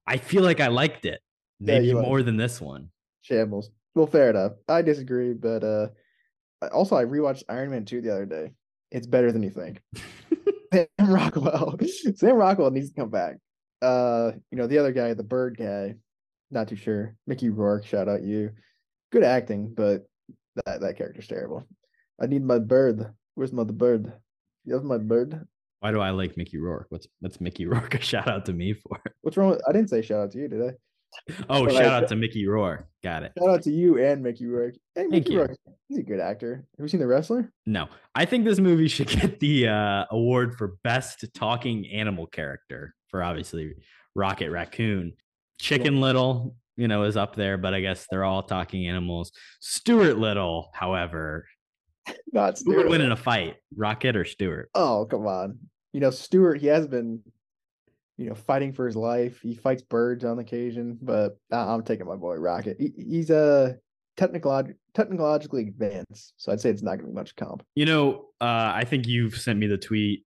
I 0.07 0.17
feel 0.17 0.43
like 0.43 0.61
I 0.61 0.69
liked 0.69 1.05
it 1.05 1.21
Yeah, 1.61 1.79
maybe 1.79 1.93
liked 1.95 2.07
more 2.07 2.23
than 2.23 2.37
this 2.37 2.61
one. 2.61 2.91
Shambles. 3.23 3.71
Well, 3.95 4.07
fair 4.07 4.31
enough. 4.31 4.53
I 4.69 4.83
disagree, 4.83 5.33
but 5.33 5.63
uh, 5.63 5.89
also 6.73 6.97
I 6.97 7.05
rewatched 7.05 7.45
Iron 7.49 7.71
Man 7.71 7.85
two 7.85 8.01
the 8.01 8.13
other 8.13 8.27
day. 8.27 8.53
It's 8.91 9.07
better 9.07 9.33
than 9.33 9.43
you 9.43 9.51
think. 9.51 9.81
Sam 10.73 10.87
Rockwell. 11.01 11.79
Sam 12.17 12.37
Rockwell 12.37 12.71
needs 12.71 12.91
to 12.91 12.95
come 12.95 13.11
back. 13.11 13.37
Uh, 13.81 14.33
you 14.51 14.59
know 14.59 14.67
the 14.67 14.79
other 14.79 14.93
guy, 14.93 15.15
the 15.15 15.23
bird 15.23 15.57
guy. 15.59 15.97
Not 16.51 16.69
too 16.69 16.77
sure. 16.77 17.17
Mickey 17.27 17.49
Rourke. 17.49 17.87
Shout 17.87 18.09
out 18.09 18.23
you. 18.23 18.51
Good 19.11 19.25
acting, 19.25 19.75
but 19.75 20.07
that 20.67 20.81
that 20.81 20.97
character's 20.97 21.27
terrible. 21.29 21.67
I 22.21 22.27
need 22.27 22.45
my 22.45 22.59
bird. 22.59 23.13
Where's 23.35 23.53
my 23.53 23.65
bird? 23.65 24.13
You 24.65 24.75
have 24.75 24.85
my 24.85 24.99
bird. 24.99 25.47
Why 25.81 25.91
do 25.91 26.01
I 26.01 26.11
like 26.11 26.37
Mickey 26.37 26.59
Rourke? 26.59 26.87
What's 26.91 27.07
what's 27.21 27.41
Mickey 27.41 27.67
Rourke 27.73 27.95
a 27.95 28.01
shout 28.01 28.29
out 28.29 28.47
to 28.47 28.53
me 28.53 28.75
for? 28.75 29.01
What's 29.23 29.37
wrong? 29.37 29.51
With, 29.51 29.63
I 29.69 29.73
didn't 29.73 29.91
say 29.91 30.03
shout 30.03 30.21
out 30.21 30.31
to 30.33 30.39
you, 30.39 30.49
did 30.49 30.63
I? 30.63 30.73
Oh, 31.51 31.67
But 31.67 31.71
I 31.71 31.73
shout 31.73 31.77
said- 31.77 31.87
out 32.05 32.09
to 32.09 32.17
Mickey 32.17 32.47
Rourke. 32.47 32.87
Got 33.03 33.25
it. 33.25 33.33
Shout 33.39 33.49
out 33.51 33.63
to 33.65 33.71
you 33.71 33.99
and 34.03 34.23
Mickey 34.23 34.47
Rourke. 34.47 34.77
Hey, 34.95 35.07
Mickey 35.09 35.33
you. 35.35 35.41
Rourke. 35.41 35.57
He's 35.89 35.99
a 35.99 36.03
good 36.03 36.21
actor. 36.21 36.65
Have 36.79 36.85
you 36.85 36.89
seen 36.89 37.01
The 37.01 37.07
Wrestler? 37.07 37.53
No, 37.67 37.89
I 38.15 38.25
think 38.25 38.45
this 38.45 38.59
movie 38.61 38.89
should 38.89 39.09
get 39.09 39.39
the 39.41 39.69
uh, 39.69 40.05
award 40.11 40.55
for 40.57 40.77
best 40.85 41.25
talking 41.35 41.87
animal 41.93 42.27
character 42.27 42.95
for 43.09 43.23
obviously 43.23 43.75
Rocket 44.15 44.51
Raccoon. 44.51 45.13
Chicken 45.61 46.01
Little, 46.01 46.55
you 46.77 46.89
know, 46.89 47.03
is 47.03 47.17
up 47.17 47.37
there, 47.37 47.59
but 47.59 47.75
I 47.75 47.81
guess 47.81 48.07
they're 48.11 48.25
all 48.25 48.43
talking 48.45 48.87
animals. 48.89 49.33
Stuart 49.61 50.17
Little, 50.19 50.71
however, 50.73 51.47
Not 52.33 52.59
who 52.65 52.77
would 52.77 52.89
win 52.89 53.01
in 53.01 53.13
a 53.13 53.17
fight, 53.17 53.57
Rocket 53.77 54.17
or 54.17 54.25
Stuart? 54.25 54.71
Oh, 54.75 55.07
come 55.11 55.27
on. 55.27 55.59
You 55.93 56.01
know, 56.01 56.11
Stuart, 56.11 56.61
he 56.61 56.67
has 56.69 56.87
been, 56.87 57.21
you 58.17 58.29
know, 58.29 58.35
fighting 58.35 58.73
for 58.73 58.87
his 58.87 58.97
life. 58.97 59.41
He 59.43 59.55
fights 59.55 59.83
birds 59.83 60.25
on 60.25 60.39
occasion, 60.39 60.99
but 61.01 61.37
I'm 61.51 61.83
taking 61.83 62.07
my 62.07 62.17
boy 62.17 62.37
Rocket. 62.37 62.77
He, 62.79 62.93
he's 62.97 63.31
a 63.31 63.77
technical 64.17 64.63
technologically 64.95 65.63
advanced, 65.63 66.35
so 66.37 66.53
I'd 66.53 66.61
say 66.61 66.71
it's 66.71 66.83
not 66.83 66.97
going 66.97 67.07
to 67.07 67.13
be 67.13 67.15
much 67.15 67.37
comp. 67.37 67.65
You 67.75 67.87
know, 67.87 68.27
uh, 68.41 68.73
I 68.75 68.85
think 68.85 69.07
you've 69.07 69.37
sent 69.37 69.59
me 69.59 69.67
the 69.67 69.79
tweet, 69.79 70.25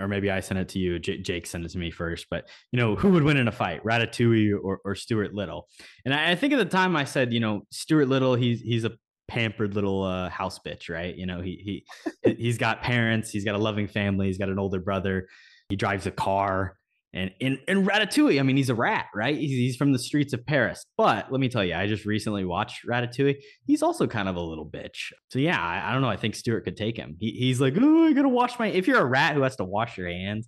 or 0.00 0.08
maybe 0.08 0.30
I 0.30 0.40
sent 0.40 0.60
it 0.60 0.68
to 0.70 0.78
you. 0.78 0.98
J- 0.98 1.18
Jake 1.18 1.46
sent 1.46 1.64
it 1.64 1.70
to 1.70 1.78
me 1.78 1.90
first, 1.90 2.26
but 2.30 2.48
you 2.72 2.78
know, 2.78 2.96
who 2.96 3.10
would 3.12 3.22
win 3.22 3.36
in 3.36 3.48
a 3.48 3.52
fight, 3.52 3.82
Ratatouille 3.84 4.52
or, 4.62 4.80
or 4.84 4.94
Stuart 4.94 5.34
Little? 5.34 5.68
And 6.04 6.12
I, 6.12 6.32
I 6.32 6.34
think 6.34 6.52
at 6.52 6.58
the 6.58 6.64
time 6.64 6.96
I 6.96 7.04
said, 7.04 7.32
you 7.32 7.40
know, 7.40 7.62
Stuart 7.70 8.06
Little, 8.06 8.34
he's 8.34 8.60
he's 8.60 8.84
a 8.84 8.92
pampered 9.28 9.74
little 9.74 10.02
uh, 10.02 10.28
house 10.28 10.58
bitch, 10.58 10.88
right? 10.88 11.14
You 11.14 11.26
know, 11.26 11.40
he 11.40 11.84
he 12.24 12.34
he's 12.36 12.58
got 12.58 12.82
parents, 12.82 13.30
he's 13.30 13.44
got 13.44 13.54
a 13.54 13.58
loving 13.58 13.88
family, 13.88 14.26
he's 14.26 14.38
got 14.38 14.48
an 14.48 14.58
older 14.58 14.80
brother, 14.80 15.28
he 15.68 15.76
drives 15.76 16.06
a 16.06 16.10
car. 16.10 16.76
And 17.14 17.30
in, 17.40 17.58
in 17.66 17.86
Ratatouille, 17.86 18.38
I 18.38 18.42
mean, 18.42 18.58
he's 18.58 18.68
a 18.68 18.74
rat, 18.74 19.06
right? 19.14 19.34
He's, 19.34 19.50
he's 19.50 19.76
from 19.76 19.92
the 19.92 19.98
streets 19.98 20.34
of 20.34 20.44
Paris. 20.44 20.84
But 20.98 21.32
let 21.32 21.40
me 21.40 21.48
tell 21.48 21.64
you, 21.64 21.74
I 21.74 21.86
just 21.86 22.04
recently 22.04 22.44
watched 22.44 22.86
Ratatouille. 22.86 23.36
He's 23.64 23.82
also 23.82 24.06
kind 24.06 24.28
of 24.28 24.36
a 24.36 24.40
little 24.40 24.68
bitch. 24.68 25.12
So 25.30 25.38
yeah, 25.38 25.58
I, 25.58 25.88
I 25.88 25.92
don't 25.94 26.02
know. 26.02 26.10
I 26.10 26.18
think 26.18 26.34
Stuart 26.34 26.64
could 26.64 26.76
take 26.76 26.98
him. 26.98 27.16
He, 27.18 27.30
he's 27.30 27.58
like, 27.58 27.74
oh, 27.80 28.04
I 28.04 28.12
gotta 28.12 28.28
wash 28.28 28.58
my. 28.58 28.66
If 28.66 28.86
you're 28.86 29.00
a 29.00 29.04
rat 29.04 29.34
who 29.34 29.42
has 29.42 29.56
to 29.56 29.64
wash 29.64 29.96
your 29.96 30.08
hands, 30.08 30.46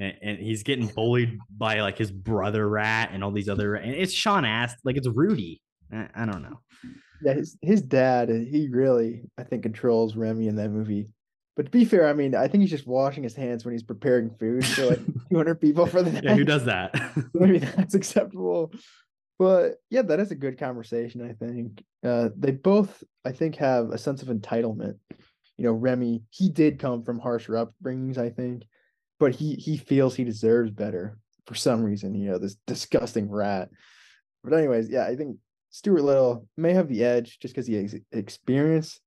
and, 0.00 0.14
and 0.20 0.38
he's 0.38 0.64
getting 0.64 0.86
bullied 0.94 1.38
by 1.56 1.80
like 1.80 1.98
his 1.98 2.10
brother 2.10 2.68
rat 2.68 3.10
and 3.12 3.22
all 3.22 3.30
these 3.30 3.48
other, 3.48 3.76
and 3.76 3.94
it's 3.94 4.12
Sean 4.12 4.44
asked 4.44 4.78
like 4.84 4.96
it's 4.96 5.08
Rudy. 5.08 5.60
I, 5.92 6.08
I 6.14 6.26
don't 6.26 6.42
know. 6.42 6.60
Yeah, 7.22 7.34
his 7.34 7.56
his 7.62 7.82
dad, 7.82 8.28
he 8.28 8.68
really, 8.70 9.22
I 9.36 9.42
think, 9.42 9.62
controls 9.62 10.16
Remy 10.16 10.48
in 10.48 10.56
that 10.56 10.70
movie. 10.70 11.08
But 11.56 11.64
to 11.66 11.70
be 11.72 11.84
fair, 11.84 12.06
I 12.06 12.12
mean, 12.12 12.36
I 12.36 12.46
think 12.46 12.60
he's 12.62 12.70
just 12.70 12.86
washing 12.86 13.24
his 13.24 13.34
hands 13.34 13.64
when 13.64 13.72
he's 13.72 13.82
preparing 13.82 14.30
food 14.30 14.64
for 14.64 14.86
like 14.86 15.00
200 15.30 15.60
people 15.60 15.86
for 15.86 16.02
the 16.02 16.12
night. 16.12 16.22
Yeah, 16.24 16.36
who 16.36 16.44
does 16.44 16.64
that? 16.66 16.94
maybe 17.34 17.58
that's 17.58 17.94
acceptable. 17.94 18.72
But 19.40 19.76
yeah, 19.90 20.02
that 20.02 20.20
is 20.20 20.30
a 20.30 20.36
good 20.36 20.58
conversation, 20.58 21.28
I 21.28 21.32
think. 21.32 21.82
Uh 22.04 22.28
they 22.36 22.52
both, 22.52 23.02
I 23.24 23.32
think, 23.32 23.56
have 23.56 23.90
a 23.90 23.98
sense 23.98 24.22
of 24.22 24.28
entitlement. 24.28 24.98
You 25.56 25.64
know, 25.64 25.72
Remy, 25.72 26.22
he 26.30 26.48
did 26.48 26.78
come 26.78 27.02
from 27.02 27.18
harsher 27.18 27.54
upbringings, 27.54 28.18
I 28.18 28.30
think, 28.30 28.62
but 29.18 29.34
he 29.34 29.54
he 29.54 29.76
feels 29.76 30.14
he 30.14 30.22
deserves 30.22 30.70
better 30.70 31.18
for 31.46 31.56
some 31.56 31.82
reason, 31.82 32.14
you 32.14 32.30
know, 32.30 32.38
this 32.38 32.56
disgusting 32.68 33.28
rat. 33.28 33.70
But 34.44 34.52
anyways, 34.52 34.90
yeah, 34.90 35.06
I 35.06 35.16
think 35.16 35.38
Stuart 35.70 36.02
Little 36.02 36.46
may 36.56 36.72
have 36.72 36.88
the 36.88 37.04
edge 37.04 37.38
just 37.40 37.54
because 37.54 37.66
he 37.66 37.74
has 37.74 37.94
experience, 38.12 39.00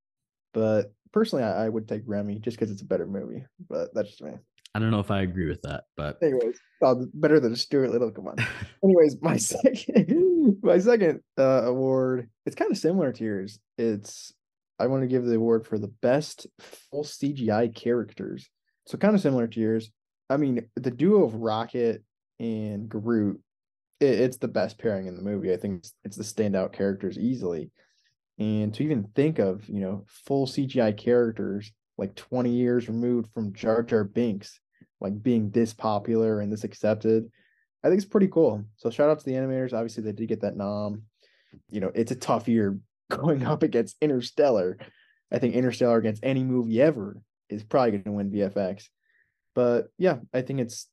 but 0.53 0.93
personally 1.11 1.43
I, 1.43 1.65
I 1.65 1.69
would 1.69 1.87
take 1.87 2.03
Remy 2.05 2.39
just 2.39 2.57
because 2.57 2.71
it's 2.71 2.81
a 2.81 2.85
better 2.85 3.05
movie. 3.05 3.45
But 3.69 3.93
that's 3.93 4.09
just 4.09 4.23
me. 4.23 4.33
I 4.73 4.79
don't 4.79 4.91
know 4.91 4.99
if 4.99 5.11
I 5.11 5.21
agree 5.21 5.49
with 5.49 5.61
that, 5.63 5.83
but 5.97 6.17
Anyways, 6.21 6.57
oh, 6.81 7.05
better 7.13 7.39
than 7.39 7.55
Stuart 7.55 7.91
Little. 7.91 8.11
Come 8.11 8.27
on. 8.27 8.37
Anyways, 8.83 9.17
my 9.21 9.37
second, 9.37 10.57
my 10.63 10.77
second 10.77 11.21
uh, 11.37 11.63
award, 11.65 12.29
it's 12.45 12.55
kind 12.55 12.71
of 12.71 12.77
similar 12.77 13.11
to 13.11 13.23
yours. 13.23 13.59
It's 13.77 14.33
I 14.79 14.87
want 14.87 15.03
to 15.03 15.07
give 15.07 15.25
the 15.25 15.35
award 15.35 15.67
for 15.67 15.77
the 15.77 15.91
best 16.01 16.47
full 16.59 17.03
CGI 17.03 17.73
characters. 17.75 18.49
So 18.87 18.97
kind 18.97 19.13
of 19.13 19.21
similar 19.21 19.47
to 19.47 19.59
yours. 19.59 19.91
I 20.29 20.37
mean, 20.37 20.65
the 20.75 20.89
duo 20.89 21.23
of 21.23 21.35
Rocket 21.35 22.03
and 22.39 22.87
Groot, 22.87 23.41
it, 24.01 24.19
it's 24.19 24.37
the 24.37 24.47
best 24.47 24.77
pairing 24.77 25.07
in 25.07 25.15
the 25.15 25.21
movie. 25.21 25.53
I 25.53 25.57
think 25.57 25.79
it's, 25.79 25.93
it's 26.03 26.17
the 26.17 26.23
standout 26.23 26.73
characters 26.73 27.17
easily. 27.17 27.71
And 28.39 28.73
to 28.73 28.83
even 28.83 29.03
think 29.15 29.39
of, 29.39 29.67
you 29.69 29.81
know, 29.81 30.05
full 30.07 30.47
CGI 30.47 30.97
characters 30.97 31.71
like 31.97 32.15
20 32.15 32.49
years 32.49 32.87
removed 32.87 33.31
from 33.33 33.53
Jar 33.53 33.83
Jar 33.83 34.03
Binks, 34.03 34.59
like 34.99 35.21
being 35.21 35.51
this 35.51 35.73
popular 35.73 36.39
and 36.39 36.51
this 36.51 36.63
accepted, 36.63 37.29
I 37.83 37.87
think 37.87 38.01
it's 38.01 38.09
pretty 38.09 38.27
cool. 38.27 38.65
So 38.77 38.89
shout 38.89 39.09
out 39.09 39.19
to 39.19 39.25
the 39.25 39.33
animators. 39.33 39.73
Obviously, 39.73 40.03
they 40.03 40.11
did 40.11 40.27
get 40.27 40.41
that 40.41 40.57
nom. 40.57 41.03
You 41.69 41.81
know, 41.81 41.91
it's 41.93 42.11
a 42.11 42.15
tough 42.15 42.47
year 42.47 42.79
going 43.09 43.45
up 43.45 43.63
against 43.63 43.97
Interstellar. 44.01 44.77
I 45.31 45.39
think 45.39 45.55
Interstellar 45.55 45.97
against 45.97 46.23
any 46.23 46.43
movie 46.43 46.81
ever 46.81 47.21
is 47.49 47.63
probably 47.63 47.91
going 47.91 48.03
to 48.03 48.11
win 48.11 48.31
VFX. 48.31 48.85
But 49.53 49.87
yeah, 49.97 50.17
I 50.33 50.41
think 50.41 50.59
it's 50.59 50.87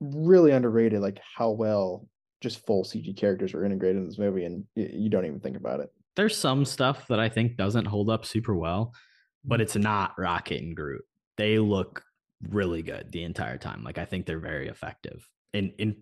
really 0.00 0.52
underrated, 0.52 1.00
like 1.00 1.20
how 1.36 1.50
well 1.50 2.06
just 2.40 2.64
full 2.66 2.84
CG 2.84 3.16
characters 3.16 3.54
are 3.54 3.64
integrated 3.64 3.98
in 3.98 4.06
this 4.06 4.18
movie, 4.18 4.44
and 4.44 4.64
you 4.74 5.08
don't 5.08 5.26
even 5.26 5.40
think 5.40 5.56
about 5.56 5.80
it. 5.80 5.90
there's 6.16 6.36
some 6.36 6.64
stuff 6.64 7.06
that 7.08 7.20
I 7.20 7.28
think 7.28 7.56
doesn't 7.56 7.86
hold 7.86 8.10
up 8.10 8.24
super 8.24 8.54
well, 8.54 8.94
but 9.44 9.60
it's 9.60 9.76
not 9.76 10.18
Rocket 10.18 10.60
and 10.62 10.76
Groot. 10.76 11.02
They 11.36 11.58
look 11.58 12.02
really 12.48 12.82
good 12.82 13.12
the 13.12 13.22
entire 13.24 13.58
time. 13.58 13.82
Like 13.84 13.98
I 13.98 14.04
think 14.04 14.26
they're 14.26 14.38
very 14.38 14.68
effective 14.68 15.26
in 15.52 15.72
in 15.78 15.96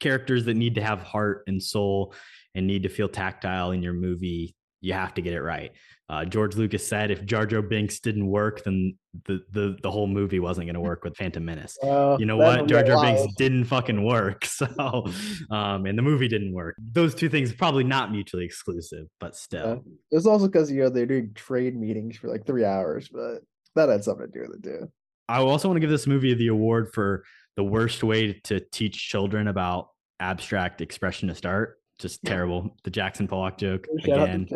characters 0.00 0.44
that 0.44 0.54
need 0.54 0.74
to 0.74 0.82
have 0.82 1.00
heart 1.00 1.44
and 1.46 1.62
soul 1.62 2.14
and 2.54 2.66
need 2.66 2.82
to 2.82 2.88
feel 2.88 3.08
tactile 3.08 3.70
in 3.70 3.82
your 3.82 3.92
movie. 3.92 4.54
You 4.82 4.92
have 4.92 5.14
to 5.14 5.22
get 5.22 5.32
it 5.32 5.40
right. 5.40 5.70
Uh, 6.08 6.26
George 6.26 6.56
Lucas 6.56 6.86
said 6.86 7.10
if 7.10 7.24
Jar 7.24 7.46
Jar 7.46 7.62
Binks 7.62 8.00
didn't 8.00 8.26
work, 8.26 8.64
then 8.64 8.98
the 9.24 9.40
the 9.52 9.78
the 9.82 9.90
whole 9.90 10.06
movie 10.06 10.40
wasn't 10.40 10.66
going 10.66 10.74
to 10.74 10.80
work 10.80 11.04
with 11.04 11.16
Phantom 11.16 11.42
Menace. 11.42 11.78
You 11.82 12.26
know 12.26 12.36
what? 12.36 12.66
Jar 12.66 12.82
Jar. 12.82 13.02
Binks 13.02 13.32
didn't 13.36 13.64
fucking 13.64 14.04
work. 14.04 14.46
So, 14.52 15.06
um, 15.50 15.86
and 15.86 15.96
the 15.98 16.02
movie 16.02 16.28
didn't 16.28 16.52
work. 16.52 16.76
Those 16.78 17.14
two 17.14 17.28
things 17.28 17.52
probably 17.52 17.84
not 17.84 18.12
mutually 18.12 18.44
exclusive, 18.44 19.06
but 19.18 19.34
still. 19.34 19.66
Uh, 19.66 19.76
it's 20.10 20.26
also 20.26 20.46
because 20.46 20.70
you 20.70 20.82
know 20.82 20.88
they're 20.90 21.06
doing 21.06 21.32
trade 21.34 21.74
meetings 21.74 22.18
for 22.18 22.28
like 22.28 22.46
three 22.46 22.64
hours, 22.64 23.08
but 23.08 23.38
that 23.74 23.88
had 23.88 24.04
something 24.04 24.26
to 24.26 24.32
do 24.32 24.46
with 24.46 24.58
it 24.58 24.62
too. 24.62 24.92
I 25.28 25.38
also 25.38 25.68
want 25.68 25.76
to 25.76 25.80
give 25.80 25.90
this 25.90 26.06
movie 26.06 26.34
the 26.34 26.48
award 26.48 26.92
for 26.92 27.24
the 27.56 27.64
worst 27.64 28.02
way 28.02 28.34
to 28.44 28.60
teach 28.60 29.08
children 29.08 29.48
about 29.48 29.88
abstract 30.20 30.80
expressionist 30.80 31.48
art. 31.48 31.78
Just 32.02 32.24
terrible. 32.24 32.76
The 32.84 32.90
Jackson 32.90 33.28
Pollock 33.28 33.56
joke 33.56 33.86
Shout 34.04 34.22
again. 34.22 34.48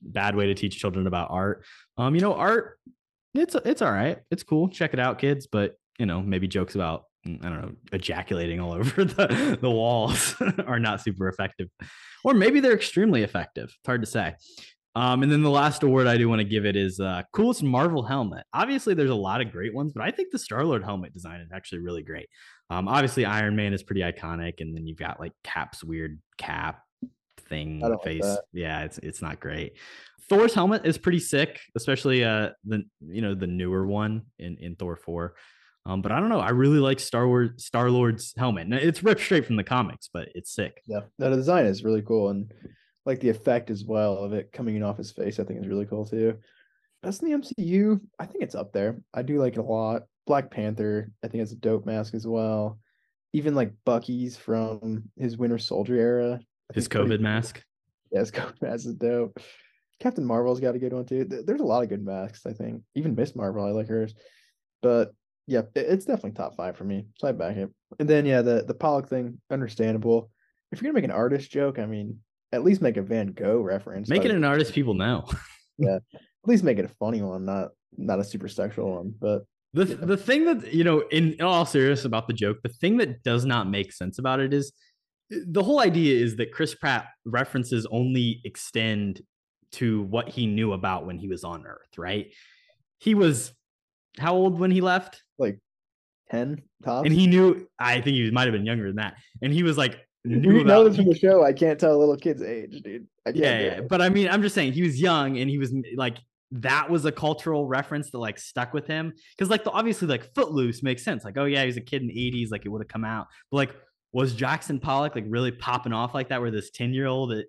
Bad 0.00 0.36
way 0.36 0.46
to 0.46 0.54
teach 0.54 0.78
children 0.78 1.06
about 1.06 1.30
art. 1.30 1.64
Um, 1.96 2.14
you 2.14 2.20
know, 2.20 2.34
art. 2.34 2.78
It's 3.34 3.54
it's 3.54 3.82
all 3.82 3.92
right. 3.92 4.18
It's 4.30 4.42
cool. 4.42 4.68
Check 4.68 4.94
it 4.94 5.00
out, 5.00 5.18
kids. 5.18 5.46
But 5.46 5.74
you 5.98 6.06
know, 6.06 6.22
maybe 6.22 6.46
jokes 6.46 6.74
about 6.74 7.04
mm, 7.26 7.44
I 7.44 7.48
don't 7.48 7.62
know 7.62 7.72
ejaculating 7.92 8.60
all 8.60 8.74
over 8.74 9.04
the 9.04 9.58
the 9.60 9.70
walls 9.70 10.36
are 10.66 10.78
not 10.78 11.00
super 11.00 11.28
effective, 11.28 11.68
or 12.22 12.34
maybe 12.34 12.60
they're 12.60 12.74
extremely 12.74 13.22
effective. 13.22 13.64
It's 13.64 13.86
hard 13.86 14.02
to 14.02 14.06
say. 14.06 14.34
Um, 14.96 15.24
and 15.24 15.32
then 15.32 15.42
the 15.42 15.50
last 15.50 15.82
award 15.82 16.06
I 16.06 16.16
do 16.16 16.28
want 16.28 16.38
to 16.38 16.44
give 16.44 16.64
it 16.64 16.76
is 16.76 17.00
uh, 17.00 17.22
coolest 17.32 17.64
Marvel 17.64 18.04
helmet. 18.04 18.44
Obviously, 18.52 18.94
there's 18.94 19.10
a 19.10 19.14
lot 19.14 19.40
of 19.40 19.50
great 19.50 19.74
ones, 19.74 19.92
but 19.92 20.04
I 20.04 20.12
think 20.12 20.30
the 20.30 20.38
Star 20.38 20.64
Lord 20.64 20.84
helmet 20.84 21.12
design 21.12 21.40
is 21.40 21.50
actually 21.52 21.80
really 21.80 22.04
great. 22.04 22.28
Um, 22.70 22.86
obviously, 22.86 23.24
Iron 23.24 23.56
Man 23.56 23.72
is 23.72 23.82
pretty 23.82 24.02
iconic, 24.02 24.60
and 24.60 24.76
then 24.76 24.86
you've 24.86 24.98
got 24.98 25.18
like 25.18 25.32
Cap's 25.42 25.82
weird 25.82 26.20
cap 26.38 26.83
thing 27.48 27.80
don't 27.80 27.92
like 27.92 28.02
face. 28.02 28.36
yeah, 28.52 28.84
it's 28.84 28.98
it's 28.98 29.22
not 29.22 29.40
great. 29.40 29.76
Thor's 30.28 30.54
helmet 30.54 30.86
is 30.86 30.96
pretty 30.96 31.20
sick, 31.20 31.60
especially 31.76 32.24
uh 32.24 32.50
the 32.64 32.84
you 33.00 33.22
know 33.22 33.34
the 33.34 33.46
newer 33.46 33.86
one 33.86 34.22
in 34.38 34.56
in 34.58 34.76
Thor 34.76 34.96
four. 34.96 35.34
Um, 35.86 36.00
but 36.00 36.12
I 36.12 36.20
don't 36.20 36.30
know. 36.30 36.40
I 36.40 36.50
really 36.50 36.78
like 36.78 36.98
Star 36.98 37.28
Wars 37.28 37.50
Star 37.56 37.90
Lord's 37.90 38.34
helmet. 38.36 38.64
And 38.64 38.74
it's 38.74 39.02
ripped 39.02 39.20
straight 39.20 39.44
from 39.44 39.56
the 39.56 39.64
comics, 39.64 40.08
but 40.12 40.28
it's 40.34 40.54
sick. 40.54 40.80
Yeah, 40.86 41.00
no, 41.18 41.28
the 41.28 41.36
design 41.36 41.66
is 41.66 41.84
really 41.84 42.00
cool, 42.02 42.30
and 42.30 42.50
like 43.04 43.20
the 43.20 43.28
effect 43.28 43.70
as 43.70 43.84
well 43.84 44.16
of 44.16 44.32
it 44.32 44.50
coming 44.52 44.82
off 44.82 44.96
his 44.96 45.12
face, 45.12 45.38
I 45.38 45.44
think 45.44 45.60
is 45.60 45.68
really 45.68 45.84
cool 45.84 46.06
too. 46.06 46.38
Best 47.02 47.22
in 47.22 47.30
the 47.30 47.36
MCU, 47.36 48.00
I 48.18 48.24
think 48.24 48.42
it's 48.42 48.54
up 48.54 48.72
there. 48.72 48.96
I 49.12 49.20
do 49.20 49.38
like 49.38 49.54
it 49.54 49.58
a 49.58 49.62
lot. 49.62 50.04
Black 50.26 50.50
Panther, 50.50 51.10
I 51.22 51.28
think 51.28 51.42
it's 51.42 51.52
a 51.52 51.56
dope 51.56 51.84
mask 51.84 52.14
as 52.14 52.26
well. 52.26 52.78
Even 53.34 53.54
like 53.54 53.74
Bucky's 53.84 54.38
from 54.38 55.04
his 55.18 55.36
Winter 55.36 55.58
Soldier 55.58 55.96
era. 55.96 56.40
His 56.72 56.88
pretty 56.88 57.10
COVID 57.10 57.20
mask. 57.20 57.62
Yeah, 58.10 58.20
his 58.20 58.30
COVID 58.32 58.62
mask 58.62 58.86
is 58.86 58.94
dope. 58.94 59.38
Captain 60.00 60.24
Marvel's 60.24 60.60
got 60.60 60.74
a 60.74 60.78
good 60.78 60.92
one 60.92 61.06
too. 61.06 61.24
There's 61.24 61.60
a 61.60 61.64
lot 61.64 61.82
of 61.82 61.88
good 61.88 62.04
masks, 62.04 62.46
I 62.46 62.52
think. 62.52 62.82
Even 62.94 63.14
Miss 63.14 63.36
Marvel, 63.36 63.64
I 63.64 63.70
like 63.70 63.88
hers. 63.88 64.14
But 64.82 65.12
yeah, 65.46 65.62
it's 65.74 66.04
definitely 66.04 66.32
top 66.32 66.56
five 66.56 66.76
for 66.76 66.84
me. 66.84 67.06
So 67.18 67.28
I 67.28 67.32
back 67.32 67.56
it. 67.56 67.70
And 67.98 68.08
then 68.08 68.26
yeah, 68.26 68.42
the 68.42 68.64
the 68.66 68.74
Pollock 68.74 69.08
thing, 69.08 69.40
understandable. 69.50 70.30
If 70.72 70.80
you're 70.80 70.90
gonna 70.90 71.00
make 71.00 71.04
an 71.04 71.10
artist 71.10 71.50
joke, 71.50 71.78
I 71.78 71.86
mean, 71.86 72.18
at 72.52 72.64
least 72.64 72.82
make 72.82 72.96
a 72.96 73.02
Van 73.02 73.28
Gogh 73.28 73.60
reference. 73.60 74.08
Make 74.08 74.24
it 74.24 74.30
an 74.30 74.44
artist 74.44 74.72
people 74.72 74.94
know. 74.94 75.26
yeah, 75.78 75.98
at 76.14 76.20
least 76.46 76.64
make 76.64 76.78
it 76.78 76.84
a 76.84 76.94
funny 77.00 77.22
one, 77.22 77.44
not 77.44 77.70
not 77.96 78.18
a 78.18 78.24
super 78.24 78.48
sexual 78.48 78.96
one. 78.96 79.14
But 79.18 79.44
The 79.74 79.84
the 79.84 80.16
thing 80.16 80.44
that 80.46 80.72
you 80.72 80.84
know, 80.84 81.00
in, 81.10 81.34
in 81.34 81.42
all 81.42 81.66
serious 81.66 82.04
about 82.04 82.26
the 82.26 82.34
joke, 82.34 82.58
the 82.62 82.68
thing 82.68 82.96
that 82.98 83.22
does 83.22 83.44
not 83.44 83.68
make 83.68 83.92
sense 83.92 84.18
about 84.18 84.40
it 84.40 84.54
is 84.54 84.72
the 85.30 85.62
whole 85.62 85.80
idea 85.80 86.22
is 86.22 86.36
that 86.36 86.52
Chris 86.52 86.74
Pratt 86.74 87.06
references 87.24 87.86
only 87.90 88.40
extend 88.44 89.22
to 89.72 90.02
what 90.02 90.28
he 90.28 90.46
knew 90.46 90.72
about 90.72 91.06
when 91.06 91.18
he 91.18 91.28
was 91.28 91.44
on 91.44 91.66
Earth, 91.66 91.98
right? 91.98 92.32
He 92.98 93.14
was 93.14 93.52
how 94.18 94.34
old 94.34 94.58
when 94.58 94.70
he 94.70 94.80
left? 94.80 95.22
like 95.38 95.58
ten 96.30 96.62
tops. 96.84 97.06
And 97.06 97.14
he 97.14 97.26
knew 97.26 97.68
I 97.78 98.00
think 98.00 98.16
he 98.16 98.30
might 98.30 98.44
have 98.44 98.52
been 98.52 98.66
younger 98.66 98.86
than 98.86 98.96
that. 98.96 99.14
And 99.42 99.52
he 99.52 99.62
was 99.62 99.76
like 99.76 99.98
you 100.24 100.36
knew 100.36 100.64
know 100.64 100.88
this 100.88 100.96
from 100.96 101.06
the 101.06 101.14
show. 101.14 101.44
I 101.44 101.52
can't 101.52 101.78
tell 101.78 101.94
a 101.94 101.98
little 101.98 102.16
kid's 102.16 102.42
age, 102.42 102.80
dude. 102.82 103.06
Yeah, 103.32 103.60
yeah. 103.60 103.80
But 103.82 104.00
I 104.00 104.08
mean, 104.08 104.28
I'm 104.28 104.42
just 104.42 104.54
saying 104.54 104.72
he 104.72 104.82
was 104.82 105.00
young 105.00 105.38
and 105.38 105.50
he 105.50 105.58
was 105.58 105.72
like 105.96 106.16
that 106.52 106.88
was 106.88 107.04
a 107.04 107.12
cultural 107.12 107.66
reference 107.66 108.10
that 108.10 108.18
like 108.18 108.38
stuck 108.38 108.72
with 108.72 108.86
him 108.86 109.12
because 109.36 109.50
like 109.50 109.64
the 109.64 109.70
obviously 109.70 110.08
like 110.08 110.32
Footloose 110.34 110.82
makes 110.82 111.02
sense. 111.02 111.24
Like, 111.24 111.36
oh 111.36 111.44
yeah, 111.44 111.60
he 111.60 111.66
was 111.66 111.76
a 111.76 111.82
kid 111.82 112.02
in 112.02 112.08
the 112.08 112.14
80s, 112.14 112.50
like 112.50 112.64
it 112.64 112.68
would 112.68 112.80
have 112.80 112.88
come 112.88 113.04
out. 113.04 113.26
But 113.50 113.56
like, 113.56 113.76
was 114.14 114.32
Jackson 114.32 114.78
Pollock 114.78 115.16
like 115.16 115.24
really 115.26 115.50
popping 115.50 115.92
off 115.92 116.14
like 116.14 116.28
that, 116.28 116.40
where 116.40 116.52
this 116.52 116.70
10 116.70 116.94
year 116.94 117.06
old 117.06 117.32
that 117.32 117.46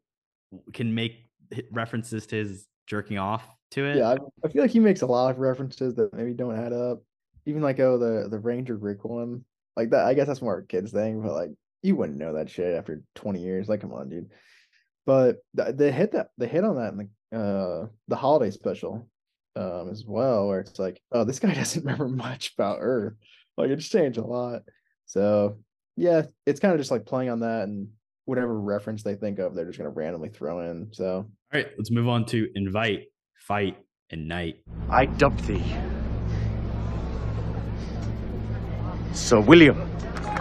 can 0.74 0.94
make 0.94 1.30
references 1.72 2.26
to 2.26 2.38
his 2.38 2.68
jerking 2.88 3.20
off 3.20 3.48
to 3.72 3.86
it? 3.86 3.98
Yeah, 3.98 4.10
I, 4.10 4.18
I 4.44 4.48
feel 4.50 4.64
like 4.64 4.72
he 4.72 4.80
makes 4.80 5.04
a 5.04 5.06
lot 5.06 5.30
of 5.30 5.38
references 5.38 5.94
that 5.96 6.12
maybe 6.14 6.34
don't 6.34 6.58
add 6.58 6.74
up. 6.74 7.04
Even 7.46 7.62
like 7.62 7.80
oh 7.80 8.00
the 8.00 8.28
the 8.28 8.40
Ranger 8.40 8.76
Rick 8.76 9.06
one, 9.06 9.46
like 9.78 9.92
that. 9.92 10.08
I 10.08 10.16
guess 10.16 10.26
that's 10.26 10.42
more 10.42 10.58
a 10.58 10.66
kids 10.66 10.92
thing, 10.92 11.22
but 11.22 11.34
like 11.34 11.52
you 11.84 11.96
wouldn't 11.96 12.18
know 12.18 12.34
that 12.34 12.50
shit 12.50 12.76
after 12.76 13.04
twenty 13.14 13.42
years. 13.44 13.70
Like, 13.70 13.82
come 13.82 13.94
on, 13.94 14.10
dude. 14.10 14.32
But 15.06 15.38
they 15.54 15.92
hit 15.92 16.14
that 16.14 16.30
they 16.40 16.48
hit 16.48 16.64
on 16.64 16.78
that 16.78 16.94
in 16.94 17.10
the 17.32 17.38
uh 17.38 17.88
the 18.08 18.16
holiday 18.16 18.50
special, 18.50 19.08
um 19.56 19.90
as 19.92 20.04
well, 20.04 20.48
where 20.48 20.62
it's 20.62 20.80
like, 20.80 21.00
oh, 21.12 21.24
this 21.24 21.38
guy 21.38 21.54
doesn't 21.54 21.86
remember 21.86 22.08
much 22.08 22.54
about 22.58 22.80
Earth. 22.82 23.14
Like 23.56 23.70
it's 23.70 23.88
changed 23.88 24.18
a 24.18 24.26
lot. 24.26 24.64
So 25.06 25.60
yeah, 25.96 26.24
it's 26.46 26.60
kind 26.60 26.74
of 26.74 26.80
just 26.80 26.92
like 26.92 27.06
playing 27.06 27.30
on 27.30 27.40
that 27.42 27.64
and 27.64 27.88
whatever 28.26 28.60
reference 28.60 29.04
they 29.04 29.16
think 29.16 29.40
of, 29.40 29.56
they're 29.56 29.66
just 29.66 29.78
gonna 29.78 29.90
randomly 29.90 30.30
throw 30.30 30.60
in. 30.60 30.90
So 30.92 31.08
All 31.16 31.28
right, 31.54 31.68
let's 31.78 31.92
move 31.92 32.08
on 32.08 32.26
to 32.28 32.50
invite, 32.56 33.08
fight, 33.48 33.78
and 34.10 34.28
night. 34.28 34.58
I 34.90 35.06
dub 35.06 35.38
thee. 35.42 35.64
Sir 39.14 39.40
William. 39.40 39.78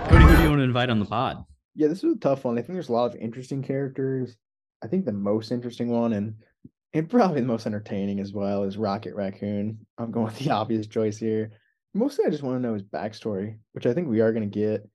Cody, 0.09 0.25
who 0.25 0.37
do 0.37 0.43
you 0.43 0.49
want 0.49 0.59
to 0.59 0.65
invite 0.65 0.91
on 0.91 0.99
the 0.99 1.07
pod? 1.07 1.45
Yeah, 1.75 1.89
this 1.89 2.03
was 2.03 2.17
a 2.17 2.19
tough 2.19 2.45
one. 2.45 2.59
I 2.59 2.63
think 2.63 2.75
there's 2.75 2.89
a 2.89 2.93
lot 2.93 3.07
of 3.07 3.17
interesting 3.21 3.63
characters. 3.63 4.37
I 4.83 4.89
think 4.89 5.05
the 5.05 5.13
most 5.13 5.53
interesting 5.53 5.89
one 5.89 6.13
and 6.13 6.35
and 6.93 7.11
probably 7.11 7.41
the 7.41 7.47
most 7.47 7.67
entertaining 7.67 8.21
as 8.21 8.33
well 8.33 8.63
is 8.63 8.77
Rocket 8.77 9.15
Raccoon. 9.15 9.79
I'm 9.99 10.11
going 10.11 10.27
with 10.27 10.39
the 10.39 10.51
obvious 10.53 10.87
choice 10.87 11.19
here. 11.19 11.51
Mostly 11.93 12.25
I 12.27 12.31
just 12.31 12.43
want 12.43 12.57
to 12.57 12.67
know 12.67 12.75
his 12.75 12.83
backstory, 12.83 13.57
which 13.73 13.87
I 13.87 13.95
think 13.95 14.09
we 14.09 14.21
are 14.21 14.33
going 14.33 14.49
to 14.49 14.59
get. 14.59 14.89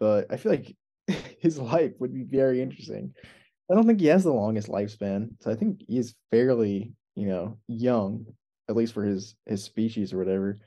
But 0.00 0.26
I 0.30 0.36
feel 0.36 0.52
like 0.52 0.76
his 1.40 1.58
life 1.58 1.92
would 1.98 2.14
be 2.14 2.24
very 2.24 2.62
interesting. 2.62 3.14
I 3.70 3.74
don't 3.74 3.86
think 3.86 4.00
he 4.00 4.06
has 4.06 4.24
the 4.24 4.32
longest 4.32 4.68
lifespan. 4.68 5.30
So 5.40 5.50
I 5.50 5.54
think 5.54 5.82
he 5.86 5.98
is 5.98 6.14
fairly, 6.30 6.92
you 7.14 7.26
know, 7.26 7.58
young, 7.68 8.26
at 8.68 8.76
least 8.76 8.94
for 8.94 9.04
his 9.04 9.34
his 9.46 9.62
species 9.62 10.12
or 10.12 10.18
whatever. 10.18 10.58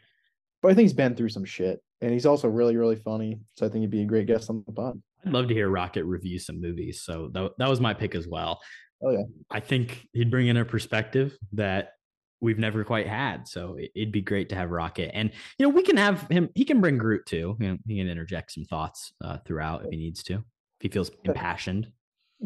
But 0.62 0.72
I 0.72 0.74
think 0.76 0.86
he's 0.86 0.94
been 0.94 1.16
through 1.16 1.30
some 1.30 1.46
shit. 1.46 1.82
And 2.02 2.12
he's 2.12 2.26
also 2.26 2.48
really, 2.48 2.78
really 2.78 2.96
funny. 2.96 3.40
So 3.54 3.66
I 3.66 3.70
think 3.70 3.82
he'd 3.82 3.92
be 3.92 4.02
a 4.02 4.06
great 4.06 4.28
guest 4.28 4.50
on 4.50 4.64
the 4.66 4.74
pod. 4.74 5.02
I'd 5.26 5.34
love 5.34 5.48
to 5.48 5.54
hear 5.54 5.70
Rocket 5.70 6.04
review 6.04 6.40
some 6.40 6.60
movies. 6.60 7.02
So 7.04 7.30
that, 7.34 7.52
that 7.60 7.70
was 7.70 7.80
my 7.80 7.94
pick 7.94 8.16
as 8.16 8.28
well. 8.28 8.60
Oh 9.04 9.12
yeah. 9.12 9.24
I 9.50 9.60
think 9.60 10.08
he'd 10.14 10.32
bring 10.32 10.48
in 10.48 10.58
a 10.58 10.66
perspective 10.66 11.38
that 11.54 11.94
we've 12.42 12.60
never 12.60 12.84
quite 12.84 13.08
had. 13.08 13.48
So 13.48 13.78
it, 13.78 13.92
would 13.96 14.12
be 14.12 14.22
great 14.22 14.50
to 14.50 14.56
have 14.56 14.72
Rocket. 14.72 15.12
And, 15.14 15.32
you 15.58 15.66
know, 15.66 15.70
we 15.70 15.84
can 15.84 15.98
have 15.98 16.28
him, 16.30 16.50
he 16.56 16.66
can 16.66 16.82
bring 16.82 16.98
Groot 16.98 17.26
too. 17.26 17.56
You 17.60 17.70
know, 17.70 17.78
he 17.88 17.98
can 17.98 18.10
interject 18.10 18.52
some 18.52 18.66
thoughts 18.66 19.14
uh, 19.24 19.38
throughout 19.46 19.86
if 19.86 19.92
he 19.92 19.98
needs 19.98 20.24
to, 20.24 20.34
if 20.34 20.42
he 20.82 20.89
feels 20.89 21.12
impassioned. 21.24 21.88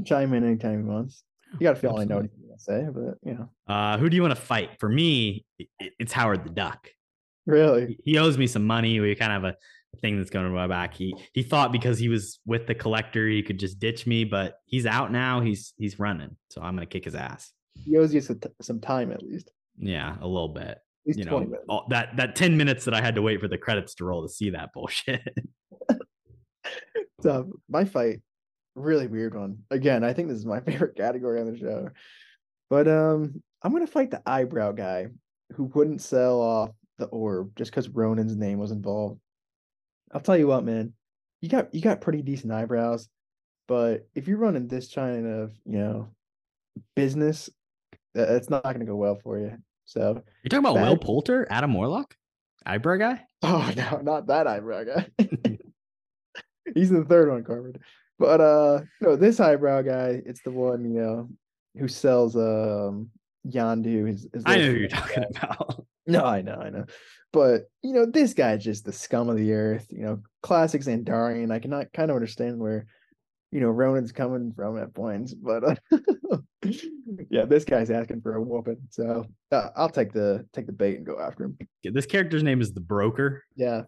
Chime 0.04 0.34
in 0.34 0.44
anytime 0.44 0.84
he 0.84 0.90
wants. 0.90 1.24
You 1.54 1.60
got 1.62 1.76
to 1.76 1.80
feel 1.80 1.92
I 1.98 2.04
know 2.04 2.18
what 2.18 2.26
Absolutely. 2.26 2.30
he's 2.36 2.46
going 2.46 2.58
to 2.58 2.64
say, 2.64 3.00
but 3.24 3.30
you 3.30 3.38
know. 3.38 3.74
Uh, 3.74 3.98
who 3.98 4.10
do 4.10 4.16
you 4.16 4.22
want 4.22 4.36
to 4.36 4.42
fight? 4.42 4.72
For 4.80 4.90
me, 4.90 5.46
it's 5.80 6.12
Howard 6.12 6.44
the 6.44 6.50
Duck. 6.50 6.90
Really? 7.46 7.98
He 8.04 8.18
owes 8.18 8.38
me 8.38 8.48
some 8.48 8.66
money. 8.66 9.00
We 9.00 9.16
kind 9.16 9.32
of 9.32 9.44
have 9.44 9.54
a 9.54 9.98
thing 10.02 10.18
that's 10.18 10.30
going 10.30 10.46
to 10.46 10.52
my 10.52 10.68
back. 10.68 10.94
He 10.94 11.16
he 11.34 11.44
thought 11.44 11.72
because 11.72 11.98
he 11.98 12.10
was 12.10 12.40
with 12.46 12.68
the 12.68 12.76
collector, 12.76 13.28
he 13.28 13.42
could 13.42 13.60
just 13.60 13.80
ditch 13.80 14.06
me, 14.06 14.26
but 14.26 14.60
he's 14.66 14.86
out 14.86 15.12
now. 15.12 15.42
He's 15.42 15.74
he's 15.78 16.00
running, 16.00 16.36
so 16.50 16.62
I'm 16.62 16.76
gonna 16.76 16.86
kick 16.86 17.06
his 17.06 17.16
ass. 17.16 17.52
He 17.86 17.98
owes 17.98 18.14
you 18.14 18.22
some, 18.22 18.40
t- 18.40 18.50
some 18.62 18.80
time 18.80 19.12
at 19.12 19.22
least. 19.22 19.52
Yeah, 19.78 20.16
a 20.22 20.28
little 20.28 20.50
bit. 20.50 20.80
You 21.06 21.24
20 21.24 21.46
know, 21.46 21.58
all, 21.70 21.86
that 21.90 22.18
that 22.18 22.36
ten 22.36 22.58
minutes 22.58 22.86
that 22.86 22.96
I 22.96 23.02
had 23.02 23.16
to 23.16 23.22
wait 23.22 23.40
for 23.40 23.48
the 23.48 23.60
credits 23.60 23.94
to 23.96 24.06
roll 24.06 24.24
to 24.24 24.30
see 24.30 24.52
that 24.52 24.74
bullshit. 24.74 25.22
So 27.26 27.50
my 27.68 27.86
fight, 27.86 28.22
really 28.76 29.08
weird 29.08 29.34
one. 29.34 29.58
Again, 29.72 30.04
I 30.04 30.14
think 30.14 30.30
this 30.30 30.38
is 30.38 30.46
my 30.46 30.60
favorite 30.66 30.96
category 30.96 31.42
on 31.42 31.52
the 31.52 31.58
show. 31.58 31.90
But 32.70 32.88
um, 32.88 33.42
I'm 33.64 33.72
gonna 33.72 33.88
fight 33.88 34.12
the 34.12 34.22
eyebrow 34.28 34.74
guy 34.74 35.08
who 35.54 35.64
wouldn't 35.64 36.04
sell 36.04 36.40
off 36.40 36.70
the 37.00 37.08
orb 37.08 37.56
just 37.56 37.72
because 37.72 37.90
Ronan's 37.90 38.36
name 38.36 38.60
was 38.60 38.70
involved. 38.70 39.20
I'll 40.12 40.22
tell 40.22 40.38
you 40.38 40.46
what, 40.46 40.64
man, 40.64 40.94
you 41.42 41.50
got 41.50 41.74
you 41.74 41.82
got 41.82 42.02
pretty 42.02 42.22
decent 42.22 42.54
eyebrows, 42.54 43.10
but 43.68 44.08
if 44.14 44.28
you're 44.28 44.38
running 44.38 44.68
this 44.68 44.94
kind 44.94 45.26
of 45.26 45.52
you 45.66 45.80
know 45.80 46.10
business, 46.96 47.50
that- 48.16 48.28
that's 48.30 48.50
not 48.50 48.64
gonna 48.64 48.86
go 48.86 48.96
well 48.96 49.20
for 49.24 49.40
you. 49.40 49.56
So 49.86 50.24
You're 50.44 50.50
talking 50.50 50.66
about 50.66 50.82
Will 50.82 50.98
Poulter, 50.98 51.46
Adam 51.52 51.74
Warlock, 51.74 52.16
eyebrow 52.66 52.98
guy. 52.98 53.22
Oh 53.44 53.72
no, 53.78 54.00
not 54.02 54.28
that 54.28 54.48
eyebrow 54.48 54.84
guy. 54.84 55.08
He's 56.74 56.90
the 56.90 57.06
third 57.06 57.30
one, 57.30 57.44
Carmen. 57.44 57.76
But 58.18 58.42
uh 58.42 58.82
no, 59.02 59.16
this 59.16 59.40
eyebrow 59.40 59.82
guy, 59.84 60.22
it's 60.26 60.42
the 60.42 60.52
one, 60.52 60.84
you 60.86 61.02
know, 61.02 61.30
who 61.78 61.88
sells 61.88 62.36
um 62.36 63.10
Yondu. 63.48 64.08
His, 64.08 64.28
his 64.34 64.44
I 64.46 64.58
know 64.58 64.72
who 64.72 64.78
you're 64.78 64.88
talking 64.88 65.24
guy. 65.24 65.30
about. 65.44 65.86
No, 66.08 66.24
I 66.26 66.42
know, 66.42 66.56
I 66.56 66.70
know. 66.70 66.86
But 67.34 67.64
you 67.84 67.94
know, 67.94 68.06
this 68.06 68.34
guy's 68.34 68.64
just 68.64 68.86
the 68.86 68.94
scum 68.94 69.30
of 69.30 69.36
the 69.38 69.54
earth, 69.54 69.86
you 69.90 70.04
know, 70.04 70.22
classic 70.42 70.82
Xandarian. 70.82 71.52
I 71.52 71.60
cannot 71.60 71.92
kind 71.94 72.10
of 72.10 72.16
understand 72.16 72.60
where, 72.60 72.88
you 73.56 73.62
know 73.62 73.70
Ronan's 73.70 74.12
coming 74.12 74.52
from 74.54 74.78
at 74.78 74.94
points, 74.94 75.34
but 75.34 75.64
uh, 75.64 75.76
yeah, 77.30 77.46
this 77.46 77.64
guy's 77.64 77.90
asking 77.90 78.20
for 78.20 78.36
a 78.36 78.42
whooping. 78.42 78.80
So 78.90 79.26
uh, 79.50 79.70
I'll 79.78 79.88
take 79.88 80.12
the 80.12 80.46
take 80.52 80.66
the 80.66 80.74
bait 80.74 80.98
and 80.98 81.06
go 81.06 81.22
after 81.22 81.46
him. 81.46 81.58
This 81.82 82.06
character's 82.06 82.44
name 82.44 82.60
is 82.60 82.74
the 82.74 82.82
Broker. 82.82 83.46
Yeah, 83.56 83.84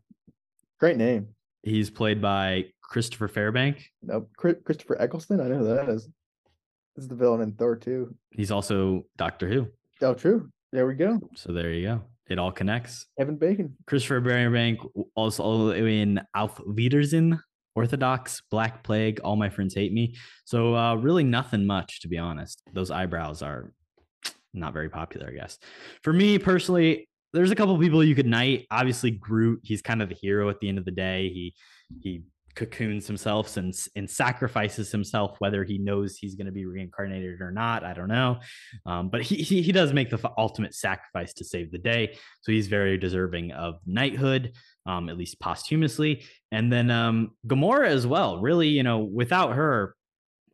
great 0.80 0.96
name. 0.96 1.28
He's 1.64 1.90
played 1.90 2.22
by 2.22 2.68
Christopher 2.82 3.28
Fairbank. 3.28 3.84
Nope, 4.02 4.32
Christopher 4.38 5.02
Eccleston. 5.02 5.42
I 5.42 5.50
know 5.50 5.58
who 5.58 5.76
that 5.76 5.90
is. 5.90 6.06
This 6.96 7.04
is 7.04 7.10
the 7.10 7.16
villain 7.16 7.42
in 7.42 7.52
Thor 7.52 7.76
2. 7.76 8.16
He's 8.32 8.52
also 8.52 9.04
Doctor 9.18 9.50
Who. 9.50 9.68
Oh, 10.02 10.14
true. 10.14 10.50
There 10.72 10.88
we 10.88 10.96
go. 10.96 11.20
So 11.36 11.52
there 11.52 11.74
you 11.74 11.86
go. 11.86 12.02
It 12.30 12.40
all 12.40 12.54
connects. 12.54 13.06
Kevin 13.18 13.36
Bacon. 13.36 13.76
Christopher 13.86 14.22
Fairbank 14.22 14.80
also 15.16 15.72
in 15.72 16.22
Auf 16.34 16.62
Wiedersehen, 16.66 17.40
Orthodox, 17.78 18.42
Black 18.50 18.84
Plague, 18.84 19.20
All 19.24 19.36
My 19.36 19.50
Friends 19.50 19.76
Hate 19.76 19.94
Me. 19.94 20.16
So 20.46 20.76
uh, 20.76 20.96
really 20.96 21.24
nothing 21.24 21.68
much, 21.68 22.02
to 22.02 22.08
be 22.08 22.18
honest. 22.18 22.64
Those 22.74 22.90
eyebrows 22.90 23.44
are 23.44 23.72
not 24.52 24.74
very 24.74 24.90
popular, 24.90 25.28
I 25.28 25.36
guess. 25.36 25.60
For 26.02 26.12
me 26.12 26.40
personally, 26.40 27.08
there's 27.34 27.52
a 27.52 27.56
couple 27.56 27.78
people 27.78 28.04
you 28.04 28.16
could 28.16 28.26
knight. 28.26 28.66
Obviously, 28.72 29.12
Groot, 29.12 29.60
he's 29.64 29.84
kind 29.84 30.02
of 30.02 30.10
the 30.10 30.16
hero 30.16 30.50
at 30.50 30.60
the 30.60 30.70
end 30.70 30.80
of 30.80 30.86
the 30.86 30.92
day. 30.92 31.30
He 31.30 31.54
he 32.02 32.24
cocoons 32.58 33.06
himself 33.06 33.56
and, 33.56 33.74
and 33.96 34.10
sacrifices 34.10 34.92
himself, 34.92 35.36
whether 35.38 35.64
he 35.64 35.78
knows 35.78 36.18
he's 36.18 36.34
going 36.34 36.48
to 36.48 36.52
be 36.52 36.66
reincarnated 36.66 37.40
or 37.40 37.52
not. 37.52 37.84
I 37.84 37.94
don't 37.94 38.08
know. 38.08 38.40
Um, 38.86 39.10
but 39.10 39.22
he, 39.22 39.36
he, 39.36 39.62
he 39.62 39.72
does 39.72 39.94
make 39.94 40.10
the 40.10 40.20
ultimate 40.38 40.74
sacrifice 40.74 41.34
to 41.34 41.46
save 41.46 41.72
the 41.72 41.78
day. 41.78 42.18
So 42.42 42.52
he's 42.52 42.68
very 42.68 42.98
deserving 42.98 43.52
of 43.52 43.76
knighthood, 43.86 44.54
um, 44.88 45.10
at 45.10 45.18
least 45.18 45.40
posthumously. 45.40 46.24
And 46.52 46.72
then 46.72 46.90
um, 46.90 47.32
Gamora 47.46 47.88
as 47.88 48.08
well. 48.08 48.40
Really, 48.40 48.70
you 48.70 48.84
know, 48.84 49.00
without 49.00 49.54
her, 49.54 49.96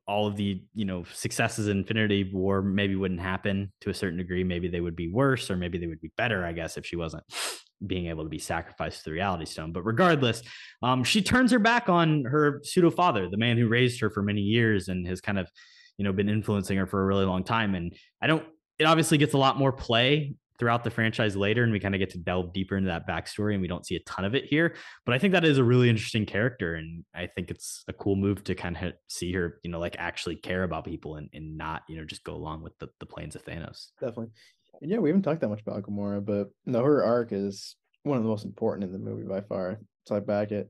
all 0.05 0.27
of 0.27 0.35
the 0.35 0.61
you 0.73 0.84
know 0.84 1.05
successes 1.14 1.69
in 1.69 1.77
Infinity 1.77 2.30
War 2.34 2.61
maybe 2.61 2.95
wouldn't 2.95 3.22
happen 3.22 3.72
to 3.81 3.89
a 3.89 3.93
certain 3.93 4.18
degree. 4.18 4.43
Maybe 4.43 4.68
they 4.68 4.81
would 4.81 4.95
be 4.95 5.10
worse, 5.10 5.49
or 5.49 5.55
maybe 5.55 5.77
they 5.77 5.88
would 5.88 6.01
be 6.01 6.11
better. 6.18 6.43
I 6.45 6.51
guess 6.51 6.77
if 6.77 6.85
she 6.85 6.95
wasn't 6.95 7.23
being 7.88 8.07
able 8.07 8.23
to 8.23 8.30
be 8.30 8.39
sacrificed 8.39 8.99
to 8.99 9.05
the 9.05 9.14
reality 9.14 9.45
stone. 9.45 9.72
But 9.72 9.84
regardless, 9.84 10.41
um, 10.81 11.03
she 11.03 11.22
turns 11.22 11.51
her 11.51 11.60
back 11.60 11.88
on 11.89 12.26
her 12.26 12.60
pseudo 12.64 12.89
father, 12.89 13.30
the 13.30 13.38
man 13.38 13.57
who 13.57 13.68
raised 13.68 14.01
her 14.01 14.10
for 14.10 14.23
many 14.23 14.41
years 14.41 14.88
and 14.88 15.07
has 15.07 15.22
kind 15.22 15.38
of, 15.38 15.49
you 15.97 16.03
know, 16.03 16.14
been 16.14 16.30
influencing 16.30 16.77
her 16.77 16.88
for 16.88 17.01
a 17.01 17.05
really 17.05 17.26
long 17.26 17.43
time. 17.43 17.76
And 17.76 17.93
I 18.22 18.27
don't, 18.27 18.45
it 18.80 18.85
obviously 18.85 19.18
gets 19.18 19.34
a 19.34 19.38
lot 19.38 19.57
more 19.57 19.73
play 19.73 20.35
throughout 20.59 20.84
the 20.84 20.89
franchise 20.89 21.35
later, 21.35 21.63
and 21.63 21.71
we 21.71 21.80
kind 21.80 21.95
of 21.95 21.99
get 21.99 22.11
to 22.11 22.17
delve 22.17 22.53
deeper 22.53 22.77
into 22.77 22.89
that 22.89 23.07
backstory, 23.07 23.53
and 23.53 23.61
we 23.61 23.67
don't 23.67 23.85
see 23.85 23.95
a 23.95 23.99
ton 24.01 24.25
of 24.25 24.35
it 24.35 24.45
here. 24.45 24.75
But 25.05 25.15
I 25.15 25.19
think 25.19 25.34
that 25.34 25.45
is 25.45 25.57
a 25.57 25.63
really 25.63 25.89
interesting 25.89 26.25
character, 26.25 26.75
and 26.75 27.03
I 27.13 27.27
think 27.27 27.51
it's 27.51 27.84
a 27.88 27.93
cool 27.93 28.15
move 28.15 28.43
to 28.45 28.55
kind 28.55 28.77
of 28.77 28.93
see 29.07 29.34
her, 29.34 29.59
you 29.63 29.71
know, 29.71 29.80
like 29.80 29.95
actually 29.99 30.35
care 30.35 30.63
about 30.63 30.85
people 30.85 31.15
and, 31.15 31.30
and 31.34 31.57
not, 31.57 31.84
you 31.88 31.97
know, 31.97 32.05
just 32.05 32.23
go 32.23 32.34
along 32.34 32.63
with 32.63 32.77
the, 32.80 32.89
the 32.99 33.05
plans 33.05 33.35
of 33.35 33.45
Thanos. 33.45 33.88
Definitely. 33.99 34.31
And 34.81 34.91
yeah, 34.91 34.97
we 34.97 35.09
haven't 35.09 35.23
talked 35.23 35.41
that 35.41 35.49
much 35.49 35.61
about 35.61 35.84
Gamora, 35.84 36.23
but 36.23 36.49
no, 36.65 36.84
her 36.84 37.03
arc 37.03 37.31
is 37.31 37.75
one 38.03 38.17
of 38.17 38.23
the 38.23 38.30
most 38.30 38.45
important 38.45 38.84
in 38.84 38.91
the 38.91 38.99
movie 38.99 39.27
by 39.27 39.41
far. 39.41 39.80
So 40.05 40.15
I 40.15 40.19
back 40.19 40.51
it. 40.51 40.69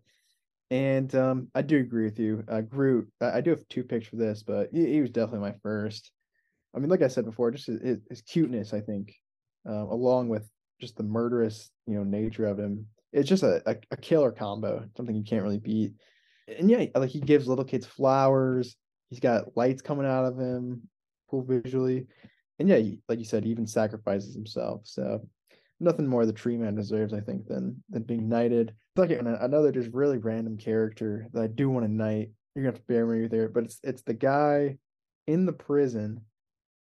And 0.70 1.14
um, 1.16 1.48
I 1.54 1.62
do 1.62 1.80
agree 1.80 2.06
with 2.06 2.20
you. 2.20 2.44
Uh, 2.48 2.62
Groot, 2.62 3.08
I, 3.22 3.38
I 3.38 3.42
do 3.42 3.52
have 3.52 3.68
two 3.70 3.84
picks 3.84 4.08
for 4.08 4.16
this, 4.16 4.44
but 4.44 4.70
he, 4.72 4.86
he, 4.94 5.02
was 5.02 5.12
definitely 5.12 5.48
my 5.48 5.56
first. 5.62 6.12
I 6.76 6.80
mean, 6.80 6.90
like 6.90 7.02
I 7.02 7.08
said 7.08 7.26
before, 7.26 7.52
just 7.52 7.68
his, 7.68 8.00
his 8.10 8.22
cuteness, 8.22 8.74
I 8.74 8.82
think, 8.82 9.14
uh, 9.68 9.86
along 9.90 10.30
with 10.30 10.50
just 10.80 10.98
the 10.98 11.04
murderous, 11.04 11.72
you 11.88 11.96
know, 11.96 12.04
nature 12.04 12.46
of 12.46 12.60
him. 12.60 12.88
It's 13.12 13.30
just 13.30 13.44
a, 13.44 13.62
a, 13.70 13.76
a 13.92 13.98
killer 13.98 14.32
combo, 14.32 14.86
something 14.98 15.16
you 15.16 15.24
can't 15.24 15.44
really 15.44 15.60
beat. 15.60 15.94
And 16.48 16.70
yeah, 16.70 16.86
like 16.96 17.10
he 17.10 17.20
gives 17.20 17.48
little 17.48 17.64
kids 17.64 17.86
flowers. 17.86 18.76
He's 19.10 19.20
got 19.20 19.56
lights 19.56 19.82
coming 19.82 20.08
out 20.08 20.26
of 20.26 20.40
him, 20.40 20.82
cool 21.30 21.44
visually 21.44 22.08
and 22.60 22.70
yeah, 22.70 22.96
like 23.10 23.20
you 23.20 23.26
said, 23.26 23.44
he 23.44 23.52
even 23.52 23.68
sacrifices 23.68 24.34
himself. 24.34 24.82
So 24.84 25.28
nothing 25.80 26.08
more 26.08 26.26
the 26.26 26.34
tree 26.34 26.58
man 26.58 26.76
deserves, 26.76 27.14
I 27.14 27.20
think, 27.20 27.48
than 27.48 27.84
than 27.90 28.04
being 28.04 28.30
knighted. 28.30 28.74
Like 28.96 29.10
another 29.12 29.72
just 29.72 29.92
really 29.92 30.18
random 30.18 30.58
character 30.58 31.28
that 31.34 31.44
I 31.44 31.48
do 31.48 31.70
want 31.70 31.86
to 31.86 31.92
knight. 31.92 32.30
You're 32.56 32.64
gonna 32.64 32.78
have 32.78 32.82
to 32.82 32.88
bear 32.88 33.06
me 33.06 33.28
there, 33.28 33.50
but 33.50 33.66
it's 33.66 33.80
it's 33.84 34.04
the 34.04 34.14
guy 34.14 34.78
in 35.26 35.46
the 35.46 35.54
prison 35.54 36.22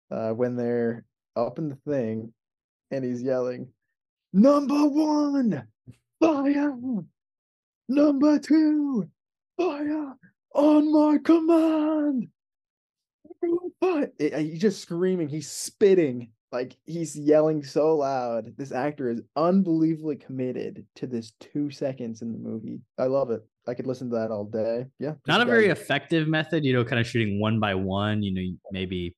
uh, 0.09 0.31
when 0.31 0.55
they're 0.55 1.05
up 1.35 1.59
in 1.59 1.69
the 1.69 1.77
thing 1.87 2.33
and 2.91 3.03
he's 3.03 3.21
yelling, 3.21 3.67
Number 4.31 4.85
one, 4.85 5.67
fire! 6.19 6.77
Number 7.87 8.39
two, 8.39 9.09
fire 9.57 10.13
on 10.53 10.91
my 10.91 11.17
command! 11.23 12.27
But 13.81 14.13
eh, 14.19 14.39
he's 14.39 14.61
just 14.61 14.81
screaming. 14.81 15.29
He's 15.29 15.49
spitting. 15.49 16.31
Like 16.51 16.75
he's 16.85 17.15
yelling 17.15 17.63
so 17.63 17.95
loud. 17.95 18.53
This 18.57 18.71
actor 18.71 19.09
is 19.09 19.21
unbelievably 19.35 20.17
committed 20.17 20.85
to 20.95 21.07
this 21.07 21.33
two 21.39 21.71
seconds 21.71 22.21
in 22.21 22.31
the 22.31 22.39
movie. 22.39 22.81
I 22.97 23.05
love 23.05 23.31
it. 23.31 23.41
I 23.67 23.75
could 23.75 23.87
listen 23.87 24.09
to 24.09 24.15
that 24.15 24.31
all 24.31 24.45
day. 24.45 24.87
Yeah. 24.99 25.13
Not 25.27 25.41
a 25.41 25.45
very 25.45 25.67
effective 25.67 26.27
method, 26.27 26.65
you 26.65 26.73
know, 26.73 26.83
kind 26.83 26.99
of 26.99 27.05
shooting 27.05 27.39
one 27.39 27.59
by 27.59 27.75
one, 27.75 28.23
you 28.23 28.33
know, 28.33 28.57
maybe, 28.71 29.15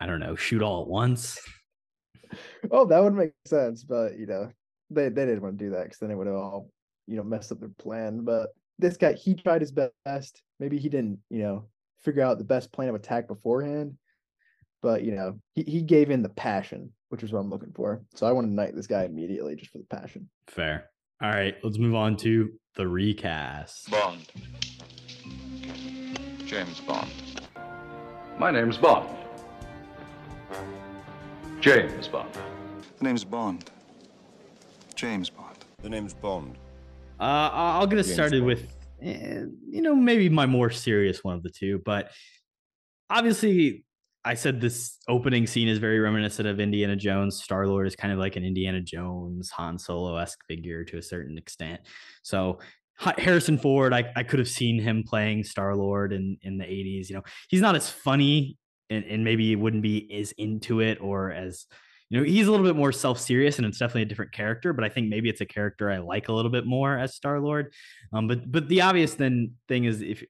I 0.00 0.06
don't 0.06 0.20
know, 0.20 0.34
shoot 0.36 0.62
all 0.62 0.82
at 0.82 0.88
once. 0.88 1.38
Oh, 2.70 2.86
that 2.86 3.02
would 3.02 3.14
make 3.14 3.32
sense. 3.46 3.84
But, 3.84 4.18
you 4.18 4.26
know, 4.26 4.50
they, 4.90 5.08
they 5.08 5.26
didn't 5.26 5.42
want 5.42 5.58
to 5.58 5.64
do 5.64 5.70
that 5.70 5.84
because 5.84 5.98
then 5.98 6.10
it 6.10 6.16
would 6.16 6.26
have 6.26 6.36
all, 6.36 6.70
you 7.06 7.16
know, 7.16 7.24
messed 7.24 7.52
up 7.52 7.60
their 7.60 7.70
plan. 7.78 8.24
But 8.24 8.48
this 8.78 8.96
guy, 8.96 9.12
he 9.14 9.34
tried 9.34 9.60
his 9.60 9.72
best. 9.72 10.42
Maybe 10.58 10.78
he 10.78 10.88
didn't, 10.88 11.18
you 11.30 11.42
know, 11.42 11.66
figure 12.02 12.22
out 12.22 12.38
the 12.38 12.44
best 12.44 12.72
plan 12.72 12.88
of 12.88 12.94
attack 12.94 13.28
beforehand. 13.28 13.96
But 14.82 15.02
you 15.04 15.14
know, 15.14 15.38
he, 15.54 15.64
he 15.64 15.82
gave 15.82 16.10
in 16.10 16.22
the 16.22 16.30
passion, 16.30 16.92
which 17.10 17.22
is 17.22 17.32
what 17.32 17.40
I'm 17.40 17.50
looking 17.50 17.72
for. 17.74 18.02
So 18.14 18.26
I 18.26 18.32
want 18.32 18.46
to 18.46 18.52
knight 18.52 18.74
this 18.74 18.86
guy 18.86 19.04
immediately 19.04 19.54
just 19.54 19.70
for 19.70 19.78
the 19.78 19.84
passion. 19.84 20.28
Fair. 20.46 20.88
All 21.22 21.28
right, 21.28 21.54
let's 21.62 21.78
move 21.78 21.94
on 21.94 22.16
to 22.18 22.50
the 22.76 22.88
recast. 22.88 23.90
Bond. 23.90 24.26
James 26.46 26.80
Bond. 26.80 27.10
My 28.38 28.50
name's 28.50 28.78
Bond. 28.78 29.06
James 31.60 32.08
Bond. 32.08 32.30
The 32.98 33.04
name's 33.04 33.24
Bond. 33.24 33.70
James 34.94 35.28
Bond. 35.28 35.56
The 35.82 35.90
name's 35.90 36.14
Bond. 36.14 36.56
Uh, 37.18 37.50
I'll 37.52 37.86
get 37.86 37.98
us 37.98 38.06
James 38.06 38.14
started 38.14 38.40
Bond. 38.40 38.46
with 38.46 38.76
and 39.02 39.56
you 39.68 39.82
know 39.82 39.94
maybe 39.94 40.28
my 40.28 40.46
more 40.46 40.70
serious 40.70 41.24
one 41.24 41.34
of 41.34 41.42
the 41.42 41.50
two 41.50 41.80
but 41.84 42.10
obviously 43.08 43.84
i 44.24 44.34
said 44.34 44.60
this 44.60 44.98
opening 45.08 45.46
scene 45.46 45.68
is 45.68 45.78
very 45.78 45.98
reminiscent 45.98 46.46
of 46.46 46.60
indiana 46.60 46.94
jones 46.94 47.42
star 47.42 47.66
lord 47.66 47.86
is 47.86 47.96
kind 47.96 48.12
of 48.12 48.18
like 48.18 48.36
an 48.36 48.44
indiana 48.44 48.80
jones 48.80 49.50
han 49.50 49.78
solo-esque 49.78 50.38
figure 50.46 50.84
to 50.84 50.98
a 50.98 51.02
certain 51.02 51.38
extent 51.38 51.80
so 52.22 52.58
harrison 53.16 53.56
ford 53.56 53.94
i, 53.94 54.04
I 54.14 54.22
could 54.22 54.38
have 54.38 54.48
seen 54.48 54.80
him 54.80 55.02
playing 55.02 55.44
star 55.44 55.74
lord 55.74 56.12
in, 56.12 56.36
in 56.42 56.58
the 56.58 56.64
80s 56.64 57.08
you 57.08 57.14
know 57.14 57.22
he's 57.48 57.62
not 57.62 57.74
as 57.74 57.88
funny 57.88 58.58
and, 58.90 59.04
and 59.04 59.24
maybe 59.24 59.54
wouldn't 59.56 59.82
be 59.82 60.12
as 60.12 60.32
into 60.32 60.80
it 60.80 60.98
or 61.00 61.32
as 61.32 61.66
you 62.08 62.18
know 62.18 62.24
he's 62.24 62.46
a 62.46 62.50
little 62.50 62.66
bit 62.66 62.76
more 62.76 62.92
self-serious 62.92 63.58
and 63.58 63.66
it's 63.66 63.78
definitely 63.78 64.02
a 64.02 64.06
different 64.06 64.32
character 64.32 64.72
but 64.72 64.84
i 64.84 64.88
think 64.88 65.08
maybe 65.08 65.28
it's 65.28 65.40
a 65.40 65.46
character 65.46 65.90
i 65.90 65.98
like 65.98 66.28
a 66.28 66.32
little 66.32 66.50
bit 66.50 66.66
more 66.66 66.98
as 66.98 67.14
star 67.14 67.40
lord 67.40 67.72
um 68.12 68.26
but 68.26 68.50
but 68.50 68.68
the 68.68 68.82
obvious 68.82 69.14
then 69.14 69.52
thing 69.68 69.84
is 69.84 70.02
if 70.02 70.22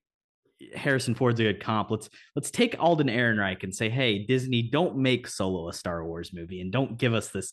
harrison 0.75 1.15
ford's 1.15 1.39
a 1.39 1.43
good 1.43 1.59
comp 1.59 1.89
let's 1.89 2.07
let's 2.35 2.51
take 2.51 2.75
alden 2.79 3.07
ehrenreich 3.07 3.63
and 3.63 3.73
say 3.73 3.89
hey 3.89 4.23
disney 4.25 4.61
don't 4.61 4.95
make 4.95 5.27
solo 5.27 5.67
a 5.67 5.73
star 5.73 6.05
wars 6.05 6.31
movie 6.33 6.61
and 6.61 6.71
don't 6.71 6.97
give 6.99 7.15
us 7.15 7.29
this 7.29 7.51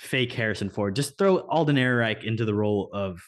fake 0.00 0.32
harrison 0.32 0.70
ford. 0.70 0.96
Just 0.96 1.18
throw 1.18 1.38
alden 1.40 1.76
ehrenreich 1.76 2.24
into 2.24 2.46
the 2.46 2.54
role 2.54 2.88
of 2.94 3.20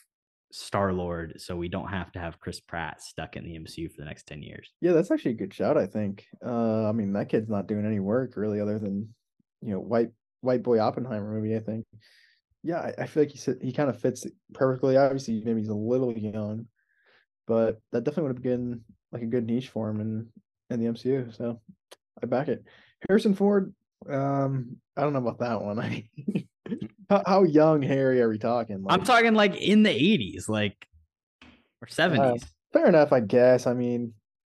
Star 0.53 0.93
Lord, 0.93 1.41
so 1.41 1.57
we 1.57 1.69
don't 1.69 1.89
have 1.89 2.13
to 2.13 2.19
have 2.19 2.39
Chris 2.39 2.61
Pratt 2.61 3.03
stuck 3.03 3.37
in 3.37 3.45
the 3.45 3.59
MCU 3.59 3.91
for 3.91 4.03
the 4.03 4.05
next 4.05 4.27
ten 4.27 4.43
years. 4.43 4.71
Yeah, 4.81 4.93
that's 4.93 5.11
actually 5.11 5.33
a 5.33 5.37
good 5.37 5.55
shout. 5.55 5.77
I 5.77 5.87
think. 5.87 6.27
Uh, 6.45 6.89
I 6.89 6.93
mean, 6.93 7.13
that 7.15 7.29
kid's 7.29 7.49
not 7.49 7.67
doing 7.67 7.87
any 7.87 8.01
work 8.01 8.37
really, 8.37 8.61
other 8.61 8.79
than 8.79 9.09
you 9.63 9.73
know, 9.73 9.81
white 9.81 10.11
White 10.43 10.63
Boy 10.63 10.81
Oppenheimer 10.81 11.33
movie, 11.33 11.57
I 11.57 11.61
think. 11.61 11.87
Yeah, 12.63 12.81
I, 12.81 13.03
I 13.03 13.07
feel 13.07 13.23
like 13.23 13.33
he 13.33 13.53
he 13.63 13.73
kind 13.73 13.89
of 13.89 14.01
fits 14.01 14.27
perfectly. 14.53 14.97
Obviously, 14.97 15.43
maybe 15.45 15.61
he's 15.61 15.69
a 15.69 15.75
little 15.75 16.13
young, 16.13 16.67
but 17.47 17.81
that 17.93 18.05
definitely 18.05 18.29
would 18.29 18.37
have 18.37 18.43
been 18.43 18.83
like 19.11 19.23
a 19.23 19.27
good 19.27 19.47
niche 19.47 19.69
for 19.69 19.89
him 19.89 20.01
in 20.01 20.29
in 20.71 20.81
the 20.81 20.91
MCU. 20.91 21.35
So 21.35 21.61
I 22.23 22.27
back 22.27 22.49
it. 22.49 22.65
Harrison 23.09 23.35
Ford, 23.35 23.75
um, 24.09 24.77
I 24.97 25.03
don't 25.03 25.13
know 25.13 25.19
about 25.21 25.41
that 25.41 25.63
one. 25.63 25.79
I 25.81 26.05
how, 27.13 27.23
how 27.27 27.43
young 27.45 27.83
Harry 27.83 28.21
are 28.21 28.29
we 28.29 28.39
talking? 28.39 28.83
Like, 28.83 28.99
I'm 28.99 29.05
talking 29.05 29.35
like 29.35 29.57
in 29.57 29.83
the 29.83 29.91
80s, 29.91 30.49
like 30.49 30.87
or 31.81 31.87
70s. 31.87 32.43
Uh, 32.43 32.47
fair 32.73 32.87
enough, 32.87 33.13
I 33.13 33.21
guess. 33.21 33.67
I 33.67 33.75
mean, 33.75 34.15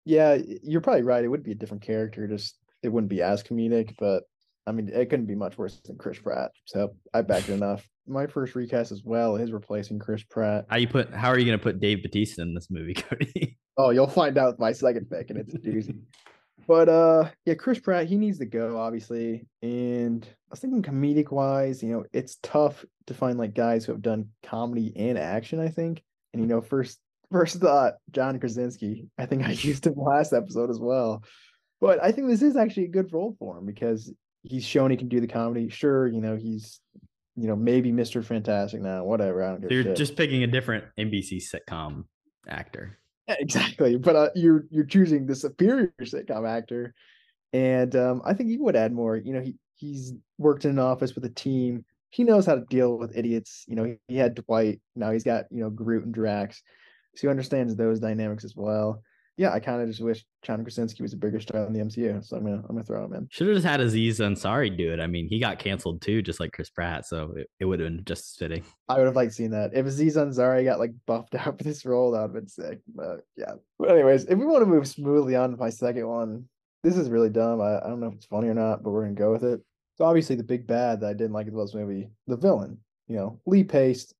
yeah, 0.05 0.37
you're 0.61 0.81
probably 0.81 1.03
right. 1.03 1.23
It 1.23 1.29
would 1.29 1.43
be 1.43 1.51
a 1.51 1.55
different 1.55 1.83
character, 1.83 2.27
just 2.27 2.57
it 2.83 2.89
wouldn't 2.89 3.09
be 3.09 3.21
as 3.21 3.43
comedic, 3.43 3.95
but 3.97 4.23
I 4.67 4.71
mean, 4.71 4.89
it 4.89 5.09
couldn't 5.09 5.25
be 5.25 5.35
much 5.35 5.57
worse 5.57 5.79
than 5.83 5.97
Chris 5.97 6.19
Pratt. 6.19 6.51
So 6.65 6.95
I 7.13 7.21
backed 7.21 7.49
it 7.49 7.53
enough. 7.53 7.87
My 8.07 8.27
first 8.27 8.55
recast 8.55 8.91
as 8.91 9.01
well 9.03 9.35
is 9.37 9.51
replacing 9.51 9.99
Chris 9.99 10.23
Pratt. 10.23 10.65
How 10.69 10.77
you 10.77 10.87
put? 10.87 11.13
How 11.13 11.29
are 11.29 11.39
you 11.39 11.45
going 11.45 11.57
to 11.57 11.63
put 11.63 11.79
Dave 11.79 12.03
Bautista 12.03 12.41
in 12.41 12.53
this 12.53 12.69
movie, 12.69 12.93
Cody? 12.95 13.57
Oh, 13.77 13.89
you'll 13.89 14.07
find 14.07 14.37
out 14.37 14.59
my 14.59 14.71
second 14.71 15.09
pick, 15.09 15.29
and 15.29 15.39
it's 15.39 15.53
a 15.53 15.57
doozy. 15.59 15.99
But 16.67 16.89
uh, 16.89 17.29
yeah, 17.45 17.55
Chris 17.55 17.79
Pratt, 17.79 18.07
he 18.07 18.15
needs 18.15 18.39
to 18.39 18.45
go, 18.45 18.77
obviously. 18.77 19.45
And 19.61 20.25
I 20.25 20.51
was 20.51 20.59
thinking 20.59 20.81
comedic 20.81 21.31
wise, 21.31 21.83
you 21.83 21.89
know, 21.89 22.05
it's 22.13 22.37
tough 22.41 22.85
to 23.07 23.13
find 23.13 23.37
like 23.37 23.53
guys 23.53 23.85
who 23.85 23.91
have 23.91 24.01
done 24.01 24.29
comedy 24.43 24.93
and 24.95 25.17
action, 25.17 25.59
I 25.59 25.69
think. 25.69 26.01
And 26.33 26.41
you 26.41 26.47
know, 26.47 26.61
first 26.61 26.99
first 27.31 27.57
thought, 27.57 27.95
John 28.11 28.39
Krasinski. 28.39 29.07
I 29.17 29.25
think 29.25 29.43
I 29.43 29.51
used 29.59 29.85
him 29.87 29.95
last 29.97 30.33
episode 30.33 30.69
as 30.69 30.79
well. 30.79 31.23
But 31.81 32.01
I 32.01 32.11
think 32.11 32.27
this 32.27 32.41
is 32.41 32.55
actually 32.55 32.85
a 32.85 32.89
good 32.89 33.11
role 33.11 33.35
for 33.37 33.57
him 33.57 33.65
because 33.65 34.13
he's 34.41 34.63
shown 34.63 34.91
he 34.91 34.97
can 34.97 35.09
do 35.09 35.19
the 35.19 35.27
comedy. 35.27 35.69
Sure, 35.69 36.07
you 36.07 36.21
know, 36.21 36.37
he's 36.37 36.79
you 37.35 37.47
know, 37.47 37.55
maybe 37.55 37.91
Mr. 37.91 38.23
Fantastic 38.23 38.81
now, 38.81 39.03
whatever. 39.03 39.43
I 39.43 39.49
don't 39.49 39.61
give 39.61 39.69
So 39.69 39.73
you're 39.73 39.83
shit. 39.83 39.95
just 39.95 40.15
picking 40.15 40.43
a 40.43 40.47
different 40.47 40.85
NBC 40.99 41.41
sitcom 41.41 42.05
actor. 42.47 42.99
Exactly. 43.39 43.97
But 43.97 44.15
uh, 44.15 44.29
you're 44.35 44.65
you're 44.69 44.85
choosing 44.85 45.25
the 45.25 45.35
superior 45.35 45.93
sitcom 46.01 46.47
actor, 46.47 46.93
and 47.53 47.95
um, 47.95 48.21
I 48.25 48.33
think 48.33 48.49
he 48.49 48.57
would 48.57 48.75
add 48.75 48.93
more. 48.93 49.17
You 49.17 49.33
know, 49.33 49.41
he 49.41 49.55
he's 49.75 50.13
worked 50.37 50.65
in 50.65 50.71
an 50.71 50.79
office 50.79 51.15
with 51.15 51.25
a 51.25 51.29
team. 51.29 51.85
He 52.09 52.23
knows 52.23 52.45
how 52.45 52.55
to 52.55 52.65
deal 52.69 52.97
with 52.97 53.17
idiots. 53.17 53.65
You 53.67 53.75
know, 53.75 53.83
he, 53.85 53.95
he 54.07 54.17
had 54.17 54.35
Dwight. 54.35 54.81
Now 54.95 55.11
he's 55.11 55.23
got 55.23 55.45
you 55.51 55.61
know 55.61 55.69
Groot 55.69 56.05
and 56.05 56.13
Drax, 56.13 56.63
so 57.15 57.27
he 57.27 57.29
understands 57.31 57.75
those 57.75 57.99
dynamics 57.99 58.45
as 58.45 58.55
well. 58.55 59.01
Yeah, 59.35 59.51
I 59.51 59.59
kind 59.59 59.81
of 59.81 59.87
just 59.87 60.01
wish 60.01 60.23
John 60.43 60.61
Krasinski 60.61 61.01
was 61.01 61.13
a 61.13 61.17
bigger 61.17 61.39
star 61.39 61.65
in 61.65 61.73
the 61.73 61.79
MCU. 61.79 62.23
So 62.23 62.37
I'm 62.37 62.43
gonna 62.43 62.57
I'm 62.57 62.75
gonna 62.75 62.83
throw 62.83 63.03
him 63.03 63.13
in. 63.13 63.27
Should 63.31 63.47
have 63.47 63.55
just 63.55 63.65
had 63.65 63.81
Aziz 63.81 64.19
Ansari 64.19 64.75
do 64.75 64.93
it. 64.93 64.99
I 64.99 65.07
mean, 65.07 65.27
he 65.27 65.39
got 65.39 65.57
canceled 65.57 66.01
too, 66.01 66.21
just 66.21 66.39
like 66.39 66.51
Chris 66.51 66.69
Pratt. 66.69 67.07
So 67.07 67.33
it, 67.35 67.49
it 67.59 67.65
would 67.65 67.79
have 67.79 67.89
been 67.89 68.05
just 68.05 68.37
fitting. 68.37 68.63
I 68.89 68.97
would 68.97 69.07
have 69.07 69.15
liked 69.15 69.33
seeing 69.33 69.49
that. 69.51 69.71
If 69.73 69.87
Aziz 69.87 70.17
Ansari 70.17 70.63
got 70.65 70.79
like 70.79 70.93
buffed 71.07 71.33
out 71.35 71.57
for 71.57 71.63
this 71.63 71.83
role, 71.83 72.11
that 72.11 72.19
would 72.19 72.23
have 72.23 72.33
been 72.33 72.47
sick. 72.47 72.79
But 72.93 73.21
yeah. 73.35 73.53
But 73.79 73.89
anyways, 73.89 74.25
if 74.25 74.37
we 74.37 74.45
want 74.45 74.61
to 74.61 74.69
move 74.69 74.87
smoothly 74.87 75.35
on 75.35 75.51
to 75.51 75.57
my 75.57 75.69
second 75.71 76.07
one, 76.07 76.45
this 76.83 76.95
is 76.95 77.09
really 77.09 77.29
dumb. 77.29 77.59
I, 77.59 77.77
I 77.77 77.87
don't 77.87 78.01
know 78.01 78.07
if 78.07 78.15
it's 78.15 78.25
funny 78.25 78.49
or 78.49 78.53
not, 78.53 78.83
but 78.83 78.91
we're 78.91 79.03
gonna 79.03 79.15
go 79.15 79.31
with 79.31 79.43
it. 79.43 79.61
So 79.95 80.05
obviously 80.05 80.35
the 80.35 80.43
big 80.43 80.67
bad 80.67 81.01
that 81.01 81.09
I 81.09 81.13
didn't 81.13 81.33
like 81.33 81.47
about 81.47 81.63
this 81.63 81.75
movie, 81.75 82.09
the 82.27 82.37
villain. 82.37 82.77
You 83.07 83.15
know, 83.15 83.39
Lee 83.45 83.63
Pace, 83.63 84.13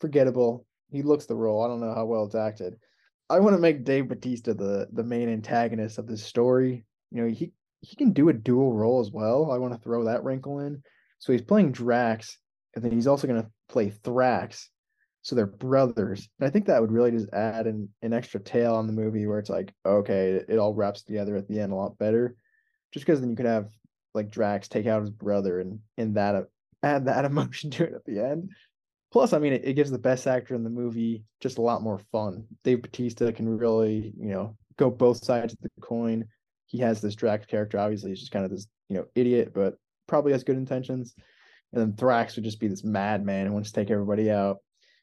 forgettable. 0.00 0.66
He 0.90 1.02
looks 1.02 1.26
the 1.26 1.34
role. 1.34 1.62
I 1.62 1.68
don't 1.68 1.80
know 1.80 1.94
how 1.94 2.04
well 2.04 2.24
it's 2.24 2.34
acted. 2.34 2.76
I 3.28 3.40
want 3.40 3.56
to 3.56 3.60
make 3.60 3.84
Dave 3.84 4.08
Bautista 4.08 4.54
the 4.54 4.88
the 4.92 5.02
main 5.02 5.28
antagonist 5.28 5.98
of 5.98 6.06
this 6.06 6.22
story. 6.22 6.84
You 7.10 7.22
know, 7.22 7.28
he 7.28 7.52
he 7.80 7.96
can 7.96 8.12
do 8.12 8.28
a 8.28 8.32
dual 8.32 8.72
role 8.72 9.00
as 9.00 9.10
well. 9.10 9.50
I 9.50 9.58
want 9.58 9.74
to 9.74 9.80
throw 9.80 10.04
that 10.04 10.24
wrinkle 10.24 10.60
in. 10.60 10.82
So 11.18 11.32
he's 11.32 11.42
playing 11.42 11.72
Drax, 11.72 12.38
and 12.74 12.84
then 12.84 12.92
he's 12.92 13.06
also 13.06 13.26
going 13.26 13.42
to 13.42 13.50
play 13.68 13.90
Thrax. 13.90 14.66
So 15.22 15.34
they're 15.34 15.46
brothers. 15.46 16.28
And 16.38 16.46
I 16.46 16.50
think 16.50 16.66
that 16.66 16.80
would 16.80 16.92
really 16.92 17.10
just 17.10 17.32
add 17.32 17.66
an, 17.66 17.88
an 18.00 18.12
extra 18.12 18.38
tail 18.38 18.76
on 18.76 18.86
the 18.86 18.92
movie 18.92 19.26
where 19.26 19.40
it's 19.40 19.50
like, 19.50 19.72
okay, 19.84 20.40
it, 20.48 20.58
all 20.58 20.72
wraps 20.72 21.02
together 21.02 21.34
at 21.34 21.48
the 21.48 21.58
end 21.58 21.72
a 21.72 21.76
lot 21.76 21.98
better. 21.98 22.36
Just 22.92 23.04
because 23.04 23.20
then 23.20 23.30
you 23.30 23.36
could 23.36 23.46
have 23.46 23.68
like 24.14 24.30
Drax 24.30 24.68
take 24.68 24.86
out 24.86 25.00
his 25.00 25.10
brother 25.10 25.60
and 25.60 25.80
and 25.98 26.14
that 26.14 26.46
add 26.82 27.06
that 27.06 27.24
emotion 27.30 27.70
to 27.72 27.84
it 27.84 27.94
at 27.94 28.04
the 28.04 28.20
end. 28.20 28.50
Plus, 29.12 29.32
I 29.32 29.38
mean, 29.38 29.52
it, 29.52 29.64
it 29.64 29.74
gives 29.74 29.90
the 29.90 29.98
best 29.98 30.26
actor 30.26 30.54
in 30.54 30.64
the 30.64 30.70
movie 30.70 31.24
just 31.40 31.58
a 31.58 31.62
lot 31.62 31.82
more 31.82 32.00
fun. 32.12 32.44
Dave 32.64 32.82
Bautista 32.82 33.32
can 33.32 33.48
really, 33.48 34.12
you 34.18 34.30
know, 34.30 34.56
go 34.76 34.90
both 34.90 35.24
sides 35.24 35.52
of 35.52 35.58
the 35.60 35.70
coin. 35.80 36.24
He 36.66 36.78
has 36.78 37.00
this 37.00 37.14
Drax 37.14 37.46
character. 37.46 37.78
Obviously, 37.78 38.10
he's 38.10 38.20
just 38.20 38.32
kind 38.32 38.44
of 38.44 38.50
this, 38.50 38.66
you 38.88 38.96
know, 38.96 39.06
idiot, 39.14 39.52
but 39.54 39.76
probably 40.06 40.32
has 40.32 40.44
good 40.44 40.56
intentions. 40.56 41.14
And 41.72 41.80
then 41.80 41.92
Thrax 41.92 42.36
would 42.36 42.44
just 42.44 42.60
be 42.60 42.68
this 42.68 42.84
madman 42.84 43.46
who 43.46 43.52
wants 43.52 43.70
to 43.70 43.80
take 43.80 43.90
everybody 43.90 44.30
out. 44.30 44.58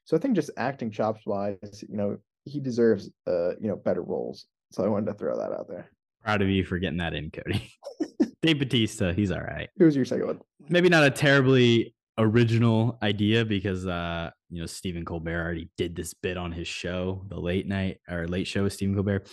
So 0.05 0.17
I 0.17 0.19
think 0.19 0.35
just 0.35 0.51
acting 0.57 0.91
chops 0.91 1.25
wise, 1.25 1.83
you 1.87 1.95
know, 1.95 2.17
he 2.45 2.59
deserves, 2.59 3.09
uh, 3.25 3.51
you 3.59 3.67
know, 3.69 3.75
better 3.75 4.01
roles. 4.01 4.47
So 4.71 4.83
I 4.83 4.87
wanted 4.87 5.05
to 5.07 5.13
throw 5.13 5.37
that 5.37 5.51
out 5.53 5.67
there. 5.69 5.89
Proud 6.23 6.41
of 6.41 6.49
you 6.49 6.63
for 6.65 6.77
getting 6.79 6.97
that 6.97 7.13
in, 7.13 7.31
Cody. 7.31 7.71
Dave 8.41 8.59
Bautista, 8.59 9.13
he's 9.13 9.31
all 9.31 9.41
right. 9.41 9.69
Who's 9.77 9.95
your 9.95 10.05
second 10.05 10.27
one? 10.27 10.39
Maybe 10.67 10.89
not 10.89 11.05
a 11.05 11.09
terribly 11.09 11.93
original 12.17 12.97
idea 13.01 13.43
because 13.43 13.87
uh 13.87 14.29
you 14.49 14.61
know 14.61 14.67
Stephen 14.67 15.03
Colbert 15.03 15.41
already 15.41 15.69
did 15.77 15.95
this 15.95 16.13
bit 16.13 16.37
on 16.37 16.51
his 16.51 16.67
show, 16.67 17.25
the 17.29 17.39
late 17.39 17.67
night 17.67 17.99
or 18.09 18.27
late 18.27 18.47
show 18.47 18.63
with 18.63 18.73
Stephen 18.73 18.95
Colbert. 18.95 19.27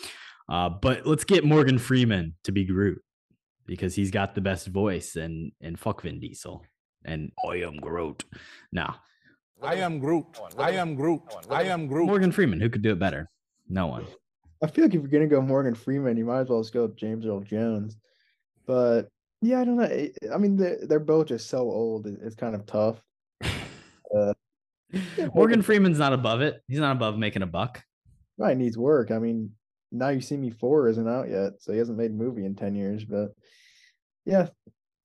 Uh, 0.48 0.69
but 0.69 1.07
let's 1.07 1.24
get 1.24 1.44
Morgan 1.44 1.78
Freeman 1.78 2.35
to 2.44 2.52
be 2.52 2.65
Groot 2.65 3.01
because 3.66 3.94
he's 3.94 4.11
got 4.11 4.35
the 4.35 4.40
best 4.40 4.66
voice 4.66 5.16
and 5.16 5.52
and 5.61 5.78
fuck 5.78 6.02
Vin 6.02 6.20
Diesel 6.20 6.65
and 7.05 7.31
I 7.48 7.57
am 7.57 7.77
Groot. 7.77 8.24
Now 8.73 8.97
I 9.62 9.77
am 9.77 9.98
Groot. 9.98 10.27
I 10.59 10.73
am 10.73 10.94
Groot. 10.94 11.23
I 11.51 11.65
am 11.65 11.86
Groot. 11.86 12.07
Morgan 12.07 12.32
Freeman, 12.32 12.61
who 12.61 12.70
could 12.70 12.82
do 12.82 12.93
it 12.93 12.98
better? 12.98 13.28
No 13.69 13.86
one. 13.86 14.07
I 14.62 14.66
feel 14.66 14.85
like 14.85 14.94
if 14.94 15.01
you're 15.02 15.11
gonna 15.11 15.27
go 15.27 15.40
Morgan 15.40 15.74
Freeman, 15.74 16.16
you 16.16 16.24
might 16.24 16.40
as 16.40 16.48
well 16.48 16.61
just 16.61 16.73
go 16.73 16.82
with 16.82 16.97
James 16.97 17.27
Earl 17.27 17.40
Jones. 17.40 17.97
But 18.66 19.09
yeah, 19.43 19.61
I 19.61 19.65
don't 19.65 19.77
know. 19.77 19.85
I- 19.85 20.12
I 20.35 20.39
mean, 20.39 20.57
they're 20.57 20.79
they're 20.87 21.01
both 21.01 21.29
just 21.29 21.49
so 21.49 21.59
old. 21.61 22.07
It's 22.07 22.35
kind 22.37 22.55
of 22.55 22.67
tough. 22.67 23.03
Uh, 24.15 24.33
Morgan 25.35 25.62
Freeman's 25.62 25.99
not 25.99 26.12
above 26.12 26.41
it. 26.41 26.61
He's 26.67 26.81
not 26.81 26.97
above 26.97 27.17
making 27.17 27.43
a 27.43 27.47
buck. 27.47 27.83
Right, 28.39 28.57
needs 28.57 28.77
work. 28.77 29.11
I 29.12 29.19
mean, 29.19 29.53
now 29.93 30.09
you 30.09 30.21
see 30.21 30.37
me 30.37 30.51
four 30.51 30.89
isn't 30.89 31.09
out 31.09 31.29
yet, 31.29 31.53
so 31.61 31.73
he 31.73 31.79
hasn't 31.79 31.97
made 31.99 32.11
a 32.11 32.15
movie 32.15 32.45
in 32.45 32.55
ten 32.57 32.75
years. 32.75 33.05
But 33.05 33.29
yeah, 34.27 34.49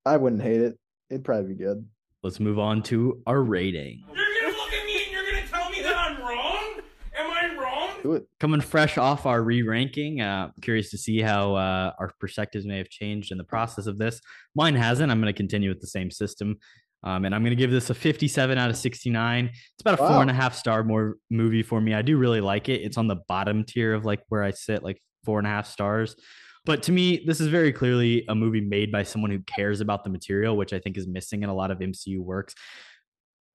I 0.06 0.18
wouldn't 0.18 0.42
hate 0.42 0.62
it. 0.62 0.78
It'd 1.10 1.24
probably 1.24 1.54
be 1.54 1.64
good. 1.64 1.86
Let's 2.24 2.40
move 2.40 2.58
on 2.58 2.82
to 2.84 3.22
our 3.28 3.44
rating. 3.44 4.04
You're 4.08 4.26
gonna 4.42 4.58
look 4.58 4.74
at 4.74 4.86
me 4.88 5.04
and 5.04 5.12
you're 5.12 5.24
gonna 5.32 5.48
tell 5.48 5.70
me 5.70 5.82
that 5.84 5.96
I'm 5.96 6.20
wrong? 6.20 6.82
Am 7.16 7.30
I 7.30 7.56
wrong? 7.62 7.95
Do 8.06 8.14
it. 8.14 8.28
Coming 8.40 8.62
fresh 8.62 9.00
off 9.00 9.26
our 9.26 9.42
re-ranking, 9.42 10.22
uh, 10.22 10.52
curious 10.62 10.92
to 10.92 10.98
see 10.98 11.22
how 11.22 11.56
uh, 11.56 11.92
our 11.98 12.12
perspectives 12.20 12.64
may 12.64 12.78
have 12.78 12.90
changed 12.90 13.32
in 13.32 13.40
the 13.40 13.44
process 13.44 13.88
of 13.88 13.98
this. 13.98 14.22
Mine 14.54 14.76
hasn't. 14.76 15.12
I'm 15.12 15.20
going 15.20 15.34
to 15.34 15.36
continue 15.36 15.70
with 15.70 15.82
the 15.82 15.88
same 15.88 16.12
system, 16.12 16.58
um, 17.04 17.26
and 17.26 17.34
I'm 17.34 17.42
going 17.42 17.50
to 17.50 17.56
give 17.56 17.72
this 17.72 17.90
a 17.90 17.96
57 17.96 18.60
out 18.60 18.70
of 18.70 18.78
69. 18.78 19.46
It's 19.48 19.82
about 19.82 19.96
a 19.96 19.98
four 19.98 20.22
and 20.22 20.30
a 20.30 20.34
Wow. 20.34 20.40
half 20.40 20.56
star 20.56 20.84
more 20.84 21.16
movie 21.32 21.64
for 21.64 21.82
me. 21.82 21.96
I 21.96 22.04
do 22.04 22.18
really 22.18 22.42
like 22.42 22.70
it. 22.70 22.82
It's 22.84 23.00
on 23.00 23.08
the 23.08 23.18
bottom 23.28 23.64
tier 23.64 23.96
of 23.96 24.06
like 24.06 24.22
where 24.30 24.44
I 24.44 24.52
sit, 24.52 24.84
like 24.84 25.02
four 25.24 25.40
and 25.40 25.48
a 25.48 25.50
half 25.50 25.66
stars. 25.66 26.16
But 26.64 26.84
to 26.84 26.92
me, 26.92 27.24
this 27.26 27.42
is 27.42 27.48
very 27.48 27.74
clearly 27.74 28.24
a 28.30 28.36
movie 28.36 28.62
made 28.62 28.92
by 28.92 29.02
someone 29.02 29.32
who 29.32 29.40
cares 29.48 29.82
about 29.82 30.04
the 30.04 30.12
material, 30.12 30.56
which 30.58 30.74
I 30.74 30.80
think 30.80 30.96
is 30.96 31.08
missing 31.08 31.42
in 31.42 31.50
a 31.50 31.56
lot 31.56 31.72
of 31.72 31.80
MCU 31.80 32.20
works. 32.20 32.54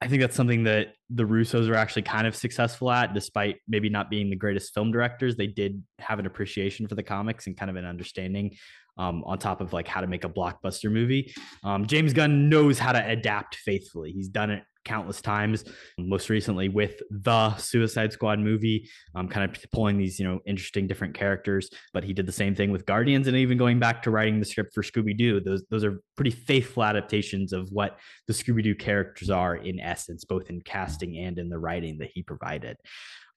I 0.02 0.08
think 0.08 0.22
that's 0.22 0.36
something 0.36 0.64
that 0.64 0.94
the 1.10 1.24
Russos 1.24 1.68
are 1.68 1.74
actually 1.74 2.02
kind 2.02 2.26
of 2.26 2.34
successful 2.34 2.90
at, 2.90 3.12
despite 3.12 3.56
maybe 3.68 3.90
not 3.90 4.08
being 4.08 4.30
the 4.30 4.36
greatest 4.36 4.72
film 4.72 4.90
directors. 4.90 5.36
They 5.36 5.46
did 5.46 5.82
have 5.98 6.18
an 6.18 6.24
appreciation 6.24 6.88
for 6.88 6.94
the 6.94 7.02
comics 7.02 7.46
and 7.46 7.56
kind 7.56 7.70
of 7.70 7.76
an 7.76 7.84
understanding 7.84 8.56
um, 8.96 9.22
on 9.24 9.38
top 9.38 9.60
of 9.60 9.74
like 9.74 9.86
how 9.86 10.00
to 10.00 10.06
make 10.06 10.24
a 10.24 10.28
blockbuster 10.28 10.90
movie. 10.90 11.34
Um, 11.62 11.86
James 11.86 12.14
Gunn 12.14 12.48
knows 12.48 12.78
how 12.78 12.92
to 12.92 13.06
adapt 13.06 13.56
faithfully. 13.56 14.12
He's 14.12 14.28
done 14.28 14.50
it 14.50 14.62
countless 14.84 15.20
times. 15.20 15.64
Most 15.98 16.28
recently 16.28 16.68
with 16.68 17.00
the 17.10 17.54
Suicide 17.56 18.12
Squad 18.12 18.38
movie, 18.38 18.88
um, 19.14 19.28
kind 19.28 19.50
of 19.50 19.62
pulling 19.72 19.98
these 19.98 20.18
you 20.18 20.26
know 20.26 20.40
interesting 20.46 20.86
different 20.86 21.14
characters. 21.14 21.70
But 21.92 22.04
he 22.04 22.12
did 22.12 22.26
the 22.26 22.32
same 22.32 22.54
thing 22.54 22.70
with 22.70 22.86
Guardians, 22.86 23.26
and 23.26 23.36
even 23.36 23.58
going 23.58 23.78
back 23.78 24.02
to 24.02 24.10
writing 24.10 24.38
the 24.38 24.46
script 24.46 24.74
for 24.74 24.82
Scooby 24.82 25.16
Doo. 25.16 25.40
Those 25.40 25.64
those 25.70 25.84
are 25.84 26.00
pretty 26.16 26.30
faithful 26.30 26.84
adaptations 26.84 27.52
of 27.52 27.68
what 27.70 27.98
the 28.26 28.32
Scooby 28.32 28.62
Doo 28.62 28.74
characters 28.74 29.30
are 29.30 29.56
in 29.56 29.80
essence, 29.80 30.24
both 30.24 30.50
in 30.50 30.60
casting 30.62 31.18
and 31.18 31.38
in 31.38 31.48
the 31.48 31.58
writing 31.58 31.98
that 31.98 32.10
he 32.14 32.22
provided. 32.22 32.76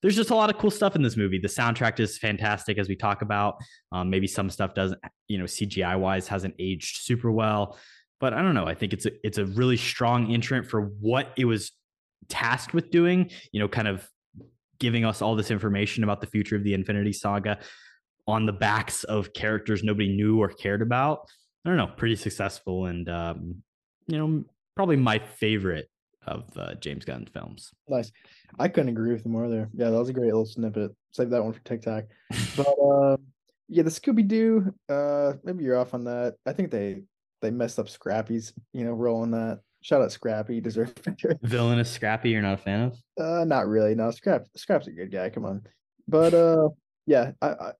There's 0.03 0.17
just 0.17 0.31
a 0.31 0.35
lot 0.35 0.49
of 0.49 0.57
cool 0.57 0.69
stuff 0.69 0.97
in 0.97 1.01
this 1.01 1.15
movie. 1.15 1.39
The 1.39 1.47
soundtrack 1.47 1.97
is 2.01 2.17
fantastic, 2.17 2.77
as 2.77 2.89
we 2.89 2.95
talk 2.97 3.21
about. 3.21 3.55
Um, 3.93 4.09
maybe 4.09 4.27
some 4.27 4.49
stuff 4.49 4.73
doesn't, 4.73 4.99
you 5.29 5.37
know, 5.37 5.45
CGI 5.45 5.97
wise 5.97 6.27
hasn't 6.27 6.55
aged 6.59 6.97
super 7.03 7.31
well, 7.31 7.79
but 8.23 8.33
I 8.33 8.41
don't 8.41 8.53
know. 8.53 8.65
I 8.65 8.73
think 8.73 8.93
it's 8.93 9.05
a 9.05 9.11
it's 9.21 9.37
a 9.37 9.45
really 9.47 9.75
strong 9.75 10.31
entrant 10.31 10.65
for 10.65 10.79
what 10.79 11.33
it 11.35 11.43
was 11.43 11.73
tasked 12.29 12.73
with 12.73 12.89
doing. 12.89 13.29
You 13.51 13.59
know, 13.59 13.67
kind 13.67 13.85
of 13.85 14.07
giving 14.79 15.03
us 15.03 15.21
all 15.21 15.35
this 15.35 15.51
information 15.51 16.05
about 16.05 16.21
the 16.21 16.27
future 16.27 16.55
of 16.55 16.63
the 16.63 16.73
Infinity 16.73 17.11
Saga 17.11 17.59
on 18.25 18.45
the 18.45 18.53
backs 18.53 19.03
of 19.03 19.33
characters 19.33 19.83
nobody 19.83 20.15
knew 20.15 20.39
or 20.41 20.47
cared 20.47 20.81
about. 20.81 21.27
I 21.65 21.69
don't 21.69 21.77
know, 21.77 21.91
pretty 21.97 22.15
successful 22.15 22.85
and 22.85 23.09
um, 23.09 23.55
you 24.07 24.17
know, 24.17 24.45
probably 24.73 24.95
my 24.95 25.19
favorite 25.19 25.89
of 26.25 26.45
uh, 26.55 26.75
James 26.75 27.03
Gunn 27.03 27.27
films. 27.33 27.71
Nice. 27.89 28.09
I 28.57 28.69
couldn't 28.69 28.87
agree 28.87 29.11
with 29.11 29.25
you 29.25 29.31
more 29.31 29.49
there. 29.49 29.69
Yeah, 29.73 29.89
that 29.89 29.99
was 29.99 30.07
a 30.07 30.13
great 30.13 30.27
little 30.27 30.45
snippet. 30.45 30.95
Save 31.11 31.29
that 31.31 31.43
one 31.43 31.51
for 31.51 31.59
TikTok. 31.59 32.05
But 32.55 32.67
uh, 32.81 33.17
yeah, 33.67 33.83
the 33.83 33.89
Scooby 33.89 34.25
Doo. 34.25 34.73
Uh, 34.87 35.33
maybe 35.43 35.65
you're 35.65 35.77
off 35.77 35.93
on 35.93 36.05
that. 36.05 36.35
I 36.45 36.53
think 36.53 36.71
they 36.71 37.01
they 37.43 37.51
messed 37.51 37.77
up 37.77 37.89
Scrappy's. 37.89 38.53
You 38.73 38.85
know, 38.85 38.93
role 38.93 39.23
in 39.23 39.31
that. 39.31 39.59
Shout 39.81 40.01
out 40.01 40.11
Scrappy. 40.11 40.61
Deserves 40.61 40.93
better. 41.05 41.37
Villainous 41.43 41.91
Scrappy, 41.91 42.31
you're 42.31 42.41
not 42.41 42.55
a 42.55 42.57
fan 42.57 42.81
of? 42.81 42.97
Uh, 43.19 43.43
not 43.43 43.67
really. 43.67 43.93
No, 43.93 44.09
Scrap. 44.09 44.45
Scrap's 44.55 44.87
a 44.87 44.91
good 44.91 45.11
guy. 45.11 45.29
Come 45.29 45.45
on. 45.45 45.61
But 46.07 46.33
uh, 46.33 46.69
yeah, 47.05 47.31
I, 47.41 47.47
I 47.49 47.71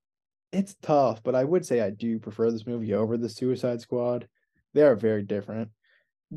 it's 0.51 0.75
tough. 0.81 1.23
But 1.23 1.33
I 1.33 1.43
would 1.43 1.65
say 1.65 1.81
I 1.81 1.89
do 1.89 2.19
prefer 2.19 2.51
this 2.51 2.67
movie 2.67 2.93
over 2.93 3.17
the 3.17 3.29
Suicide 3.29 3.81
Squad. 3.81 4.27
They 4.73 4.83
are 4.83 4.95
very 4.95 5.23
different. 5.23 5.69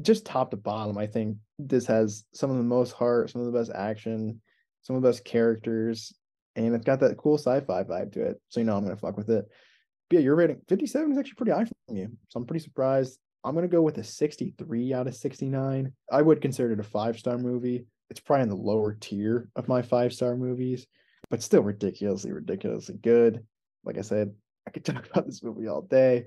Just 0.00 0.24
top 0.26 0.50
to 0.50 0.56
bottom, 0.56 0.96
I 0.98 1.06
think 1.06 1.38
this 1.58 1.86
has 1.86 2.24
some 2.32 2.50
of 2.50 2.56
the 2.58 2.62
most 2.62 2.92
heart, 2.92 3.30
some 3.30 3.40
of 3.40 3.46
the 3.50 3.58
best 3.58 3.70
action, 3.74 4.40
some 4.82 4.94
of 4.94 5.02
the 5.02 5.08
best 5.08 5.24
characters. 5.24 6.12
and 6.54 6.74
it's 6.74 6.84
got 6.84 7.00
that 7.00 7.16
cool 7.16 7.38
sci-fi 7.38 7.82
vibe 7.82 8.12
to 8.12 8.22
it. 8.22 8.40
So 8.48 8.60
you 8.60 8.66
know 8.66 8.76
I'm 8.76 8.84
gonna 8.84 8.96
fuck 8.96 9.16
with 9.16 9.30
it. 9.30 9.46
But 10.08 10.18
yeah, 10.18 10.24
your 10.24 10.36
rating 10.36 10.60
57 10.68 11.12
is 11.12 11.18
actually 11.18 11.34
pretty 11.34 11.52
high 11.52 11.64
from 11.64 11.96
you. 11.96 12.08
So 12.28 12.40
I'm 12.40 12.46
pretty 12.46 12.64
surprised. 12.64 13.18
I'm 13.44 13.54
gonna 13.54 13.68
go 13.68 13.82
with 13.82 13.98
a 13.98 14.04
63 14.04 14.92
out 14.92 15.06
of 15.06 15.14
69. 15.14 15.92
I 16.10 16.22
would 16.22 16.40
consider 16.40 16.72
it 16.72 16.80
a 16.80 16.84
five-star 16.84 17.38
movie. 17.38 17.86
It's 18.10 18.20
probably 18.20 18.44
in 18.44 18.48
the 18.48 18.56
lower 18.56 18.94
tier 18.94 19.48
of 19.56 19.68
my 19.68 19.82
five-star 19.82 20.36
movies, 20.36 20.86
but 21.30 21.42
still 21.42 21.62
ridiculously, 21.62 22.32
ridiculously 22.32 22.96
good. 23.02 23.44
Like 23.84 23.98
I 23.98 24.02
said, 24.02 24.32
I 24.66 24.70
could 24.70 24.84
talk 24.84 25.06
about 25.06 25.26
this 25.26 25.42
movie 25.42 25.68
all 25.68 25.82
day, 25.82 26.26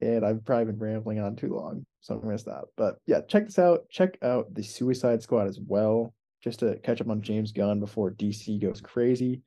and 0.00 0.24
I've 0.24 0.44
probably 0.44 0.66
been 0.66 0.78
rambling 0.78 1.18
on 1.18 1.36
too 1.36 1.54
long, 1.54 1.84
so 2.00 2.14
I'm 2.14 2.20
gonna 2.20 2.38
stop. 2.38 2.68
But 2.76 2.98
yeah, 3.06 3.20
check 3.22 3.46
this 3.46 3.58
out. 3.58 3.88
Check 3.90 4.18
out 4.22 4.52
the 4.54 4.62
Suicide 4.62 5.22
Squad 5.22 5.46
as 5.46 5.58
well, 5.58 6.14
just 6.42 6.60
to 6.60 6.78
catch 6.80 7.00
up 7.00 7.08
on 7.08 7.22
James 7.22 7.52
Gunn 7.52 7.80
before 7.80 8.10
DC 8.12 8.60
goes 8.60 8.80
crazy. 8.80 9.42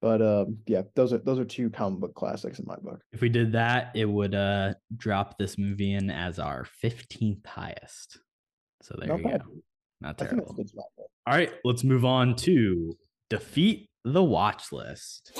But 0.00 0.22
um, 0.22 0.58
yeah, 0.66 0.82
those 0.96 1.12
are 1.12 1.18
those 1.18 1.38
are 1.38 1.44
two 1.44 1.68
comic 1.70 2.00
book 2.00 2.14
classics 2.14 2.58
in 2.58 2.64
my 2.66 2.76
book. 2.76 3.00
If 3.12 3.20
we 3.20 3.28
did 3.28 3.52
that, 3.52 3.90
it 3.94 4.06
would 4.06 4.34
uh 4.34 4.74
drop 4.96 5.36
this 5.38 5.58
movie 5.58 5.92
in 5.92 6.10
as 6.10 6.38
our 6.38 6.66
15th 6.82 7.46
highest. 7.46 8.18
So 8.82 8.94
there 8.98 9.08
Not 9.08 9.18
you 9.18 9.24
bad. 9.24 9.42
go. 9.44 9.50
Not 10.00 10.08
I 10.08 10.12
think 10.14 10.30
terrible. 10.30 10.46
that's 10.46 10.56
good 10.56 10.68
stuff. 10.70 10.84
All 11.26 11.34
right, 11.34 11.52
let's 11.64 11.84
move 11.84 12.06
on 12.06 12.34
to 12.36 12.96
defeat 13.28 13.90
the 14.04 14.24
watch 14.24 14.72
list. 14.72 15.32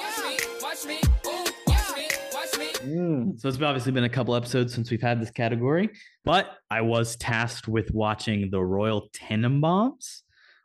Mm. 2.80 3.38
So 3.40 3.48
it's 3.48 3.60
obviously 3.60 3.92
been 3.92 4.04
a 4.04 4.08
couple 4.08 4.34
episodes 4.34 4.74
since 4.74 4.90
we've 4.90 5.02
had 5.02 5.20
this 5.20 5.30
category, 5.30 5.90
but 6.24 6.50
I 6.70 6.80
was 6.80 7.16
tasked 7.16 7.68
with 7.68 7.90
watching 7.92 8.50
the 8.50 8.62
Royal 8.62 9.08
Tenenbaums. 9.12 10.22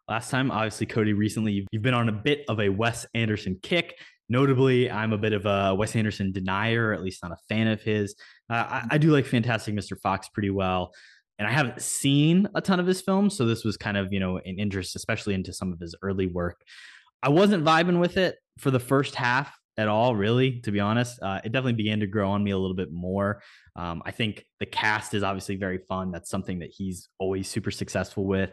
Last 0.07 0.29
time, 0.29 0.51
obviously, 0.51 0.85
Cody, 0.85 1.13
recently 1.13 1.65
you've 1.71 1.81
been 1.81 1.95
on 1.95 2.09
a 2.09 2.11
bit 2.11 2.45
of 2.47 2.59
a 2.59 2.69
Wes 2.69 3.07
Anderson 3.15 3.57
kick. 3.63 3.97
Notably, 4.29 4.89
I'm 4.89 5.13
a 5.13 5.17
bit 5.17 5.33
of 5.33 5.45
a 5.45 5.73
Wes 5.73 5.95
Anderson 5.95 6.31
denier, 6.31 6.93
at 6.93 7.01
least 7.01 7.23
not 7.23 7.31
a 7.31 7.37
fan 7.49 7.67
of 7.67 7.81
his. 7.81 8.15
Uh, 8.49 8.53
I, 8.67 8.83
I 8.91 8.97
do 8.97 9.11
like 9.11 9.25
Fantastic 9.25 9.73
Mr. 9.75 9.99
Fox 9.99 10.29
pretty 10.29 10.51
well, 10.51 10.93
and 11.39 11.47
I 11.47 11.51
haven't 11.51 11.81
seen 11.81 12.47
a 12.53 12.61
ton 12.61 12.79
of 12.79 12.85
his 12.85 13.01
films, 13.01 13.35
so 13.35 13.45
this 13.45 13.63
was 13.63 13.77
kind 13.77 13.97
of 13.97 14.13
you 14.13 14.19
know 14.19 14.37
an 14.37 14.59
interest, 14.59 14.95
especially 14.95 15.33
into 15.33 15.53
some 15.53 15.73
of 15.73 15.79
his 15.79 15.95
early 16.01 16.27
work. 16.27 16.61
I 17.23 17.29
wasn't 17.29 17.65
vibing 17.65 17.99
with 17.99 18.17
it 18.17 18.35
for 18.59 18.69
the 18.69 18.79
first 18.79 19.15
half 19.15 19.55
at 19.77 19.87
all, 19.87 20.15
really, 20.15 20.61
to 20.61 20.71
be 20.71 20.79
honest. 20.79 21.19
Uh, 21.21 21.41
it 21.43 21.51
definitely 21.51 21.73
began 21.73 21.99
to 21.99 22.07
grow 22.07 22.29
on 22.29 22.43
me 22.43 22.51
a 22.51 22.57
little 22.57 22.75
bit 22.75 22.91
more. 22.91 23.41
Um, 23.75 24.01
I 24.05 24.11
think 24.11 24.45
the 24.59 24.65
cast 24.65 25.13
is 25.13 25.23
obviously 25.23 25.55
very 25.55 25.79
fun. 25.89 26.11
That's 26.11 26.29
something 26.29 26.59
that 26.59 26.69
he's 26.71 27.09
always 27.19 27.47
super 27.47 27.71
successful 27.71 28.25
with. 28.25 28.51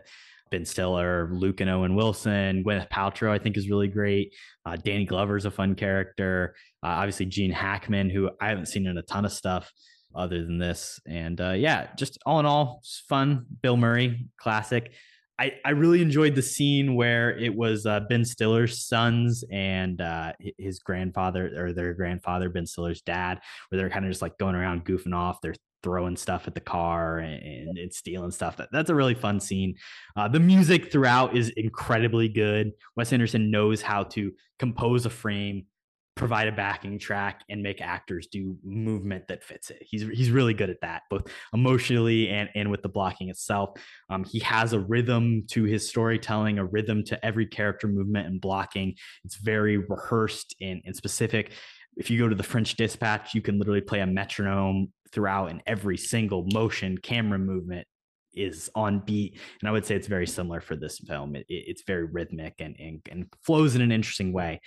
Ben 0.53 0.65
Stiller, 0.65 1.31
Luke 1.33 1.61
and 1.61 1.71
Owen 1.71 1.97
Wilson, 1.97 2.63
Gwyneth 2.63 2.91
Paltrow, 2.91 3.31
I 3.31 3.39
think 3.39 3.57
is 3.57 3.69
really 3.69 3.89
great. 3.89 4.35
Uh, 4.65 4.77
Danny 4.77 5.07
Glover's 5.07 5.47
a 5.47 5.51
fun 5.51 5.75
character. 5.75 6.55
Uh, 6.85 6.89
obviously, 6.89 7.27
Gene 7.27 7.51
Hackman, 7.51 8.11
who 8.11 8.31
I 8.41 8.51
haven't 8.51 8.67
seen 8.67 8.87
in 8.87 8.99
a 8.99 9.03
ton 9.03 9.25
of 9.25 9.33
stuff 9.33 9.73
other 10.15 10.45
than 10.45 10.59
this. 10.59 11.01
And 11.09 11.41
uh, 11.41 11.53
yeah, 11.53 11.89
just 11.97 12.19
all 12.27 12.39
in 12.39 12.47
all, 12.47 12.83
fun. 13.09 13.47
Bill 13.63 13.79
Murray, 13.79 14.27
classic. 14.37 14.93
I, 15.39 15.55
I 15.65 15.71
really 15.71 16.03
enjoyed 16.03 16.35
the 16.35 16.43
scene 16.43 16.95
where 16.95 17.37
it 17.37 17.55
was 17.55 17.87
uh, 17.87 18.01
Ben 18.01 18.25
Stiller's 18.25 18.87
sons 18.87 19.43
and 19.51 20.01
uh, 20.01 20.35
his 20.59 20.81
grandfather 20.81 21.51
or 21.57 21.73
their 21.73 21.95
grandfather, 21.95 22.51
Ben 22.51 22.67
Stiller's 22.67 23.01
dad, 23.01 23.41
where 23.69 23.81
they're 23.81 23.91
kind 23.91 24.05
of 24.05 24.11
just 24.11 24.23
like 24.23 24.37
going 24.37 24.55
around 24.55 24.85
goofing 24.85 25.15
off. 25.15 25.41
They're 25.41 25.57
throwing 25.83 26.17
stuff 26.17 26.47
at 26.47 26.55
the 26.55 26.61
car 26.61 27.19
and, 27.19 27.93
stealing 27.93 28.31
stuff. 28.31 28.57
That, 28.57 28.69
that's 28.73 28.91
a 28.91 28.95
really 28.95 29.15
fun 29.15 29.41
scene. 29.41 29.75
Uh, 30.17 30.29
the 30.29 30.41
music 30.41 30.93
throughout 30.93 31.37
is 31.37 31.51
incredibly 31.51 32.29
good. 32.29 32.73
Wes 32.97 33.13
Anderson 33.13 33.51
knows 33.51 33.83
how 33.83 34.05
to 34.05 34.33
compose 34.59 35.05
a 35.05 35.11
frame, 35.11 35.67
provide 36.15 36.49
a 36.49 36.53
backing 36.53 36.99
track, 36.99 37.43
and 37.49 37.63
make 37.63 37.81
actors 37.81 38.29
do 38.29 38.57
movement 38.63 39.29
that 39.29 39.43
fits 39.43 39.71
it. 39.71 39.79
He's 39.81 40.03
he's 40.03 40.31
really 40.31 40.55
good 40.55 40.71
at 40.71 40.81
that, 40.83 41.03
both 41.11 41.27
emotionally 41.53 42.29
and 42.29 42.49
and 42.55 42.71
with 42.71 42.83
the 42.83 42.89
blocking 42.89 43.29
itself. 43.29 43.79
Um, 44.09 44.25
he 44.25 44.39
has 44.41 44.73
a 44.73 44.81
rhythm 44.81 45.45
to 45.51 45.65
his 45.65 45.89
storytelling, 45.89 46.59
a 46.59 46.65
rhythm 46.65 47.05
to 47.05 47.25
every 47.25 47.47
character 47.47 47.89
movement 47.89 48.27
and 48.27 48.41
blocking. 48.41 48.95
It's 49.25 49.37
very 49.37 49.79
rehearsed 49.79 50.55
and, 50.61 50.81
and 50.85 50.95
specific. 50.95 51.53
If 51.97 52.11
you 52.11 52.19
go 52.19 52.29
to 52.29 52.35
the 52.35 52.43
French 52.43 52.77
Dispatch, 52.77 53.35
you 53.35 53.43
can 53.43 53.59
literally 53.59 53.83
play 53.83 54.01
a 54.01 54.07
metronome 54.07 54.93
throughout, 55.13 55.51
and 55.51 55.63
every 55.67 55.97
single 55.97 56.47
motion, 56.53 56.99
camera 56.99 57.39
movement 57.39 57.87
is 58.35 58.71
on 58.75 59.01
beat. 59.01 59.39
And 59.61 59.69
I 59.69 59.73
would 59.73 59.85
say 59.85 59.95
it's 59.95 60.07
very 60.07 60.27
similar 60.27 60.61
for 60.61 60.75
this 60.77 60.99
film. 60.99 61.37
It, 61.37 61.47
it- 61.49 61.65
it's 61.69 61.83
very 61.87 62.05
rhythmic 62.05 62.55
and, 62.61 62.77
and 62.79 63.01
and 63.11 63.27
flows 63.45 63.75
in 63.75 63.83
an 63.83 63.93
interesting 63.93 64.33
way. 64.33 64.61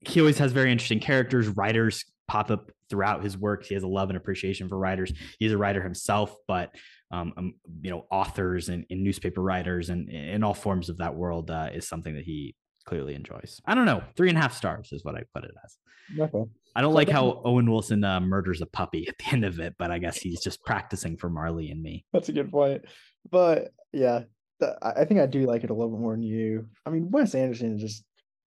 He 0.00 0.18
always 0.20 0.38
has 0.38 0.50
very 0.52 0.72
interesting 0.72 0.98
characters. 1.00 1.46
Writers 1.48 2.04
pop 2.26 2.50
up 2.50 2.70
throughout 2.90 3.22
his 3.22 3.38
work. 3.38 3.64
He 3.64 3.74
has 3.74 3.82
a 3.84 3.88
love 3.88 4.10
and 4.10 4.16
appreciation 4.16 4.68
for 4.68 4.76
writers. 4.78 5.12
He's 5.38 5.52
a 5.52 5.58
writer 5.58 5.82
himself, 5.82 6.34
but 6.48 6.74
um, 7.12 7.32
um, 7.36 7.54
you 7.82 7.90
know, 7.90 8.06
authors 8.10 8.68
and, 8.70 8.84
and 8.90 9.04
newspaper 9.04 9.42
writers 9.42 9.90
and 9.90 10.08
in 10.08 10.42
all 10.42 10.54
forms 10.54 10.88
of 10.88 10.98
that 10.98 11.14
world 11.14 11.50
uh, 11.50 11.68
is 11.72 11.86
something 11.86 12.14
that 12.14 12.24
he 12.24 12.56
clearly 12.86 13.14
enjoys. 13.14 13.60
I 13.66 13.74
don't 13.74 13.84
know, 13.86 14.02
three 14.16 14.28
and 14.30 14.38
a 14.38 14.40
half 14.40 14.54
stars 14.56 14.92
is 14.92 15.04
what 15.04 15.14
I 15.14 15.22
put 15.34 15.44
it 15.44 15.52
as. 15.64 15.76
Okay. 16.18 16.50
I 16.74 16.80
don't 16.80 16.94
like 16.94 17.08
how 17.08 17.42
Owen 17.44 17.70
Wilson 17.70 18.02
uh, 18.02 18.20
murders 18.20 18.62
a 18.62 18.66
puppy 18.66 19.06
at 19.08 19.18
the 19.18 19.32
end 19.32 19.44
of 19.44 19.60
it, 19.60 19.74
but 19.78 19.90
I 19.90 19.98
guess 19.98 20.16
he's 20.16 20.40
just 20.40 20.64
practicing 20.64 21.16
for 21.16 21.28
Marley 21.28 21.70
and 21.70 21.82
me. 21.82 22.04
That's 22.12 22.28
a 22.28 22.32
good 22.32 22.50
point. 22.50 22.82
But 23.30 23.72
yeah, 23.92 24.22
th- 24.60 24.76
I 24.80 25.04
think 25.04 25.20
I 25.20 25.26
do 25.26 25.46
like 25.46 25.64
it 25.64 25.70
a 25.70 25.74
little 25.74 25.90
bit 25.90 26.00
more 26.00 26.12
than 26.12 26.22
you. 26.22 26.68
I 26.86 26.90
mean, 26.90 27.10
Wes 27.10 27.34
Anderson 27.34 27.74
is 27.74 27.80
just, 27.80 28.04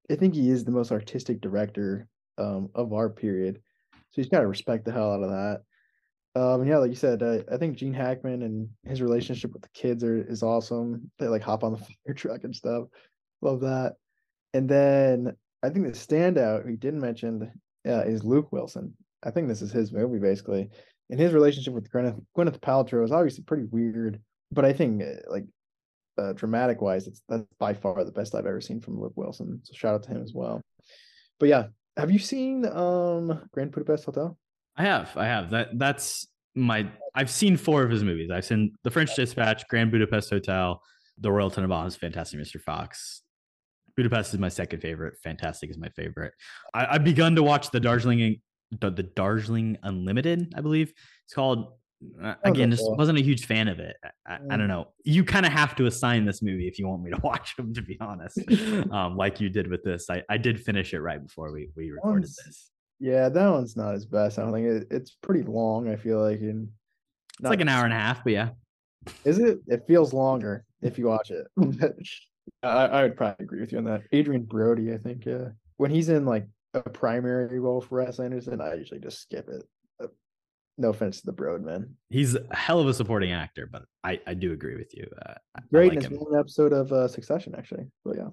I 0.09 0.15
think 0.15 0.33
he 0.33 0.49
is 0.49 0.63
the 0.63 0.71
most 0.71 0.91
artistic 0.91 1.39
director 1.39 2.07
um, 2.37 2.69
of 2.73 2.93
our 2.93 3.09
period. 3.09 3.61
So 3.93 4.21
he's 4.21 4.29
got 4.29 4.39
to 4.39 4.47
respect 4.47 4.85
the 4.85 4.91
hell 4.91 5.13
out 5.13 5.23
of 5.23 5.29
that. 5.29 5.61
Um, 6.35 6.61
and 6.61 6.69
yeah, 6.69 6.77
like 6.77 6.89
you 6.89 6.95
said, 6.95 7.23
uh, 7.23 7.39
I 7.51 7.57
think 7.57 7.77
Gene 7.77 7.93
Hackman 7.93 8.41
and 8.41 8.69
his 8.83 9.01
relationship 9.01 9.53
with 9.53 9.61
the 9.61 9.69
kids 9.73 10.03
are 10.03 10.17
is 10.17 10.43
awesome. 10.43 11.09
They 11.17 11.27
like 11.27 11.41
hop 11.41 11.63
on 11.63 11.73
the 11.73 11.77
fire 12.05 12.13
truck 12.13 12.43
and 12.43 12.55
stuff. 12.55 12.87
Love 13.41 13.61
that. 13.61 13.95
And 14.53 14.67
then 14.67 15.35
I 15.63 15.69
think 15.69 15.85
the 15.85 15.91
standout 15.93 16.69
you 16.69 16.77
didn't 16.77 17.01
mention 17.01 17.51
uh, 17.85 18.01
is 18.01 18.23
Luke 18.23 18.51
Wilson. 18.51 18.95
I 19.23 19.31
think 19.31 19.47
this 19.47 19.61
is 19.61 19.71
his 19.71 19.91
movie 19.91 20.19
basically. 20.19 20.69
And 21.09 21.19
his 21.19 21.33
relationship 21.33 21.73
with 21.73 21.89
Gwyneth, 21.91 22.19
Gwyneth 22.35 22.59
Paltrow 22.59 23.03
is 23.03 23.11
obviously 23.11 23.43
pretty 23.43 23.65
weird, 23.65 24.19
but 24.51 24.65
I 24.65 24.73
think 24.73 25.03
uh, 25.03 25.29
like 25.29 25.45
uh, 26.17 26.33
dramatic 26.33 26.81
wise, 26.81 27.07
it's 27.07 27.21
that's 27.27 27.43
by 27.59 27.73
far 27.73 28.03
the 28.03 28.11
best 28.11 28.35
I've 28.35 28.45
ever 28.45 28.61
seen 28.61 28.81
from 28.81 28.99
Luke 28.99 29.13
Wilson. 29.15 29.59
So 29.63 29.73
shout 29.73 29.95
out 29.95 30.03
to 30.03 30.09
him 30.09 30.23
as 30.23 30.33
well. 30.33 30.61
But 31.39 31.49
yeah, 31.49 31.67
have 31.97 32.11
you 32.11 32.19
seen 32.19 32.65
um 32.65 33.47
Grand 33.51 33.71
Budapest 33.71 34.05
Hotel? 34.05 34.37
I 34.77 34.83
have, 34.83 35.15
I 35.15 35.25
have. 35.25 35.51
That 35.51 35.77
that's 35.77 36.27
my. 36.55 36.87
I've 37.13 37.29
seen 37.29 37.57
four 37.57 37.83
of 37.83 37.91
his 37.91 38.03
movies. 38.03 38.29
I've 38.31 38.45
seen 38.45 38.73
The 38.83 38.91
French 38.91 39.15
Dispatch, 39.15 39.67
Grand 39.67 39.91
Budapest 39.91 40.29
Hotel, 40.29 40.81
The 41.19 41.31
Royal 41.31 41.51
Tenenbaums, 41.51 41.97
Fantastic 41.97 42.39
Mr. 42.39 42.59
Fox. 42.59 43.21
Budapest 43.97 44.33
is 44.33 44.39
my 44.39 44.49
second 44.49 44.81
favorite. 44.81 45.15
Fantastic 45.23 45.69
is 45.69 45.77
my 45.77 45.89
favorite. 45.89 46.33
I, 46.73 46.85
I've 46.95 47.03
begun 47.03 47.35
to 47.35 47.43
watch 47.43 47.71
the 47.71 47.79
Darjeeling, 47.79 48.41
the, 48.79 48.89
the 48.91 49.03
Darjeeling 49.03 49.77
Unlimited. 49.83 50.53
I 50.55 50.61
believe 50.61 50.93
it's 51.25 51.33
called. 51.33 51.73
Uh, 52.21 52.35
again, 52.43 52.69
just 52.69 52.83
cool. 52.83 52.95
wasn't 52.97 53.17
a 53.17 53.21
huge 53.21 53.45
fan 53.45 53.67
of 53.69 53.79
it. 53.79 53.95
I, 54.27 54.35
I, 54.35 54.37
Mm. 54.39 54.57
don't 54.57 54.67
know. 54.67 54.89
You 55.05 55.23
kind 55.23 55.45
of 55.45 55.51
have 55.53 55.75
to 55.77 55.85
assign 55.85 56.25
this 56.25 56.41
movie 56.43 56.67
if 56.67 56.77
you 56.77 56.87
want 56.87 57.01
me 57.03 57.09
to 57.11 57.17
watch 57.23 57.55
them. 57.55 57.73
To 57.73 57.81
be 57.81 57.97
honest, 58.01 58.37
um, 58.91 59.15
like 59.15 59.39
you 59.39 59.49
did 59.49 59.67
with 59.71 59.83
this, 59.83 60.09
I, 60.09 60.21
I 60.29 60.37
did 60.37 60.59
finish 60.59 60.93
it 60.93 60.99
right 60.99 61.21
before 61.25 61.51
we 61.53 61.69
we 61.75 61.91
recorded 61.91 62.23
One's- 62.23 62.35
this. 62.45 62.71
Yeah, 62.99 63.27
that 63.29 63.49
one's 63.49 63.75
not 63.75 63.93
his 63.93 64.05
best. 64.05 64.39
I 64.39 64.43
don't 64.43 64.53
think 64.53 64.67
it, 64.67 64.87
it's 64.91 65.11
pretty 65.21 65.43
long. 65.43 65.89
I 65.89 65.95
feel 65.95 66.21
like 66.21 66.39
and 66.41 66.69
It's 67.39 67.49
like 67.49 67.59
an 67.61 67.67
hour 67.69 67.83
and 67.85 67.93
a 67.93 67.97
half, 67.97 68.23
but 68.23 68.33
yeah. 68.33 68.49
Is 69.23 69.37
it? 69.39 69.59
It 69.67 69.83
feels 69.87 70.13
longer 70.13 70.63
if 70.81 70.97
you 70.97 71.07
watch 71.07 71.31
it. 71.31 71.45
I, 72.63 72.85
I 72.85 73.03
would 73.03 73.17
probably 73.17 73.43
agree 73.43 73.61
with 73.61 73.71
you 73.71 73.77
on 73.77 73.85
that. 73.85 74.03
Adrien 74.13 74.43
Brody, 74.43 74.93
I 74.93 74.97
think, 74.97 75.25
yeah. 75.25 75.49
When 75.77 75.91
he's 75.91 76.09
in 76.09 76.25
like 76.25 76.47
a 76.73 76.81
primary 76.81 77.59
role 77.59 77.81
for 77.81 78.03
Wes 78.03 78.19
Anderson, 78.19 78.61
I 78.61 78.75
usually 78.75 78.99
just 78.99 79.21
skip 79.21 79.47
it. 79.49 79.63
Uh, 80.01 80.07
No 80.77 80.89
offense 80.89 81.21
to 81.21 81.25
the 81.25 81.31
Broad 81.31 81.63
man. 81.63 81.95
He's 82.09 82.35
a 82.35 82.45
hell 82.55 82.79
of 82.79 82.87
a 82.87 82.93
supporting 82.93 83.31
actor, 83.31 83.67
but 83.71 83.83
I, 84.03 84.19
I 84.27 84.33
do 84.33 84.51
agree 84.51 84.75
with 84.75 84.93
you. 84.93 85.07
Uh, 85.25 85.35
Great 85.71 85.93
like 85.93 86.09
his 86.09 86.19
one 86.19 86.39
episode 86.39 86.73
of 86.73 86.91
uh, 86.91 87.07
Succession, 87.07 87.55
actually. 87.57 87.85
But 88.03 88.17
yeah. 88.17 88.29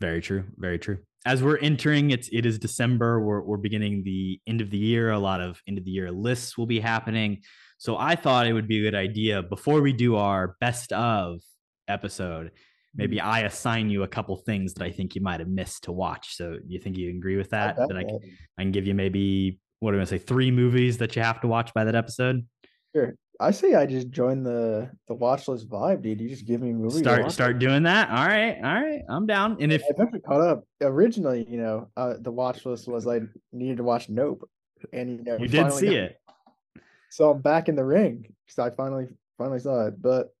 Very 0.00 0.20
true. 0.20 0.44
Very 0.56 0.78
true. 0.78 0.98
As 1.26 1.42
we're 1.42 1.58
entering, 1.58 2.10
it's 2.10 2.30
it 2.32 2.46
is 2.46 2.58
December. 2.58 3.20
We're 3.20 3.42
we're 3.42 3.58
beginning 3.58 4.02
the 4.04 4.40
end 4.46 4.62
of 4.62 4.70
the 4.70 4.78
year. 4.78 5.10
A 5.10 5.18
lot 5.18 5.42
of 5.42 5.60
end 5.68 5.76
of 5.76 5.84
the 5.84 5.90
year 5.90 6.10
lists 6.10 6.56
will 6.56 6.64
be 6.66 6.80
happening. 6.80 7.42
So 7.76 7.98
I 7.98 8.14
thought 8.14 8.46
it 8.46 8.54
would 8.54 8.68
be 8.68 8.78
a 8.78 8.90
good 8.90 8.94
idea 8.94 9.42
before 9.42 9.82
we 9.82 9.92
do 9.92 10.16
our 10.16 10.56
best 10.60 10.92
of 10.92 11.40
episode. 11.88 12.52
Maybe 12.94 13.20
I 13.20 13.40
assign 13.40 13.88
you 13.88 14.02
a 14.02 14.08
couple 14.08 14.36
things 14.36 14.74
that 14.74 14.84
I 14.84 14.90
think 14.90 15.14
you 15.14 15.20
might 15.20 15.40
have 15.40 15.48
missed 15.48 15.84
to 15.84 15.92
watch. 15.92 16.36
So 16.36 16.56
you 16.66 16.80
think 16.80 16.96
you 16.96 17.10
agree 17.10 17.36
with 17.36 17.50
that? 17.50 17.76
That 17.76 17.96
I 17.96 18.02
can, 18.02 18.18
I 18.58 18.62
can 18.62 18.72
give 18.72 18.86
you 18.86 18.94
maybe 18.94 19.60
what 19.78 19.90
am 19.90 19.94
I 19.94 19.98
gonna 19.98 20.06
say? 20.06 20.18
Three 20.18 20.50
movies 20.50 20.98
that 20.98 21.14
you 21.16 21.22
have 21.22 21.40
to 21.42 21.46
watch 21.46 21.72
by 21.72 21.84
that 21.84 21.94
episode. 21.94 22.46
Sure. 22.94 23.14
I 23.38 23.52
say 23.52 23.74
I 23.74 23.86
just 23.86 24.10
join 24.10 24.42
the 24.42 24.90
the 25.08 25.14
watch 25.14 25.48
list 25.48 25.68
vibe, 25.68 26.02
dude. 26.02 26.20
You 26.20 26.28
just 26.28 26.46
give 26.46 26.60
me 26.60 26.72
movies. 26.72 26.98
Start 26.98 27.32
start 27.32 27.58
doing 27.58 27.84
that. 27.84 28.10
All 28.10 28.26
right, 28.26 28.56
all 28.56 28.82
right. 28.82 29.00
I'm 29.08 29.26
down. 29.26 29.56
And 29.60 29.72
if 29.72 29.82
I've 29.88 29.98
actually 29.98 30.20
caught 30.20 30.42
up. 30.42 30.64
Originally, 30.82 31.46
you 31.48 31.56
know, 31.56 31.88
uh, 31.96 32.14
the 32.20 32.30
watch 32.30 32.66
list 32.66 32.86
was 32.86 33.06
I 33.06 33.20
needed 33.52 33.78
to 33.78 33.82
watch 33.82 34.10
Nope, 34.10 34.46
and 34.92 35.18
you 35.18 35.24
know, 35.24 35.38
you 35.38 35.48
did 35.48 35.72
see 35.72 35.86
got- 35.86 35.94
it, 35.94 36.16
So 37.08 37.30
I'm 37.30 37.40
back 37.40 37.70
in 37.70 37.76
the 37.76 37.84
ring 37.84 38.26
because 38.46 38.58
I 38.58 38.74
finally 38.76 39.08
finally 39.38 39.60
saw 39.60 39.86
it. 39.86 40.02
But 40.02 40.34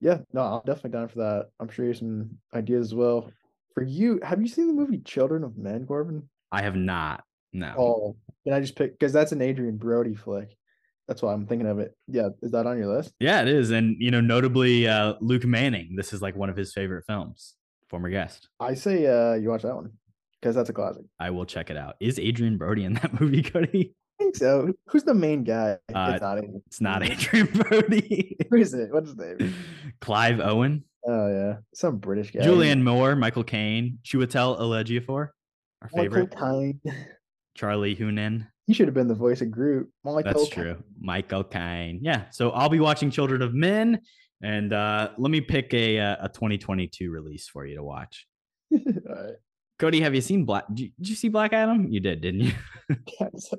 yeah, 0.00 0.18
no, 0.32 0.42
I'm 0.42 0.60
definitely 0.64 0.90
down 0.90 1.08
for 1.08 1.18
that. 1.18 1.50
I'm 1.60 1.68
sure 1.68 1.84
you 1.84 1.90
have 1.90 1.98
some 1.98 2.38
ideas 2.54 2.88
as 2.88 2.94
well. 2.94 3.30
For 3.74 3.82
you, 3.82 4.20
have 4.22 4.40
you 4.40 4.48
seen 4.48 4.66
the 4.66 4.72
movie 4.72 4.98
Children 4.98 5.44
of 5.44 5.56
Men, 5.56 5.86
Corbin? 5.86 6.28
I 6.50 6.62
have 6.62 6.76
not. 6.76 7.24
No. 7.52 7.74
Oh, 7.78 8.16
can 8.44 8.52
I 8.52 8.60
just 8.60 8.76
pick 8.76 8.98
because 8.98 9.12
that's 9.12 9.32
an 9.32 9.42
Adrien 9.42 9.76
Brody 9.76 10.14
flick. 10.14 10.56
That's 11.06 11.22
why 11.22 11.32
I'm 11.32 11.46
thinking 11.46 11.66
of 11.66 11.78
it. 11.78 11.96
Yeah, 12.06 12.28
is 12.42 12.52
that 12.52 12.66
on 12.66 12.76
your 12.76 12.94
list? 12.94 13.12
Yeah, 13.18 13.40
it 13.40 13.48
is. 13.48 13.70
And 13.70 13.96
you 13.98 14.10
know, 14.10 14.20
notably 14.20 14.86
uh 14.86 15.14
Luke 15.20 15.44
Manning. 15.44 15.94
This 15.96 16.12
is 16.12 16.20
like 16.20 16.36
one 16.36 16.50
of 16.50 16.56
his 16.56 16.72
favorite 16.72 17.04
films. 17.06 17.54
Former 17.88 18.10
guest. 18.10 18.48
I 18.60 18.74
say 18.74 19.06
uh 19.06 19.34
you 19.34 19.48
watch 19.48 19.62
that 19.62 19.74
one 19.74 19.92
because 20.40 20.54
that's 20.54 20.68
a 20.68 20.74
classic. 20.74 21.04
I 21.18 21.30
will 21.30 21.46
check 21.46 21.70
it 21.70 21.76
out. 21.76 21.96
Is 22.00 22.18
Adrien 22.18 22.58
Brody 22.58 22.84
in 22.84 22.94
that 22.94 23.18
movie, 23.20 23.42
Cody? 23.42 23.94
I 24.20 24.24
think 24.24 24.36
so. 24.36 24.72
Who's 24.88 25.04
the 25.04 25.14
main 25.14 25.44
guy? 25.44 25.78
Uh, 25.94 26.10
it's 26.14 26.22
not 26.22 26.38
Adrien. 26.38 26.62
It's 26.66 26.80
not 26.80 27.02
Adrien 27.08 27.46
Brody. 27.46 28.36
Who 28.50 28.56
is 28.56 28.74
it? 28.74 28.92
What's 28.92 29.10
his 29.10 29.16
name? 29.16 29.54
Clive 30.00 30.40
Owen, 30.40 30.84
Oh 31.06 31.28
yeah, 31.28 31.56
some 31.74 31.98
British 31.98 32.32
guy. 32.32 32.40
Julianne 32.40 32.82
Moore, 32.82 33.14
Michael 33.16 33.44
Caine, 33.44 33.98
Chiwetel 34.04 34.58
Ejiofor, 34.58 35.28
our 35.82 35.88
favorite. 35.88 36.34
Michael 36.34 36.50
Caine. 36.82 37.06
Charlie 37.54 37.96
Hunnam. 37.96 38.46
He 38.66 38.74
should 38.74 38.86
have 38.88 38.94
been 38.94 39.08
the 39.08 39.14
voice 39.14 39.40
of 39.40 39.50
Groot. 39.50 39.88
Michael 40.04 40.22
That's 40.32 40.48
Caine. 40.50 40.64
true. 40.64 40.82
Michael 41.00 41.44
Caine. 41.44 42.00
Yeah. 42.02 42.24
So 42.30 42.50
I'll 42.50 42.68
be 42.68 42.80
watching 42.80 43.10
Children 43.10 43.40
of 43.42 43.54
Men, 43.54 44.00
and 44.42 44.72
uh, 44.72 45.10
let 45.16 45.30
me 45.30 45.40
pick 45.40 45.72
a 45.72 45.98
uh, 45.98 46.16
a 46.26 46.28
2022 46.28 47.10
release 47.10 47.48
for 47.48 47.64
you 47.64 47.76
to 47.76 47.82
watch. 47.82 48.26
All 48.72 48.78
right. 49.06 49.34
Cody, 49.78 50.00
have 50.00 50.14
you 50.14 50.20
seen 50.20 50.44
Black? 50.44 50.64
Did 50.74 50.92
you, 50.98 51.14
see 51.14 51.28
Black 51.28 51.52
Adam? 51.52 51.86
You 51.88 52.00
did, 52.00 52.20
didn't 52.20 52.40
you? 52.40 52.52
Yes. 53.20 53.50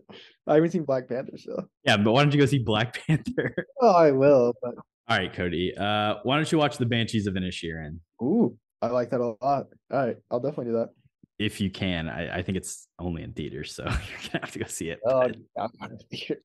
I 0.48 0.56
haven't 0.56 0.72
seen 0.72 0.84
Black 0.84 1.08
Panther 1.08 1.38
still. 1.38 1.70
yeah, 1.86 1.98
but 1.98 2.12
why 2.12 2.24
don't 2.24 2.34
you 2.34 2.40
go 2.40 2.46
see 2.48 2.58
Black 2.60 3.00
Panther? 3.08 3.56
Oh, 3.80 3.94
I 3.96 4.12
will. 4.12 4.54
But 4.62 4.74
All 5.08 5.18
right, 5.18 5.32
Cody. 5.32 5.74
Uh, 5.78 6.16
why 6.24 6.36
don't 6.36 6.52
you 6.52 6.58
watch 6.58 6.78
The 6.78 6.86
Banshees 6.88 7.28
of 7.28 7.36
Inisherin 7.36 8.00
ooh, 8.22 8.58
I 8.82 8.88
like 8.88 9.12
that 9.12 9.20
a 9.22 9.26
lot. 9.28 9.38
All 9.46 9.68
right, 9.92 10.18
I'll 10.32 10.40
definitely 10.40 10.66
do 10.74 10.78
that. 10.80 10.90
if 11.38 11.62
you 11.62 11.70
can? 11.70 12.10
I, 12.10 12.38
I 12.40 12.42
think 12.42 12.58
it's 12.58 12.88
only 12.98 13.22
in 13.24 13.34
theaters, 13.34 13.74
so 13.76 13.84
you're 13.86 14.32
gonna 14.32 14.40
have 14.46 14.52
to 14.52 14.60
go 14.60 14.66
see 14.68 14.90
it. 14.90 15.00
Oh, 15.06 15.22
but- 15.22 15.38
I'm, 15.82 15.98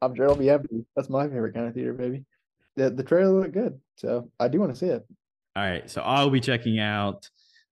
I'm 0.03 0.15
sure 0.15 0.25
it'll 0.27 0.37
be 0.37 0.51
empty. 0.51 0.85
That's 0.95 1.09
my 1.09 1.25
favorite 1.27 1.55
kind 1.55 1.67
of 1.69 1.75
theater, 1.75 1.95
baby. 1.95 2.25
The 2.77 2.91
the 2.91 3.03
trailer 3.05 3.41
looked 3.41 3.55
good, 3.55 3.81
so 3.97 4.31
I 4.39 4.49
do 4.49 4.61
want 4.61 4.73
to 4.73 4.79
see 4.79 4.87
it. 4.89 5.07
All 5.57 5.63
right, 5.65 5.89
so 5.89 6.03
I'll 6.03 6.31
be 6.31 6.41
checking 6.41 6.81
out 6.81 7.29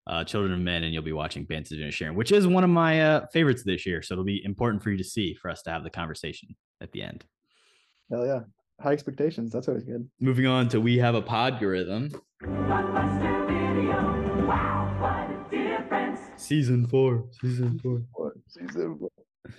uh, 0.07 0.25
Children 0.25 0.53
of 0.53 0.61
Men, 0.61 0.85
and 0.85 0.93
you'll 0.93 1.03
be 1.03 1.13
watching 1.13 1.45
Banshees 1.45 1.79
of 1.79 1.85
Inisherin, 1.85 2.15
which 2.15 2.33
is 2.33 2.47
one 2.47 2.65
of 2.65 2.71
my 2.71 3.01
uh, 3.01 3.27
favorites 3.33 3.63
this 3.63 3.87
year. 3.87 4.03
So 4.03 4.15
it'll 4.15 4.25
be 4.25 4.45
important 4.45 4.83
for 4.83 4.91
you 4.91 4.97
to 4.97 5.05
see 5.05 5.35
for 5.35 5.51
us 5.51 5.63
to 5.63 5.71
have 5.71 5.85
the 5.85 5.91
conversation 5.91 6.57
at 6.81 6.93
the 6.93 7.03
end. 7.03 7.25
Hell 8.11 8.27
yeah, 8.27 8.41
high 8.81 8.93
expectations. 8.93 9.53
That's 9.53 9.69
always 9.69 9.85
good. 9.85 10.09
Moving 10.21 10.47
on 10.47 10.69
to 10.71 10.81
We 10.81 10.99
Have 10.99 11.15
a 11.15 11.23
Podgorithm. 11.23 12.11
Season 16.37 16.87
four. 16.87 17.25
Season 17.41 17.79
four. 17.79 18.03
What, 18.15 18.33
season 18.49 18.99
four? 18.99 19.11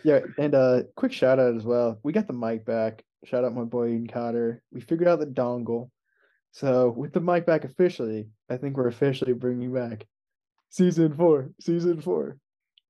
Yeah, 0.04 0.20
and 0.38 0.54
uh, 0.56 0.84
quick 0.96 1.14
shout 1.14 1.40
out 1.40 1.56
as 1.56 1.64
well. 1.64 2.00
We 2.04 2.14
got 2.14 2.28
the 2.28 2.34
mic 2.34 2.66
back. 2.66 3.04
Shout 3.26 3.46
out 3.46 3.56
my 3.56 3.64
boy 3.64 3.90
Eden 3.90 4.08
Cotter. 4.08 4.62
We 4.72 4.82
figured 4.82 5.08
out 5.08 5.20
the 5.20 5.26
dongle. 5.26 5.90
So 6.52 6.90
with 6.90 7.14
the 7.14 7.22
mic 7.22 7.46
back 7.46 7.64
officially, 7.64 8.28
I 8.50 8.58
think 8.58 8.78
we're 8.78 8.88
officially 8.88 9.34
bringing 9.34 9.74
back 9.74 10.06
season 10.74 11.16
four. 11.16 11.50
Season 11.62 12.02
four, 12.02 12.38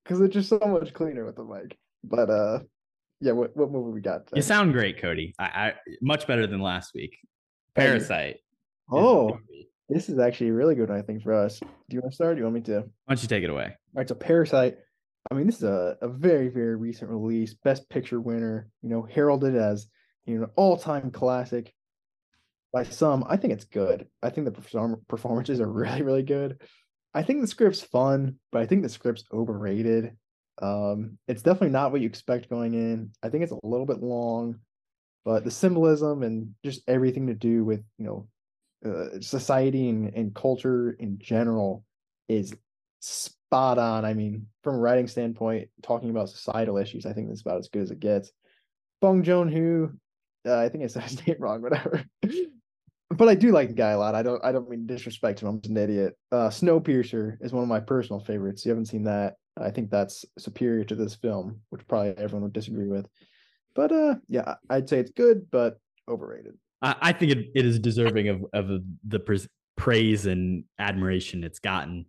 because 0.03 0.21
it's 0.21 0.33
just 0.33 0.49
so 0.49 0.59
much 0.59 0.93
cleaner 0.93 1.25
with 1.25 1.35
the 1.35 1.43
mic. 1.43 1.77
But 2.03 2.29
uh, 2.29 2.59
yeah. 3.21 3.33
What 3.33 3.55
what 3.55 3.71
movie 3.71 3.91
we 3.91 4.01
got? 4.01 4.29
You 4.33 4.41
sound 4.41 4.73
great, 4.73 4.99
Cody. 5.01 5.35
I, 5.37 5.45
I 5.45 5.73
much 6.01 6.25
better 6.25 6.47
than 6.47 6.61
last 6.61 6.93
week. 6.95 7.17
Parasite. 7.75 8.37
Oh, 8.91 9.37
this 9.89 10.09
is 10.09 10.19
actually 10.19 10.49
a 10.49 10.53
really 10.53 10.75
good 10.75 10.89
one, 10.89 10.97
I 10.97 11.01
think, 11.01 11.23
for 11.23 11.33
us. 11.33 11.59
Do 11.59 11.67
you 11.89 12.01
want 12.01 12.11
to 12.11 12.15
start? 12.15 12.35
Do 12.35 12.39
you 12.39 12.45
want 12.45 12.55
me 12.55 12.61
to? 12.61 12.79
Why 12.81 13.15
don't 13.15 13.21
you 13.21 13.27
take 13.27 13.43
it 13.43 13.49
away? 13.49 13.65
All 13.65 13.99
right, 13.99 14.07
so 14.07 14.15
Parasite. 14.15 14.77
I 15.31 15.35
mean, 15.35 15.45
this 15.45 15.57
is 15.57 15.63
a, 15.63 15.97
a 16.01 16.09
very, 16.09 16.49
very 16.49 16.75
recent 16.75 17.09
release, 17.09 17.53
best 17.63 17.89
picture 17.89 18.19
winner, 18.19 18.67
you 18.81 18.89
know, 18.89 19.07
heralded 19.09 19.55
as, 19.55 19.87
you 20.25 20.37
know, 20.37 20.49
all-time 20.57 21.11
classic 21.11 21.73
by 22.73 22.83
some. 22.83 23.23
I 23.29 23.37
think 23.37 23.53
it's 23.53 23.63
good. 23.63 24.05
I 24.21 24.29
think 24.29 24.45
the 24.45 24.51
perform- 24.51 25.01
performances 25.07 25.61
are 25.61 25.71
really, 25.71 26.01
really 26.01 26.23
good. 26.23 26.59
I 27.13 27.23
think 27.23 27.41
the 27.41 27.47
script's 27.47 27.81
fun, 27.81 28.37
but 28.51 28.61
I 28.61 28.65
think 28.65 28.81
the 28.81 28.89
script's 28.89 29.23
overrated. 29.31 30.15
Um, 30.61 31.17
it's 31.27 31.41
definitely 31.41 31.69
not 31.69 31.91
what 31.91 32.01
you 32.01 32.07
expect 32.07 32.49
going 32.49 32.73
in. 32.73 33.11
I 33.21 33.29
think 33.29 33.43
it's 33.43 33.51
a 33.51 33.59
little 33.63 33.85
bit 33.85 34.01
long, 34.01 34.59
but 35.25 35.43
the 35.43 35.51
symbolism 35.51 36.23
and 36.23 36.55
just 36.63 36.81
everything 36.87 37.27
to 37.27 37.33
do 37.33 37.63
with, 37.63 37.83
you 37.97 38.05
know, 38.05 38.27
uh, 38.85 39.19
society 39.21 39.89
and, 39.89 40.13
and 40.13 40.35
culture 40.35 40.91
in 40.99 41.17
general 41.19 41.83
is 42.27 42.53
spot 42.99 43.77
on. 43.77 44.05
I 44.05 44.13
mean, 44.13 44.47
from 44.63 44.75
a 44.75 44.79
writing 44.79 45.07
standpoint, 45.07 45.69
talking 45.81 46.09
about 46.09 46.29
societal 46.29 46.77
issues, 46.77 47.05
I 47.05 47.13
think 47.13 47.27
that's 47.27 47.41
about 47.41 47.59
as 47.59 47.69
good 47.69 47.83
as 47.83 47.91
it 47.91 47.99
gets. 47.99 48.31
Bong 49.01 49.23
Joon 49.23 49.51
Ho, 49.51 49.91
uh, 50.49 50.57
I 50.57 50.69
think 50.69 50.83
I 50.83 50.87
said 50.87 51.03
his 51.03 51.27
name 51.27 51.37
wrong, 51.39 51.61
whatever. 51.61 52.03
But 53.17 53.29
I 53.29 53.35
do 53.35 53.51
like 53.51 53.69
the 53.69 53.73
guy 53.73 53.91
a 53.91 53.99
lot. 53.99 54.15
I 54.15 54.23
don't. 54.23 54.43
I 54.43 54.51
don't 54.51 54.69
mean 54.69 54.85
disrespect 54.85 55.41
him. 55.41 55.47
I'm 55.47 55.61
just 55.61 55.71
an 55.71 55.77
idiot. 55.77 56.17
Uh, 56.31 56.49
Snowpiercer 56.49 57.37
is 57.41 57.53
one 57.53 57.63
of 57.63 57.69
my 57.69 57.79
personal 57.79 58.19
favorites. 58.19 58.65
You 58.65 58.69
haven't 58.69 58.87
seen 58.87 59.03
that? 59.03 59.35
I 59.57 59.69
think 59.69 59.89
that's 59.89 60.25
superior 60.37 60.83
to 60.85 60.95
this 60.95 61.15
film, 61.15 61.61
which 61.69 61.87
probably 61.87 62.17
everyone 62.17 62.43
would 62.43 62.53
disagree 62.53 62.87
with. 62.87 63.07
But 63.75 63.91
uh, 63.91 64.15
yeah, 64.27 64.55
I'd 64.69 64.89
say 64.89 64.99
it's 64.99 65.11
good, 65.11 65.49
but 65.51 65.79
overrated. 66.07 66.57
I, 66.81 66.95
I 67.01 67.13
think 67.13 67.31
it, 67.31 67.47
it 67.55 67.65
is 67.65 67.79
deserving 67.79 68.29
of 68.29 68.45
of 68.53 68.67
the 69.07 69.47
praise 69.75 70.25
and 70.25 70.65
admiration 70.79 71.43
it's 71.43 71.59
gotten. 71.59 72.05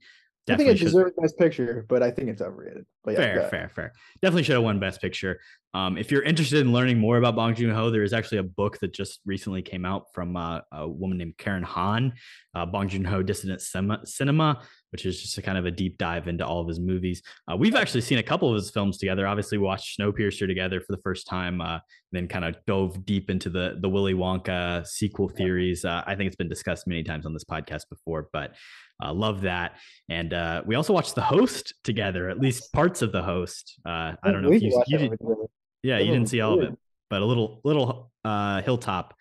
I 0.49 0.57
think 0.57 0.69
it 0.69 0.79
deserves 0.79 1.13
best 1.19 1.39
picture, 1.39 1.87
but 1.89 2.03
I 2.03 2.11
think 2.11 2.29
it's 2.29 2.43
overrated. 2.43 2.85
But 3.03 3.13
yeah, 3.13 3.19
fair, 3.19 3.49
fair, 3.49 3.69
fair. 3.75 3.93
Definitely 4.21 4.43
should 4.43 4.57
have 4.57 4.63
won 4.63 4.79
Best 4.79 5.01
Picture. 5.01 5.41
Um, 5.75 5.99
if 5.99 6.13
you're 6.13 6.23
interested 6.23 6.61
in 6.61 6.73
learning 6.73 6.99
more 6.99 7.19
about 7.19 7.35
Bong 7.35 7.55
Joon 7.55 7.75
Ho, 7.75 7.91
there 7.91 8.05
is 8.05 8.13
actually 8.13 8.39
a 8.39 8.45
book 8.45 8.79
that 8.79 8.95
just 8.95 9.21
recently 9.27 9.61
came 9.61 9.85
out 9.85 10.15
from 10.15 10.37
uh, 10.37 10.61
a 10.71 10.89
woman 10.89 11.19
named 11.19 11.37
Karen 11.37 11.65
Han, 11.65 12.13
uh, 12.55 12.65
Bong 12.65 12.89
Joon 12.89 13.05
Ho 13.05 13.23
Dissident 13.23 13.61
Cinema, 13.61 14.63
which 14.91 15.05
is 15.05 15.21
just 15.21 15.37
a 15.37 15.43
kind 15.43 15.59
of 15.59 15.67
a 15.67 15.73
deep 15.73 15.99
dive 15.99 16.29
into 16.29 16.47
all 16.47 16.61
of 16.61 16.69
his 16.69 16.79
movies. 16.79 17.23
Uh, 17.51 17.57
we've 17.57 17.75
actually 17.75 18.03
seen 18.03 18.19
a 18.19 18.23
couple 18.23 18.49
of 18.49 18.55
his 18.55 18.71
films 18.71 18.99
together. 18.99 19.27
Obviously, 19.27 19.59
we 19.59 19.65
watched 19.65 19.99
Snowpiercer 19.99 20.47
together 20.47 20.81
for 20.81 20.95
the 20.95 21.03
first 21.03 21.27
time, 21.27 21.61
uh, 21.61 21.81
then 22.13 22.29
kind 22.29 22.45
of 22.45 22.57
dove 22.67 23.05
deep 23.05 23.29
into 23.29 23.51
the 23.51 23.77
the 23.81 23.89
Willy 23.89 24.15
Wonka 24.15 24.87
sequel 24.87 25.29
theories. 25.29 25.85
Uh, 25.85 26.05
I 26.07 26.15
think 26.15 26.29
it's 26.29 26.37
been 26.37 26.49
discussed 26.49 26.87
many 26.87 27.03
times 27.03 27.27
on 27.27 27.33
this 27.33 27.45
podcast 27.45 27.89
before, 27.91 28.29
but 28.33 28.55
uh, 29.03 29.13
love 29.13 29.41
that. 29.41 29.79
And 30.09 30.33
uh, 30.33 30.63
we 30.65 30.77
also 30.77 30.93
watched 30.93 31.17
The 31.17 31.23
Host 31.23 31.75
together, 31.83 32.31
at 32.31 32.39
least 32.39 32.73
parts 32.73 33.03
of 33.03 33.11
The 33.11 33.23
Host. 33.23 33.81
Uh, 33.85 34.15
I 34.23 34.31
don't 34.31 34.43
know 34.43 34.53
if 34.53 34.63
you, 34.63 34.85
you 34.87 34.99
did, 34.99 35.11
one 35.19 35.19
together. 35.19 35.47
Yeah, 35.85 35.99
you 35.99 36.11
didn't 36.11 36.29
see 36.31 36.41
all 36.41 36.55
of 36.55 36.73
it, 36.73 36.79
but 37.11 37.23
a 37.23 37.25
little 37.25 37.61
little 37.63 38.11
uh, 38.25 38.63
Hilltop 38.63 39.15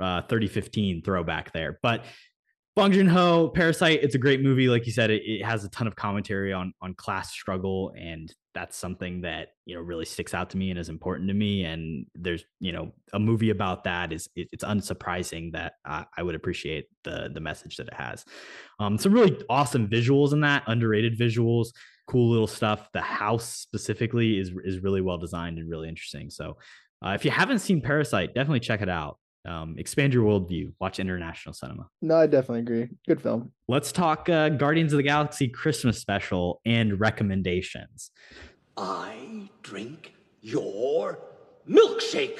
uh, 0.00 0.22
3015 0.22 1.02
throwback 1.02 1.52
there. 1.52 1.78
But 1.82 2.04
Bong 2.74 2.92
Joon 2.92 3.08
Ho, 3.08 3.48
Parasite, 3.48 4.00
it's 4.02 4.14
a 4.14 4.18
great 4.18 4.40
movie. 4.40 4.68
Like 4.68 4.86
you 4.86 4.92
said, 4.92 5.10
it, 5.10 5.22
it 5.24 5.44
has 5.44 5.64
a 5.64 5.68
ton 5.68 5.86
of 5.86 5.96
commentary 5.96 6.52
on 6.52 6.72
on 6.80 6.94
class 6.94 7.30
struggle, 7.30 7.92
and 7.98 8.32
that's 8.54 8.76
something 8.78 9.20
that 9.20 9.48
you 9.66 9.74
know 9.74 9.82
really 9.82 10.06
sticks 10.06 10.32
out 10.32 10.48
to 10.50 10.56
me 10.56 10.70
and 10.70 10.78
is 10.78 10.88
important 10.88 11.28
to 11.28 11.34
me. 11.34 11.64
And 11.64 12.06
there's 12.14 12.44
you 12.60 12.72
know 12.72 12.92
a 13.12 13.18
movie 13.18 13.50
about 13.50 13.84
that 13.84 14.12
is 14.12 14.28
it, 14.36 14.48
it's 14.52 14.64
unsurprising 14.64 15.52
that 15.52 15.74
uh, 15.84 16.04
I 16.16 16.22
would 16.22 16.34
appreciate 16.34 16.86
the 17.04 17.30
the 17.32 17.40
message 17.40 17.76
that 17.76 17.88
it 17.88 17.94
has. 17.94 18.24
Um, 18.78 18.96
some 18.96 19.12
really 19.12 19.38
awesome 19.50 19.86
visuals 19.86 20.32
in 20.32 20.40
that, 20.40 20.62
underrated 20.66 21.18
visuals, 21.18 21.68
cool 22.10 22.30
little 22.30 22.48
stuff. 22.48 22.88
The 22.92 23.00
house 23.00 23.46
specifically 23.46 24.38
is 24.38 24.50
is 24.64 24.80
really 24.80 25.00
well 25.00 25.18
designed 25.18 25.58
and 25.58 25.70
really 25.70 25.88
interesting. 25.88 26.28
So 26.28 26.56
uh, 27.04 27.10
if 27.10 27.24
you 27.24 27.30
haven't 27.30 27.60
seen 27.60 27.80
Parasite, 27.80 28.34
definitely 28.34 28.60
check 28.60 28.82
it 28.82 28.88
out. 28.88 29.18
Um, 29.46 29.76
expand 29.78 30.12
your 30.12 30.24
worldview. 30.24 30.72
Watch 30.80 30.98
international 30.98 31.54
cinema. 31.54 31.86
No, 32.02 32.16
I 32.16 32.26
definitely 32.26 32.60
agree. 32.60 32.88
Good 33.08 33.22
film. 33.22 33.52
Let's 33.68 33.92
talk 33.92 34.28
uh, 34.28 34.50
Guardians 34.50 34.92
of 34.92 34.98
the 34.98 35.02
Galaxy 35.02 35.48
Christmas 35.48 35.98
special 35.98 36.60
and 36.66 37.00
recommendations. 37.00 38.10
I 38.76 39.48
drink 39.62 40.12
your 40.42 41.20
milkshake. 41.68 42.38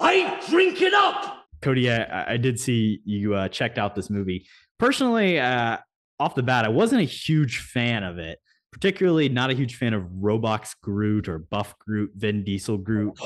I 0.00 0.40
drink 0.48 0.80
it 0.80 0.94
up. 0.94 1.46
Cody, 1.62 1.90
I, 1.90 2.34
I 2.34 2.36
did 2.36 2.60
see 2.60 3.00
you 3.04 3.34
uh, 3.34 3.48
checked 3.48 3.78
out 3.78 3.94
this 3.94 4.08
movie. 4.08 4.46
Personally, 4.78 5.38
uh, 5.38 5.78
off 6.18 6.34
the 6.34 6.42
bat, 6.42 6.64
I 6.64 6.68
wasn't 6.68 7.02
a 7.02 7.04
huge 7.04 7.58
fan 7.58 8.02
of 8.02 8.18
it. 8.18 8.38
Particularly, 8.72 9.28
not 9.28 9.50
a 9.50 9.54
huge 9.54 9.76
fan 9.76 9.94
of 9.94 10.02
Roblox 10.02 10.74
Groot 10.82 11.28
or 11.28 11.38
Buff 11.38 11.78
Groot, 11.78 12.10
Vin 12.16 12.42
Diesel 12.42 12.76
Groot. 12.76 13.16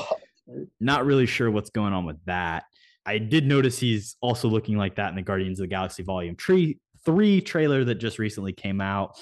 Not 0.79 1.05
really 1.05 1.25
sure 1.25 1.49
what's 1.49 1.71
going 1.71 1.91
on 1.93 2.05
with 2.05 2.23
that. 2.25 2.65
I 3.05 3.17
did 3.17 3.47
notice 3.47 3.79
he's 3.79 4.15
also 4.21 4.47
looking 4.47 4.77
like 4.77 4.95
that 4.95 5.09
in 5.09 5.15
the 5.15 5.23
Guardians 5.23 5.59
of 5.59 5.63
the 5.63 5.67
Galaxy 5.67 6.03
Volume 6.03 6.35
Tree 6.35 6.79
Three 7.05 7.41
trailer 7.41 7.83
that 7.85 7.95
just 7.95 8.19
recently 8.19 8.51
came 8.51 8.81
out. 8.81 9.17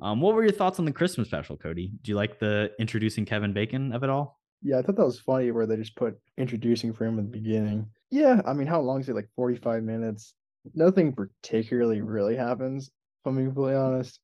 Um, 0.00 0.20
what 0.20 0.34
were 0.34 0.42
your 0.42 0.52
thoughts 0.52 0.78
on 0.78 0.84
the 0.84 0.92
Christmas 0.92 1.28
special, 1.28 1.56
Cody? 1.56 1.92
Do 2.02 2.12
you 2.12 2.16
like 2.16 2.38
the 2.38 2.70
introducing 2.78 3.24
Kevin 3.24 3.52
Bacon 3.52 3.92
of 3.92 4.04
it 4.04 4.10
all? 4.10 4.38
Yeah, 4.62 4.78
I 4.78 4.82
thought 4.82 4.96
that 4.96 5.04
was 5.04 5.18
funny 5.18 5.50
where 5.50 5.66
they 5.66 5.76
just 5.76 5.96
put 5.96 6.16
introducing 6.36 6.92
for 6.92 7.06
him 7.06 7.18
at 7.18 7.24
the 7.24 7.30
beginning. 7.38 7.86
Yeah, 8.10 8.40
I 8.46 8.52
mean, 8.52 8.66
how 8.66 8.80
long 8.80 9.00
is 9.00 9.08
it? 9.08 9.14
Like 9.14 9.28
45 9.36 9.82
minutes. 9.82 10.34
Nothing 10.74 11.12
particularly 11.12 12.00
really 12.00 12.36
happens, 12.36 12.90
if 13.24 13.30
I'm 13.30 13.42
completely 13.42 13.74
honest. 13.74 14.20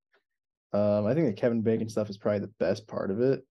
Um, 0.72 1.06
I 1.06 1.14
think 1.14 1.26
the 1.26 1.40
Kevin 1.40 1.62
Bacon 1.62 1.88
stuff 1.88 2.10
is 2.10 2.18
probably 2.18 2.40
the 2.40 2.52
best 2.60 2.86
part 2.86 3.10
of 3.10 3.20
it. 3.20 3.44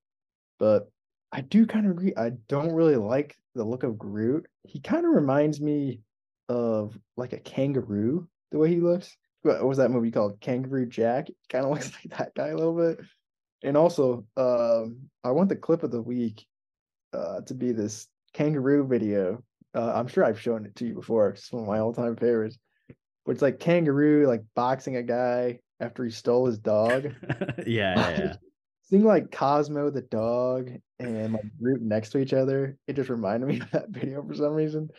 But 0.59 0.89
I 1.31 1.41
do 1.41 1.65
kind 1.65 1.85
of 1.85 1.93
agree. 1.93 2.13
I 2.15 2.31
don't 2.47 2.71
really 2.71 2.95
like 2.95 3.35
the 3.55 3.63
look 3.63 3.83
of 3.83 3.97
Groot. 3.97 4.45
He 4.63 4.79
kind 4.79 5.05
of 5.05 5.11
reminds 5.11 5.59
me 5.59 6.01
of 6.47 6.97
like 7.17 7.33
a 7.33 7.39
kangaroo, 7.39 8.27
the 8.51 8.57
way 8.57 8.69
he 8.69 8.79
looks. 8.79 9.15
What 9.41 9.63
was 9.65 9.77
that 9.77 9.91
movie 9.91 10.11
called? 10.11 10.39
Kangaroo 10.39 10.85
Jack. 10.85 11.27
Kind 11.49 11.65
of 11.65 11.71
looks 11.73 11.91
like 11.93 12.17
that 12.17 12.35
guy 12.35 12.49
a 12.49 12.55
little 12.55 12.75
bit. 12.75 12.99
And 13.63 13.75
also, 13.75 14.25
um, 14.37 15.09
I 15.23 15.31
want 15.31 15.49
the 15.49 15.55
clip 15.55 15.83
of 15.83 15.91
the 15.91 16.01
week 16.01 16.45
uh, 17.13 17.41
to 17.41 17.53
be 17.53 17.71
this 17.71 18.07
kangaroo 18.33 18.87
video. 18.87 19.43
Uh, 19.75 19.93
I'm 19.93 20.07
sure 20.07 20.23
I've 20.23 20.39
shown 20.39 20.65
it 20.65 20.75
to 20.77 20.85
you 20.85 20.93
before. 20.93 21.29
It's 21.29 21.51
one 21.51 21.63
of 21.63 21.69
my 21.69 21.79
all-time 21.79 22.15
favorites. 22.15 22.57
But 23.29 23.33
it's 23.33 23.43
like 23.43 23.59
kangaroo 23.59 24.25
like 24.25 24.41
boxing 24.55 24.95
a 24.95 25.03
guy 25.03 25.59
after 25.79 26.03
he 26.03 26.09
stole 26.09 26.47
his 26.47 26.57
dog. 26.57 27.03
yeah, 27.67 27.93
yeah, 27.95 28.09
yeah. 28.09 28.33
Seeing 28.81 29.03
like 29.03 29.31
Cosmo 29.31 29.91
the 29.91 30.01
dog 30.01 30.71
and 30.97 31.33
like 31.33 31.45
Groot 31.61 31.79
next 31.79 32.09
to 32.13 32.17
each 32.17 32.33
other, 32.33 32.75
it 32.87 32.95
just 32.95 33.11
reminded 33.11 33.47
me 33.47 33.59
of 33.59 33.69
that 33.69 33.89
video 33.89 34.25
for 34.25 34.33
some 34.33 34.55
reason. 34.55 34.89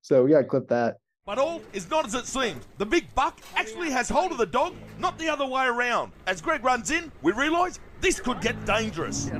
So 0.00 0.24
we 0.24 0.30
gotta 0.30 0.44
clip 0.44 0.68
that. 0.68 0.96
But 1.26 1.36
all 1.36 1.60
is 1.74 1.90
not 1.90 2.06
as 2.06 2.14
it 2.14 2.24
seems. 2.24 2.66
The 2.78 2.86
big 2.86 3.14
buck 3.14 3.38
actually 3.54 3.90
has 3.90 4.08
hold 4.08 4.32
of 4.32 4.38
the 4.38 4.46
dog, 4.46 4.74
not 4.98 5.18
the 5.18 5.28
other 5.28 5.44
way 5.44 5.66
around. 5.66 6.12
As 6.26 6.40
Greg 6.40 6.64
runs 6.64 6.90
in, 6.90 7.12
we 7.20 7.32
realise 7.32 7.80
this 8.00 8.18
could 8.18 8.40
get 8.40 8.64
dangerous. 8.64 9.30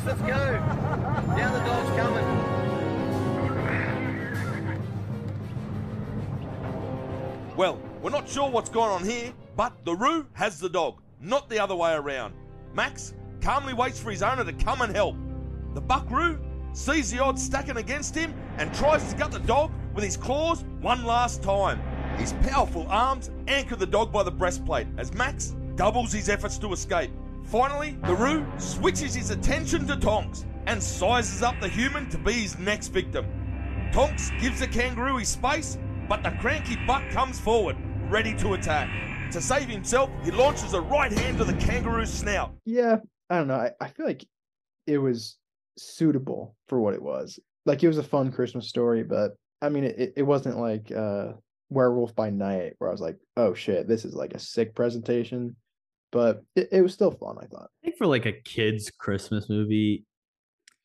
Dogs. 0.00 0.06
Let's 0.06 0.20
go. 0.22 1.36
Down 1.36 1.52
the 1.52 1.60
dog's 1.60 1.90
coming. 1.96 2.26
Well, 7.56 7.80
we're 8.00 8.10
not 8.10 8.28
sure 8.28 8.50
what's 8.50 8.70
going 8.70 8.90
on 8.90 9.04
here, 9.04 9.32
but 9.56 9.72
the 9.84 9.94
Roo 9.94 10.26
has 10.32 10.58
the 10.58 10.68
dog, 10.68 11.00
not 11.20 11.48
the 11.50 11.58
other 11.58 11.74
way 11.76 11.92
around. 11.92 12.34
Max 12.72 13.14
calmly 13.40 13.74
waits 13.74 13.98
for 13.98 14.10
his 14.10 14.22
owner 14.22 14.44
to 14.44 14.52
come 14.52 14.80
and 14.80 14.94
help. 14.94 15.16
The 15.74 15.80
buck 15.80 16.10
Roo 16.10 16.38
sees 16.72 17.10
the 17.10 17.18
odds 17.18 17.42
stacking 17.42 17.76
against 17.76 18.14
him 18.14 18.34
and 18.56 18.72
tries 18.74 19.12
to 19.12 19.18
gut 19.18 19.32
the 19.32 19.40
dog 19.40 19.72
with 19.94 20.04
his 20.04 20.16
claws 20.16 20.64
one 20.80 21.04
last 21.04 21.42
time. 21.42 21.82
His 22.16 22.32
powerful 22.44 22.86
arms 22.88 23.30
anchor 23.48 23.76
the 23.76 23.86
dog 23.86 24.12
by 24.12 24.22
the 24.22 24.30
breastplate 24.30 24.86
as 24.96 25.12
Max 25.12 25.54
doubles 25.74 26.12
his 26.12 26.28
efforts 26.28 26.58
to 26.58 26.72
escape. 26.72 27.10
Finally, 27.50 27.98
the 28.06 28.14
Roo 28.14 28.46
switches 28.58 29.12
his 29.12 29.30
attention 29.30 29.84
to 29.88 29.96
Tonks 29.96 30.46
and 30.66 30.80
sizes 30.80 31.42
up 31.42 31.56
the 31.60 31.66
human 31.66 32.08
to 32.10 32.16
be 32.16 32.32
his 32.32 32.56
next 32.60 32.88
victim. 32.88 33.26
Tonks 33.92 34.30
gives 34.40 34.60
the 34.60 34.68
kangaroo 34.68 35.16
his 35.16 35.30
space, 35.30 35.76
but 36.08 36.22
the 36.22 36.30
cranky 36.40 36.76
buck 36.86 37.02
comes 37.10 37.40
forward, 37.40 37.76
ready 38.08 38.36
to 38.36 38.54
attack. 38.54 38.88
To 39.32 39.40
save 39.40 39.68
himself, 39.68 40.10
he 40.22 40.30
launches 40.30 40.74
a 40.74 40.80
right 40.80 41.10
hand 41.10 41.38
to 41.38 41.44
the 41.44 41.54
kangaroo's 41.54 42.12
snout. 42.12 42.54
Yeah, 42.64 42.98
I 43.28 43.38
don't 43.38 43.48
know. 43.48 43.54
I, 43.54 43.72
I 43.80 43.88
feel 43.88 44.06
like 44.06 44.24
it 44.86 44.98
was 44.98 45.36
suitable 45.76 46.54
for 46.68 46.80
what 46.80 46.94
it 46.94 47.02
was. 47.02 47.40
Like 47.66 47.82
it 47.82 47.88
was 47.88 47.98
a 47.98 48.04
fun 48.04 48.30
Christmas 48.30 48.68
story, 48.68 49.02
but 49.02 49.32
I 49.60 49.70
mean, 49.70 49.82
it, 49.82 50.12
it 50.16 50.22
wasn't 50.22 50.56
like 50.56 50.92
uh, 50.92 51.32
Werewolf 51.68 52.14
by 52.14 52.30
Night 52.30 52.74
where 52.78 52.90
I 52.90 52.92
was 52.92 53.00
like, 53.00 53.18
oh 53.36 53.54
shit, 53.54 53.88
this 53.88 54.04
is 54.04 54.14
like 54.14 54.34
a 54.34 54.38
sick 54.38 54.76
presentation. 54.76 55.56
But 56.12 56.42
it, 56.56 56.68
it 56.72 56.82
was 56.82 56.92
still 56.92 57.10
fun, 57.10 57.36
I 57.40 57.46
thought. 57.46 57.70
I 57.82 57.86
think 57.86 57.96
for 57.96 58.06
like 58.06 58.26
a 58.26 58.32
kid's 58.32 58.90
Christmas 58.90 59.48
movie, 59.48 60.04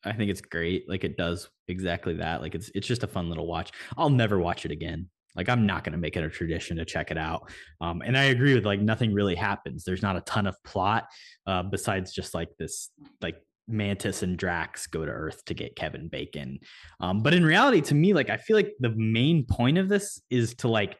I 0.04 0.12
think 0.12 0.30
it's 0.30 0.40
great. 0.40 0.88
Like 0.88 1.04
it 1.04 1.16
does 1.16 1.48
exactly 1.68 2.14
that. 2.14 2.40
Like 2.40 2.54
it's 2.54 2.70
it's 2.74 2.86
just 2.86 3.02
a 3.02 3.08
fun 3.08 3.28
little 3.28 3.46
watch. 3.46 3.72
I'll 3.96 4.10
never 4.10 4.38
watch 4.38 4.64
it 4.64 4.70
again. 4.70 5.08
Like 5.34 5.48
I'm 5.48 5.66
not 5.66 5.84
going 5.84 5.92
to 5.92 5.98
make 5.98 6.16
it 6.16 6.24
a 6.24 6.30
tradition 6.30 6.76
to 6.78 6.84
check 6.84 7.10
it 7.10 7.18
out. 7.18 7.50
Um, 7.80 8.02
and 8.02 8.16
I 8.16 8.24
agree 8.24 8.54
with 8.54 8.64
like 8.64 8.80
nothing 8.80 9.12
really 9.12 9.34
happens. 9.34 9.84
There's 9.84 10.02
not 10.02 10.16
a 10.16 10.22
ton 10.22 10.46
of 10.46 10.56
plot 10.64 11.06
uh, 11.46 11.62
besides 11.64 12.12
just 12.12 12.34
like 12.34 12.48
this 12.58 12.90
like 13.20 13.36
Mantis 13.68 14.22
and 14.22 14.38
Drax 14.38 14.86
go 14.86 15.04
to 15.04 15.10
Earth 15.10 15.44
to 15.46 15.54
get 15.54 15.76
Kevin 15.76 16.08
Bacon. 16.08 16.60
Um, 17.00 17.22
but 17.22 17.34
in 17.34 17.44
reality, 17.44 17.80
to 17.82 17.94
me, 17.94 18.14
like 18.14 18.30
I 18.30 18.36
feel 18.36 18.56
like 18.56 18.72
the 18.80 18.94
main 18.96 19.44
point 19.44 19.78
of 19.78 19.88
this 19.88 20.20
is 20.30 20.54
to 20.56 20.68
like 20.68 20.96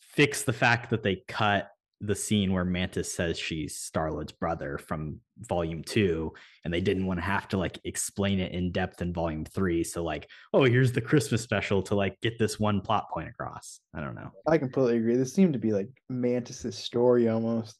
fix 0.00 0.42
the 0.42 0.52
fact 0.52 0.90
that 0.90 1.02
they 1.02 1.22
cut 1.28 1.68
the 2.00 2.14
scene 2.14 2.52
where 2.52 2.64
Mantis 2.64 3.12
says 3.12 3.38
she's 3.38 3.76
Starlord's 3.76 4.32
brother 4.32 4.78
from 4.78 5.20
volume 5.38 5.82
two, 5.82 6.32
and 6.64 6.72
they 6.72 6.80
didn't 6.80 7.06
want 7.06 7.18
to 7.18 7.24
have 7.24 7.46
to 7.48 7.58
like 7.58 7.78
explain 7.84 8.40
it 8.40 8.52
in 8.52 8.72
depth 8.72 9.02
in 9.02 9.12
volume 9.12 9.44
three. 9.44 9.84
So, 9.84 10.02
like, 10.02 10.28
oh, 10.54 10.64
here's 10.64 10.92
the 10.92 11.00
Christmas 11.00 11.42
special 11.42 11.82
to 11.82 11.94
like 11.94 12.18
get 12.20 12.38
this 12.38 12.58
one 12.58 12.80
plot 12.80 13.10
point 13.10 13.28
across. 13.28 13.80
I 13.94 14.00
don't 14.00 14.14
know. 14.14 14.30
I 14.46 14.56
completely 14.56 14.96
agree. 14.96 15.16
This 15.16 15.34
seemed 15.34 15.52
to 15.52 15.58
be 15.58 15.72
like 15.72 15.88
Mantis's 16.08 16.76
story 16.76 17.28
almost, 17.28 17.76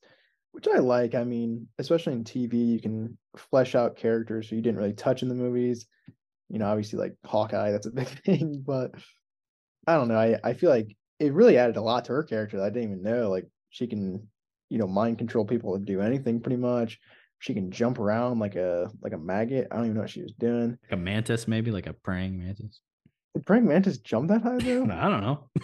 which 0.53 0.69
I 0.69 0.79
like. 0.79 1.15
I 1.15 1.25
mean, 1.25 1.67
especially 1.79 2.13
in 2.13 2.25
TV, 2.25 2.67
you 2.67 2.81
can 2.81 3.17
flesh 3.37 3.75
out 3.75 3.97
characters 3.97 4.51
who 4.51 4.57
you 4.57 4.63
didn't 4.63 4.79
really 4.79 4.93
touch 4.93 5.23
in 5.23 5.29
the 5.29 5.35
movies. 5.35 5.87
You 6.51 6.59
know, 6.59 6.67
obviously, 6.67 6.99
like 6.99 7.15
Hawkeye, 7.25 7.71
that's 7.71 7.87
a 7.87 7.91
big 7.91 8.09
thing, 8.27 8.63
but 8.67 8.93
I 9.87 9.95
don't 9.95 10.09
know. 10.09 10.19
I, 10.19 10.39
I 10.45 10.53
feel 10.53 10.69
like 10.69 10.95
it 11.19 11.33
really 11.33 11.57
added 11.57 11.77
a 11.77 11.83
lot 11.83 12.05
to 12.07 12.13
her 12.13 12.23
character 12.23 12.59
that 12.59 12.67
I 12.67 12.71
didn't 12.71 12.91
even 12.91 13.03
know. 13.03 13.31
Like, 13.31 13.47
she 13.71 13.87
can 13.87 14.29
you 14.69 14.79
know 14.79 14.87
mind 14.87 15.19
control 15.19 15.45
people 15.45 15.75
and 15.75 15.85
do 15.85 16.01
anything 16.01 16.41
pretty 16.41 16.57
much. 16.57 16.99
She 17.39 17.55
can 17.55 17.71
jump 17.71 17.99
around 17.99 18.39
like 18.39 18.57
a 18.57 18.91
like 19.03 19.13
a 19.13 19.19
maggot. 19.19 19.69
I 19.71 19.77
don't 19.77 19.87
even 19.87 19.95
know 19.95 20.03
what 20.03 20.11
she 20.11 20.23
was 20.23 20.35
doing. 20.39 20.79
Like 20.83 20.93
a 20.93 20.97
mantis 20.97 21.49
maybe 21.49 21.71
like 21.71 21.87
a 21.87 21.93
praying 21.93 22.39
mantis? 22.39 22.81
Did 23.35 23.47
praying 23.47 23.67
mantis 23.67 23.99
jump 23.99 24.29
that 24.29 24.43
high 24.43 24.59
though? 24.59 24.85
I 24.93 25.09
don't 25.09 25.23
know. 25.23 25.49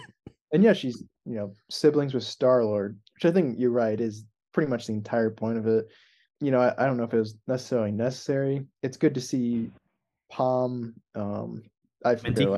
And 0.52 0.62
yeah 0.62 0.72
she's 0.72 1.02
you 1.26 1.34
know 1.34 1.54
siblings 1.70 2.14
with 2.14 2.22
star 2.22 2.64
lord 2.64 2.98
which 3.14 3.24
i 3.28 3.34
think 3.34 3.58
you're 3.58 3.72
right 3.72 4.00
is 4.00 4.24
pretty 4.54 4.70
much 4.70 4.86
the 4.86 4.92
entire 4.92 5.28
point 5.28 5.58
of 5.58 5.66
it. 5.66 5.86
You 6.40 6.52
know 6.52 6.60
i, 6.60 6.72
I 6.78 6.86
don't 6.86 6.96
know 6.96 7.02
if 7.02 7.12
it 7.12 7.18
was 7.18 7.36
necessarily 7.48 7.90
necessary. 7.90 8.64
It's 8.82 8.96
good 8.96 9.12
to 9.16 9.20
see 9.20 9.70
Pom 10.30 10.94
um 11.16 11.64
i 12.04 12.14
forget 12.14 12.48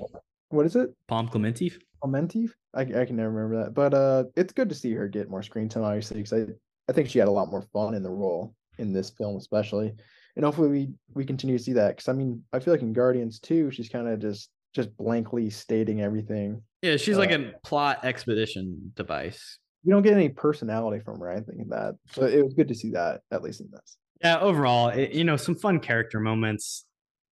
what 0.51 0.67
is 0.67 0.77
it? 0.77 0.91
Pom 1.09 1.29
Klementieff 1.29 1.79
Klementieff? 2.03 2.51
I, 2.75 2.83
I 2.83 3.05
can 3.05 3.17
never 3.17 3.31
remember 3.31 3.65
that. 3.65 3.75
But 3.75 3.95
uh 3.95 4.25
it's 4.37 4.53
good 4.53 4.69
to 4.69 4.75
see 4.75 4.93
her 4.95 5.09
get 5.09 5.31
more 5.31 5.43
screen 5.43 5.69
time, 5.69 5.85
obviously, 5.85 6.19
because 6.19 6.33
I, 6.33 6.47
I 6.89 6.93
think 6.93 7.09
she 7.09 7.19
had 7.19 7.29
a 7.29 7.33
lot 7.33 7.51
more 7.51 7.63
fun 7.73 7.95
in 7.95 8.03
the 8.03 8.11
role 8.11 8.55
in 8.79 8.93
this 8.93 9.11
film, 9.11 9.37
especially. 9.37 9.93
And 10.37 10.45
hopefully 10.45 10.69
we 10.69 10.89
we 11.15 11.25
continue 11.25 11.59
to 11.59 11.63
see 11.63 11.73
that. 11.75 11.97
Cause 11.97 12.09
I 12.09 12.13
mean, 12.13 12.43
I 12.53 12.61
feel 12.61 12.73
like 12.73 12.83
in 12.83 12.93
Guardians 12.93 13.41
2, 13.41 13.71
she's 13.71 13.89
kind 13.89 14.09
of 14.09 14.21
just 14.21 14.51
just 14.75 14.97
blankly 14.97 15.51
stating 15.51 16.01
everything. 16.01 16.63
Yeah, 16.83 16.97
she's 16.97 17.17
uh, 17.17 17.21
like 17.21 17.33
a 17.33 17.53
plot 17.65 18.05
expedition 18.05 18.93
device. 18.95 19.59
You 19.85 19.93
don't 19.93 20.03
get 20.03 20.15
any 20.15 20.29
personality 20.29 21.03
from 21.05 21.21
her, 21.21 21.31
I 21.31 21.41
think 21.41 21.69
that. 21.71 21.95
So 22.13 22.27
it 22.27 22.45
was 22.45 22.55
good 22.55 22.69
to 22.69 22.75
see 22.75 22.91
that, 22.93 23.23
at 23.31 23.43
least 23.43 23.61
in 23.61 23.69
this. 23.73 23.97
Yeah, 24.23 24.39
overall, 24.41 24.89
it, 24.89 25.13
you 25.13 25.25
know, 25.25 25.37
some 25.37 25.55
fun 25.55 25.81
character 25.81 26.21
moments. 26.21 26.85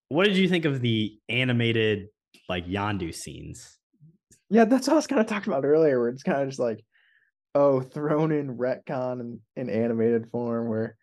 What 0.08 0.26
did 0.26 0.36
you 0.36 0.48
think 0.48 0.64
of 0.64 0.80
the 0.80 1.18
animated 1.28 2.06
like 2.48 2.66
Yondu 2.66 3.12
scenes? 3.14 3.75
Yeah, 4.50 4.64
that's 4.64 4.86
what 4.86 4.94
I 4.94 4.96
was 4.96 5.06
kind 5.06 5.20
of 5.20 5.26
talking 5.26 5.52
about 5.52 5.64
earlier, 5.64 6.00
where 6.00 6.08
it's 6.08 6.22
kind 6.22 6.42
of 6.42 6.48
just 6.48 6.60
like, 6.60 6.84
oh, 7.54 7.80
thrown 7.80 8.32
in 8.32 8.56
retcon 8.56 9.20
in, 9.20 9.40
in 9.56 9.70
animated 9.70 10.30
form, 10.30 10.68
where 10.68 10.96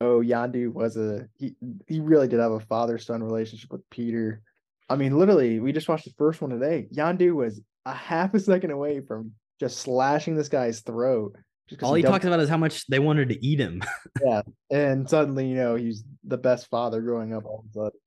oh, 0.00 0.20
Yondu 0.20 0.72
was 0.72 0.96
a 0.96 1.28
he 1.36 1.54
he 1.86 2.00
really 2.00 2.28
did 2.28 2.40
have 2.40 2.52
a 2.52 2.60
father 2.60 2.98
son 2.98 3.22
relationship 3.22 3.70
with 3.70 3.88
Peter. 3.90 4.42
I 4.88 4.96
mean, 4.96 5.18
literally, 5.18 5.60
we 5.60 5.72
just 5.72 5.88
watched 5.88 6.04
the 6.04 6.14
first 6.18 6.42
one 6.42 6.50
today. 6.50 6.88
Yondu 6.94 7.34
was 7.34 7.60
a 7.86 7.94
half 7.94 8.34
a 8.34 8.40
second 8.40 8.70
away 8.70 9.00
from 9.00 9.32
just 9.60 9.78
slashing 9.78 10.36
this 10.36 10.48
guy's 10.48 10.80
throat. 10.80 11.36
All 11.82 11.94
he, 11.94 12.02
he 12.02 12.08
talks 12.08 12.26
about 12.26 12.40
is 12.40 12.48
how 12.48 12.58
much 12.58 12.86
they 12.88 12.98
wanted 12.98 13.30
to 13.30 13.44
eat 13.44 13.58
him. 13.58 13.82
yeah, 14.24 14.42
and 14.70 15.08
suddenly, 15.08 15.48
you 15.48 15.54
know, 15.54 15.76
he's 15.76 16.04
the 16.24 16.36
best 16.36 16.68
father 16.68 17.00
growing 17.00 17.32
up. 17.32 17.44
All 17.44 17.60
of 17.60 17.70
a 17.70 17.72
sudden. 17.72 18.00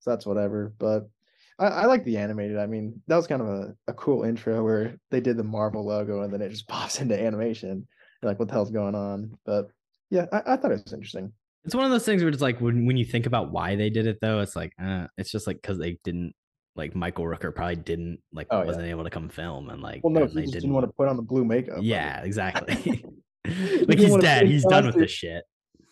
So 0.00 0.10
that's 0.10 0.26
whatever. 0.26 0.72
But 0.78 1.08
I, 1.58 1.66
I 1.66 1.84
like 1.86 2.04
the 2.04 2.16
animated. 2.16 2.58
I 2.58 2.66
mean, 2.66 3.00
that 3.06 3.16
was 3.16 3.26
kind 3.26 3.42
of 3.42 3.48
a, 3.48 3.74
a 3.88 3.92
cool 3.94 4.24
intro 4.24 4.62
where 4.62 4.96
they 5.10 5.20
did 5.20 5.36
the 5.36 5.44
Marvel 5.44 5.86
logo 5.86 6.22
and 6.22 6.32
then 6.32 6.42
it 6.42 6.50
just 6.50 6.68
pops 6.68 7.00
into 7.00 7.20
animation. 7.20 7.86
You're 8.22 8.30
like, 8.30 8.38
what 8.38 8.48
the 8.48 8.54
hell's 8.54 8.70
going 8.70 8.94
on? 8.94 9.38
But 9.44 9.68
yeah, 10.10 10.26
I, 10.32 10.42
I 10.46 10.56
thought 10.56 10.72
it 10.72 10.82
was 10.84 10.92
interesting. 10.92 11.32
It's 11.64 11.74
one 11.74 11.84
of 11.84 11.90
those 11.90 12.04
things 12.04 12.22
where 12.22 12.32
it's 12.32 12.42
like 12.42 12.60
when 12.60 12.86
when 12.86 12.96
you 12.96 13.04
think 13.04 13.26
about 13.26 13.52
why 13.52 13.76
they 13.76 13.88
did 13.88 14.06
it 14.06 14.18
though, 14.20 14.40
it's 14.40 14.56
like 14.56 14.72
uh, 14.82 15.06
it's 15.16 15.30
just 15.30 15.46
like 15.46 15.62
because 15.62 15.78
they 15.78 15.98
didn't 16.02 16.34
like 16.74 16.96
Michael 16.96 17.24
Rooker 17.24 17.54
probably 17.54 17.76
didn't 17.76 18.18
like 18.32 18.48
oh, 18.50 18.64
wasn't 18.64 18.86
yeah. 18.86 18.90
able 18.90 19.04
to 19.04 19.10
come 19.10 19.28
film 19.28 19.70
and 19.70 19.80
like 19.80 20.02
well 20.02 20.12
no 20.12 20.26
they 20.26 20.42
didn't, 20.42 20.52
didn't, 20.54 20.72
want 20.72 20.86
to 20.86 20.92
put 20.92 21.08
on 21.08 21.16
the 21.16 21.22
blue 21.22 21.44
makeup. 21.44 21.78
Yeah, 21.80 22.20
exactly. 22.22 23.04
like 23.44 23.98
he's 23.98 24.16
dead. 24.16 24.46
He's 24.46 24.64
done 24.64 24.86
with 24.86 24.96
this 24.96 25.10
shit. 25.10 25.44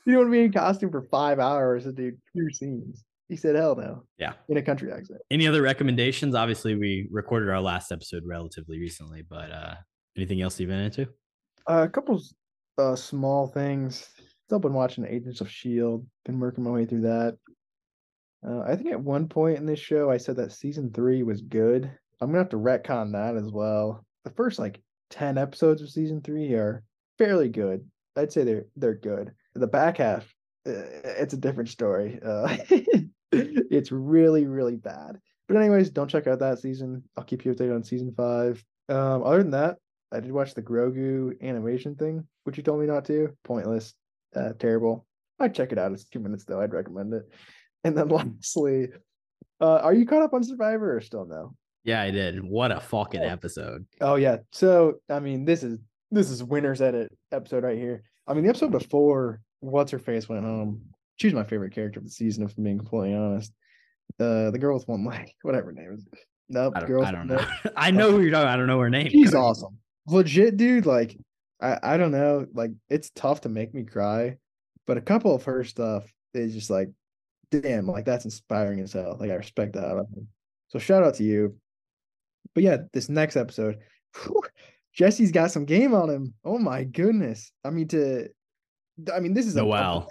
You 0.06 0.14
don't 0.14 0.22
want 0.22 0.28
to 0.28 0.38
be 0.38 0.44
in 0.44 0.52
costume 0.52 0.90
for 0.90 1.02
five 1.02 1.38
hours 1.38 1.84
to 1.84 1.92
do 1.92 2.12
two 2.34 2.50
scenes. 2.50 3.04
He 3.30 3.36
said, 3.36 3.54
"Hell 3.54 3.76
no." 3.76 4.02
Yeah. 4.18 4.32
In 4.48 4.56
a 4.56 4.62
country 4.62 4.90
accent. 4.92 5.20
Any 5.30 5.46
other 5.46 5.62
recommendations? 5.62 6.34
Obviously, 6.34 6.74
we 6.74 7.08
recorded 7.12 7.48
our 7.48 7.60
last 7.60 7.92
episode 7.92 8.24
relatively 8.26 8.80
recently, 8.80 9.22
but 9.22 9.52
uh 9.52 9.74
anything 10.16 10.42
else 10.42 10.58
you've 10.58 10.68
been 10.68 10.80
into? 10.80 11.06
Uh, 11.68 11.84
a 11.84 11.88
couple 11.88 12.20
uh 12.76 12.96
small 12.96 13.46
things. 13.46 14.08
Still 14.46 14.58
been 14.58 14.74
watching 14.74 15.06
Agents 15.06 15.40
of 15.40 15.48
Shield. 15.48 16.04
Been 16.24 16.40
working 16.40 16.64
my 16.64 16.70
way 16.72 16.86
through 16.86 17.02
that. 17.02 17.38
Uh, 18.44 18.62
I 18.62 18.74
think 18.74 18.90
at 18.90 19.00
one 19.00 19.28
point 19.28 19.58
in 19.58 19.66
this 19.66 19.78
show, 19.78 20.10
I 20.10 20.16
said 20.16 20.34
that 20.36 20.50
season 20.50 20.90
three 20.92 21.22
was 21.22 21.40
good. 21.40 21.88
I'm 22.20 22.30
gonna 22.30 22.38
have 22.38 22.48
to 22.48 22.56
retcon 22.56 23.12
that 23.12 23.36
as 23.36 23.52
well. 23.52 24.04
The 24.24 24.30
first 24.30 24.58
like 24.58 24.82
ten 25.08 25.38
episodes 25.38 25.82
of 25.82 25.90
season 25.90 26.20
three 26.20 26.52
are 26.54 26.82
fairly 27.16 27.48
good. 27.48 27.88
I'd 28.16 28.32
say 28.32 28.42
they're 28.42 28.66
they're 28.74 28.96
good. 28.96 29.30
The 29.54 29.68
back 29.68 29.98
half, 29.98 30.24
uh, 30.66 30.72
it's 31.04 31.34
a 31.34 31.36
different 31.36 31.68
story. 31.68 32.18
Uh, 32.24 32.56
it's 33.70 33.92
really 33.92 34.46
really 34.46 34.76
bad. 34.76 35.18
But 35.48 35.56
anyways, 35.56 35.90
don't 35.90 36.08
check 36.08 36.26
out 36.26 36.38
that 36.38 36.60
season. 36.60 37.02
I'll 37.16 37.24
keep 37.24 37.44
you 37.44 37.52
updated 37.52 37.74
on 37.74 37.82
season 37.82 38.12
five. 38.16 38.64
Um, 38.88 39.24
other 39.24 39.38
than 39.38 39.50
that, 39.50 39.78
I 40.12 40.20
did 40.20 40.32
watch 40.32 40.54
the 40.54 40.62
Grogu 40.62 41.40
animation 41.42 41.96
thing, 41.96 42.26
which 42.44 42.56
you 42.56 42.62
told 42.62 42.80
me 42.80 42.86
not 42.86 43.04
to. 43.06 43.36
Pointless, 43.44 43.94
uh, 44.34 44.52
terrible. 44.58 45.06
I'd 45.38 45.54
check 45.54 45.72
it 45.72 45.78
out. 45.78 45.92
It's 45.92 46.04
two 46.04 46.20
minutes 46.20 46.44
though. 46.44 46.60
I'd 46.60 46.72
recommend 46.72 47.14
it. 47.14 47.28
And 47.84 47.96
then 47.96 48.08
lastly, 48.08 48.88
uh, 49.60 49.78
are 49.78 49.94
you 49.94 50.06
caught 50.06 50.22
up 50.22 50.34
on 50.34 50.44
Survivor 50.44 50.96
or 50.96 51.00
still 51.00 51.24
no? 51.24 51.54
Yeah, 51.84 52.02
I 52.02 52.10
did. 52.10 52.44
What 52.44 52.72
a 52.72 52.80
fucking 52.80 53.22
episode. 53.22 53.86
Oh 54.00 54.16
yeah. 54.16 54.38
So 54.52 54.96
I 55.08 55.20
mean, 55.20 55.44
this 55.44 55.62
is 55.62 55.78
this 56.10 56.30
is 56.30 56.44
winner's 56.44 56.82
edit 56.82 57.16
episode 57.32 57.64
right 57.64 57.78
here. 57.78 58.02
I 58.26 58.34
mean, 58.34 58.44
the 58.44 58.50
episode 58.50 58.72
before 58.72 59.40
what's 59.60 59.92
her 59.92 59.98
face 59.98 60.28
went 60.28 60.44
home. 60.44 60.82
She's 61.20 61.34
my 61.34 61.44
favorite 61.44 61.74
character 61.74 61.98
of 62.00 62.04
the 62.04 62.10
season, 62.10 62.44
if 62.44 62.56
I'm 62.56 62.64
being 62.64 62.78
completely 62.78 63.14
honest. 63.14 63.52
Uh, 64.18 64.50
the 64.50 64.58
girl 64.58 64.74
with 64.74 64.88
one 64.88 65.04
leg, 65.04 65.30
whatever 65.42 65.66
her 65.66 65.72
name 65.72 65.92
is. 65.92 66.06
Nope, 66.48 66.72
I 66.76 66.80
don't, 66.80 67.04
I 67.04 67.12
don't 67.12 67.26
know. 67.26 67.44
I 67.76 67.90
know 67.90 68.10
who 68.10 68.20
you're 68.22 68.30
talking. 68.30 68.42
about. 68.44 68.54
I 68.54 68.56
don't 68.56 68.66
know 68.66 68.80
her 68.80 68.90
name. 68.90 69.10
She's 69.10 69.34
awesome. 69.34 69.76
Legit, 70.08 70.56
dude. 70.56 70.86
Like, 70.86 71.16
I, 71.60 71.78
I 71.82 71.96
don't 71.98 72.10
know. 72.10 72.46
Like, 72.54 72.70
it's 72.88 73.10
tough 73.14 73.42
to 73.42 73.48
make 73.50 73.74
me 73.74 73.84
cry, 73.84 74.36
but 74.86 74.96
a 74.96 75.00
couple 75.02 75.34
of 75.34 75.44
her 75.44 75.62
stuff 75.62 76.10
is 76.34 76.54
just 76.54 76.70
like, 76.70 76.88
damn, 77.50 77.86
like 77.86 78.04
that's 78.06 78.24
inspiring 78.24 78.80
as 78.80 78.92
hell. 78.94 79.16
Like, 79.20 79.30
I 79.30 79.34
respect 79.34 79.74
that. 79.74 79.84
out 79.84 79.98
of 79.98 80.06
her. 80.08 80.22
So 80.68 80.78
shout 80.78 81.04
out 81.04 81.14
to 81.16 81.24
you. 81.24 81.56
But 82.54 82.64
yeah, 82.64 82.78
this 82.92 83.08
next 83.08 83.36
episode, 83.36 83.76
whew, 84.24 84.42
Jesse's 84.94 85.30
got 85.32 85.52
some 85.52 85.66
game 85.66 85.94
on 85.94 86.08
him. 86.08 86.34
Oh 86.44 86.58
my 86.58 86.82
goodness. 86.84 87.52
I 87.64 87.70
mean, 87.70 87.86
to, 87.88 88.28
I 89.14 89.20
mean, 89.20 89.34
this 89.34 89.46
is 89.46 89.56
a- 89.56 89.60
a 89.60 89.62
Noelle. 89.62 90.08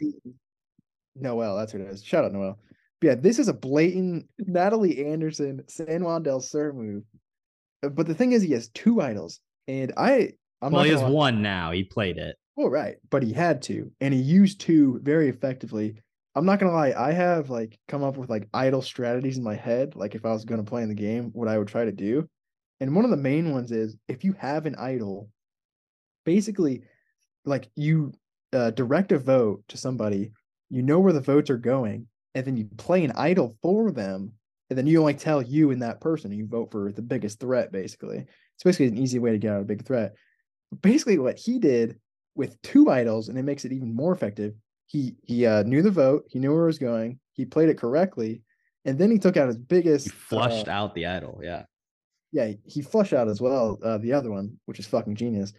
Noelle, 1.22 1.58
that's 1.58 1.74
what 1.74 1.82
it 1.82 1.88
is. 1.90 2.04
Shout 2.04 2.26
out 2.26 2.34
Noelle. 2.34 2.60
But 3.02 3.08
yeah, 3.08 3.16
this 3.16 3.40
is 3.40 3.48
a 3.48 3.54
blatant 3.54 4.28
Natalie 4.40 5.06
Anderson 5.06 5.64
San 5.68 6.04
Juan 6.04 6.24
del 6.24 6.42
Sur 6.42 6.74
move. 6.74 7.04
Uh, 7.84 7.90
But 7.90 8.08
the 8.08 8.14
thing 8.14 8.34
is, 8.34 8.42
he 8.42 8.52
has 8.54 8.70
two 8.70 9.02
idols, 9.02 9.40
and 9.68 9.94
I, 9.96 10.34
I'm 10.62 10.72
well, 10.74 10.84
he 10.84 10.92
has 10.92 11.02
one 11.02 11.42
now. 11.42 11.72
He 11.72 11.84
played 11.84 12.18
it. 12.18 12.36
well, 12.58 12.70
right, 12.70 12.98
but 13.10 13.24
he 13.24 13.32
had 13.32 13.62
to, 13.64 13.92
and 14.02 14.14
he 14.14 14.20
used 14.20 14.60
two 14.60 15.00
very 15.04 15.30
effectively. 15.30 16.02
I'm 16.36 16.46
not 16.46 16.60
gonna 16.60 16.74
lie, 16.74 16.94
I 16.96 17.12
have 17.12 17.50
like 17.50 17.78
come 17.88 18.04
up 18.04 18.16
with 18.18 18.30
like 18.30 18.48
idol 18.54 18.82
strategies 18.82 19.38
in 19.38 19.44
my 19.44 19.56
head, 19.56 19.96
like 19.96 20.14
if 20.16 20.26
I 20.26 20.32
was 20.32 20.46
gonna 20.46 20.64
play 20.64 20.84
in 20.84 20.90
the 20.90 20.96
game, 20.96 21.32
what 21.34 21.48
I 21.48 21.58
would 21.58 21.68
try 21.68 21.86
to 21.86 21.92
do. 21.92 22.28
And 22.82 22.96
one 22.96 23.04
of 23.04 23.12
the 23.12 23.18
main 23.18 23.52
ones 23.52 23.72
is 23.72 23.98
if 24.08 24.24
you 24.24 24.34
have 24.34 24.66
an 24.66 24.76
idol, 24.76 25.30
basically, 26.26 26.84
like 27.46 27.70
you 27.76 28.14
uh, 28.54 28.72
direct 28.72 29.12
a 29.12 29.18
vote 29.20 29.64
to 29.70 29.78
somebody, 29.78 30.32
you 30.70 30.82
know 30.82 31.00
where 31.00 31.14
the 31.14 31.22
votes 31.22 31.50
are 31.50 31.58
going, 31.58 32.08
and 32.36 32.46
then 32.46 32.58
you 32.58 32.66
play 32.78 33.04
an 33.04 33.14
idol 33.16 33.58
for 33.62 33.92
them, 33.92 34.34
and 34.70 34.78
then 34.78 34.88
you 34.88 35.00
only 35.00 35.14
tell 35.14 35.42
you 35.42 35.72
and 35.72 35.82
that 35.82 36.02
person 36.02 36.32
you 36.32 36.48
vote 36.48 36.72
for 36.72 36.92
the 36.92 37.02
biggest 37.02 37.40
threat. 37.40 37.72
Basically, 37.72 38.26
it's 38.56 38.64
basically 38.64 38.88
an 38.88 38.98
easy 38.98 39.20
way 39.20 39.32
to 39.32 39.38
get 39.38 39.52
out 39.52 39.58
of 39.58 39.62
a 39.64 39.66
big 39.66 39.86
threat 39.86 40.16
basically 40.82 41.18
what 41.18 41.38
he 41.38 41.60
did 41.60 41.98
with 42.36 42.62
two 42.62 42.90
idols 42.90 43.30
and 43.30 43.38
it 43.38 43.44
makes 43.44 43.66
it 43.66 43.72
even 43.72 43.94
more 43.94 44.14
effective 44.14 44.54
he 44.88 45.16
he 45.24 45.46
uh, 45.46 45.64
knew 45.64 45.82
the 45.82 45.92
vote 45.92 46.26
he 46.30 46.40
knew 46.40 46.54
where 46.54 46.64
it 46.64 46.68
was 46.68 46.80
going 46.80 47.20
he 47.34 47.46
played 47.46 47.70
it 47.70 47.78
correctly 47.78 48.42
and 48.86 48.98
then 48.98 49.12
he 49.12 49.20
took 49.20 49.38
out 49.38 49.48
his 49.48 49.58
biggest 49.58 50.06
He 50.06 50.12
flushed 50.12 50.68
uh, 50.68 50.72
out 50.72 50.96
the 50.96 51.06
idol. 51.06 51.42
Yeah. 51.44 51.64
yeah 52.32 52.54
he 52.66 52.82
flushed 52.82 53.14
out 53.14 53.28
as 53.28 53.42
well 53.42 53.78
uh, 53.84 53.98
the 53.98 54.14
other 54.14 54.32
one 54.32 54.58
which 54.66 54.80
is 54.80 54.88
fucking 54.88 55.16
genius 55.16 55.54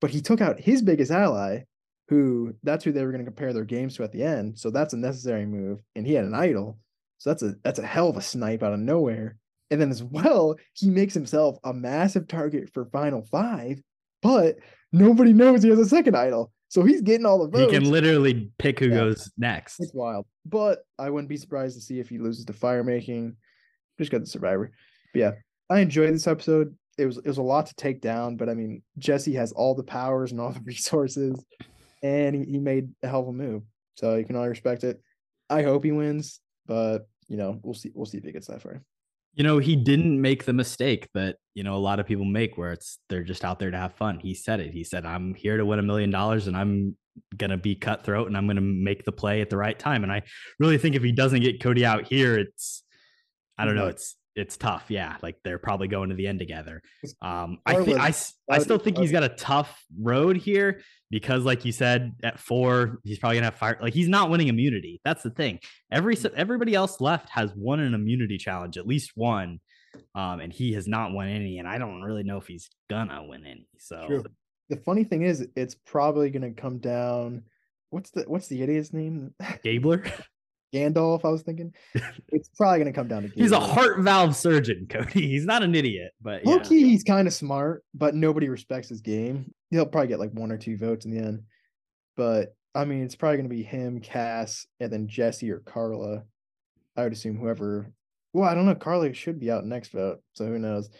but 0.00 0.10
he 0.10 0.20
took 0.20 0.40
out 0.40 0.60
his 0.60 0.82
biggest 0.82 1.10
ally 1.10 1.62
who 2.08 2.54
that's 2.62 2.84
who 2.84 2.92
they 2.92 3.02
were 3.04 3.10
going 3.12 3.24
to 3.24 3.30
compare 3.30 3.52
their 3.52 3.64
games 3.64 3.96
to 3.96 4.02
at 4.02 4.12
the 4.12 4.22
end 4.22 4.58
so 4.58 4.70
that's 4.70 4.92
a 4.92 4.96
necessary 4.96 5.46
move 5.46 5.80
and 5.96 6.06
he 6.06 6.12
had 6.14 6.24
an 6.24 6.34
idol 6.34 6.78
so 7.18 7.30
that's 7.30 7.42
a 7.42 7.54
that's 7.64 7.78
a 7.78 7.86
hell 7.86 8.08
of 8.10 8.16
a 8.16 8.22
snipe 8.22 8.62
out 8.62 8.72
of 8.74 8.80
nowhere 8.80 9.36
and 9.70 9.80
then 9.80 9.90
as 9.90 10.02
well 10.02 10.56
he 10.74 10.90
makes 10.90 11.14
himself 11.14 11.56
a 11.64 11.72
massive 11.72 12.28
target 12.28 12.68
for 12.74 12.84
final 12.86 13.22
five 13.30 13.80
but 14.22 14.56
nobody 14.92 15.32
knows 15.32 15.62
he 15.62 15.70
has 15.70 15.78
a 15.78 15.86
second 15.86 16.16
idol 16.16 16.50
so 16.68 16.82
he's 16.82 17.02
getting 17.02 17.24
all 17.24 17.38
the 17.38 17.48
votes. 17.56 17.72
He 17.72 17.78
can 17.78 17.88
literally 17.88 18.50
pick 18.58 18.80
who 18.80 18.88
Yeah. 18.88 18.94
goes 18.96 19.30
next. 19.38 19.78
it's 19.78 19.94
wild. 19.94 20.26
But 20.44 20.80
I 20.98 21.08
wouldn't 21.08 21.28
be 21.28 21.36
surprised 21.36 21.76
to 21.76 21.80
see 21.80 22.00
if 22.00 22.08
he 22.08 22.18
loses 22.18 22.46
to 22.46 22.52
fire 22.52 22.82
making. 22.82 23.36
Just 23.96 24.10
got 24.10 24.22
the 24.22 24.26
survivor. 24.26 24.72
But 25.12 25.18
yeah, 25.20 25.30
I 25.70 25.80
enjoyed 25.80 26.12
this 26.12 26.26
episode. 26.26 26.74
It 26.98 27.06
was 27.06 27.18
it 27.18 27.26
was 27.28 27.38
a 27.38 27.42
lot 27.42 27.66
to 27.66 27.74
take 27.76 28.00
down, 28.00 28.36
but 28.36 28.48
I 28.48 28.54
mean 28.54 28.82
Jesse 28.98 29.34
has 29.34 29.52
all 29.52 29.76
the 29.76 29.84
powers 29.84 30.32
and 30.32 30.40
all 30.40 30.50
the 30.50 30.60
resources, 30.64 31.44
and 32.04 32.36
he, 32.36 32.44
he 32.44 32.58
made 32.58 32.90
a 33.02 33.08
hell 33.08 33.22
of 33.22 33.28
a 33.28 33.32
move. 33.32 33.62
So 33.96 34.14
you 34.16 34.24
can 34.24 34.36
all 34.36 34.48
respect 34.48 34.84
it. 34.84 35.00
I 35.50 35.62
hope 35.62 35.84
he 35.84 35.90
wins, 35.92 36.40
but 36.66 37.08
you 37.28 37.36
know, 37.36 37.58
we'll 37.62 37.74
see 37.74 37.90
we'll 37.94 38.06
see 38.06 38.18
if 38.18 38.24
he 38.24 38.32
gets 38.32 38.46
that 38.48 38.62
far. 38.62 38.82
You 39.32 39.42
know, 39.42 39.58
he 39.58 39.74
didn't 39.74 40.20
make 40.20 40.44
the 40.44 40.52
mistake 40.52 41.08
that, 41.14 41.36
you 41.54 41.64
know, 41.64 41.74
a 41.74 41.78
lot 41.78 41.98
of 41.98 42.06
people 42.06 42.24
make 42.24 42.56
where 42.56 42.70
it's 42.70 42.98
they're 43.08 43.24
just 43.24 43.44
out 43.44 43.58
there 43.58 43.70
to 43.70 43.76
have 43.76 43.94
fun. 43.94 44.20
He 44.20 44.34
said 44.34 44.60
it. 44.60 44.72
He 44.72 44.84
said, 44.84 45.04
I'm 45.04 45.34
here 45.34 45.56
to 45.56 45.66
win 45.66 45.80
a 45.80 45.82
million 45.82 46.10
dollars 46.10 46.46
and 46.46 46.56
I'm 46.56 46.96
gonna 47.36 47.56
be 47.56 47.74
cutthroat 47.74 48.28
and 48.28 48.36
I'm 48.36 48.46
gonna 48.46 48.60
make 48.60 49.04
the 49.04 49.12
play 49.12 49.40
at 49.40 49.50
the 49.50 49.56
right 49.56 49.76
time. 49.78 50.02
And 50.04 50.12
I 50.12 50.22
really 50.60 50.78
think 50.78 50.94
if 50.94 51.02
he 51.02 51.10
doesn't 51.12 51.40
get 51.40 51.60
Cody 51.60 51.84
out 51.84 52.06
here, 52.06 52.38
it's 52.38 52.84
I 53.58 53.64
don't 53.64 53.76
know, 53.76 53.86
Mhm. 53.86 53.90
it's 53.90 54.16
it's 54.36 54.56
tough. 54.56 54.86
Yeah. 54.88 55.16
Like 55.22 55.36
they're 55.44 55.58
probably 55.60 55.86
going 55.88 56.08
to 56.10 56.16
the 56.16 56.26
end 56.26 56.38
together. 56.40 56.82
Um 57.22 57.58
I 57.66 57.82
think 57.82 57.98
I, 57.98 58.12
I 58.50 58.58
still 58.58 58.78
think 58.78 58.98
he's 58.98 59.12
got 59.12 59.22
a 59.24 59.28
tough 59.30 59.84
road 60.00 60.36
here 60.36 60.80
because 61.14 61.44
like 61.44 61.64
you 61.64 61.72
said 61.72 62.12
at 62.22 62.38
four 62.38 62.98
he's 63.04 63.18
probably 63.18 63.36
gonna 63.36 63.46
have 63.46 63.54
fire 63.54 63.78
like 63.80 63.94
he's 63.94 64.08
not 64.08 64.30
winning 64.30 64.48
immunity 64.48 65.00
that's 65.04 65.22
the 65.22 65.30
thing 65.30 65.58
every 65.90 66.16
everybody 66.36 66.74
else 66.74 67.00
left 67.00 67.28
has 67.30 67.52
won 67.54 67.80
an 67.80 67.94
immunity 67.94 68.36
challenge 68.36 68.76
at 68.76 68.86
least 68.86 69.12
one 69.14 69.60
um 70.14 70.40
and 70.40 70.52
he 70.52 70.72
has 70.72 70.88
not 70.88 71.12
won 71.12 71.28
any 71.28 71.58
and 71.58 71.68
i 71.68 71.78
don't 71.78 72.02
really 72.02 72.22
know 72.22 72.36
if 72.36 72.46
he's 72.46 72.68
gonna 72.90 73.24
win 73.24 73.46
any 73.46 73.68
so 73.78 74.06
True. 74.06 74.24
The 74.70 74.76
funny 74.76 75.04
thing 75.04 75.22
is, 75.22 75.46
it's 75.56 75.74
probably 75.74 76.30
gonna 76.30 76.52
come 76.52 76.78
down. 76.78 77.42
What's 77.90 78.10
the 78.10 78.22
what's 78.22 78.48
the 78.48 78.62
idiot's 78.62 78.92
name? 78.92 79.34
gabler 79.62 80.04
Gandalf. 80.74 81.24
I 81.24 81.28
was 81.28 81.42
thinking. 81.42 81.72
It's 82.32 82.48
probably 82.56 82.78
gonna 82.78 82.92
come 82.92 83.08
down 83.08 83.22
to. 83.22 83.28
he's 83.28 83.52
a 83.52 83.60
heart 83.60 84.00
valve 84.00 84.34
surgeon 84.34 84.86
cody 84.90 85.28
he's 85.28 85.44
not 85.46 85.62
an 85.62 85.74
idiot 85.74 86.10
but 86.20 86.42
yeah 86.44 86.58
key, 86.58 86.82
he's 86.82 87.04
kind 87.04 87.28
of 87.28 87.32
smart, 87.32 87.84
but 87.94 88.14
nobody 88.14 88.48
respects 88.48 88.88
his 88.88 89.00
game. 89.00 89.52
He'll 89.70 89.86
probably 89.86 90.08
get 90.08 90.18
like 90.18 90.32
one 90.32 90.50
or 90.50 90.58
two 90.58 90.76
votes 90.76 91.04
in 91.04 91.12
the 91.12 91.22
end. 91.22 91.42
But 92.16 92.54
I 92.74 92.84
mean, 92.84 93.02
it's 93.02 93.14
probably 93.14 93.36
going 93.36 93.48
to 93.48 93.54
be 93.54 93.62
him, 93.62 94.00
Cass, 94.00 94.66
and 94.80 94.92
then 94.92 95.08
Jesse 95.08 95.50
or 95.50 95.60
Karla. 95.60 96.24
I 96.96 97.04
would 97.04 97.12
assume 97.12 97.36
whoever. 97.36 97.92
Well, 98.32 98.48
I 98.48 98.54
don't 98.54 98.66
know. 98.66 98.74
Karla 98.74 99.12
should 99.14 99.38
be 99.38 99.50
out 99.50 99.64
next 99.64 99.92
vote, 99.92 100.20
so 100.32 100.46
who 100.46 100.58
knows? 100.58 100.90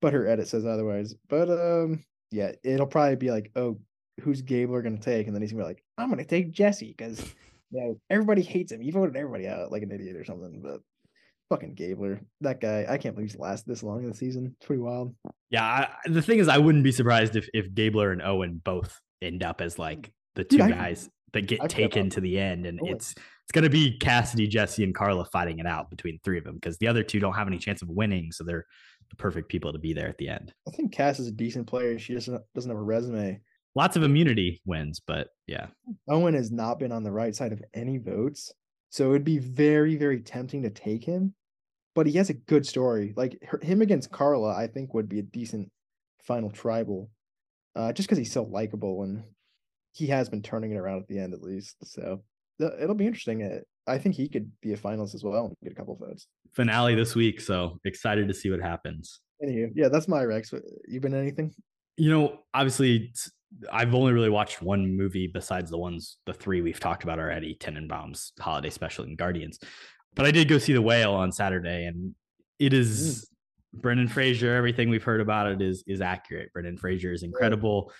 But 0.00 0.12
her 0.12 0.26
edit 0.26 0.48
says 0.48 0.64
otherwise. 0.64 1.14
But 1.28 1.50
um, 1.50 2.04
yeah, 2.30 2.52
it'll 2.62 2.86
probably 2.86 3.16
be 3.16 3.30
like, 3.30 3.50
oh, 3.56 3.78
who's 4.20 4.42
Gabler 4.42 4.82
going 4.82 4.96
to 4.98 5.02
take? 5.02 5.26
And 5.26 5.34
then 5.34 5.42
he's 5.42 5.52
gonna 5.52 5.64
be 5.64 5.68
like, 5.68 5.82
I'm 5.98 6.08
going 6.08 6.18
to 6.18 6.24
take 6.24 6.52
Jesse 6.52 6.94
because 6.96 7.24
you 7.72 7.80
know 7.80 8.00
everybody 8.10 8.42
hates 8.42 8.70
him. 8.72 8.80
He 8.80 8.90
voted 8.90 9.16
everybody 9.16 9.48
out 9.48 9.72
like 9.72 9.82
an 9.82 9.90
idiot 9.90 10.16
or 10.16 10.24
something. 10.24 10.60
But 10.62 10.80
fucking 11.50 11.74
Gabler, 11.74 12.20
that 12.40 12.60
guy, 12.60 12.86
I 12.88 12.98
can't 12.98 13.14
believe 13.14 13.30
he's 13.32 13.38
lasted 13.40 13.68
this 13.70 13.82
long 13.82 14.02
in 14.04 14.10
the 14.10 14.16
season. 14.16 14.54
It's 14.56 14.66
pretty 14.66 14.80
wild. 14.82 15.14
yeah 15.50 15.64
I, 15.64 15.88
the 16.08 16.22
thing 16.22 16.38
is 16.38 16.48
i 16.48 16.56
wouldn't 16.58 16.84
be 16.84 16.92
surprised 16.92 17.36
if 17.36 17.48
if 17.52 17.74
gabler 17.74 18.10
and 18.12 18.22
owen 18.22 18.60
both 18.64 18.98
end 19.20 19.42
up 19.42 19.60
as 19.60 19.78
like 19.78 20.10
the 20.34 20.44
two 20.44 20.56
Dude, 20.58 20.66
I- 20.66 20.70
guys 20.70 21.10
that 21.34 21.46
get 21.46 21.62
I 21.62 21.66
taken 21.66 22.10
to 22.10 22.20
the 22.20 22.38
end 22.38 22.66
and 22.66 22.78
Owen. 22.82 22.92
it's 22.94 23.12
it's 23.12 23.52
going 23.52 23.64
to 23.64 23.70
be 23.70 23.98
cassidy 23.98 24.46
jesse 24.46 24.84
and 24.84 24.94
karla 24.94 25.24
fighting 25.26 25.58
it 25.58 25.66
out 25.66 25.90
between 25.90 26.18
three 26.24 26.38
of 26.38 26.44
them 26.44 26.54
because 26.56 26.78
the 26.78 26.88
other 26.88 27.02
two 27.02 27.20
don't 27.20 27.34
have 27.34 27.46
any 27.48 27.58
chance 27.58 27.80
of 27.82 27.88
winning 27.90 28.32
so 28.32 28.44
they're 28.44 28.66
the 29.10 29.16
perfect 29.16 29.48
people 29.50 29.72
to 29.72 29.78
be 29.78 29.92
there 29.92 30.08
at 30.08 30.16
the 30.18 30.28
end 30.28 30.52
I 30.66 30.70
think 30.70 30.92
Cass 30.92 31.18
is 31.18 31.26
a 31.26 31.32
decent 31.32 31.66
player. 31.66 31.98
She 31.98 32.14
doesn't 32.14 32.40
doesn't 32.54 32.70
have 32.70 32.78
a 32.78 32.82
resume. 32.82 33.40
Lots 33.74 33.96
of 33.96 34.02
immunity 34.02 34.60
wins 34.64 35.00
but 35.06 35.28
yeah 35.46 35.66
Owen 36.08 36.34
has 36.34 36.50
not 36.50 36.78
been 36.78 36.92
on 36.92 37.02
the 37.02 37.10
right 37.10 37.34
side 37.34 37.52
of 37.52 37.62
any 37.74 37.98
votes, 37.98 38.52
so 38.90 39.06
it 39.06 39.10
would 39.10 39.24
be 39.24 39.38
very 39.38 39.96
very 39.96 40.20
tempting 40.20 40.62
to 40.62 40.70
take 40.70 41.04
him. 41.04 41.34
But 41.94 42.06
he 42.06 42.14
has 42.14 42.30
a 42.30 42.34
good 42.34 42.66
story. 42.66 43.12
Like 43.16 43.38
her, 43.44 43.60
him 43.62 43.82
against 43.82 44.10
Karla, 44.10 44.54
I 44.56 44.66
think 44.66 44.94
would 44.94 45.10
be 45.10 45.18
a 45.18 45.22
decent 45.22 45.70
final 46.22 46.50
tribal, 46.50 47.10
uh, 47.76 47.92
just 47.92 48.08
because 48.08 48.18
he's 48.18 48.32
so 48.32 48.44
likable 48.44 49.02
and 49.02 49.24
he 49.92 50.06
has 50.06 50.28
been 50.28 50.42
turning 50.42 50.72
it 50.72 50.76
around 50.76 51.02
at 51.02 51.08
the 51.08 51.18
end 51.18 51.34
at 51.34 51.42
least. 51.42 51.76
So 51.84 52.22
it'll 52.58 52.94
be 52.94 53.06
interesting. 53.06 53.62
I 53.86 53.98
think 53.98 54.14
he 54.14 54.28
could 54.28 54.50
be 54.60 54.72
a 54.72 54.76
finalist 54.76 55.14
as 55.14 55.24
well 55.24 55.46
and 55.46 55.56
get 55.62 55.72
a 55.72 55.76
couple 55.76 55.96
votes. 55.96 56.26
Finale 56.54 56.94
this 56.94 57.14
week, 57.14 57.40
so 57.40 57.78
excited 57.84 58.28
to 58.28 58.34
see 58.34 58.50
what 58.50 58.60
happens. 58.60 59.20
Anywho, 59.44 59.72
yeah, 59.74 59.88
that's 59.88 60.08
my 60.08 60.22
Rex. 60.22 60.52
You 60.86 61.00
been 61.00 61.14
anything? 61.14 61.52
You 61.96 62.10
know, 62.10 62.38
obviously, 62.54 63.12
I've 63.72 63.94
only 63.94 64.12
really 64.12 64.30
watched 64.30 64.62
one 64.62 64.96
movie 64.96 65.26
besides 65.26 65.70
the 65.70 65.78
ones, 65.78 66.18
the 66.26 66.32
three 66.32 66.60
we've 66.60 66.80
talked 66.80 67.04
about 67.04 67.18
already 67.18 67.56
Tenenbaum's 67.60 68.32
holiday 68.38 68.70
special 68.70 69.04
and 69.04 69.16
Guardians. 69.16 69.58
But 70.14 70.26
I 70.26 70.30
did 70.30 70.48
go 70.48 70.58
see 70.58 70.72
The 70.72 70.82
Whale 70.82 71.14
on 71.14 71.32
Saturday, 71.32 71.86
and 71.86 72.14
it 72.58 72.72
is 72.72 73.28
mm. 73.76 73.80
Brendan 73.80 74.08
Fraser. 74.08 74.54
Everything 74.54 74.90
we've 74.90 75.04
heard 75.04 75.20
about 75.20 75.50
it 75.50 75.62
is 75.62 75.84
is 75.86 76.00
accurate. 76.00 76.52
Brendan 76.52 76.76
Fraser 76.76 77.12
is 77.12 77.22
incredible. 77.22 77.92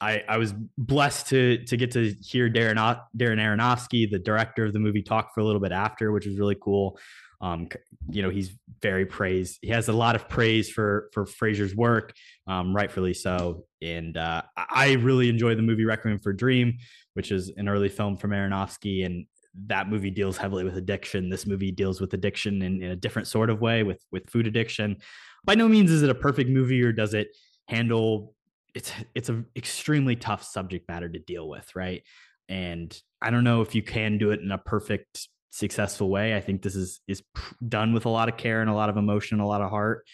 I, 0.00 0.22
I 0.28 0.38
was 0.38 0.54
blessed 0.78 1.28
to 1.28 1.64
to 1.64 1.76
get 1.76 1.90
to 1.92 2.14
hear 2.22 2.48
Darren 2.48 2.76
Darren 3.16 3.38
Aronofsky, 3.38 4.10
the 4.10 4.18
director 4.18 4.64
of 4.64 4.72
the 4.72 4.78
movie, 4.78 5.02
talk 5.02 5.34
for 5.34 5.40
a 5.40 5.44
little 5.44 5.60
bit 5.60 5.72
after, 5.72 6.12
which 6.12 6.26
was 6.26 6.38
really 6.38 6.56
cool. 6.60 6.98
Um, 7.40 7.68
you 8.10 8.22
know, 8.22 8.30
he's 8.30 8.50
very 8.82 9.06
praised. 9.06 9.58
He 9.62 9.68
has 9.68 9.88
a 9.88 9.92
lot 9.92 10.14
of 10.14 10.28
praise 10.28 10.70
for 10.70 11.08
for 11.12 11.26
Fraser's 11.26 11.74
work, 11.74 12.12
um, 12.46 12.74
rightfully 12.74 13.14
so. 13.14 13.64
And 13.82 14.16
uh, 14.16 14.42
I 14.56 14.92
really 14.92 15.28
enjoy 15.28 15.54
the 15.54 15.62
movie 15.62 15.84
Requiem 15.84 16.18
for 16.18 16.32
Dream, 16.32 16.78
which 17.14 17.32
is 17.32 17.50
an 17.56 17.68
early 17.68 17.88
film 17.88 18.16
from 18.16 18.32
Aronofsky, 18.32 19.06
and 19.06 19.26
that 19.66 19.88
movie 19.88 20.10
deals 20.10 20.36
heavily 20.36 20.64
with 20.64 20.76
addiction. 20.76 21.30
This 21.30 21.46
movie 21.46 21.72
deals 21.72 22.00
with 22.00 22.12
addiction 22.12 22.62
in, 22.62 22.82
in 22.82 22.90
a 22.90 22.96
different 22.96 23.26
sort 23.28 23.50
of 23.50 23.60
way, 23.60 23.82
with 23.82 24.04
with 24.12 24.28
food 24.28 24.46
addiction. 24.46 24.96
By 25.44 25.54
no 25.54 25.68
means 25.68 25.90
is 25.90 26.02
it 26.02 26.10
a 26.10 26.14
perfect 26.14 26.50
movie, 26.50 26.82
or 26.82 26.92
does 26.92 27.14
it 27.14 27.28
handle 27.68 28.34
it's 28.74 28.92
it's 29.14 29.28
an 29.28 29.46
extremely 29.56 30.16
tough 30.16 30.42
subject 30.42 30.88
matter 30.88 31.08
to 31.08 31.18
deal 31.18 31.48
with, 31.48 31.74
right? 31.74 32.02
And 32.48 32.96
I 33.22 33.30
don't 33.30 33.44
know 33.44 33.62
if 33.62 33.74
you 33.74 33.82
can 33.82 34.18
do 34.18 34.30
it 34.30 34.40
in 34.40 34.50
a 34.50 34.58
perfect 34.58 35.28
successful 35.50 36.08
way. 36.08 36.34
I 36.34 36.40
think 36.40 36.62
this 36.62 36.76
is 36.76 37.00
is 37.06 37.22
done 37.66 37.92
with 37.92 38.06
a 38.06 38.08
lot 38.08 38.28
of 38.28 38.36
care 38.36 38.60
and 38.60 38.70
a 38.70 38.74
lot 38.74 38.88
of 38.88 38.96
emotion, 38.96 39.40
a 39.40 39.46
lot 39.46 39.60
of 39.60 39.70
heart. 39.70 40.06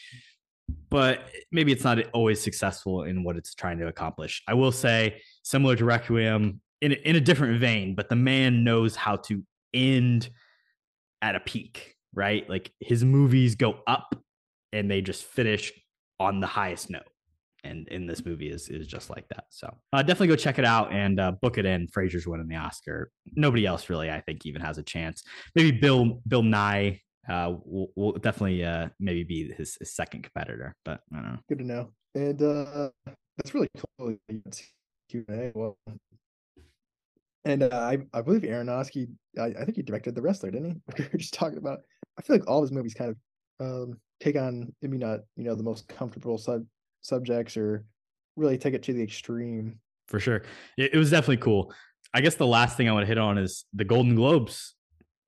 But 0.91 1.29
maybe 1.53 1.71
it's 1.71 1.85
not 1.85 1.99
always 2.13 2.41
successful 2.41 3.05
in 3.05 3.23
what 3.23 3.37
it's 3.37 3.55
trying 3.55 3.79
to 3.79 3.87
accomplish. 3.87 4.43
I 4.49 4.55
will 4.55 4.73
say, 4.73 5.23
similar 5.45 5.77
to 5.77 5.85
Requiem, 5.85 6.61
in 6.81 6.93
a, 6.93 6.95
in 6.97 7.17
a 7.17 7.21
different 7.21 7.61
vein, 7.61 7.95
but 7.95 8.09
the 8.09 8.17
man 8.17 8.65
knows 8.65 8.97
how 8.97 9.17
to 9.17 9.45
end 9.73 10.29
at 11.23 11.37
a 11.37 11.41
peak, 11.41 11.95
right? 12.15 12.49
Like 12.49 12.73
his 12.81 13.05
movies 13.05 13.55
go 13.55 13.79
up 13.87 14.17
and 14.73 14.91
they 14.91 15.03
just 15.03 15.23
finish 15.23 15.73
on 16.19 16.41
the 16.41 16.47
highest 16.47 16.91
note 16.91 17.07
and 17.67 17.89
in 17.89 18.07
this 18.07 18.25
movie 18.25 18.49
is 18.49 18.69
is 18.69 18.87
just 18.87 19.11
like 19.11 19.29
that. 19.29 19.45
So 19.51 19.73
uh, 19.93 20.03
definitely 20.03 20.29
go 20.29 20.37
check 20.37 20.59
it 20.59 20.65
out 20.65 20.93
and 20.93 21.21
uh, 21.21 21.33
book 21.43 21.59
it 21.59 21.67
in. 21.67 21.89
Fraser's 21.89 22.27
winning 22.27 22.49
the 22.49 22.57
Oscar. 22.57 23.11
Nobody 23.35 23.67
else 23.67 23.91
really, 23.91 24.11
I 24.11 24.21
think, 24.21 24.47
even 24.47 24.63
has 24.63 24.79
a 24.79 24.83
chance. 24.83 25.23
Maybe 25.55 25.73
Bill 25.73 26.21
Bill 26.27 26.43
Nighy 26.43 27.01
uh, 27.29 27.55
will, 27.65 27.89
will 27.97 28.13
definitely 28.13 28.65
uh, 28.65 28.89
maybe 29.01 29.25
be 29.25 29.53
his, 29.53 29.77
his, 29.79 29.95
second 29.95 30.23
competitor, 30.23 30.75
but 30.85 31.01
I 31.13 31.17
don't 31.17 31.33
know. 31.33 31.39
Good 31.49 31.59
to 31.59 31.65
know. 31.65 31.91
And 32.15 32.41
uh, 32.41 32.91
that's 33.37 33.53
really 33.53 33.69
cool. 33.99 34.17
Q&A. 35.09 35.53
Well, 35.55 35.77
and 37.45 37.63
uh, 37.63 37.69
I, 37.73 37.99
I 38.13 38.23
believe 38.23 38.43
Aronofsky, 38.43 39.09
I, 39.39 39.47
I 39.47 39.65
think 39.65 39.77
he 39.77 39.83
directed 39.83 40.15
The 40.15 40.23
Wrestler, 40.23 40.51
didn't 40.51 40.71
he? 40.71 40.81
we 40.99 41.09
were 41.13 41.19
just 41.19 41.35
talking 41.35 41.59
about. 41.59 41.81
I 42.19 42.23
feel 42.23 42.37
like 42.37 42.49
all 42.49 42.63
his 42.63 42.73
movies 42.73 42.95
kind 42.95 43.11
of 43.11 43.17
um, 43.61 44.01
take 44.21 44.37
on 44.37 44.73
maybe 44.83 44.99
not 44.99 45.21
you 45.37 45.45
know 45.45 45.55
the 45.55 45.63
most 45.63 45.87
comfortable 45.89 46.39
sub 46.39 46.65
subjects 47.07 47.57
or 47.57 47.85
really 48.37 48.59
take 48.59 48.75
it 48.75 48.83
to 48.85 48.93
the 48.93 49.03
extreme. 49.03 49.79
For 50.09 50.21
sure. 50.21 50.43
It, 50.77 50.95
it 50.95 50.99
was 50.99 51.11
definitely 51.11 51.39
cool. 51.39 51.73
I 52.15 52.21
guess 52.21 52.35
the 52.35 52.47
last 52.47 52.77
thing 52.77 52.89
I 52.89 52.93
want 52.93 53.03
to 53.03 53.09
hit 53.09 53.19
on 53.19 53.39
is 53.39 53.65
the 53.73 53.85
Golden 53.85 54.15
Globes 54.15 54.75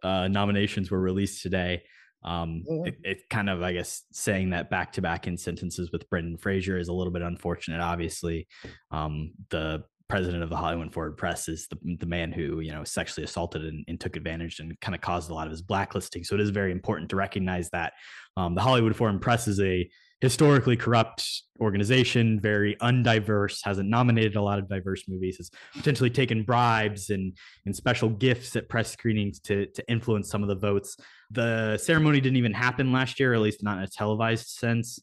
uh, 0.02 0.28
nominations 0.28 0.90
were 0.90 1.00
released 1.00 1.42
today. 1.42 1.82
Um, 2.24 2.62
yeah. 2.66 2.82
it, 2.86 2.94
it, 3.04 3.18
kind 3.30 3.48
of, 3.48 3.62
I 3.62 3.72
guess, 3.72 4.02
saying 4.12 4.50
that 4.50 4.70
back 4.70 4.92
to 4.94 5.02
back 5.02 5.26
in 5.26 5.36
sentences 5.36 5.90
with 5.92 6.08
Brendan 6.10 6.36
Fraser 6.36 6.78
is 6.78 6.88
a 6.88 6.92
little 6.92 7.12
bit 7.12 7.22
unfortunate. 7.22 7.80
Obviously, 7.80 8.48
um, 8.90 9.32
the 9.50 9.84
president 10.08 10.42
of 10.42 10.48
the 10.48 10.56
Hollywood 10.56 10.92
Foreign 10.92 11.14
Press 11.14 11.48
is 11.48 11.68
the, 11.68 11.96
the 12.00 12.06
man 12.06 12.32
who 12.32 12.60
you 12.60 12.72
know 12.72 12.82
sexually 12.82 13.24
assaulted 13.24 13.62
and, 13.64 13.84
and, 13.88 14.00
took 14.00 14.16
advantage 14.16 14.58
and 14.58 14.78
kind 14.80 14.94
of 14.94 15.00
caused 15.00 15.30
a 15.30 15.34
lot 15.34 15.46
of 15.46 15.50
his 15.50 15.62
blacklisting. 15.62 16.24
So 16.24 16.34
it 16.34 16.40
is 16.40 16.50
very 16.50 16.72
important 16.72 17.10
to 17.10 17.16
recognize 17.16 17.70
that 17.70 17.92
um, 18.36 18.54
the 18.54 18.62
Hollywood 18.62 18.96
Foreign 18.96 19.20
Press 19.20 19.46
is 19.46 19.60
a 19.60 19.88
historically 20.20 20.76
corrupt 20.76 21.42
organization, 21.60 22.40
very 22.40 22.76
undiverse, 22.76 23.60
hasn't 23.62 23.88
nominated 23.88 24.36
a 24.36 24.42
lot 24.42 24.58
of 24.58 24.68
diverse 24.68 25.04
movies, 25.08 25.36
has 25.36 25.50
potentially 25.74 26.10
taken 26.10 26.42
bribes 26.42 27.10
and, 27.10 27.36
and 27.66 27.74
special 27.74 28.08
gifts 28.08 28.56
at 28.56 28.68
press 28.68 28.90
screenings 28.90 29.38
to, 29.40 29.66
to 29.66 29.88
influence 29.88 30.28
some 30.28 30.42
of 30.42 30.48
the 30.48 30.56
votes. 30.56 30.96
The 31.30 31.78
ceremony 31.78 32.20
didn't 32.20 32.36
even 32.36 32.52
happen 32.52 32.92
last 32.92 33.20
year, 33.20 33.32
at 33.34 33.40
least 33.40 33.62
not 33.62 33.78
in 33.78 33.84
a 33.84 33.88
televised 33.88 34.48
sense. 34.48 34.98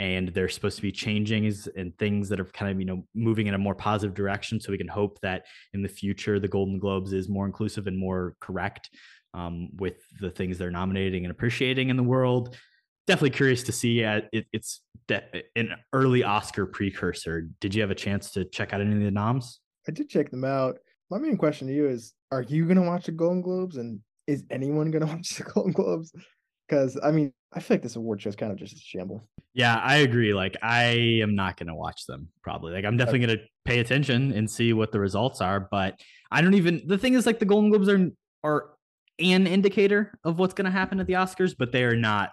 And 0.00 0.30
they're 0.30 0.48
supposed 0.48 0.76
to 0.76 0.82
be 0.82 0.90
changing 0.90 1.52
and 1.76 1.96
things 1.96 2.28
that 2.30 2.40
are 2.40 2.44
kind 2.44 2.72
of, 2.72 2.80
you 2.80 2.86
know, 2.86 3.04
moving 3.14 3.46
in 3.46 3.54
a 3.54 3.58
more 3.58 3.76
positive 3.76 4.16
direction. 4.16 4.58
So 4.58 4.72
we 4.72 4.78
can 4.78 4.88
hope 4.88 5.20
that 5.20 5.44
in 5.74 5.82
the 5.82 5.88
future, 5.88 6.40
the 6.40 6.48
Golden 6.48 6.80
Globes 6.80 7.12
is 7.12 7.28
more 7.28 7.46
inclusive 7.46 7.86
and 7.86 7.96
more 7.96 8.34
correct 8.40 8.90
um, 9.32 9.68
with 9.76 10.02
the 10.20 10.30
things 10.30 10.58
they're 10.58 10.72
nominating 10.72 11.24
and 11.24 11.30
appreciating 11.30 11.88
in 11.88 11.96
the 11.96 12.02
world 12.02 12.56
definitely 13.06 13.30
curious 13.30 13.62
to 13.64 13.72
see. 13.72 14.04
Uh, 14.04 14.22
it, 14.32 14.46
it's 14.52 14.82
de- 15.08 15.22
an 15.56 15.70
early 15.92 16.22
Oscar 16.22 16.66
precursor. 16.66 17.48
Did 17.60 17.74
you 17.74 17.82
have 17.82 17.90
a 17.90 17.96
chance 17.96 18.30
to 18.32 18.44
check 18.44 18.72
out 18.72 18.80
any 18.80 18.92
of 18.92 19.00
the 19.00 19.10
noms? 19.10 19.60
I 19.88 19.92
did 19.92 20.08
check 20.08 20.30
them 20.30 20.44
out. 20.44 20.78
My 21.10 21.18
main 21.18 21.36
question 21.36 21.66
to 21.68 21.74
you 21.74 21.88
is: 21.88 22.12
Are 22.30 22.42
you 22.42 22.64
going 22.64 22.76
to 22.76 22.82
watch 22.82 23.06
the 23.06 23.12
Golden 23.12 23.42
Globes, 23.42 23.76
and 23.76 24.00
is 24.26 24.44
anyone 24.50 24.90
going 24.90 25.06
to 25.06 25.12
watch 25.12 25.30
the 25.30 25.44
Golden 25.44 25.72
Globes? 25.72 26.12
Because 26.68 26.98
I 27.02 27.10
mean, 27.10 27.32
I 27.52 27.60
feel 27.60 27.76
like 27.76 27.82
this 27.82 27.96
award 27.96 28.22
show 28.22 28.28
is 28.28 28.36
kind 28.36 28.52
of 28.52 28.58
just 28.58 28.76
a 28.76 28.78
shamble. 28.78 29.28
Yeah, 29.54 29.76
I 29.76 29.96
agree. 29.96 30.32
Like, 30.32 30.56
I 30.62 30.84
am 31.22 31.34
not 31.34 31.58
going 31.58 31.66
to 31.66 31.74
watch 31.74 32.06
them. 32.06 32.28
Probably. 32.42 32.72
Like, 32.72 32.86
I'm 32.86 32.96
definitely 32.96 33.26
going 33.26 33.38
to 33.38 33.44
pay 33.66 33.80
attention 33.80 34.32
and 34.32 34.50
see 34.50 34.72
what 34.72 34.92
the 34.92 35.00
results 35.00 35.42
are. 35.42 35.68
But 35.70 36.00
I 36.30 36.40
don't 36.40 36.54
even. 36.54 36.82
The 36.86 36.96
thing 36.96 37.14
is, 37.14 37.26
like, 37.26 37.38
the 37.38 37.44
Golden 37.44 37.70
Globes 37.70 37.88
are 37.88 38.10
are 38.44 38.70
an 39.18 39.46
indicator 39.46 40.18
of 40.24 40.38
what's 40.38 40.54
going 40.54 40.64
to 40.64 40.70
happen 40.70 40.98
at 40.98 41.06
the 41.06 41.12
Oscars, 41.12 41.54
but 41.56 41.70
they 41.70 41.84
are 41.84 41.94
not 41.94 42.30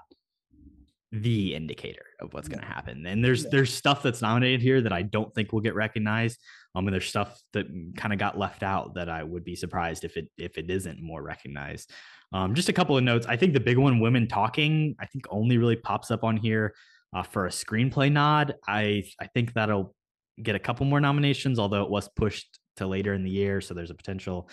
the 1.12 1.56
indicator 1.56 2.06
of 2.20 2.34
what's 2.34 2.48
going 2.48 2.60
to 2.60 2.66
happen. 2.66 3.06
And 3.06 3.24
there's 3.24 3.44
yeah. 3.44 3.50
there's 3.52 3.74
stuff 3.74 4.04
that's 4.04 4.22
nominated 4.22 4.62
here 4.62 4.82
that 4.82 4.94
I 4.94 5.02
don't 5.02 5.34
think 5.34 5.52
will 5.52 5.62
get 5.62 5.76
recognized. 5.76 6.40
Um, 6.76 6.88
and 6.88 6.94
there's 6.94 7.08
stuff 7.08 7.42
that 7.54 7.66
kind 7.98 8.14
of 8.14 8.20
got 8.20 8.38
left 8.38 8.62
out 8.62 8.94
that 8.94 9.10
I 9.10 9.24
would 9.24 9.44
be 9.44 9.56
surprised 9.56 10.04
if 10.04 10.18
it 10.18 10.30
if 10.38 10.58
it 10.58 10.70
isn't 10.70 11.02
more 11.02 11.24
recognized. 11.24 11.92
Um, 12.32 12.54
just 12.54 12.70
a 12.70 12.74
couple 12.74 12.96
of 12.96 13.04
notes. 13.04 13.26
I 13.28 13.36
think 13.38 13.54
the 13.54 13.60
big 13.60 13.78
one, 13.78 14.00
women 14.00 14.28
talking, 14.28 14.96
I 15.00 15.08
think 15.08 15.26
only 15.32 15.58
really 15.58 15.76
pops 15.76 16.12
up 16.12 16.24
on 16.24 16.38
here 16.38 16.76
uh, 17.14 17.24
for 17.24 17.48
a 17.48 17.50
screenplay 17.50 18.12
nod. 18.12 18.56
I 18.68 19.04
I 19.20 19.28
think 19.28 19.54
that'll 19.54 19.96
get 20.42 20.56
a 20.56 20.60
couple 20.60 20.86
more 20.86 21.02
nominations, 21.02 21.58
although 21.58 21.84
it 21.84 21.90
was 21.90 22.08
pushed 22.08 22.60
to 22.78 22.88
later 22.88 23.14
in 23.14 23.24
the 23.24 23.32
year, 23.32 23.62
so 23.62 23.74
there's 23.74 23.92
a 23.92 23.96
potential 23.96 24.50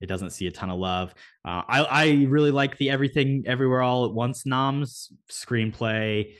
it 0.00 0.06
doesn't 0.06 0.30
see 0.30 0.46
a 0.46 0.50
ton 0.50 0.70
of 0.70 0.78
love. 0.78 1.14
Uh, 1.44 1.62
I 1.68 1.82
I 1.84 2.26
really 2.28 2.50
like 2.50 2.76
the 2.78 2.90
Everything 2.90 3.44
Everywhere 3.46 3.82
All 3.82 4.06
at 4.06 4.12
Once 4.12 4.46
noms, 4.46 5.12
screenplay, 5.30 6.34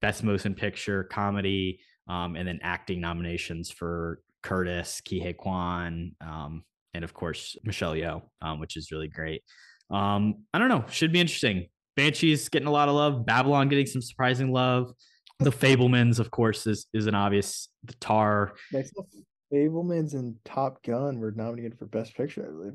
best 0.00 0.22
motion 0.24 0.54
picture, 0.54 1.04
comedy, 1.04 1.80
um, 2.08 2.36
and 2.36 2.46
then 2.46 2.60
acting 2.62 3.00
nominations 3.00 3.70
for 3.70 4.20
Curtis, 4.42 5.00
Huy 5.08 5.34
Quan, 5.34 6.12
um, 6.20 6.64
and 6.94 7.04
of 7.04 7.14
course 7.14 7.56
Michelle 7.64 7.94
Yeoh, 7.94 8.22
um, 8.40 8.60
which 8.60 8.76
is 8.76 8.90
really 8.90 9.08
great. 9.08 9.42
Um, 9.90 10.44
I 10.54 10.58
don't 10.58 10.68
know, 10.68 10.84
should 10.90 11.12
be 11.12 11.20
interesting. 11.20 11.66
Banshees 11.96 12.48
getting 12.48 12.68
a 12.68 12.72
lot 12.72 12.88
of 12.88 12.94
love. 12.94 13.26
Babylon 13.26 13.68
getting 13.68 13.86
some 13.86 14.00
surprising 14.00 14.50
love. 14.52 14.92
The 15.38 15.50
Fabelmans, 15.50 16.18
of 16.18 16.30
course, 16.30 16.66
is 16.66 16.86
is 16.94 17.06
an 17.06 17.14
obvious. 17.14 17.68
The 17.84 17.94
Tar. 17.94 18.54
Fabelmans 19.52 20.14
and 20.14 20.36
Top 20.44 20.82
Gun 20.82 21.18
were 21.18 21.32
nominated 21.32 21.78
for 21.78 21.86
Best 21.86 22.16
Picture, 22.16 22.46
I 22.48 22.50
believe. 22.50 22.74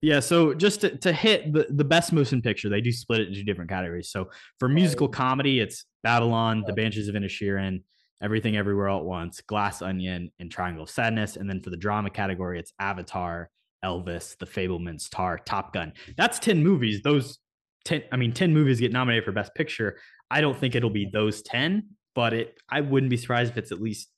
Yeah, 0.00 0.20
so 0.20 0.52
just 0.52 0.82
to, 0.82 0.96
to 0.98 1.12
hit 1.12 1.52
the, 1.52 1.66
the 1.70 1.84
best 1.84 2.12
motion 2.12 2.42
picture, 2.42 2.68
they 2.68 2.82
do 2.82 2.92
split 2.92 3.20
it 3.20 3.28
into 3.28 3.42
different 3.42 3.70
categories. 3.70 4.10
So 4.10 4.28
for 4.58 4.68
musical 4.68 5.08
comedy, 5.08 5.60
it's 5.60 5.86
Babylon, 6.02 6.62
The 6.66 6.74
Banshees 6.74 7.08
of 7.08 7.14
Inisherin, 7.14 7.82
Everything 8.22 8.54
Everywhere 8.56 8.88
All 8.88 9.00
at 9.00 9.06
Once, 9.06 9.40
Glass 9.40 9.80
Onion, 9.80 10.30
and 10.38 10.50
Triangle 10.50 10.82
of 10.82 10.90
Sadness. 10.90 11.36
And 11.36 11.48
then 11.48 11.62
for 11.62 11.70
the 11.70 11.76
drama 11.78 12.10
category, 12.10 12.58
it's 12.58 12.74
Avatar, 12.78 13.48
Elvis, 13.82 14.36
The 14.36 14.46
Fabelmans, 14.46 15.08
Tar, 15.08 15.38
Top 15.38 15.72
Gun. 15.72 15.94
That's 16.18 16.38
10 16.38 16.62
movies. 16.62 17.00
Those 17.02 17.38
10, 17.86 18.02
I 18.12 18.16
mean, 18.16 18.32
10 18.32 18.52
movies 18.52 18.80
get 18.80 18.92
nominated 18.92 19.24
for 19.24 19.32
Best 19.32 19.54
Picture. 19.54 19.98
I 20.30 20.42
don't 20.42 20.58
think 20.58 20.74
it'll 20.74 20.90
be 20.90 21.08
those 21.10 21.40
10, 21.42 21.88
but 22.14 22.34
it 22.34 22.58
I 22.68 22.82
wouldn't 22.82 23.08
be 23.08 23.16
surprised 23.16 23.52
if 23.52 23.56
it's 23.56 23.72
at 23.72 23.80
least 23.80 24.10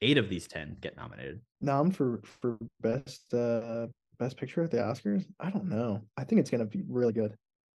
eight 0.00 0.18
of 0.18 0.28
these 0.28 0.46
10 0.46 0.76
get 0.80 0.96
nominated. 0.96 1.40
Nom 1.60 1.90
for 1.90 2.20
for 2.40 2.58
best 2.80 3.32
uh 3.34 3.86
best 4.18 4.36
picture 4.36 4.62
at 4.62 4.70
the 4.70 4.78
Oscars? 4.78 5.24
I 5.40 5.50
don't 5.50 5.68
know. 5.68 6.02
I 6.16 6.24
think 6.24 6.40
it's 6.40 6.50
gonna 6.50 6.64
be 6.64 6.82
really 6.88 7.12
good, 7.12 7.34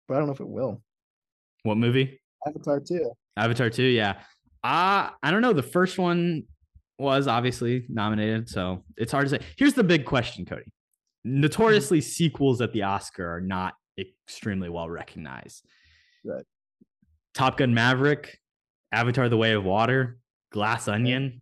but 0.09 0.15
I 0.15 0.19
don't 0.19 0.27
know 0.27 0.35
if 0.35 0.41
it 0.41 0.49
will. 0.49 0.83
What 1.63 1.77
movie? 1.77 2.21
Avatar 2.47 2.81
2. 2.81 3.11
Avatar 3.37 3.71
2, 3.71 3.83
yeah. 3.83 4.21
Uh 4.65 5.11
I 5.23 5.31
don't 5.31 5.43
know. 5.43 5.53
The 5.53 5.63
first 5.63 5.99
one 5.99 6.45
was 6.99 7.27
obviously 7.27 7.87
nominated, 7.89 8.49
so 8.49 8.85
it's 8.97 9.13
hard 9.13 9.29
to 9.29 9.31
say. 9.31 9.41
Here's 9.57 9.75
the 9.75 9.85
big 9.85 10.05
question, 10.05 10.45
Cody. 10.45 10.73
Notoriously, 11.25 12.01
sequels 12.01 12.61
at 12.61 12.73
the 12.73 12.83
Oscar 12.83 13.37
are 13.37 13.41
not 13.41 13.75
extremely 13.99 14.69
well 14.69 14.89
recognized. 14.89 15.65
Right. 16.25 16.45
Top 17.35 17.57
Gun 17.57 17.75
Maverick, 17.75 18.39
Avatar 18.93 19.29
The 19.29 19.37
Way 19.37 19.53
of 19.53 19.65
Water, 19.65 20.19
Glass 20.53 20.89
Onion, 20.89 21.41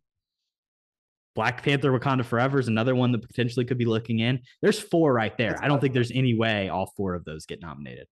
Black 1.34 1.62
Panther 1.62 1.96
Wakanda 1.96 2.24
Forever 2.24 2.58
is 2.58 2.68
another 2.68 2.94
one 2.94 3.12
that 3.12 3.26
potentially 3.26 3.64
could 3.64 3.78
be 3.78 3.84
looking 3.84 4.18
in. 4.18 4.40
There's 4.62 4.80
four 4.80 5.12
right 5.12 5.36
there. 5.38 5.56
I 5.62 5.68
don't 5.68 5.80
think 5.80 5.94
there's 5.94 6.10
any 6.12 6.34
way 6.34 6.68
all 6.68 6.92
four 6.96 7.14
of 7.14 7.24
those 7.24 7.46
get 7.46 7.60
nominated. 7.60 8.06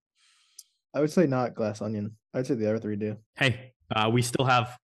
I 0.95 1.01
would 1.01 1.11
say 1.11 1.27
not 1.27 1.55
Glass 1.55 1.82
Onion. 1.82 2.16
I'd 2.35 2.47
say 2.47 2.55
the 2.55 2.69
other 2.69 2.78
three 2.78 2.97
do. 2.97 3.16
Hey, 3.36 3.73
uh, 3.95 4.09
we 4.12 4.23
still 4.23 4.45
have 4.45 4.77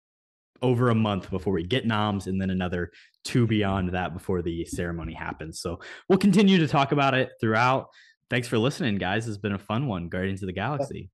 over 0.62 0.90
a 0.90 0.94
month 0.94 1.30
before 1.30 1.52
we 1.52 1.62
get 1.62 1.86
noms 1.86 2.26
and 2.26 2.40
then 2.40 2.50
another 2.50 2.90
two 3.24 3.46
beyond 3.46 3.90
that 3.90 4.14
before 4.14 4.42
the 4.42 4.64
ceremony 4.64 5.12
happens. 5.12 5.60
So 5.60 5.80
we'll 6.08 6.18
continue 6.18 6.58
to 6.58 6.68
talk 6.68 6.92
about 6.92 7.14
it 7.14 7.32
throughout. 7.40 7.88
Thanks 8.30 8.48
for 8.48 8.58
listening, 8.58 8.96
guys. 8.96 9.28
It's 9.28 9.38
been 9.38 9.52
a 9.52 9.58
fun 9.58 9.86
one, 9.86 10.08
Guardians 10.08 10.42
of 10.42 10.46
the 10.46 10.52
Galaxy. 10.52 11.10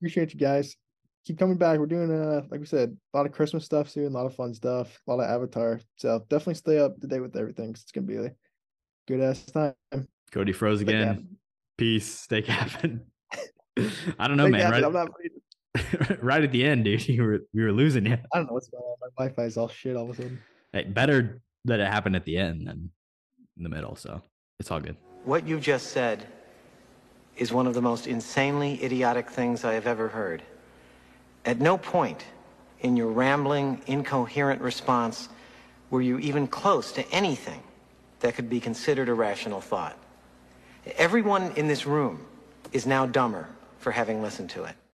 Appreciate 0.00 0.34
you 0.34 0.40
guys. 0.40 0.76
Keep 1.24 1.38
coming 1.38 1.56
back. 1.56 1.78
We're 1.78 1.86
doing 1.86 2.10
uh 2.12 2.42
like 2.50 2.60
we 2.60 2.66
said, 2.66 2.96
a 3.12 3.16
lot 3.16 3.24
of 3.26 3.32
Christmas 3.32 3.64
stuff 3.64 3.88
soon, 3.88 4.06
a 4.06 4.10
lot 4.10 4.26
of 4.26 4.34
fun 4.34 4.52
stuff, 4.52 5.00
a 5.08 5.14
lot 5.14 5.24
of 5.24 5.30
Avatar. 5.30 5.80
So 5.96 6.18
definitely 6.28 6.54
stay 6.54 6.78
up 6.78 7.00
to 7.00 7.06
date 7.06 7.20
with 7.20 7.34
everything. 7.36 7.72
'cause 7.72 7.82
It's 7.82 7.92
gonna 7.92 8.06
be 8.06 8.16
a 8.16 8.34
good 9.08 9.20
ass 9.20 9.44
time. 9.46 9.74
Cody 10.32 10.52
froze 10.52 10.80
Stay 10.80 10.92
again. 10.92 11.08
capping. 11.14 11.36
Peace. 11.78 12.06
Stay 12.20 12.42
capping. 12.42 13.00
I 14.18 14.28
don't 14.28 14.36
know, 14.36 14.44
Stay 14.44 14.50
man. 14.50 14.60
capping. 14.60 14.70
Right, 14.70 14.84
I'm 14.84 14.92
not 14.92 15.10
right 16.22 16.42
at 16.44 16.52
the 16.52 16.64
end, 16.64 16.84
dude. 16.84 17.08
You 17.08 17.22
were 17.22 17.40
we 17.54 17.62
were 17.64 17.72
losing 17.72 18.06
you. 18.06 18.12
I 18.32 18.36
don't 18.38 18.46
know 18.46 18.52
what's 18.52 18.68
going 18.68 18.82
on. 18.84 18.96
My 19.00 19.08
Wi-Fi 19.24 19.44
is 19.44 19.56
all 19.56 19.68
shit 19.68 19.96
all 19.96 20.04
of 20.04 20.10
a 20.10 20.22
sudden. 20.22 20.38
Hey, 20.72 20.84
better 20.84 21.40
that 21.64 21.80
it 21.80 21.86
happened 21.86 22.16
at 22.16 22.24
the 22.26 22.36
end 22.36 22.66
than 22.68 22.90
in 23.56 23.62
the 23.62 23.68
middle. 23.70 23.96
So 23.96 24.20
it's 24.60 24.70
all 24.70 24.78
good. 24.80 24.96
What 25.24 25.46
you 25.48 25.58
just 25.58 25.86
said 25.88 26.26
is 27.36 27.50
one 27.52 27.66
of 27.66 27.74
the 27.74 27.80
most 27.82 28.06
insanely 28.06 28.82
idiotic 28.84 29.30
things 29.30 29.64
I 29.64 29.72
have 29.72 29.86
ever 29.86 30.08
heard. 30.08 30.42
At 31.44 31.60
no 31.60 31.76
point 31.76 32.24
in 32.80 32.96
your 32.96 33.08
rambling, 33.08 33.82
incoherent 33.86 34.60
response 34.60 35.28
were 35.90 36.02
you 36.02 36.18
even 36.18 36.46
close 36.46 36.92
to 36.92 37.08
anything 37.10 37.62
that 38.20 38.34
could 38.34 38.48
be 38.48 38.60
considered 38.60 39.08
a 39.08 39.14
rational 39.14 39.60
thought. 39.60 39.98
Everyone 40.96 41.52
in 41.52 41.68
this 41.68 41.86
room 41.86 42.26
is 42.72 42.86
now 42.86 43.06
dumber 43.06 43.48
for 43.78 43.90
having 43.90 44.22
listened 44.22 44.50
to 44.50 44.64
it. 44.64 44.74